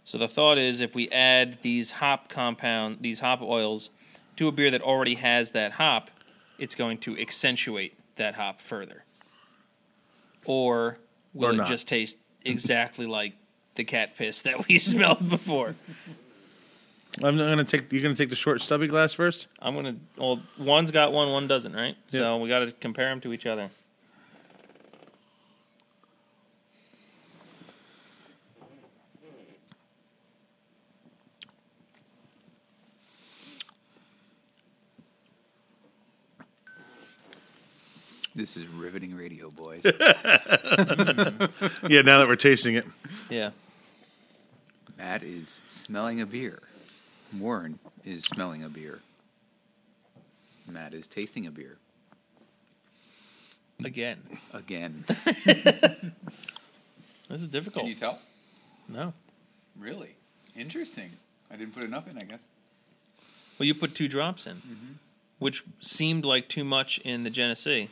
So 0.08 0.18
the 0.18 0.30
thought 0.30 0.58
is, 0.58 0.80
if 0.80 0.96
we 0.96 1.10
add 1.10 1.58
these 1.64 1.92
hop 1.92 2.30
compound, 2.30 3.00
these 3.02 3.20
hop 3.20 3.42
oils, 3.42 3.90
to 4.38 4.48
a 4.48 4.54
beer 4.54 4.72
that 4.72 4.82
already 4.82 5.16
has 5.16 5.52
that 5.52 5.74
hop, 5.74 6.10
it's 6.58 6.76
going 6.76 7.00
to 7.00 7.20
accentuate 7.20 7.94
that 8.16 8.36
hop 8.36 8.62
further. 8.62 9.04
Or 10.46 10.98
will 11.34 11.50
Or 11.50 11.52
it 11.52 11.58
not. 11.58 11.68
just 11.68 11.90
taste 11.90 12.20
exactly 12.46 13.06
like 13.06 13.34
the 13.76 13.84
cat 13.84 14.16
piss 14.16 14.42
that 14.44 14.70
we 14.70 14.80
smelled 14.80 15.28
before? 15.28 15.76
I'm 17.22 17.36
gonna 17.36 17.66
take. 17.66 17.92
You're 17.92 18.02
gonna 18.02 18.16
take 18.16 18.30
the 18.30 18.36
short 18.38 18.62
stubby 18.62 18.88
glass 18.88 19.12
first. 19.12 19.50
I'm 19.60 19.76
gonna. 19.76 19.98
Well, 20.16 20.40
one's 20.58 20.92
got 20.92 21.12
one, 21.12 21.34
one 21.34 21.48
doesn't, 21.48 21.74
right? 21.76 21.98
So 22.08 22.38
we 22.38 22.48
got 22.48 22.60
to 22.60 22.72
compare 22.72 23.10
them 23.10 23.20
to 23.22 23.34
each 23.34 23.46
other. 23.46 23.70
This 38.48 38.64
is 38.64 38.68
riveting 38.70 39.14
radio, 39.14 39.50
boys. 39.50 39.84
Yeah, 41.90 42.02
now 42.02 42.20
that 42.20 42.28
we're 42.30 42.38
tasting 42.38 42.76
it. 42.76 42.86
Yeah. 43.30 43.50
Matt 44.98 45.22
is 45.22 45.62
smelling 45.68 46.22
a 46.22 46.26
beer. 46.26 46.60
Warren 47.38 47.80
is 48.06 48.24
smelling 48.24 48.64
a 48.64 48.70
beer. 48.70 49.00
Matt 50.66 50.94
is 50.94 51.08
tasting 51.08 51.46
a 51.46 51.52
beer 51.52 51.78
Again, 53.84 54.20
again. 54.54 55.04
this 55.08 56.06
is 57.30 57.50
difficult. 57.50 57.84
Can 57.84 57.90
you 57.90 57.96
tell? 57.96 58.20
no. 58.88 59.12
Really 59.78 60.16
interesting. 60.56 61.10
I 61.52 61.58
didn't 61.58 61.74
put 61.74 61.84
enough 61.84 62.08
in, 62.10 62.18
I 62.18 62.24
guess. 62.24 62.44
Well, 63.60 63.68
you 63.68 63.76
put 63.76 63.94
two 63.94 64.08
drops 64.08 64.48
in, 64.48 64.56
mm-hmm. 64.56 64.94
which 65.38 65.66
seemed 65.82 66.24
like 66.24 66.48
too 66.48 66.64
much 66.64 66.98
in 67.00 67.24
the 67.24 67.30
Genesee. 67.30 67.90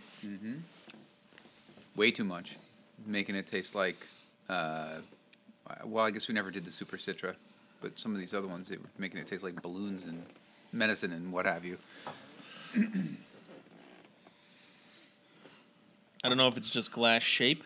Way 1.95 2.11
too 2.11 2.23
much, 2.23 2.57
making 3.05 3.35
it 3.35 3.47
taste 3.47 3.75
like. 3.75 4.05
Uh, 4.49 4.97
well, 5.83 6.05
I 6.05 6.11
guess 6.11 6.27
we 6.27 6.33
never 6.33 6.51
did 6.51 6.65
the 6.65 6.71
Super 6.71 6.97
Citra, 6.97 7.35
but 7.81 7.97
some 7.97 8.13
of 8.13 8.19
these 8.19 8.33
other 8.33 8.47
ones, 8.47 8.67
they 8.69 8.77
were 8.77 8.83
making 8.97 9.19
it 9.19 9.27
taste 9.27 9.43
like 9.43 9.61
balloons 9.61 10.05
and 10.05 10.23
medicine 10.71 11.11
and 11.13 11.31
what 11.31 11.45
have 11.45 11.65
you. 11.65 11.77
I 16.23 16.27
don't 16.27 16.37
know 16.37 16.47
if 16.47 16.57
it's 16.57 16.69
just 16.69 16.91
glass 16.91 17.23
shape, 17.23 17.63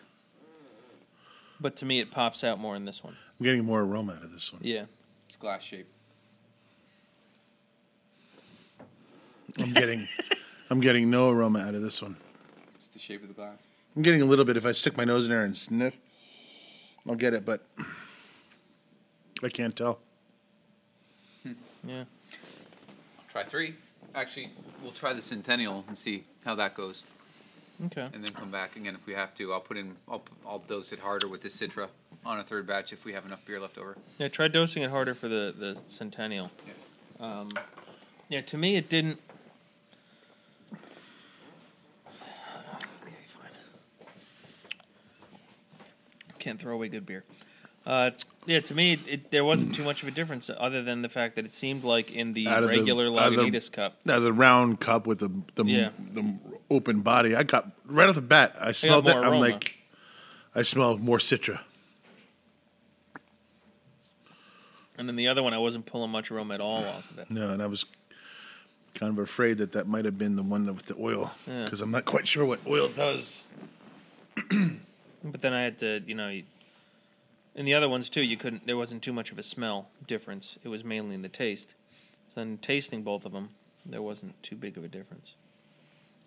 but 1.60 1.76
to 1.76 1.84
me 1.84 2.00
it 2.00 2.10
pops 2.10 2.44
out 2.44 2.58
more 2.58 2.76
in 2.76 2.84
this 2.84 3.02
one. 3.02 3.16
I'm 3.38 3.44
getting 3.44 3.64
more 3.64 3.80
aroma 3.80 4.12
out 4.14 4.22
of 4.22 4.32
this 4.32 4.52
one. 4.52 4.60
Yeah. 4.62 4.84
It's 5.28 5.36
glass 5.36 5.62
shape. 5.62 5.86
I'm 9.58 9.72
getting. 9.72 10.06
I'm 10.70 10.80
getting 10.80 11.10
no 11.10 11.30
aroma 11.30 11.60
out 11.60 11.74
of 11.74 11.82
this 11.82 12.00
one. 12.00 12.16
It's 13.10 13.20
the 13.20 13.26
shape 13.26 13.30
of 13.30 13.36
the 13.36 13.42
glass. 13.42 13.58
I'm 13.96 14.02
getting 14.02 14.22
a 14.22 14.24
little 14.24 14.44
bit. 14.44 14.56
If 14.56 14.64
I 14.64 14.72
stick 14.72 14.96
my 14.96 15.04
nose 15.04 15.24
in 15.26 15.30
there 15.32 15.42
and 15.42 15.56
sniff, 15.56 15.96
I'll 17.08 17.16
get 17.16 17.34
it, 17.34 17.44
but 17.44 17.66
I 19.42 19.48
can't 19.48 19.74
tell. 19.74 19.98
Yeah. 21.82 22.04
Try 23.30 23.42
three. 23.44 23.74
Actually, 24.14 24.50
we'll 24.82 24.92
try 24.92 25.12
the 25.12 25.22
Centennial 25.22 25.84
and 25.88 25.96
see 25.96 26.24
how 26.44 26.54
that 26.56 26.74
goes, 26.74 27.04
Okay. 27.86 28.06
and 28.12 28.22
then 28.24 28.32
come 28.32 28.50
back 28.50 28.76
again 28.76 28.94
if 28.94 29.06
we 29.06 29.14
have 29.14 29.34
to. 29.36 29.52
I'll 29.52 29.60
put 29.60 29.76
in. 29.76 29.96
I'll, 30.08 30.22
I'll 30.46 30.58
dose 30.60 30.92
it 30.92 30.98
harder 30.98 31.26
with 31.28 31.40
the 31.40 31.48
Citra 31.48 31.88
on 32.24 32.38
a 32.38 32.42
third 32.44 32.66
batch 32.66 32.92
if 32.92 33.04
we 33.04 33.12
have 33.12 33.24
enough 33.24 33.44
beer 33.46 33.58
left 33.58 33.78
over. 33.78 33.96
Yeah, 34.18 34.28
try 34.28 34.48
dosing 34.48 34.82
it 34.82 34.90
harder 34.90 35.14
for 35.14 35.28
the, 35.28 35.54
the 35.56 35.78
Centennial. 35.86 36.50
Um, 37.18 37.48
yeah, 38.28 38.42
to 38.42 38.58
me 38.58 38.76
it 38.76 38.88
didn't. 38.88 39.20
Can't 46.40 46.58
throw 46.60 46.74
away 46.74 46.88
good 46.88 47.06
beer. 47.06 47.24
Uh, 47.86 48.10
yeah, 48.46 48.60
to 48.60 48.74
me, 48.74 48.98
it, 49.06 49.30
there 49.30 49.42
wasn't 49.44 49.74
too 49.74 49.82
much 49.82 50.02
of 50.02 50.08
a 50.08 50.10
difference 50.10 50.50
other 50.58 50.82
than 50.82 51.00
the 51.02 51.08
fact 51.08 51.36
that 51.36 51.44
it 51.46 51.54
seemed 51.54 51.82
like 51.82 52.10
in 52.14 52.34
the 52.34 52.46
Out 52.48 52.58
of 52.62 52.68
the- 52.70 52.76
regular 52.76 53.06
out 53.18 53.28
of 53.28 53.36
the- 53.36 53.42
Lagunitas 53.42 53.72
Cup. 53.72 54.00
Now 54.04 54.20
the 54.20 54.32
round 54.32 54.80
cup 54.80 55.06
with 55.06 55.18
the 55.20 55.30
the, 55.54 55.64
Yeah. 55.64 55.90
the 56.12 56.38
open 56.70 57.00
body, 57.00 57.34
I 57.34 57.42
got 57.42 57.70
right 57.86 58.08
off 58.08 58.16
the 58.16 58.20
bat. 58.20 58.54
I 58.60 58.72
smelled 58.72 59.08
it. 59.08 59.12
more 59.12 59.20
I'm 59.24 59.30
aroma. 59.32 59.40
like, 59.40 59.78
I 60.54 60.62
smell 60.62 60.98
more 60.98 61.18
citra. 61.18 61.60
And 64.98 65.08
then 65.08 65.16
the 65.16 65.28
other 65.28 65.42
one, 65.42 65.54
I 65.54 65.58
wasn't 65.58 65.86
pulling 65.86 66.10
much 66.10 66.30
aroma 66.30 66.54
at 66.54 66.60
all 66.60 66.84
off 66.84 67.10
of 67.12 67.18
it. 67.20 67.30
No, 67.30 67.48
and 67.50 67.62
I 67.62 67.66
was 67.66 67.86
kind 68.94 69.10
of 69.10 69.18
afraid 69.18 69.56
that 69.58 69.72
that 69.72 69.86
might 69.88 70.04
have 70.04 70.18
been 70.18 70.36
the 70.36 70.42
one 70.42 70.66
with 70.66 70.84
the 70.86 70.96
oil 71.00 71.32
because 71.46 71.80
I'm 71.80 71.90
not 71.90 72.04
quite 72.04 72.28
sure 72.28 72.44
what 72.44 72.60
oil 72.66 72.88
does. 72.88 73.44
But 75.22 75.42
then 75.42 75.52
I 75.52 75.62
had 75.62 75.78
to, 75.80 76.02
you 76.06 76.14
know, 76.14 76.40
in 77.54 77.64
the 77.64 77.74
other 77.74 77.88
ones 77.88 78.08
too, 78.08 78.22
you 78.22 78.36
couldn't. 78.36 78.66
There 78.66 78.76
wasn't 78.76 79.02
too 79.02 79.12
much 79.12 79.30
of 79.30 79.38
a 79.38 79.42
smell 79.42 79.88
difference. 80.06 80.58
It 80.64 80.68
was 80.68 80.84
mainly 80.84 81.14
in 81.14 81.22
the 81.22 81.28
taste. 81.28 81.74
So 82.28 82.40
then 82.40 82.58
tasting 82.58 83.02
both 83.02 83.26
of 83.26 83.32
them, 83.32 83.50
there 83.84 84.02
wasn't 84.02 84.40
too 84.42 84.56
big 84.56 84.78
of 84.78 84.84
a 84.84 84.88
difference. 84.88 85.34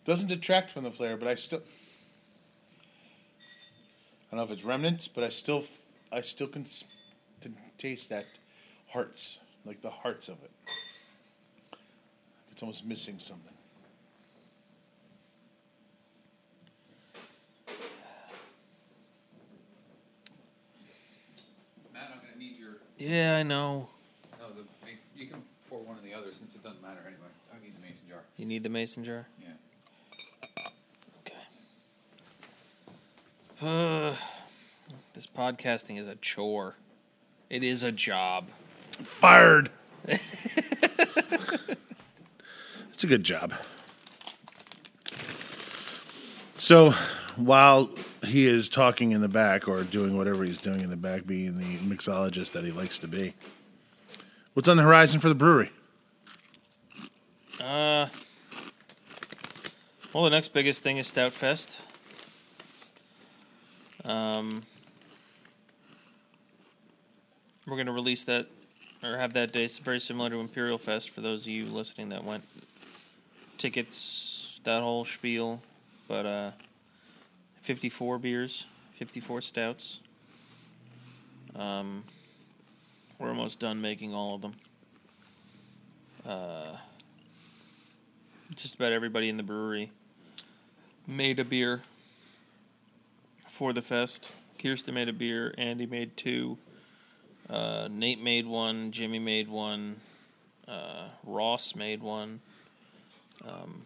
Doesn't 0.06 0.28
detract 0.28 0.72
from 0.72 0.84
the 0.84 0.92
flavor, 0.92 1.18
but 1.18 1.28
I 1.28 1.36
still. 1.36 1.62
I 4.32 4.36
don't 4.36 4.48
know 4.48 4.52
if 4.52 4.60
it's 4.60 4.66
remnants, 4.66 5.08
but 5.08 5.24
I 5.24 5.30
still, 5.30 5.64
I 6.12 6.22
still 6.22 6.48
can 6.48 6.66
can 7.42 7.56
taste 7.78 8.10
that 8.10 8.26
hearts, 8.90 9.40
like 9.66 9.82
the 9.82 9.90
hearts 9.90 10.28
of 10.28 10.38
it. 10.44 10.52
It's 12.52 12.62
almost 12.62 12.86
missing 12.86 13.18
something. 13.20 13.54
Matt, 21.94 22.12
I'm 22.12 22.20
going 22.20 22.34
to 22.34 22.40
need 22.40 22.58
your. 22.58 22.78
Yeah, 23.06 23.36
I 23.36 23.44
know. 23.44 23.90
No, 24.40 24.48
the 24.48 24.64
mason, 24.86 25.04
you 25.18 25.28
can 25.28 25.42
pour 25.70 25.80
one 25.80 25.98
of 25.98 26.04
the 26.06 26.14
others 26.14 26.38
since 26.38 26.56
it 26.56 26.64
doesn't 26.64 26.82
matter 26.82 27.02
anyway. 27.06 27.28
I 27.54 27.62
need 27.62 27.76
the 27.76 27.82
mason 27.82 28.08
jar. 28.08 28.20
You 28.38 28.46
need 28.46 28.64
the 28.64 28.70
mason 28.70 29.04
jar. 29.04 29.28
Yeah. 29.42 29.50
Okay. 33.62 34.10
Uh, 34.10 34.16
this 35.14 35.28
podcasting 35.28 36.00
is 36.00 36.08
a 36.08 36.16
chore. 36.16 36.76
It 37.50 37.62
is 37.62 37.84
a 37.84 37.92
job. 37.92 38.48
Fired. 39.04 39.70
It's 42.94 43.04
a 43.04 43.08
good 43.08 43.26
job. 43.26 43.54
So, 46.56 46.92
while 47.36 47.90
he 48.26 48.48
is 48.48 48.70
talking 48.70 49.12
in 49.12 49.22
the 49.22 49.28
back 49.28 49.68
or 49.68 49.84
doing 49.84 50.18
whatever 50.18 50.44
he's 50.44 50.60
doing 50.60 50.82
in 50.82 50.90
the 50.90 50.98
back, 50.98 51.26
being 51.26 51.58
the 51.58 51.78
mixologist 51.78 52.52
that 52.54 52.64
he 52.64 52.72
likes 52.72 53.00
to 53.00 53.08
be, 53.08 53.34
what's 54.54 54.68
on 54.68 54.78
the 54.78 54.84
horizon 54.84 55.20
for 55.20 55.30
the 55.30 55.36
brewery? 55.36 55.72
Uh, 57.60 58.08
well, 60.14 60.24
the 60.24 60.30
next 60.30 60.54
biggest 60.54 60.84
thing 60.84 60.98
is 60.98 61.08
Stout 61.08 61.32
Fest. 61.32 61.80
Um, 64.06 64.64
we're 67.66 67.76
going 67.76 67.88
to 67.88 67.94
release 67.94 68.24
that 68.26 68.48
or 69.04 69.18
have 69.18 69.34
that 69.34 69.52
day 69.52 69.66
It's 69.66 69.78
very 69.80 70.00
similar 70.00 70.30
to 70.30 70.40
Imperial 70.40 70.78
Fest 70.78 71.10
for 71.10 71.22
those 71.22 71.42
of 71.42 71.48
you 71.48 71.66
listening 71.66 72.10
that 72.10 72.24
went. 72.24 72.44
Tickets, 73.58 74.60
that 74.64 74.82
whole 74.82 75.06
spiel, 75.06 75.62
but 76.08 76.26
uh, 76.26 76.52
54 77.64 78.20
beers, 78.20 78.66
54 78.98 79.42
stouts. 79.42 80.00
Um, 81.56 82.04
we're 83.18 83.30
almost 83.30 83.62
done 83.62 83.80
making 83.80 84.14
all 84.14 84.36
of 84.36 84.42
them. 84.42 84.56
Uh, 86.28 86.76
just 88.56 88.76
about 88.76 88.92
everybody 88.92 89.30
in 89.30 89.38
the 89.38 89.44
brewery 89.44 89.92
made 91.08 91.40
a 91.40 91.46
beer 91.46 91.84
for 93.50 93.72
the 93.72 93.82
fest. 93.82 94.28
Kirsten 94.62 94.94
made 94.94 95.08
a 95.08 95.14
beer. 95.14 95.56
Andy 95.58 95.86
made 95.86 96.18
two. 96.18 96.58
Uh, 97.50 97.88
Nate 97.90 98.22
made 98.22 98.46
one. 98.46 98.92
Jimmy 98.92 99.20
made 99.20 99.48
one. 99.48 100.02
Uh, 100.68 101.08
Ross 101.26 101.76
made 101.76 102.04
one. 102.04 102.42
Um, 103.48 103.86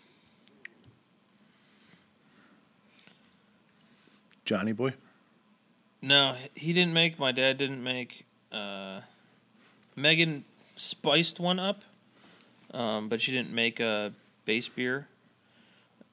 Johnny 4.48 4.72
boy? 4.72 4.94
no, 6.02 6.36
he 6.56 6.72
didn't 6.72 6.94
make. 6.94 7.20
My 7.20 7.34
dad 7.34 7.58
didn't 7.58 7.84
make. 7.84 8.26
Uh, 8.50 9.02
Megan 9.94 10.46
spiced 10.78 11.38
one 11.38 11.60
up, 11.60 11.82
um, 12.74 13.10
but 13.10 13.20
she 13.20 13.34
didn't 13.34 13.52
make 13.52 13.82
a 13.82 14.14
base 14.46 14.70
beer, 14.70 15.08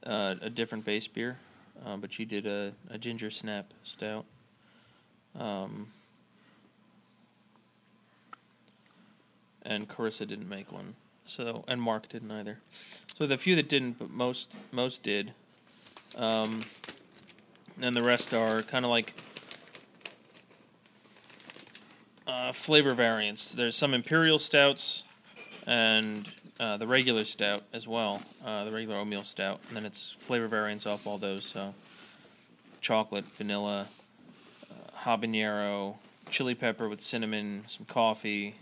uh, 0.04 0.34
a 0.42 0.50
different 0.50 0.84
base 0.84 1.06
beer. 1.06 1.38
Uh, 1.86 1.96
but 1.96 2.12
she 2.12 2.24
did 2.24 2.44
a, 2.44 2.72
a 2.90 2.98
ginger 2.98 3.30
snap 3.30 3.66
stout. 3.84 4.24
Um, 5.38 5.88
and 9.62 9.88
Carissa 9.88 10.26
didn't 10.26 10.48
make 10.48 10.72
one. 10.72 10.94
So 11.24 11.64
and 11.68 11.80
Mark 11.80 12.08
didn't 12.08 12.32
either. 12.32 12.58
So 13.16 13.28
the 13.28 13.38
few 13.38 13.54
that 13.54 13.68
didn't, 13.68 14.00
but 14.00 14.10
most 14.10 14.52
most 14.72 15.04
did. 15.04 15.34
Um, 16.16 16.60
and 17.80 17.96
the 17.96 18.02
rest 18.02 18.32
are 18.32 18.62
kind 18.62 18.84
of 18.84 18.90
like 18.90 19.12
uh, 22.26 22.52
flavor 22.52 22.94
variants. 22.94 23.52
There's 23.52 23.76
some 23.76 23.94
imperial 23.94 24.38
stouts 24.38 25.02
and 25.66 26.32
uh, 26.60 26.76
the 26.76 26.86
regular 26.86 27.24
stout 27.24 27.64
as 27.72 27.86
well, 27.86 28.22
uh, 28.44 28.64
the 28.64 28.70
regular 28.70 28.98
oatmeal 28.98 29.24
stout, 29.24 29.60
and 29.68 29.76
then 29.76 29.84
it's 29.84 30.14
flavor 30.18 30.46
variants 30.46 30.86
off 30.86 31.06
all 31.06 31.18
those. 31.18 31.44
So 31.44 31.74
chocolate, 32.80 33.24
vanilla, 33.36 33.88
uh, 34.70 34.98
habanero, 35.04 35.96
chili 36.30 36.54
pepper 36.54 36.88
with 36.88 37.02
cinnamon, 37.02 37.64
some 37.66 37.86
coffee, 37.86 38.56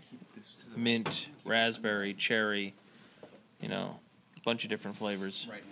mint, 0.75 1.27
raspberry, 1.45 2.13
cherry. 2.13 2.73
You 3.61 3.69
know, 3.69 3.99
a 4.35 4.39
bunch 4.41 4.65
of 4.65 4.69
different 4.69 4.97
flavors. 4.97 5.47
Right 5.49 5.63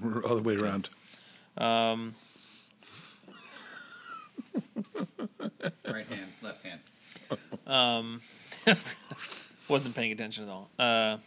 hand. 0.00 0.14
We're 0.14 0.22
all 0.24 0.36
the 0.36 0.42
way 0.42 0.56
around. 0.56 0.88
Um, 1.56 2.14
Right 5.84 6.06
hand. 6.06 6.32
Left 6.42 6.62
hand. 6.62 6.80
Um, 7.66 8.20
wasn't 9.68 9.94
paying 9.94 10.12
attention 10.12 10.44
at 10.44 10.50
all. 10.50 10.70
Uh, 10.78 11.18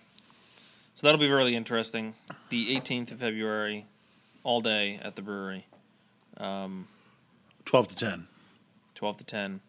so 0.95 1.07
that'll 1.07 1.19
be 1.19 1.29
really 1.29 1.55
interesting. 1.55 2.15
The 2.49 2.75
18th 2.75 3.11
of 3.11 3.19
February, 3.19 3.85
all 4.43 4.61
day 4.61 4.99
at 5.03 5.15
the 5.15 5.21
brewery. 5.21 5.65
Um, 6.37 6.87
12 7.65 7.89
to 7.89 7.95
10. 7.95 8.27
12 8.95 9.17
to 9.17 9.25
10, 9.25 9.59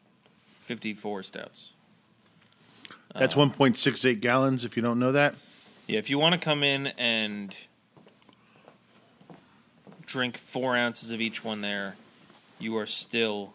54 0.62 1.22
stouts. 1.22 1.70
That's 3.14 3.34
1.68 3.34 4.20
gallons, 4.20 4.64
if 4.64 4.76
you 4.76 4.82
don't 4.82 4.98
know 4.98 5.12
that. 5.12 5.34
Yeah, 5.86 5.98
if 5.98 6.08
you 6.10 6.18
want 6.18 6.34
to 6.34 6.40
come 6.40 6.62
in 6.62 6.88
and 6.98 7.54
drink 10.08 10.36
four 10.36 10.76
ounces 10.76 11.10
of 11.10 11.20
each 11.20 11.44
one 11.44 11.60
there, 11.60 11.94
you 12.58 12.76
are 12.76 12.86
still 12.86 13.52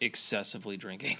excessively 0.00 0.76
drinking. 0.76 1.18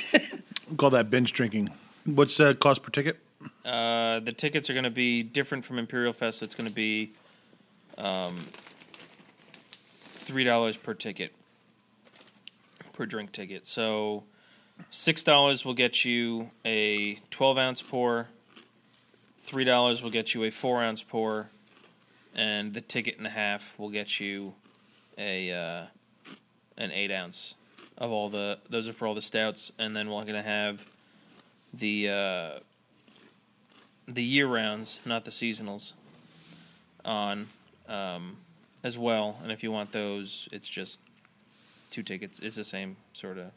Call 0.76 0.90
that 0.90 1.08
binge 1.08 1.32
drinking. 1.32 1.70
What's 2.04 2.36
the 2.36 2.54
cost 2.54 2.82
per 2.82 2.90
ticket? 2.90 3.18
Uh, 3.64 4.20
the 4.20 4.32
tickets 4.32 4.68
are 4.68 4.74
going 4.74 4.84
to 4.84 4.90
be 4.90 5.22
different 5.22 5.64
from 5.64 5.78
Imperial 5.78 6.12
Fest. 6.12 6.40
So 6.40 6.44
it's 6.44 6.54
going 6.54 6.68
to 6.68 6.74
be 6.74 7.12
um, 7.96 8.36
three 10.12 10.44
dollars 10.44 10.76
per 10.76 10.92
ticket, 10.92 11.32
per 12.92 13.06
drink 13.06 13.32
ticket. 13.32 13.66
So 13.66 14.24
six 14.90 15.22
dollars 15.22 15.64
will 15.64 15.74
get 15.74 16.04
you 16.04 16.50
a 16.64 17.14
twelve 17.30 17.58
ounce 17.58 17.80
pour. 17.80 18.28
Three 19.40 19.64
dollars 19.64 20.02
will 20.02 20.10
get 20.10 20.34
you 20.34 20.44
a 20.44 20.50
four 20.50 20.82
ounce 20.82 21.02
pour, 21.02 21.48
and 22.34 22.74
the 22.74 22.80
ticket 22.80 23.18
and 23.18 23.26
a 23.26 23.30
half 23.30 23.74
will 23.78 23.90
get 23.90 24.20
you 24.20 24.54
a 25.18 25.52
uh, 25.52 25.86
an 26.76 26.90
eight 26.92 27.10
ounce 27.10 27.54
of 27.98 28.10
all 28.10 28.28
the. 28.28 28.58
Those 28.68 28.88
are 28.88 28.92
for 28.92 29.06
all 29.06 29.14
the 29.14 29.22
stouts, 29.22 29.72
and 29.78 29.94
then 29.94 30.10
we're 30.10 30.22
going 30.22 30.34
to 30.34 30.42
have 30.42 30.84
the. 31.72 32.08
Uh, 32.08 32.58
the 34.14 34.24
year 34.24 34.46
rounds, 34.46 34.98
not 35.04 35.24
the 35.24 35.30
seasonals, 35.30 35.92
on 37.04 37.48
um, 37.88 38.38
as 38.82 38.98
well. 38.98 39.38
And 39.42 39.52
if 39.52 39.62
you 39.62 39.70
want 39.70 39.92
those, 39.92 40.48
it's 40.52 40.68
just 40.68 40.98
two 41.90 42.02
tickets. 42.02 42.40
It's 42.40 42.56
the 42.56 42.64
same 42.64 42.96
sort 43.12 43.38
of 43.38 43.52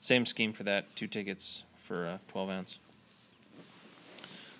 same 0.00 0.26
scheme 0.26 0.52
for 0.52 0.64
that. 0.64 0.94
Two 0.96 1.06
tickets 1.06 1.62
for 1.82 2.06
uh, 2.06 2.18
twelve 2.28 2.50
ounce. 2.50 2.78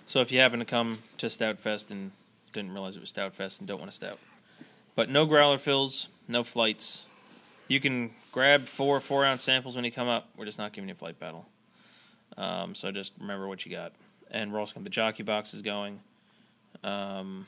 So 0.07 0.21
if 0.21 0.31
you 0.31 0.39
happen 0.39 0.59
to 0.59 0.65
come 0.65 0.99
to 1.17 1.29
Stout 1.29 1.59
Fest 1.59 1.91
and 1.91 2.11
didn't 2.55 2.71
realize 2.71 2.95
it 2.97 3.01
was 3.01 3.09
Stout 3.09 3.35
Fest 3.35 3.59
and 3.59 3.67
don't 3.67 3.77
want 3.79 3.89
a 3.89 3.93
stout, 3.93 4.17
But 4.95 5.09
no 5.09 5.25
growler 5.25 5.57
fills, 5.59 6.07
no 6.27 6.43
flights. 6.43 7.03
You 7.67 7.79
can 7.79 8.11
grab 8.31 8.63
four 8.63 8.99
four 8.99 9.23
ounce 9.25 9.43
samples 9.43 9.75
when 9.75 9.85
you 9.85 9.91
come 9.91 10.07
up. 10.07 10.29
We're 10.37 10.45
just 10.45 10.57
not 10.57 10.73
giving 10.73 10.87
you 10.87 10.93
a 10.93 10.97
flight 10.97 11.19
battle. 11.19 11.45
Um, 12.37 12.73
so 12.75 12.91
just 12.91 13.13
remember 13.19 13.47
what 13.47 13.65
you 13.65 13.71
got. 13.71 13.91
And 14.31 14.51
we're 14.51 14.59
also 14.59 14.73
going 14.73 14.83
to 14.83 14.89
the 14.89 14.93
jockey 14.93 15.23
boxes 15.23 15.61
going. 15.61 15.99
Um, 16.83 17.47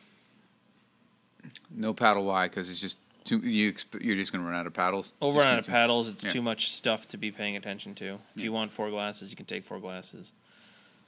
No 1.72 1.94
paddle 1.94 2.26
Y 2.26 2.46
because 2.48 2.70
it's 2.70 2.80
just 2.80 2.98
too. 3.24 3.40
You 3.40 3.72
exp- 3.72 4.02
you're 4.04 4.16
just 4.16 4.32
going 4.32 4.44
to 4.44 4.50
run 4.50 4.58
out 4.60 4.68
of 4.68 4.74
paddles. 4.74 5.14
we'll 5.20 5.34
run 5.34 5.48
out 5.48 5.60
of 5.60 5.68
paddles. 5.68 6.08
It's 6.10 6.24
Yeah. 6.24 6.30
too 6.30 6.42
much 6.42 6.72
stuff 6.72 7.08
to 7.10 7.18
be 7.18 7.32
paying 7.32 7.56
attention 7.56 7.94
to. 7.96 8.20
If 8.36 8.44
you 8.44 8.52
want 8.52 8.72
four 8.72 8.90
glasses, 8.90 9.30
you 9.30 9.36
can 9.36 9.46
take 9.46 9.66
four 9.66 9.80
glasses. 9.80 10.32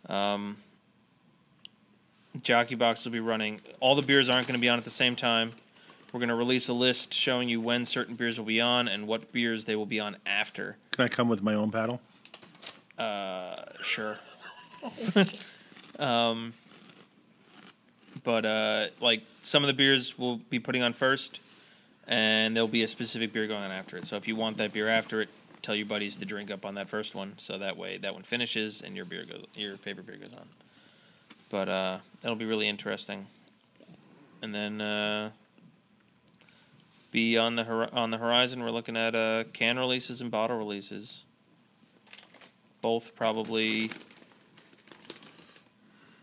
Um, 0.07 0.57
jockey 2.41 2.75
box 2.75 3.05
will 3.05 3.11
be 3.11 3.19
running. 3.19 3.61
All 3.79 3.95
the 3.95 4.01
beers 4.01 4.29
aren't 4.29 4.47
going 4.47 4.55
to 4.55 4.61
be 4.61 4.69
on 4.69 4.77
at 4.77 4.85
the 4.85 4.91
same 4.91 5.15
time. 5.15 5.53
We're 6.11 6.19
going 6.19 6.29
to 6.29 6.35
release 6.35 6.67
a 6.69 6.73
list 6.73 7.13
showing 7.13 7.49
you 7.49 7.61
when 7.61 7.85
certain 7.85 8.15
beers 8.15 8.39
will 8.39 8.45
be 8.45 8.59
on 8.59 8.87
and 8.87 9.07
what 9.07 9.31
beers 9.31 9.65
they 9.65 9.75
will 9.75 9.85
be 9.85 9.99
on 9.99 10.17
after. 10.25 10.77
Can 10.91 11.05
I 11.05 11.07
come 11.07 11.29
with 11.29 11.43
my 11.43 11.53
own 11.53 11.71
paddle? 11.71 12.01
Uh, 12.97 13.63
sure. 13.83 14.17
um, 15.99 16.53
but 18.23 18.45
uh, 18.45 18.87
like 18.99 19.21
some 19.43 19.63
of 19.63 19.67
the 19.67 19.73
beers 19.73 20.17
we'll 20.17 20.37
be 20.49 20.59
putting 20.59 20.81
on 20.81 20.93
first, 20.93 21.39
and 22.07 22.55
there'll 22.55 22.67
be 22.67 22.83
a 22.83 22.87
specific 22.87 23.31
beer 23.31 23.47
going 23.47 23.63
on 23.63 23.71
after 23.71 23.97
it. 23.97 24.07
So 24.07 24.15
if 24.15 24.27
you 24.27 24.35
want 24.35 24.57
that 24.57 24.73
beer 24.73 24.87
after 24.87 25.21
it, 25.21 25.29
tell 25.61 25.75
your 25.75 25.85
buddies 25.85 26.15
to 26.17 26.25
drink 26.25 26.49
up 26.49 26.65
on 26.65 26.75
that 26.75 26.89
first 26.89 27.13
one, 27.13 27.35
so 27.37 27.57
that 27.57 27.77
way 27.77 27.97
that 27.97 28.13
one 28.13 28.23
finishes 28.23 28.81
and 28.81 28.95
your 28.95 29.05
beer 29.05 29.25
goes, 29.25 29.45
your 29.53 29.77
favorite 29.77 30.07
beer 30.07 30.17
goes 30.17 30.33
on. 30.33 30.47
But 31.49 31.69
uh, 31.69 31.97
that'll 32.21 32.35
be 32.35 32.45
really 32.45 32.67
interesting. 32.67 33.27
And 34.41 34.55
then 34.55 34.81
uh, 34.81 35.31
be 37.11 37.37
on 37.37 37.55
the 37.55 37.65
hor- 37.65 37.93
on 37.93 38.11
the 38.11 38.17
horizon, 38.17 38.63
we're 38.63 38.71
looking 38.71 38.95
at 38.95 39.15
uh, 39.15 39.45
can 39.53 39.77
releases 39.77 40.21
and 40.21 40.31
bottle 40.31 40.57
releases 40.57 41.23
both 42.81 43.15
probably 43.15 43.91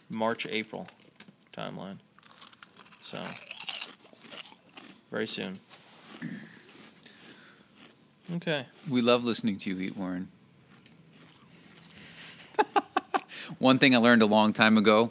March 0.08 0.46
April 0.46 0.86
timeline. 1.52 1.98
So 3.02 3.22
very 5.10 5.26
soon. 5.26 5.58
Okay. 8.34 8.66
We 8.88 9.02
love 9.02 9.22
listening 9.24 9.58
to 9.58 9.70
you 9.70 9.80
eat, 9.80 9.96
Warren. 9.96 10.28
One 13.58 13.78
thing 13.78 13.94
I 13.94 13.98
learned 13.98 14.22
a 14.22 14.26
long 14.26 14.52
time 14.52 14.76
ago 14.76 15.10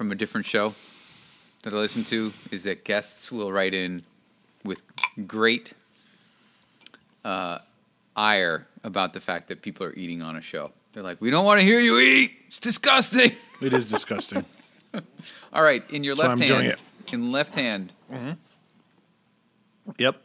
from 0.00 0.10
a 0.10 0.14
different 0.14 0.46
show 0.46 0.74
that 1.60 1.74
I 1.74 1.76
listen 1.76 2.04
to 2.04 2.32
is 2.50 2.62
that 2.62 2.84
guests 2.84 3.30
will 3.30 3.52
write 3.52 3.74
in 3.74 4.02
with 4.64 4.80
great 5.26 5.74
uh, 7.22 7.58
ire 8.16 8.66
about 8.82 9.12
the 9.12 9.20
fact 9.20 9.48
that 9.48 9.60
people 9.60 9.84
are 9.84 9.92
eating 9.92 10.22
on 10.22 10.36
a 10.36 10.40
show. 10.40 10.72
They're 10.94 11.02
like, 11.02 11.20
"We 11.20 11.28
don't 11.28 11.44
want 11.44 11.60
to 11.60 11.66
hear 11.66 11.80
you 11.80 11.98
eat. 11.98 12.32
It's 12.46 12.58
disgusting." 12.58 13.32
It 13.60 13.74
is 13.74 13.90
disgusting. 13.90 14.46
All 15.52 15.62
right, 15.62 15.84
in 15.90 16.02
your 16.02 16.14
That's 16.14 16.28
why 16.28 16.30
left 16.30 16.40
I'm 16.40 16.48
doing 16.48 16.64
hand, 16.70 16.80
in 17.12 17.30
left 17.30 17.54
hand, 17.54 17.92
yep. 19.98 20.16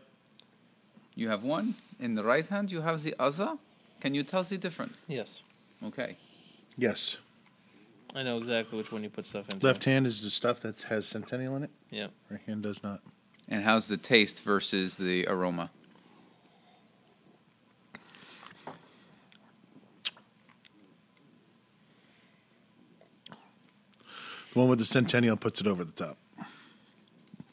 you 1.15 1.27
have 1.27 1.43
one. 1.43 1.75
In 1.99 2.15
the 2.15 2.23
right 2.23 2.47
hand, 2.47 2.71
you 2.71 2.79
have 2.79 3.03
the 3.03 3.13
other. 3.19 3.57
Can 3.99 4.15
you 4.15 4.23
tell 4.23 4.43
the 4.43 4.57
difference? 4.57 5.03
Yes. 5.09 5.41
Okay. 5.83 6.15
Yes. 6.77 7.17
I 8.15 8.23
know 8.23 8.37
exactly 8.37 8.77
which 8.77 8.93
one 8.93 9.03
you 9.03 9.09
put 9.09 9.25
stuff 9.25 9.49
into. 9.51 9.65
Left 9.65 9.83
hand 9.83 10.07
is 10.07 10.21
the 10.21 10.31
stuff 10.31 10.61
that 10.61 10.83
has 10.83 11.05
Centennial 11.05 11.57
in 11.57 11.63
it. 11.63 11.69
Yep. 11.89 12.11
Right 12.31 12.39
hand 12.47 12.63
does 12.63 12.81
not. 12.81 13.01
And 13.49 13.63
how's 13.63 13.89
the 13.89 13.97
taste 13.97 14.41
versus 14.41 14.95
the 14.95 15.27
aroma? 15.27 15.69
The 24.53 24.59
one 24.59 24.69
with 24.69 24.79
the 24.79 24.85
Centennial 24.85 25.35
puts 25.35 25.59
it 25.59 25.67
over 25.67 25.83
the 25.83 25.91
top. 25.91 26.17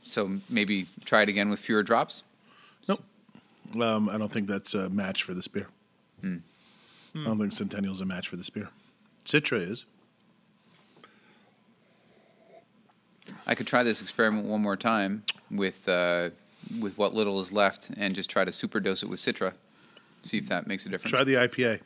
So 0.05 0.39
maybe 0.49 0.87
try 1.05 1.23
it 1.23 1.29
again 1.29 1.51
with 1.51 1.59
fewer 1.59 1.83
drops. 1.83 2.23
Nope. 2.87 3.03
Um, 3.81 4.09
I 4.09 4.17
don't 4.17 4.31
think 4.31 4.47
that's 4.47 4.75
a 4.75 4.89
match 4.89 5.25
for 5.25 5.35
this 5.35 5.49
beer. 5.49 5.67
Hmm. 6.21 6.37
I 7.17 7.25
don't 7.25 7.39
think 7.39 7.53
Centennial's 7.53 8.01
a 8.01 8.07
match 8.07 8.29
for 8.29 8.37
this 8.37 8.49
beer. 8.49 8.69
Citra 9.25 9.69
is. 9.69 9.85
I 13.47 13.55
could 13.55 13.67
try 13.67 13.83
this 13.83 14.01
experiment 14.01 14.47
one 14.47 14.63
more 14.63 14.77
time 14.77 15.25
with 15.51 15.89
uh, 15.89 16.31
with 16.81 16.97
what 16.97 17.13
little 17.15 17.41
is 17.41 17.53
left, 17.53 17.91
and 17.97 18.15
just 18.15 18.31
try 18.31 18.45
to 18.45 18.51
superdose 18.51 19.03
it 19.03 19.09
with 19.09 19.21
Citra. 19.21 19.55
See 20.23 20.39
if 20.39 20.49
that 20.49 20.67
makes 20.67 20.87
a 20.87 20.89
difference. 20.89 21.11
Try 21.11 21.25
the 21.25 21.35
IPA. 21.35 21.81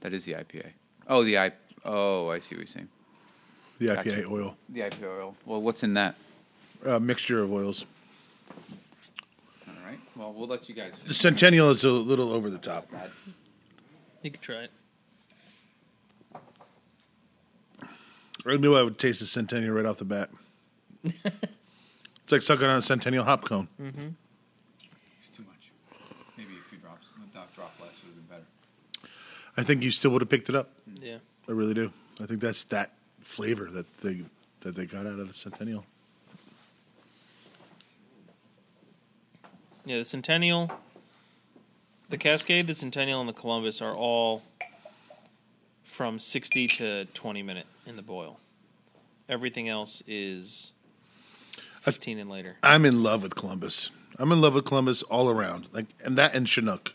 That 0.00 0.12
is 0.12 0.24
the 0.24 0.32
IPA. 0.34 0.66
Oh, 1.08 1.24
the 1.24 1.38
I. 1.38 1.52
Oh, 1.84 2.28
I 2.28 2.38
see 2.38 2.54
what 2.54 2.60
you're 2.60 2.66
saying. 2.66 2.88
The 3.78 3.86
Gotcha. 3.86 4.10
IPA 4.10 4.30
oil. 4.30 4.56
The 4.68 4.80
IPA 4.80 5.04
oil. 5.04 5.36
Well, 5.44 5.62
what's 5.62 5.82
in 5.82 5.94
that? 5.94 6.14
A 6.84 7.00
mixture 7.00 7.42
of 7.42 7.52
oils. 7.52 7.84
All 9.66 9.74
right. 9.84 9.98
Well, 10.14 10.32
we'll 10.32 10.46
let 10.48 10.68
you 10.68 10.74
guys. 10.74 10.94
The 11.06 11.14
Centennial 11.14 11.70
is 11.70 11.82
a 11.84 11.90
little 11.90 12.32
over 12.32 12.50
the 12.50 12.58
top. 12.58 12.88
You 14.22 14.30
could 14.30 14.40
try 14.40 14.62
it. 14.64 14.70
I 18.44 18.56
knew 18.56 18.76
I 18.76 18.82
would 18.82 18.98
taste 18.98 19.20
the 19.20 19.26
Centennial 19.26 19.74
right 19.74 19.86
off 19.86 19.98
the 19.98 20.04
bat. 20.04 20.30
it's 21.04 22.32
like 22.32 22.42
sucking 22.42 22.66
on 22.66 22.78
a 22.78 22.82
Centennial 22.82 23.24
hop 23.24 23.44
cone. 23.44 23.68
Mm-hmm. 23.80 24.08
It's 25.20 25.30
too 25.30 25.44
much. 25.44 25.70
Maybe 26.36 26.52
a 26.58 26.68
few 26.68 26.78
drops. 26.78 27.06
A 27.16 27.32
drop, 27.32 27.54
drop 27.54 27.74
less 27.80 28.00
would 28.02 28.14
have 28.14 28.28
been 28.28 28.38
better. 28.38 29.08
I 29.56 29.62
think 29.62 29.82
you 29.82 29.90
still 29.90 30.10
would 30.12 30.22
have 30.22 30.28
picked 30.28 30.48
it 30.48 30.54
up. 30.54 30.70
Yeah. 31.00 31.18
I 31.48 31.52
really 31.52 31.74
do. 31.74 31.92
I 32.20 32.26
think 32.26 32.40
that's 32.40 32.64
that 32.64 32.92
flavor 33.20 33.70
that 33.70 33.98
they 33.98 34.22
that 34.60 34.74
they 34.74 34.86
got 34.86 35.06
out 35.06 35.18
of 35.18 35.28
the 35.28 35.34
Centennial. 35.34 35.84
Yeah, 39.84 39.98
the 39.98 40.04
Centennial, 40.04 40.70
the 42.08 42.16
Cascade, 42.16 42.68
the 42.68 42.74
Centennial, 42.74 43.18
and 43.18 43.28
the 43.28 43.32
Columbus 43.32 43.82
are 43.82 43.94
all 43.94 44.42
from 45.82 46.20
60 46.20 46.68
to 46.68 47.04
20 47.06 47.42
minute 47.42 47.66
in 47.84 47.96
the 47.96 48.02
boil. 48.02 48.38
Everything 49.28 49.68
else 49.68 50.02
is 50.06 50.70
15 51.82 52.20
and 52.20 52.30
later. 52.30 52.56
I'm 52.62 52.84
in 52.84 53.02
love 53.02 53.24
with 53.24 53.34
Columbus. 53.34 53.90
I'm 54.16 54.30
in 54.30 54.40
love 54.40 54.54
with 54.54 54.64
Columbus 54.64 55.02
all 55.02 55.28
around. 55.28 55.68
Like 55.72 55.86
and 56.04 56.16
that 56.16 56.32
and 56.32 56.48
Chinook. 56.48 56.94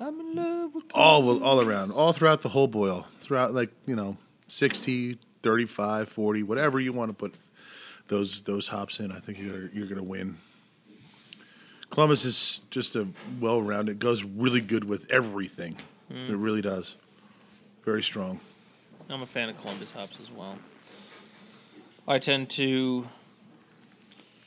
I'm 0.00 0.18
in 0.18 0.34
love 0.34 0.74
with 0.74 0.84
All 0.92 1.42
all 1.42 1.60
around. 1.60 1.92
All 1.92 2.12
throughout 2.12 2.42
the 2.42 2.48
whole 2.48 2.66
boil. 2.66 3.06
Throughout 3.20 3.54
like, 3.54 3.70
you 3.86 3.94
know, 3.94 4.16
60, 4.48 5.18
35, 5.42 6.08
40, 6.08 6.42
whatever 6.42 6.80
you 6.80 6.92
want 6.92 7.10
to 7.10 7.14
put 7.14 7.34
those 8.08 8.40
those 8.40 8.66
hops 8.66 8.98
in, 8.98 9.12
I 9.12 9.20
think 9.20 9.38
you're 9.38 9.68
you're 9.68 9.86
going 9.86 9.96
to 9.96 10.02
win. 10.02 10.38
Columbus 11.90 12.24
is 12.24 12.60
just 12.70 12.96
a 12.96 13.06
well-rounded. 13.40 13.92
It 13.92 13.98
goes 13.98 14.24
really 14.24 14.60
good 14.60 14.84
with 14.84 15.10
everything. 15.12 15.76
Hmm. 16.08 16.32
It 16.32 16.36
really 16.36 16.60
does. 16.60 16.96
Very 17.84 18.02
strong. 18.02 18.40
I'm 19.08 19.22
a 19.22 19.26
fan 19.26 19.48
of 19.48 19.60
Columbus 19.60 19.92
hops 19.92 20.18
as 20.20 20.30
well. 20.30 20.58
I 22.06 22.18
tend 22.18 22.50
to 22.50 23.06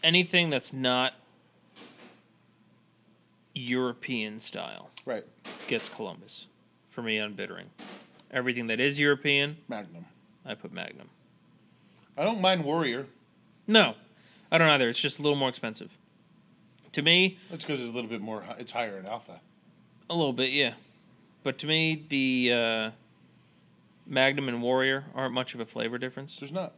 anything 0.03 0.49
that's 0.49 0.71
not 0.73 1.13
European 3.53 4.39
style 4.39 4.89
Right. 5.05 5.25
gets 5.67 5.89
Columbus 5.89 6.47
for 6.89 7.01
me 7.01 7.19
on 7.19 7.33
bittering. 7.33 7.69
Everything 8.31 8.67
that 8.67 8.79
is 8.79 8.97
European, 8.99 9.57
Magnum. 9.67 10.05
I 10.45 10.53
put 10.55 10.71
Magnum. 10.71 11.09
I 12.17 12.23
don't 12.23 12.39
mind 12.41 12.63
Warrior. 12.63 13.07
No, 13.67 13.95
I 14.51 14.57
don't 14.57 14.69
either. 14.69 14.89
It's 14.89 14.99
just 14.99 15.19
a 15.19 15.21
little 15.21 15.37
more 15.37 15.49
expensive. 15.49 15.91
To 16.93 17.01
me, 17.01 17.37
That's 17.49 17.63
because 17.63 17.79
it's 17.79 17.89
a 17.89 17.93
little 17.93 18.09
bit 18.09 18.21
more. 18.21 18.43
It's 18.57 18.71
higher 18.71 18.97
in 18.97 19.05
alpha. 19.05 19.39
a 20.09 20.15
little 20.15 20.33
bit, 20.33 20.51
yeah. 20.51 20.73
But 21.43 21.57
to 21.59 21.67
me, 21.67 22.05
the 22.09 22.51
uh, 22.53 22.91
Magnum 24.05 24.47
and 24.49 24.61
Warrior 24.61 25.05
aren't 25.15 25.33
much 25.33 25.53
of 25.53 25.59
a 25.61 25.65
flavor 25.65 25.97
difference, 25.97 26.37
There's 26.37 26.51
not. 26.51 26.73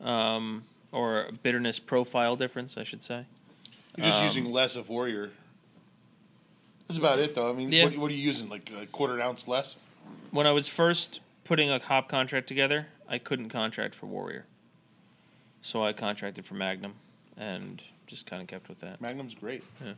um, 0.00 0.64
or 0.92 1.24
a 1.24 1.32
bitterness 1.32 1.78
profile 1.78 2.36
difference, 2.36 2.76
I 2.76 2.84
should 2.84 3.02
say. 3.02 3.24
You're 3.96 4.06
just 4.06 4.18
Um, 4.18 4.24
using 4.24 4.44
less 4.52 4.76
of 4.76 4.88
Warrior. 4.88 5.30
That's 6.86 6.98
about 6.98 7.18
it, 7.18 7.34
though. 7.34 7.50
I 7.50 7.52
mean, 7.52 7.70
Yeah. 7.70 7.84
what, 7.84 7.98
what 7.98 8.10
are 8.10 8.14
you 8.14 8.22
using? 8.22 8.48
Like 8.48 8.70
a 8.70 8.86
quarter 8.86 9.20
ounce 9.20 9.46
less? 9.46 9.76
When 10.30 10.46
I 10.46 10.52
was 10.52 10.68
first 10.68 11.20
putting 11.44 11.70
a 11.70 11.78
hop 11.78 12.08
contract 12.08 12.46
together, 12.46 12.88
I 13.08 13.18
couldn't 13.18 13.48
contract 13.50 13.94
for 13.94 14.06
Warrior, 14.06 14.46
so 15.62 15.84
I 15.84 15.92
contracted 15.92 16.46
for 16.46 16.54
Magnum, 16.54 16.94
and 17.36 17.82
just 18.06 18.26
kind 18.26 18.40
of 18.40 18.48
kept 18.48 18.68
with 18.68 18.80
that. 18.80 19.00
Magnum's 19.00 19.34
great. 19.34 19.62
Yeah. 19.84 19.92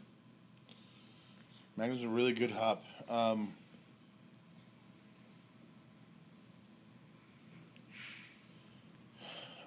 Magnum's 1.76 2.02
a 2.02 2.08
really 2.08 2.32
good 2.32 2.50
hop. 2.52 2.84
Um, 3.08 3.54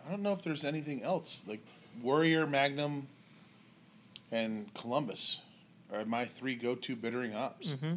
I 0.05 0.09
don't 0.11 0.21
know 0.21 0.33
if 0.33 0.41
there's 0.41 0.63
anything 0.63 1.03
else 1.03 1.41
like 1.47 1.63
Warrior, 2.01 2.45
Magnum, 2.45 3.07
and 4.31 4.73
Columbus 4.73 5.39
are 5.91 6.05
my 6.05 6.25
three 6.25 6.55
go-to 6.55 6.95
bittering 6.95 7.31
hops. 7.31 7.67
Mm-hmm. 7.67 7.95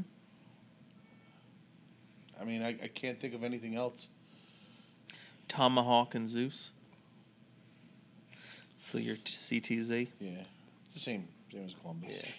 I 2.40 2.44
mean, 2.44 2.62
I, 2.62 2.68
I 2.82 2.88
can't 2.88 3.18
think 3.18 3.34
of 3.34 3.42
anything 3.42 3.74
else. 3.74 4.08
Tomahawk 5.48 6.14
and 6.14 6.28
Zeus 6.28 6.70
for 8.78 8.98
your 8.98 9.16
t- 9.16 9.60
CTZ. 9.60 10.08
Yeah, 10.20 10.30
it's 10.84 10.94
the 10.94 11.00
same 11.00 11.28
same 11.52 11.64
as 11.66 11.74
Columbus. 11.80 12.10
Yeah. 12.12 12.30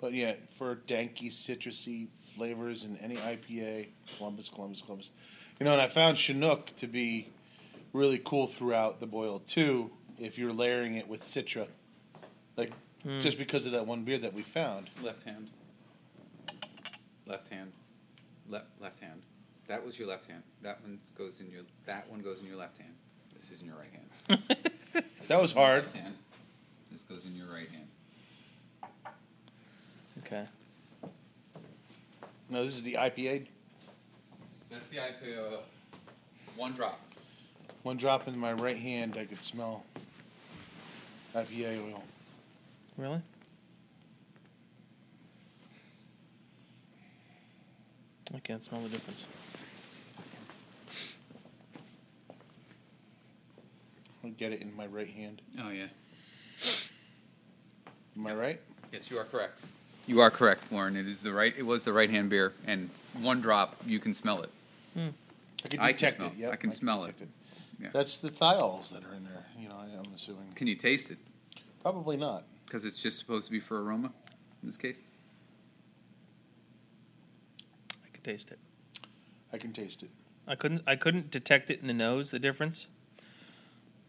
But 0.00 0.12
yeah, 0.12 0.34
for 0.50 0.76
danky, 0.76 1.30
citrusy 1.30 2.08
flavors 2.36 2.84
in 2.84 2.96
any 2.98 3.16
IPA, 3.16 3.88
Columbus, 4.16 4.48
Columbus, 4.48 4.80
Columbus. 4.80 5.10
You 5.58 5.64
know, 5.64 5.72
and 5.72 5.80
I 5.82 5.88
found 5.88 6.18
Chinook 6.18 6.74
to 6.76 6.86
be 6.86 7.28
really 7.92 8.20
cool 8.24 8.46
throughout 8.46 9.00
the 9.00 9.06
boil 9.06 9.40
too. 9.40 9.90
If 10.18 10.38
you're 10.38 10.52
layering 10.52 10.94
it 10.94 11.08
with 11.08 11.22
Citra, 11.22 11.66
like 12.56 12.72
Hmm. 13.04 13.20
just 13.20 13.38
because 13.38 13.64
of 13.64 13.70
that 13.72 13.86
one 13.86 14.02
beer 14.02 14.18
that 14.18 14.34
we 14.34 14.42
found. 14.42 14.90
Left 15.02 15.22
hand. 15.22 15.48
Left 17.26 17.48
hand. 17.48 17.72
Left 18.48 18.66
left 18.80 18.98
hand. 19.00 19.22
That 19.68 19.84
was 19.84 19.98
your 19.98 20.08
left 20.08 20.26
hand. 20.28 20.42
That 20.62 20.80
one 20.82 20.98
goes 21.16 21.40
in 21.40 21.50
your. 21.50 21.62
That 21.86 22.10
one 22.10 22.20
goes 22.20 22.40
in 22.40 22.46
your 22.46 22.56
left 22.56 22.78
hand. 22.78 22.94
This 23.34 23.50
is 23.52 23.60
in 23.60 23.66
your 23.68 23.76
right 23.76 23.92
hand. 23.92 24.42
That 25.28 25.40
was 25.42 25.52
hard. 25.52 25.84
Left 25.84 25.96
hand. 25.96 26.14
This 26.90 27.02
goes 27.02 27.24
in 27.26 27.36
your 27.36 27.46
right 27.52 27.68
hand. 27.68 27.86
Okay. 30.24 30.46
No, 32.48 32.64
this 32.64 32.74
is 32.74 32.82
the 32.82 32.94
IPA. 32.94 33.46
That's 34.70 34.88
the 34.88 34.96
IPA. 34.98 35.58
One 36.56 36.72
drop. 36.72 37.00
One 37.82 37.96
drop 37.96 38.28
in 38.28 38.38
my 38.38 38.52
right 38.52 38.76
hand, 38.76 39.16
I 39.18 39.24
could 39.24 39.42
smell 39.42 39.84
IPA 41.34 41.92
oil. 41.92 42.02
Really? 42.96 43.22
I 48.34 48.38
can't 48.40 48.62
smell 48.62 48.82
the 48.82 48.88
difference. 48.88 49.24
I'll 54.22 54.30
get 54.30 54.52
it 54.52 54.60
in 54.60 54.76
my 54.76 54.86
right 54.86 55.08
hand. 55.08 55.40
Oh 55.62 55.70
yeah. 55.70 55.86
Am 58.16 58.26
I 58.26 58.34
right? 58.34 58.60
Yes, 58.92 59.10
you 59.10 59.18
are 59.18 59.24
correct. 59.24 59.60
You 60.06 60.20
are 60.20 60.30
correct, 60.30 60.70
Warren. 60.70 60.96
It 60.96 61.06
is 61.06 61.22
the 61.22 61.32
right. 61.32 61.54
It 61.56 61.62
was 61.62 61.84
the 61.84 61.92
right 61.92 62.10
hand 62.10 62.30
beer, 62.30 62.52
and 62.66 62.90
one 63.20 63.40
drop, 63.40 63.76
you 63.86 64.00
can 64.00 64.14
smell 64.14 64.42
it. 64.42 64.50
I 65.64 65.68
can 65.68 65.80
I 65.80 65.86
can 65.88 65.92
detect 65.96 66.16
smell- 66.18 66.28
it. 66.30 66.36
Yep, 66.38 66.52
I 66.52 66.56
can 66.56 66.72
smell 66.72 67.04
it. 67.04 67.06
detect 67.18 67.30
Yeah. 67.80 67.88
That's 67.92 68.16
the 68.16 68.30
thiols 68.30 68.90
that 68.90 69.04
are 69.04 69.14
in 69.14 69.24
there. 69.24 69.44
You 69.58 69.68
know, 69.68 69.76
I, 69.76 69.84
I'm 69.98 70.12
assuming. 70.14 70.52
Can 70.54 70.66
you 70.66 70.74
taste 70.74 71.10
it? 71.10 71.18
Probably 71.82 72.16
not. 72.16 72.44
Because 72.66 72.84
it's 72.84 72.98
just 73.00 73.18
supposed 73.18 73.46
to 73.46 73.52
be 73.52 73.60
for 73.60 73.80
aroma. 73.82 74.12
In 74.62 74.68
this 74.68 74.76
case. 74.76 75.02
I 78.04 78.08
could 78.12 78.24
taste 78.24 78.50
it. 78.50 78.58
I 79.52 79.58
can 79.58 79.72
taste 79.72 80.02
it. 80.02 80.10
I 80.46 80.54
couldn't. 80.54 80.82
I 80.86 80.96
couldn't 80.96 81.30
detect 81.30 81.70
it 81.70 81.80
in 81.80 81.86
the 81.86 81.94
nose, 81.94 82.30
the 82.30 82.38
difference, 82.38 82.86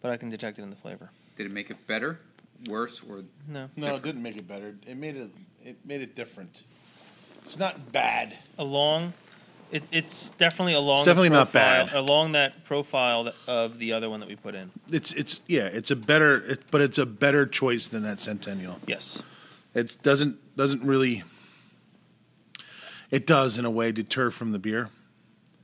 but 0.01 0.11
I 0.11 0.17
can 0.17 0.29
detect 0.29 0.57
it 0.59 0.63
in 0.63 0.69
the 0.69 0.75
flavor. 0.75 1.11
Did 1.35 1.45
it 1.47 1.51
make 1.51 1.69
it 1.69 1.85
better, 1.87 2.19
worse, 2.69 3.01
or 3.07 3.17
No, 3.17 3.23
No, 3.47 3.67
Different. 3.75 3.97
it 3.97 4.03
didn't 4.07 4.23
make 4.23 4.37
it 4.37 4.47
better. 4.47 4.75
It 4.87 4.97
made 4.97 5.15
it. 5.15 5.29
It 5.63 5.77
made 5.85 6.01
it 6.01 6.15
different. 6.15 6.63
It's 7.43 7.57
not 7.59 7.91
bad. 7.91 8.35
along. 8.57 9.13
It, 9.71 9.83
it's 9.91 10.29
definitely 10.31 10.73
along. 10.73 10.97
It's 10.97 11.05
the 11.05 11.11
definitely 11.11 11.29
not 11.29 11.51
bad. 11.51 11.93
Along 11.93 12.31
that 12.31 12.65
profile 12.65 13.31
of 13.47 13.77
the 13.77 13.93
other 13.93 14.09
one 14.09 14.19
that 14.19 14.29
we 14.29 14.35
put 14.35 14.55
in. 14.55 14.71
It's 14.91 15.11
it's 15.11 15.41
yeah. 15.47 15.65
It's 15.65 15.91
a 15.91 15.95
better. 15.95 16.43
It, 16.43 16.63
but 16.71 16.81
it's 16.81 16.97
a 16.97 17.05
better 17.05 17.45
choice 17.45 17.87
than 17.87 18.03
that 18.03 18.19
Centennial. 18.19 18.79
Yes. 18.87 19.21
It 19.75 20.01
doesn't 20.01 20.57
doesn't 20.57 20.83
really. 20.83 21.23
It 23.11 23.27
does 23.27 23.57
in 23.57 23.65
a 23.65 23.71
way 23.71 23.91
deter 23.91 24.29
from 24.31 24.51
the 24.51 24.59
beer, 24.59 24.89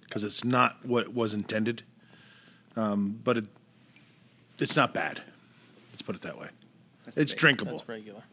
because 0.01 0.23
it's 0.23 0.43
not 0.43 0.85
what 0.85 1.13
was 1.13 1.33
intended. 1.33 1.83
Um, 2.75 3.19
but 3.23 3.37
it, 3.37 3.45
it's 4.59 4.75
not 4.75 4.93
bad. 4.93 5.21
Let's 5.91 6.01
put 6.01 6.15
it 6.15 6.21
that 6.23 6.37
way. 6.39 6.47
That's 7.05 7.17
It's 7.17 7.31
fake. 7.31 7.39
drinkable. 7.39 7.77
That's 7.77 7.87
regular. 7.87 8.23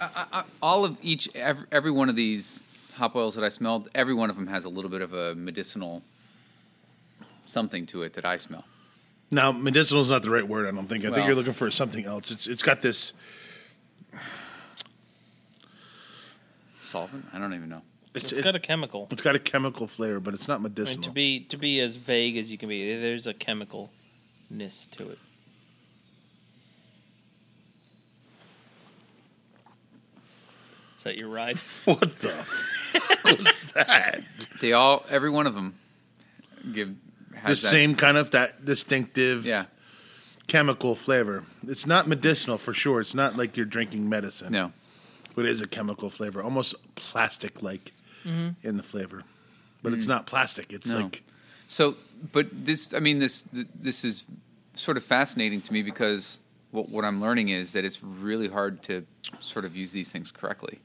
I, 0.00 0.26
I, 0.32 0.44
all 0.62 0.84
of 0.84 0.96
each 1.02 1.28
every, 1.34 1.66
every 1.72 1.90
one 1.90 2.08
of 2.08 2.16
these 2.16 2.66
hop 2.94 3.16
oils 3.16 3.34
that 3.34 3.44
I 3.44 3.48
smelled, 3.48 3.88
every 3.94 4.14
one 4.14 4.30
of 4.30 4.36
them 4.36 4.46
has 4.48 4.64
a 4.64 4.68
little 4.68 4.90
bit 4.90 5.02
of 5.02 5.12
a 5.14 5.34
medicinal 5.34 6.02
something 7.46 7.86
to 7.86 8.02
it 8.02 8.12
that 8.14 8.24
I 8.24 8.36
smell. 8.36 8.64
Now, 9.30 9.52
medicinal 9.52 10.02
is 10.02 10.10
not 10.10 10.22
the 10.22 10.30
right 10.30 10.46
word. 10.46 10.66
I 10.66 10.70
don't 10.70 10.86
think. 10.86 11.04
I 11.04 11.10
think 11.10 11.26
you're 11.26 11.34
looking 11.34 11.52
for 11.52 11.70
something 11.70 12.04
else. 12.06 12.30
It's 12.30 12.46
it's 12.46 12.62
got 12.62 12.80
this. 12.82 13.12
Solvent? 16.80 17.26
I 17.32 17.38
don't 17.38 17.52
even 17.52 17.68
know. 17.68 17.82
It's, 18.14 18.32
it's 18.32 18.38
it- 18.40 18.44
got 18.44 18.56
a 18.56 18.60
chemical. 18.60 19.06
it's 19.10 19.20
got 19.20 19.34
a 19.36 19.38
chemical 19.38 19.86
flavor, 19.86 20.18
but 20.20 20.32
it's 20.32 20.48
not 20.48 20.54
I 20.54 20.56
mean, 20.58 20.62
medicinal. 20.74 21.04
to 21.04 21.10
be 21.10 21.40
to 21.40 21.56
be 21.58 21.80
as 21.80 21.96
vague 21.96 22.36
as 22.38 22.50
you 22.50 22.56
can 22.56 22.68
be, 22.68 22.96
there's 22.98 23.26
a 23.26 23.34
chemicalness 23.34 24.90
to 24.92 25.10
it. 25.10 25.18
Is 30.98 31.04
that 31.04 31.16
your 31.16 31.28
ride? 31.28 31.58
what 31.84 32.18
the 32.18 32.28
fuck 32.28 33.38
was 33.38 33.72
that? 33.72 34.20
They 34.60 34.72
all, 34.72 35.04
every 35.08 35.30
one 35.30 35.46
of 35.46 35.54
them, 35.54 35.74
give 36.72 36.94
The 37.30 37.36
has 37.38 37.62
that- 37.62 37.68
same 37.68 37.94
kind 37.94 38.16
of 38.16 38.32
that 38.32 38.64
distinctive 38.64 39.46
Yeah. 39.46 39.66
chemical 40.48 40.94
flavor. 40.94 41.44
It's 41.66 41.86
not 41.86 42.08
medicinal 42.08 42.58
for 42.58 42.74
sure. 42.74 43.00
It's 43.00 43.14
not 43.14 43.36
like 43.36 43.56
you're 43.56 43.66
drinking 43.66 44.08
medicine. 44.08 44.52
No. 44.52 44.72
But 45.34 45.44
it 45.44 45.50
is 45.52 45.60
a 45.60 45.68
chemical 45.68 46.10
flavor, 46.10 46.42
almost 46.42 46.74
plastic 46.96 47.62
like 47.62 47.92
mm-hmm. 48.24 48.66
in 48.66 48.76
the 48.76 48.82
flavor. 48.82 49.22
But 49.82 49.92
it's 49.92 50.06
mm. 50.06 50.08
not 50.08 50.26
plastic. 50.26 50.72
It's 50.72 50.88
No. 50.90 51.02
like 51.02 51.22
So, 51.68 51.94
but 52.32 52.48
this, 52.52 52.92
I 52.92 52.98
mean, 52.98 53.20
this 53.20 53.42
th- 53.42 53.68
this 53.74 54.04
is 54.04 54.24
sort 54.74 54.96
of 54.96 55.04
fascinating 55.04 55.60
to 55.60 55.72
me 55.72 55.82
because 55.82 56.40
what 56.72 56.88
what 56.88 57.04
I'm 57.04 57.20
learning 57.20 57.50
is 57.50 57.72
that 57.72 57.84
it's 57.84 58.02
really 58.02 58.48
hard 58.48 58.82
to 58.84 59.06
sort 59.40 59.64
of 59.64 59.76
use 59.76 59.92
these 59.92 60.10
things 60.10 60.30
correctly, 60.30 60.80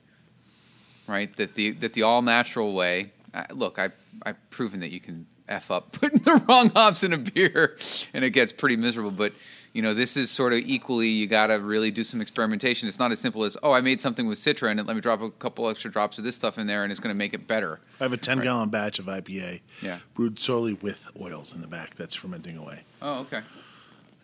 right? 1.08 1.36
That 1.38 1.56
the 1.56 1.72
that 1.72 1.94
the 1.94 2.04
all 2.04 2.22
natural 2.22 2.74
way. 2.74 3.12
Uh, 3.34 3.46
look, 3.52 3.80
I 3.80 3.90
I've 4.26 4.38
proven 4.50 4.80
that 4.82 4.92
you 4.92 5.00
can 5.00 5.26
f 5.48 5.72
up 5.72 5.92
putting 6.00 6.20
the 6.22 6.36
wrong 6.48 6.70
hops 6.70 7.04
in 7.04 7.14
a 7.14 7.18
beer, 7.18 7.78
and 8.14 8.24
it 8.24 8.32
gets 8.32 8.52
pretty 8.52 8.76
miserable. 8.76 9.12
But 9.12 9.34
you 9.74 9.82
know, 9.82 9.96
this 9.96 10.16
is 10.18 10.30
sort 10.30 10.54
of 10.54 10.60
equally. 10.60 11.10
You 11.10 11.26
got 11.26 11.48
to 11.48 11.56
really 11.56 11.90
do 11.90 12.04
some 12.04 12.22
experimentation. 12.22 12.88
It's 12.88 13.00
not 13.00 13.12
as 13.12 13.20
simple 13.20 13.44
as 13.44 13.58
oh, 13.64 13.72
I 13.72 13.82
made 13.82 14.00
something 14.00 14.28
with 14.28 14.38
Citra 14.38 14.70
and 14.70 14.86
let 14.86 14.96
me 14.96 15.02
drop 15.02 15.20
a 15.22 15.32
couple 15.32 15.68
extra 15.68 15.90
drops 15.90 16.20
of 16.20 16.24
this 16.24 16.36
stuff 16.36 16.58
in 16.60 16.68
there, 16.68 16.84
and 16.84 16.92
it's 16.92 17.00
going 17.00 17.14
to 17.14 17.18
make 17.18 17.34
it 17.34 17.48
better. 17.48 17.80
I 18.00 18.04
have 18.04 18.14
a 18.14 18.18
10 18.18 18.38
Right. 18.38 18.44
gallon 18.44 18.70
batch 18.70 19.00
of 19.00 19.06
IPA 19.08 19.62
Yeah. 19.82 19.98
brewed 20.14 20.40
solely 20.40 20.74
with 20.74 21.08
oils 21.20 21.54
in 21.56 21.62
the 21.62 21.68
back 21.68 21.96
that's 21.96 22.14
fermenting 22.14 22.56
away. 22.58 22.82
Oh, 23.02 23.22
okay. 23.22 23.42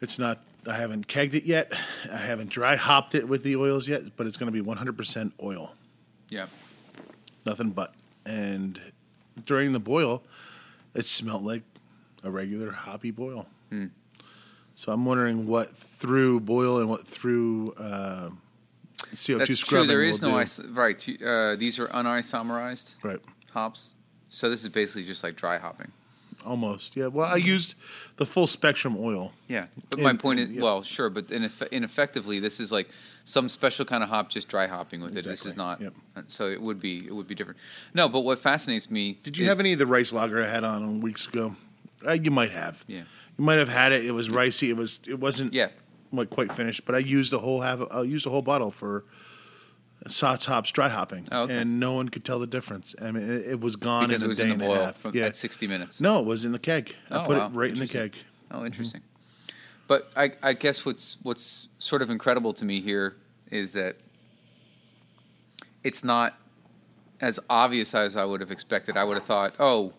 It's 0.01 0.19
not. 0.19 0.39
I 0.69 0.75
haven't 0.75 1.07
kegged 1.07 1.33
it 1.33 1.45
yet. 1.45 1.73
I 2.13 2.17
haven't 2.17 2.49
dry 2.51 2.75
hopped 2.75 3.15
it 3.15 3.27
with 3.27 3.43
the 3.43 3.55
oils 3.55 3.87
yet, 3.87 4.03
but 4.17 4.27
it's 4.27 4.37
going 4.37 4.51
to 4.53 4.53
be 4.53 4.61
100% 4.61 5.31
oil, 5.41 5.73
Yeah. 6.29 6.45
Nothing 7.45 7.71
but. 7.71 7.93
And 8.25 8.79
during 9.45 9.71
the 9.73 9.79
boil, 9.79 10.23
it 10.93 11.05
smelled 11.05 11.43
like 11.43 11.63
a 12.23 12.29
regular 12.31 12.71
hoppy 12.71 13.11
boil. 13.11 13.47
Hmm. 13.69 13.87
So 14.75 14.91
I'm 14.93 15.05
wondering 15.05 15.45
what 15.45 15.75
through 15.75 16.39
boil 16.41 16.79
and 16.79 16.89
what 16.89 17.05
through 17.05 17.73
uh, 17.77 18.29
CO2 19.13 19.37
That's 19.39 19.59
true. 19.59 19.85
There 19.85 20.03
is 20.03 20.21
no 20.21 20.37
ice. 20.37 20.59
Right. 20.59 21.05
Uh, 21.23 21.55
these 21.55 21.79
are 21.79 21.87
unisomerized 21.87 22.93
Right. 23.03 23.19
hops. 23.51 23.93
So 24.29 24.49
this 24.49 24.63
is 24.63 24.69
basically 24.69 25.03
just 25.03 25.23
like 25.23 25.35
dry 25.35 25.57
hopping. 25.57 25.91
Almost. 26.45 26.95
Yeah. 26.95 27.07
Well, 27.07 27.27
I 27.27 27.35
used 27.35 27.75
the 28.15 28.25
full 28.25 28.47
spectrum 28.47 28.95
oil. 28.97 29.33
Yeah. 29.47 29.65
But 29.89 29.99
my 29.99 30.13
point 30.13 30.39
is, 30.39 30.49
yeah. 30.49 30.61
well, 30.61 30.83
sure, 30.83 31.09
but 31.09 31.29
in, 31.31 31.43
eff- 31.43 31.61
in 31.73 31.83
effectively, 31.83 32.39
this 32.39 32.59
is 32.61 32.71
like 32.71 32.89
some 33.29 33.47
special 33.47 33.85
kind 33.85 34.01
of 34.03 34.09
hop, 34.09 34.29
just 34.29 34.47
dry 34.47 34.65
hopping 34.65 35.01
with 35.01 35.15
it. 35.15 35.23
This 35.23 35.45
is 35.45 35.55
not. 35.55 35.79
Yep. 35.81 35.93
So 36.27 36.47
it 36.49 36.59
would 36.61 36.79
be 36.79 37.05
it 37.05 37.13
would 37.13 37.27
be 37.27 37.35
different. 37.35 37.59
No, 37.93 38.09
but 38.09 38.21
what 38.21 38.39
fascinates 38.39 38.89
me. 38.89 39.19
Did 39.23 39.37
you 39.37 39.47
have 39.49 39.59
any 39.59 39.73
of 39.73 39.79
the 39.79 39.85
rice 39.85 40.11
lager 40.11 40.41
I 40.41 40.47
had 40.47 40.63
on 40.63 40.99
weeks 41.01 41.27
ago? 41.27 41.55
Uh, 42.05 42.13
you 42.13 42.31
might 42.31 42.51
have. 42.51 42.83
Yeah. 42.87 43.03
You 43.37 43.43
might 43.45 43.59
have 43.59 43.69
had 43.69 43.91
it. 43.91 44.03
It 44.05 44.11
was 44.11 44.29
ricey. 44.29 44.69
It 44.69 44.77
was. 44.77 44.99
It 45.07 45.19
wasn't. 45.19 45.53
Yeah. 45.53 45.67
Like 46.11 46.31
quite 46.31 46.51
finished, 46.51 46.85
but 46.85 46.95
I 46.95 46.99
used 46.99 47.31
a 47.33 47.37
whole 47.37 47.61
half. 47.61 47.81
I 47.91 48.01
used 48.01 48.25
a 48.25 48.31
whole 48.31 48.41
bottle 48.41 48.71
for 48.71 49.03
Saaz 50.07 50.45
hops 50.45 50.71
dry 50.71 50.89
hopping, 50.89 51.27
Oh, 51.31 51.43
okay. 51.43 51.57
and 51.57 51.79
no 51.79 51.93
one 51.93 52.09
could 52.09 52.25
tell 52.25 52.39
the 52.39 52.47
difference. 52.47 52.95
I 52.99 53.11
mean, 53.11 53.29
it, 53.29 53.45
it 53.47 53.59
was 53.61 53.75
gone 53.75 54.07
Because 54.07 54.23
in 54.23 54.31
a 54.31 54.33
day 54.35 54.43
in 54.45 54.51
and 54.53 54.63
a 54.63 54.85
half. 54.85 54.95
from, 54.97 55.13
yeah. 55.15 55.25
at 55.25 55.35
60 55.35 55.67
minutes. 55.67 56.01
No, 56.01 56.17
it 56.19 56.25
was 56.25 56.45
in 56.45 56.51
the 56.51 56.57
keg. 56.57 56.95
I 57.11 57.17
Oh, 57.21 57.25
put 57.27 57.37
wow. 57.37 57.45
it 57.45 57.49
right 57.49 57.69
in 57.71 57.77
the 57.79 57.87
keg. 57.87 58.15
Oh, 58.49 58.65
interesting. 58.65 59.01
But 59.89 60.11
I, 60.15 60.33
I 60.43 60.53
guess 60.53 60.85
what's 60.85 61.17
what's 61.23 61.67
sort 61.79 62.03
of 62.03 62.11
incredible 62.11 62.53
to 62.53 62.63
me 62.63 62.79
here 62.79 63.15
is 63.49 63.73
that 63.73 63.95
it's 65.83 66.03
not 66.03 66.37
as 67.19 67.39
obvious 67.49 67.95
as 67.95 68.15
I 68.15 68.23
would 68.23 68.39
have 68.39 68.51
expected. 68.51 68.95
I 68.95 69.03
would 69.03 69.17
have 69.17 69.25
thought, 69.25 69.55
oh, 69.59 69.93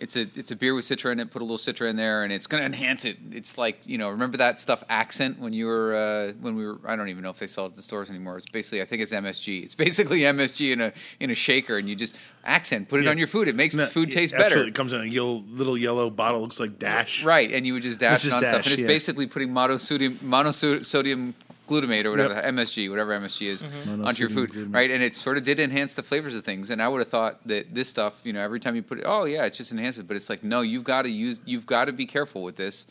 it's 0.00 0.16
a 0.16 0.26
it's 0.34 0.50
a 0.50 0.56
beer 0.56 0.74
with 0.74 0.86
Citra 0.86 1.12
in 1.12 1.20
it. 1.20 1.30
Put 1.30 1.42
a 1.42 1.44
little 1.44 1.58
Citra 1.58 1.88
in 1.88 1.96
there, 1.96 2.24
and 2.24 2.32
it's 2.32 2.46
going 2.46 2.60
to 2.60 2.66
enhance 2.66 3.04
it. 3.04 3.18
It's 3.30 3.58
like 3.58 3.78
you 3.84 3.98
know, 3.98 4.08
remember 4.08 4.38
that 4.38 4.58
stuff 4.58 4.82
accent 4.88 5.38
when 5.38 5.52
you 5.52 5.66
were 5.66 5.94
uh, 5.94 6.32
when 6.40 6.56
we 6.56 6.66
were. 6.66 6.78
I 6.86 6.96
don't 6.96 7.08
even 7.08 7.22
know 7.22 7.30
if 7.30 7.38
they 7.38 7.46
sell 7.46 7.64
it 7.66 7.68
at 7.68 7.74
the 7.74 7.82
stores 7.82 8.10
anymore. 8.10 8.38
It's 8.38 8.46
basically 8.48 8.82
I 8.82 8.86
think 8.86 9.02
it's 9.02 9.12
MSG. 9.12 9.62
It's 9.62 9.74
basically 9.74 10.20
MSG 10.36 10.72
in 10.72 10.80
a 10.80 10.92
in 11.20 11.30
a 11.30 11.34
shaker, 11.34 11.76
and 11.78 11.88
you 11.88 11.94
just 11.94 12.16
accent 12.44 12.88
put 12.88 13.00
it 13.00 13.04
Yeah. 13.04 13.10
on 13.10 13.18
your 13.18 13.26
food. 13.26 13.48
It 13.48 13.54
makes 13.54 13.74
No, 13.74 13.84
the 13.84 13.90
food 13.90 14.10
taste 14.10 14.34
better. 14.34 14.58
It 14.64 14.74
comes 14.74 14.92
in 14.92 15.02
a 15.02 15.04
yellow, 15.04 15.44
little 15.50 15.76
yellow 15.76 16.08
bottle. 16.10 16.40
Looks 16.40 16.58
like 16.58 16.78
Dash. 16.78 17.22
Right, 17.22 17.52
and 17.52 17.66
you 17.66 17.74
would 17.74 17.82
just 17.82 18.00
dash 18.00 18.24
on 18.24 18.30
stuff, 18.30 18.40
Dash, 18.42 18.64
and 18.66 18.72
it's 18.72 18.80
yeah. 18.80 18.86
basically 18.86 19.26
putting 19.26 19.50
monosodium 19.50 20.16
monosodium 20.18 21.34
glutamate 21.70 22.04
or 22.04 22.10
whatever 22.10 22.34
MSG, 22.34 22.90
whatever 22.90 23.18
MSG 23.18 23.46
is, 23.46 23.62
onto 23.62 24.20
your 24.22 24.28
food, 24.30 24.50
glutamate. 24.50 24.74
right? 24.74 24.90
And 24.90 25.02
it 25.02 25.14
sort 25.14 25.36
of 25.38 25.44
did 25.44 25.58
enhance 25.60 25.94
the 25.94 26.02
flavors 26.02 26.34
of 26.34 26.44
things. 26.44 26.68
And 26.70 26.82
I 26.82 26.88
would 26.88 26.98
have 26.98 27.08
thought 27.08 27.46
that 27.46 27.74
this 27.74 27.88
stuff, 27.88 28.14
you 28.24 28.32
know, 28.32 28.40
every 28.40 28.60
time 28.60 28.74
you 28.76 28.82
put 28.82 28.98
it, 28.98 29.04
oh 29.06 29.24
yeah, 29.24 29.44
it 29.44 29.54
just 29.54 29.70
enhances. 29.72 30.02
But 30.02 30.16
it's 30.16 30.28
like, 30.28 30.42
no, 30.44 30.60
you've 30.60 30.84
got 30.84 31.02
to 31.02 31.10
use, 31.10 31.40
you've 31.44 31.66
got 31.66 31.84
to 31.86 31.92
be 31.92 32.06
careful 32.06 32.42
with 32.42 32.56
this. 32.56 32.86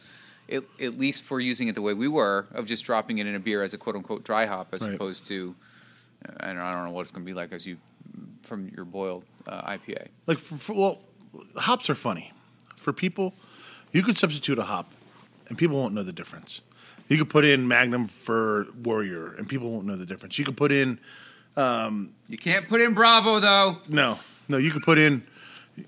At, 0.52 0.64
at 0.82 0.98
least 0.98 1.22
for 1.22 1.40
using 1.40 1.68
it 1.68 1.76
the 1.76 1.82
way 1.84 1.94
we 1.94 2.08
were, 2.08 2.48
of 2.54 2.66
just 2.66 2.84
dropping 2.84 3.20
it 3.20 3.28
in 3.28 3.36
a 3.36 3.40
beer 3.40 3.62
as 3.62 3.74
a 3.76 3.78
quote 3.78 3.96
unquote 3.96 4.24
dry 4.24 4.48
hop, 4.48 4.74
as 4.74 4.82
Right. 4.82 4.96
opposed 4.96 5.28
to, 5.28 5.54
uh, 6.28 6.32
I 6.40 6.48
don't, 6.48 6.58
I 6.58 6.74
don't 6.74 6.86
know 6.86 6.92
what 6.92 7.02
it's 7.02 7.12
going 7.12 7.24
to 7.24 7.30
be 7.30 7.36
like 7.36 7.52
as 7.54 7.68
you 7.68 7.78
from 8.42 8.68
your 8.76 8.84
boiled 8.86 9.26
uh, 9.48 9.70
IPA. 9.74 10.08
Like, 10.26 10.40
for, 10.40 10.58
for, 10.58 10.74
well, 10.74 11.02
hops 11.56 11.88
are 11.90 11.96
funny. 11.96 12.32
For 12.76 12.92
people, 12.92 13.36
you 13.92 14.02
could 14.02 14.18
substitute 14.18 14.58
a 14.58 14.64
hop, 14.64 14.92
and 15.50 15.58
people 15.58 15.78
won't 15.78 15.94
know 15.94 16.02
the 16.02 16.14
difference. 16.14 16.62
You 17.10 17.18
could 17.18 17.30
put 17.30 17.44
in 17.44 17.68
Magnum 17.68 18.08
for 18.08 18.68
Warrior, 18.84 19.34
and 19.34 19.50
people 19.50 19.72
won't 19.72 19.86
know 19.86 19.96
the 19.98 20.06
difference. 20.06 20.38
You 20.40 20.46
could 20.46 20.56
put 20.58 20.72
in 20.72 21.00
um, 21.58 22.14
You 22.28 22.38
can't 22.38 22.70
put 22.70 22.80
in 22.82 22.94
Bravo 22.94 23.40
though. 23.40 23.78
no, 23.90 24.20
no. 24.48 24.58
You 24.58 24.72
could 24.72 24.84
put 24.84 24.98
in 24.98 25.24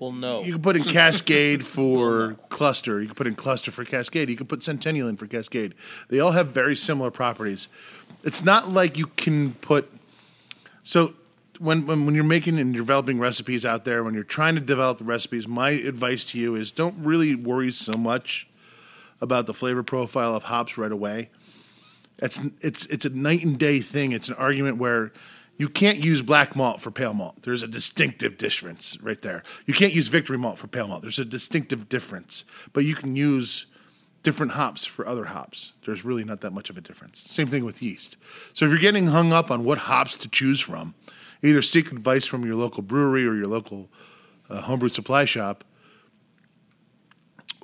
Well, 0.00 0.12
no. 0.12 0.42
you 0.42 0.52
could 0.52 0.62
put 0.62 0.76
in 0.76 0.82
Cascade 0.98 1.64
for 1.64 2.36
Cluster. 2.48 3.00
You 3.00 3.06
could 3.08 3.16
put 3.16 3.26
in 3.28 3.34
Cluster 3.36 3.70
for 3.70 3.84
Cascade. 3.84 4.28
You 4.28 4.36
could 4.36 4.48
put 4.48 4.62
Centennial 4.62 5.08
in 5.08 5.16
for 5.16 5.26
Cascade. 5.26 5.74
They 6.08 6.18
all 6.18 6.32
have 6.32 6.48
very 6.48 6.74
similar 6.76 7.10
properties. 7.10 7.68
It's 8.24 8.44
not 8.44 8.70
like 8.70 8.98
you 8.98 9.06
can 9.06 9.54
put 9.54 9.90
so 10.82 11.14
when, 11.60 11.86
when 11.86 12.04
when 12.04 12.14
you're 12.16 12.24
making 12.24 12.58
and 12.58 12.74
developing 12.74 13.20
recipes 13.20 13.64
out 13.64 13.84
there, 13.84 14.02
when 14.02 14.14
you're 14.14 14.24
trying 14.24 14.56
to 14.56 14.60
develop 14.60 14.98
the 14.98 15.04
recipes, 15.04 15.46
my 15.46 15.70
advice 15.70 16.24
to 16.26 16.38
you 16.38 16.56
is 16.56 16.72
don't 16.72 16.96
really 16.98 17.36
worry 17.36 17.70
so 17.70 17.92
much 17.92 18.48
about 19.22 19.46
the 19.46 19.54
flavor 19.54 19.82
profile 19.82 20.34
of 20.34 20.42
hops 20.42 20.76
right 20.76 20.92
away. 20.92 21.30
It's 22.18 22.40
it's 22.60 22.84
it's 22.86 23.06
a 23.06 23.10
night 23.10 23.42
and 23.42 23.58
day 23.58 23.80
thing. 23.80 24.12
It's 24.12 24.28
an 24.28 24.34
argument 24.34 24.76
where 24.76 25.12
you 25.56 25.68
can't 25.68 25.98
use 25.98 26.22
black 26.22 26.56
malt 26.56 26.80
for 26.80 26.90
pale 26.90 27.14
malt. 27.14 27.42
There's 27.42 27.62
a 27.62 27.68
distinctive 27.68 28.36
difference 28.36 28.98
right 29.00 29.20
there. 29.22 29.44
You 29.66 29.74
can't 29.74 29.94
use 29.94 30.08
victory 30.08 30.36
malt 30.36 30.58
for 30.58 30.66
pale 30.66 30.88
malt. 30.88 31.02
There's 31.02 31.18
a 31.18 31.24
distinctive 31.24 31.88
difference. 31.88 32.44
But 32.72 32.84
you 32.84 32.94
can 32.94 33.16
use 33.16 33.66
different 34.22 34.52
hops 34.52 34.84
for 34.84 35.06
other 35.06 35.26
hops. 35.26 35.72
There's 35.84 36.04
really 36.04 36.24
not 36.24 36.40
that 36.40 36.52
much 36.52 36.70
of 36.70 36.76
a 36.76 36.80
difference. 36.80 37.22
Same 37.30 37.48
thing 37.48 37.64
with 37.64 37.82
yeast. 37.82 38.16
So 38.54 38.64
if 38.64 38.70
you're 38.70 38.80
getting 38.80 39.08
hung 39.08 39.32
up 39.32 39.50
on 39.50 39.64
what 39.64 39.78
hops 39.78 40.16
to 40.16 40.28
choose 40.28 40.60
from, 40.60 40.94
either 41.42 41.62
seek 41.62 41.90
advice 41.92 42.26
from 42.26 42.44
your 42.44 42.56
local 42.56 42.82
brewery 42.82 43.26
or 43.26 43.34
your 43.34 43.46
local 43.46 43.88
uh, 44.48 44.62
homebrew 44.62 44.88
supply 44.88 45.24
shop, 45.24 45.64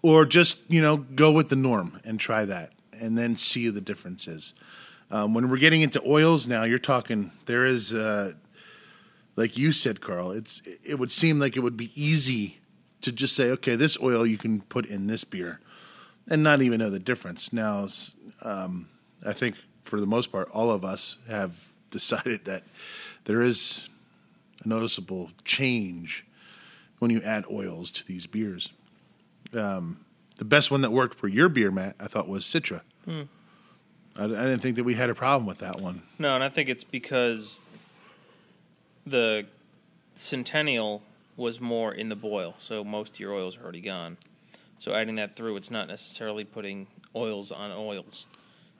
or 0.02 0.24
just 0.24 0.58
you 0.68 0.82
know 0.82 0.96
go 0.96 1.32
with 1.32 1.48
the 1.48 1.56
norm 1.56 2.00
and 2.04 2.18
try 2.18 2.44
that, 2.44 2.72
and 2.92 3.16
then 3.16 3.36
see 3.36 3.68
the 3.68 3.80
differences. 3.80 4.54
Um, 5.10 5.32
when 5.32 5.48
we're 5.48 5.58
getting 5.58 5.82
into 5.82 6.02
oils 6.06 6.46
now, 6.46 6.64
you're 6.64 6.78
talking. 6.78 7.30
There 7.46 7.64
is, 7.64 7.94
uh, 7.94 8.32
like 9.36 9.56
you 9.56 9.72
said, 9.72 10.00
Carl. 10.00 10.32
It's 10.32 10.60
it 10.84 10.98
would 10.98 11.10
seem 11.10 11.38
like 11.38 11.56
it 11.56 11.60
would 11.60 11.76
be 11.76 11.92
easy 11.94 12.58
to 13.00 13.12
just 13.12 13.34
say, 13.34 13.50
okay, 13.50 13.76
this 13.76 13.96
oil 14.02 14.26
you 14.26 14.36
can 14.36 14.60
put 14.62 14.84
in 14.84 15.06
this 15.06 15.24
beer, 15.24 15.60
and 16.28 16.42
not 16.42 16.60
even 16.62 16.78
know 16.78 16.90
the 16.90 16.98
difference. 16.98 17.52
Now, 17.52 17.86
um, 18.42 18.88
I 19.24 19.32
think 19.32 19.56
for 19.84 20.00
the 20.00 20.06
most 20.06 20.30
part, 20.30 20.50
all 20.50 20.70
of 20.70 20.84
us 20.84 21.16
have 21.28 21.72
decided 21.90 22.44
that 22.44 22.64
there 23.24 23.42
is 23.42 23.88
a 24.64 24.68
noticeable 24.68 25.30
change 25.44 26.26
when 26.98 27.10
you 27.10 27.22
add 27.22 27.44
oils 27.50 27.90
to 27.92 28.06
these 28.06 28.26
beers. 28.26 28.70
Um, 29.54 30.00
the 30.36 30.44
best 30.44 30.70
one 30.70 30.82
that 30.82 30.92
worked 30.92 31.18
for 31.18 31.28
your 31.28 31.48
beer, 31.48 31.70
Matt, 31.70 31.96
I 31.98 32.06
thought 32.06 32.28
was 32.28 32.44
Citra. 32.44 32.82
I, 33.08 34.24
I 34.24 34.26
didn't 34.26 34.58
think 34.60 34.76
that 34.76 34.84
we 34.84 34.94
had 34.94 35.10
a 35.10 35.14
problem 35.14 35.46
with 35.46 35.58
that 35.58 35.80
one. 35.80 36.02
No, 36.18 36.34
and 36.34 36.44
I 36.44 36.48
think 36.48 36.68
it's 36.68 36.84
because 36.84 37.60
the 39.06 39.46
Centennial 40.16 41.02
was 41.36 41.60
more 41.60 41.92
in 41.92 42.08
the 42.08 42.16
boil, 42.16 42.54
so 42.58 42.82
most 42.84 43.14
of 43.14 43.20
your 43.20 43.32
oils 43.32 43.56
are 43.56 43.62
already 43.62 43.80
gone. 43.80 44.16
So 44.80 44.94
adding 44.94 45.16
that 45.16 45.36
through, 45.36 45.56
it's 45.56 45.70
not 45.70 45.88
necessarily 45.88 46.44
putting 46.44 46.86
oils 47.14 47.50
on 47.50 47.70
oils. 47.72 48.26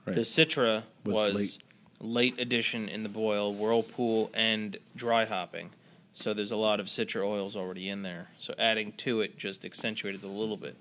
Right. 0.07 0.15
The 0.17 0.23
Citra 0.23 0.83
Was 1.05 1.15
was, 1.15 1.35
late. 1.35 1.59
late. 2.01 2.41
addition 2.41 2.89
in 2.89 3.03
the 3.03 3.09
boil, 3.09 3.53
whirlpool, 3.53 4.31
and 4.35 4.77
dry 4.95 5.25
hopping. 5.25 5.71
So 6.19 6.35
there's 6.35 6.51
a 6.51 6.57
lot 6.57 6.81
of 6.81 6.87
Citra 6.87 7.25
oils 7.25 7.55
already 7.55 7.89
in 7.89 8.03
there. 8.03 8.31
So 8.41 8.53
adding 8.59 8.91
to 8.99 9.21
it 9.21 9.39
just 9.39 9.65
accentuated 9.65 10.25
a 10.25 10.27
little 10.27 10.57
bit. 10.57 10.75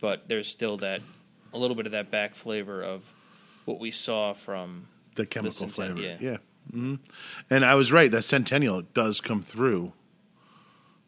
But 0.00 0.26
there's 0.26 0.48
still 0.48 0.76
that, 0.78 1.02
a 1.54 1.58
little 1.58 1.76
bit 1.76 1.86
of 1.86 1.92
that 1.92 2.10
back 2.10 2.34
flavor 2.34 2.82
of 2.82 3.04
what 3.64 3.78
we 3.78 3.92
saw 3.92 4.32
from 4.32 4.88
The 5.14 5.24
chemical 5.24 5.68
Centen- 5.68 5.70
flavor, 5.70 6.00
yeah. 6.00 6.16
yeah. 6.20 6.36
hmm 6.72 6.94
And 7.48 7.64
I 7.64 7.76
was 7.76 7.92
right. 7.92 8.10
That 8.10 8.24
Centennial 8.24 8.82
does 8.82 9.20
come 9.20 9.44
through 9.44 9.92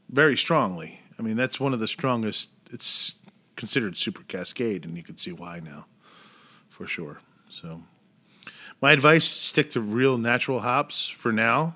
very 0.08 0.36
strongly. 0.36 1.00
I 1.18 1.22
mean, 1.22 1.36
that's 1.36 1.58
one 1.58 1.74
of 1.74 1.80
the 1.80 1.88
strongest. 1.88 2.50
It's 2.70 3.16
considered 3.56 3.96
super 3.96 4.22
cascade, 4.22 4.84
and 4.84 4.96
you 4.96 5.02
can 5.02 5.16
see 5.16 5.32
why 5.32 5.58
now, 5.58 5.86
for 6.70 6.86
sure. 6.86 7.18
So, 7.48 7.82
my 8.80 8.92
advice: 8.92 9.24
stick 9.24 9.70
to 9.70 9.80
real 9.80 10.16
natural 10.16 10.60
hops 10.60 11.08
for 11.08 11.32
now, 11.32 11.74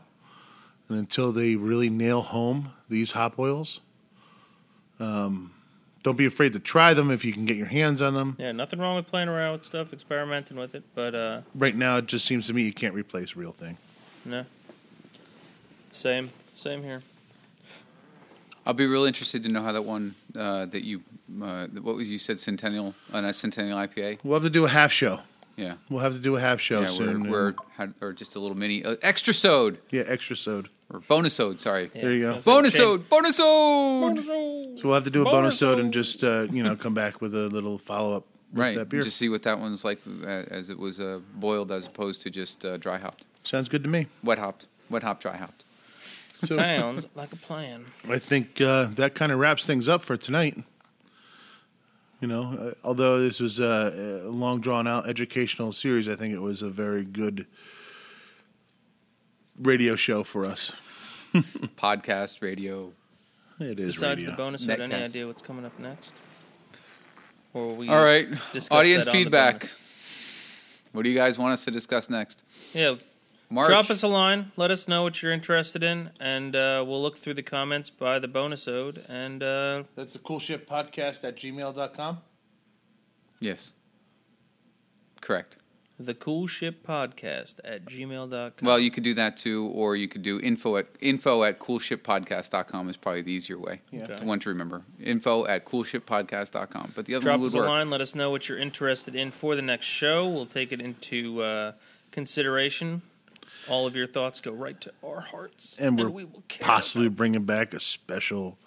and 0.92 1.00
until 1.00 1.32
they 1.32 1.56
really 1.56 1.90
nail 1.90 2.20
home 2.20 2.72
these 2.88 3.12
hop 3.12 3.38
oils. 3.38 3.80
Um, 5.00 5.52
don't 6.02 6.16
be 6.16 6.26
afraid 6.26 6.52
to 6.52 6.58
try 6.58 6.94
them 6.94 7.10
if 7.10 7.24
you 7.24 7.32
can 7.32 7.44
get 7.44 7.56
your 7.56 7.66
hands 7.66 8.02
on 8.02 8.14
them. 8.14 8.36
Yeah, 8.38 8.52
nothing 8.52 8.78
wrong 8.80 8.96
with 8.96 9.06
playing 9.06 9.28
around 9.28 9.52
with 9.52 9.64
stuff, 9.64 9.92
experimenting 9.92 10.56
with 10.56 10.74
it, 10.74 10.82
but 10.94 11.14
uh, 11.14 11.40
Right 11.54 11.76
now, 11.76 11.96
it 11.98 12.06
just 12.06 12.24
seems 12.26 12.46
to 12.48 12.52
me 12.54 12.62
you 12.62 12.72
can't 12.72 12.94
replace 12.94 13.36
real 13.36 13.52
thing. 13.52 13.78
no. 14.24 14.44
Same, 15.92 16.30
same 16.56 16.82
here. 16.82 17.02
I'll 18.64 18.72
be 18.74 18.86
really 18.86 19.08
interested 19.08 19.42
to 19.42 19.48
know 19.50 19.60
how 19.62 19.72
that 19.72 19.82
one 19.82 20.14
uh, 20.36 20.64
that 20.66 20.84
you 20.84 21.02
uh, 21.42 21.66
what 21.66 21.96
was 21.96 22.08
you 22.08 22.16
said 22.18 22.38
Centennial 22.40 22.94
on 23.12 23.24
a 23.26 23.32
Centennial 23.32 23.76
IPA. 23.76 24.20
We'll 24.24 24.34
have 24.34 24.44
to 24.44 24.50
do 24.50 24.64
a 24.64 24.68
half 24.68 24.90
show. 24.90 25.20
Yeah, 25.56 25.74
We'll 25.90 26.00
have 26.00 26.14
to 26.14 26.18
do 26.18 26.36
a 26.36 26.40
half 26.40 26.60
show 26.60 26.80
yeah, 26.80 26.86
soon. 26.86 27.28
we're, 27.28 27.50
we're 27.50 27.54
had, 27.76 27.92
or 28.00 28.14
just 28.14 28.36
a 28.36 28.40
little 28.40 28.56
mini 28.56 28.82
uh, 28.84 28.96
extra 29.02 29.34
sode 29.34 29.78
yeah, 29.90 30.04
extra 30.06 30.34
sode. 30.34 30.70
Or 30.92 31.00
bonus 31.00 31.34
sode. 31.34 31.58
Sorry, 31.60 31.90
Yeah, 31.94 32.02
There 32.02 32.12
you 32.12 32.22
go. 32.22 32.28
so 32.30 32.36
it's 32.36 32.44
bonus 32.44 32.74
shame- 32.74 32.88
ode, 32.88 33.08
bonus 33.08 33.40
ode. 33.40 34.02
Bonus 34.16 34.26
So 34.26 34.88
we'll 34.88 34.94
have 34.94 35.04
to 35.04 35.10
do 35.10 35.22
a 35.22 35.24
Bonus 35.24 35.34
bonus 35.38 35.58
sode 35.58 35.78
and 35.78 35.92
just 35.92 36.22
uh, 36.22 36.46
you 36.50 36.62
know 36.62 36.76
come 36.76 36.94
back 36.94 37.20
with 37.20 37.34
a 37.34 37.48
little 37.48 37.78
follow 37.78 38.16
up 38.16 38.24
with 38.52 38.58
Right, 38.60 38.76
that 38.76 38.88
beer. 38.88 39.02
just 39.02 39.16
see 39.16 39.28
what 39.30 39.42
that 39.44 39.58
one's 39.58 39.84
like 39.84 39.98
uh, 40.24 40.26
as 40.26 40.68
it 40.70 40.78
was 40.78 41.00
uh, 41.00 41.20
boiled 41.34 41.72
as 41.72 41.86
opposed 41.86 42.20
to 42.22 42.30
just 42.30 42.64
uh, 42.64 42.76
dry 42.76 42.98
hopped, 42.98 43.24
Sounds 43.42 43.68
good 43.68 43.82
to 43.84 43.88
me. 43.88 44.06
wet 44.22 44.38
hopped, 44.38 44.66
wet 44.90 45.02
hop, 45.02 45.20
dry 45.22 45.36
hopped. 45.36 45.64
So 46.34 46.56
Sounds 46.56 47.06
like 47.14 47.32
a 47.32 47.36
plan. 47.36 47.84
I 48.08 48.18
think 48.18 48.60
uh, 48.60 48.86
that 48.96 49.14
kind 49.14 49.30
of 49.32 49.38
wraps 49.38 49.64
things 49.64 49.88
up 49.88 50.02
for 50.02 50.16
tonight. 50.16 50.58
You 52.20 52.28
know, 52.28 52.52
uh, 52.52 52.74
although 52.84 53.20
this 53.20 53.40
was 53.40 53.58
uh, 53.58 54.22
a 54.24 54.28
long 54.28 54.60
drawn 54.60 54.86
out 54.86 55.08
educational 55.08 55.72
series, 55.72 56.08
I 56.08 56.14
think 56.14 56.32
it 56.34 56.40
was 56.40 56.62
a 56.62 56.68
very 56.70 57.04
good 57.04 57.46
radio 59.58 59.96
show 59.96 60.22
for 60.24 60.44
us. 60.44 60.72
Podcast, 61.76 62.42
radio. 62.42 62.92
It 63.58 63.78
is 63.80 63.94
Besides 63.94 64.20
radio. 64.22 64.30
the 64.32 64.36
bonus, 64.36 64.66
had 64.66 64.80
any 64.80 64.92
Netcast. 64.94 65.04
idea 65.04 65.26
what's 65.26 65.42
coming 65.42 65.64
up 65.64 65.78
next? 65.78 66.14
Or 67.54 67.66
will 67.68 67.76
we 67.76 67.88
All 67.88 68.02
right, 68.04 68.28
discuss 68.52 68.70
audience 68.76 69.04
that 69.04 69.10
on 69.10 69.16
the 69.16 69.22
feedback. 69.24 69.60
bonus? 69.60 69.72
What 70.92 71.02
do 71.04 71.10
you 71.10 71.16
guys 71.16 71.38
want 71.38 71.52
us 71.52 71.64
to 71.64 71.70
discuss 71.70 72.10
next? 72.10 72.42
Yeah, 72.74 72.96
March. 73.50 73.68
drop 73.68 73.88
us 73.90 74.02
a 74.02 74.08
line. 74.08 74.52
Let 74.56 74.70
us 74.70 74.88
know 74.88 75.02
what 75.02 75.22
you're 75.22 75.32
interested 75.32 75.82
in, 75.82 76.10
and 76.20 76.54
uh, 76.56 76.84
we'll 76.86 77.00
look 77.00 77.18
through 77.18 77.34
the 77.34 77.42
comments 77.42 77.88
by 77.90 78.18
the 78.18 78.28
bonus 78.28 78.66
ode. 78.68 79.04
And 79.08 79.42
uh, 79.42 79.84
That's 79.96 80.12
the 80.14 80.18
coolship 80.18 80.66
podcast 80.66 81.24
at 81.24 81.36
gmail.com. 81.36 82.20
Yes. 83.40 83.72
Correct. 85.20 85.56
The 86.00 86.14
Coolship 86.14 86.76
Podcast 86.86 87.60
at 87.64 87.84
gmail.com. 87.84 88.66
Well, 88.66 88.78
you 88.80 88.90
could 88.90 89.04
do 89.04 89.14
that 89.14 89.36
too, 89.36 89.66
or 89.68 89.94
you 89.94 90.08
could 90.08 90.22
do 90.22 90.40
info 90.40 90.76
at 90.78 90.86
info 91.00 91.44
at 91.44 91.60
coolshippodcast.com 91.60 92.88
is 92.88 92.96
probably 92.96 93.22
the 93.22 93.30
easier 93.32 93.58
way. 93.58 93.80
Yeah. 93.92 94.04
Okay. 94.04 94.16
The 94.16 94.24
one 94.24 94.40
to 94.40 94.48
remember. 94.48 94.82
Info 95.00 95.46
at 95.46 95.64
coolshippodcast.com. 95.64 96.92
But 96.96 97.06
the 97.06 97.14
other 97.14 97.24
Drop 97.24 97.38
one 97.38 97.46
us 97.46 97.52
would 97.54 97.58
a 97.60 97.62
work. 97.62 97.68
line. 97.68 97.90
Let 97.90 98.00
us 98.00 98.14
know 98.14 98.30
what 98.30 98.48
you're 98.48 98.58
interested 98.58 99.14
in 99.14 99.30
for 99.30 99.54
the 99.54 99.62
next 99.62 99.86
show. 99.86 100.28
We'll 100.28 100.46
take 100.46 100.72
it 100.72 100.80
into 100.80 101.42
uh, 101.42 101.72
consideration. 102.10 103.02
All 103.68 103.86
of 103.86 103.94
your 103.94 104.08
thoughts 104.08 104.40
go 104.40 104.50
right 104.50 104.80
to 104.80 104.92
our 105.04 105.20
hearts, 105.20 105.76
And 105.78 105.96
we're 105.96 106.08
we 106.08 106.24
will 106.24 106.42
care 106.48 106.66
Possibly 106.66 107.06
about- 107.06 107.16
bringing 107.16 107.44
back 107.44 107.74
a 107.74 107.78
special 107.80 108.58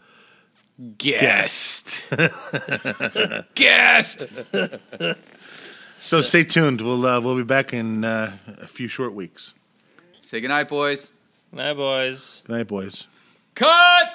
Guest. 0.98 2.10
Guest. 3.56 4.28
So 5.98 6.22
stay 6.22 6.44
tuned. 6.44 6.82
We'll 6.82 7.06
uh, 7.06 7.20
we'll 7.22 7.38
be 7.38 7.44
back 7.44 7.74
in 7.74 8.04
uh, 8.04 8.38
a 8.62 8.68
few 8.68 8.88
short 8.88 9.14
weeks. 9.14 9.54
Say 10.22 10.42
goodnight, 10.42 10.70
boys. 10.70 11.12
Night, 11.52 11.74
boys. 11.74 12.44
Good 12.46 12.54
night, 12.54 12.68
boys. 12.68 13.08
Cut. 13.56 14.10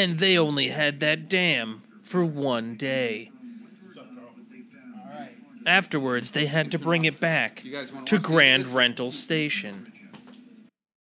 And 0.00 0.18
they 0.18 0.38
only 0.38 0.68
had 0.68 1.00
that 1.00 1.28
dam 1.28 1.82
for 2.00 2.24
one 2.24 2.74
day. 2.74 3.30
Afterwards, 5.66 6.30
they 6.30 6.46
had 6.46 6.72
to 6.72 6.78
bring 6.78 7.04
it 7.04 7.20
back 7.20 7.62
You 7.62 7.70
guys 7.70 7.92
wanna 7.92 8.06
to 8.06 8.18
Grand? 8.18 8.68
Rental 8.68 9.10
Station. 9.10 9.89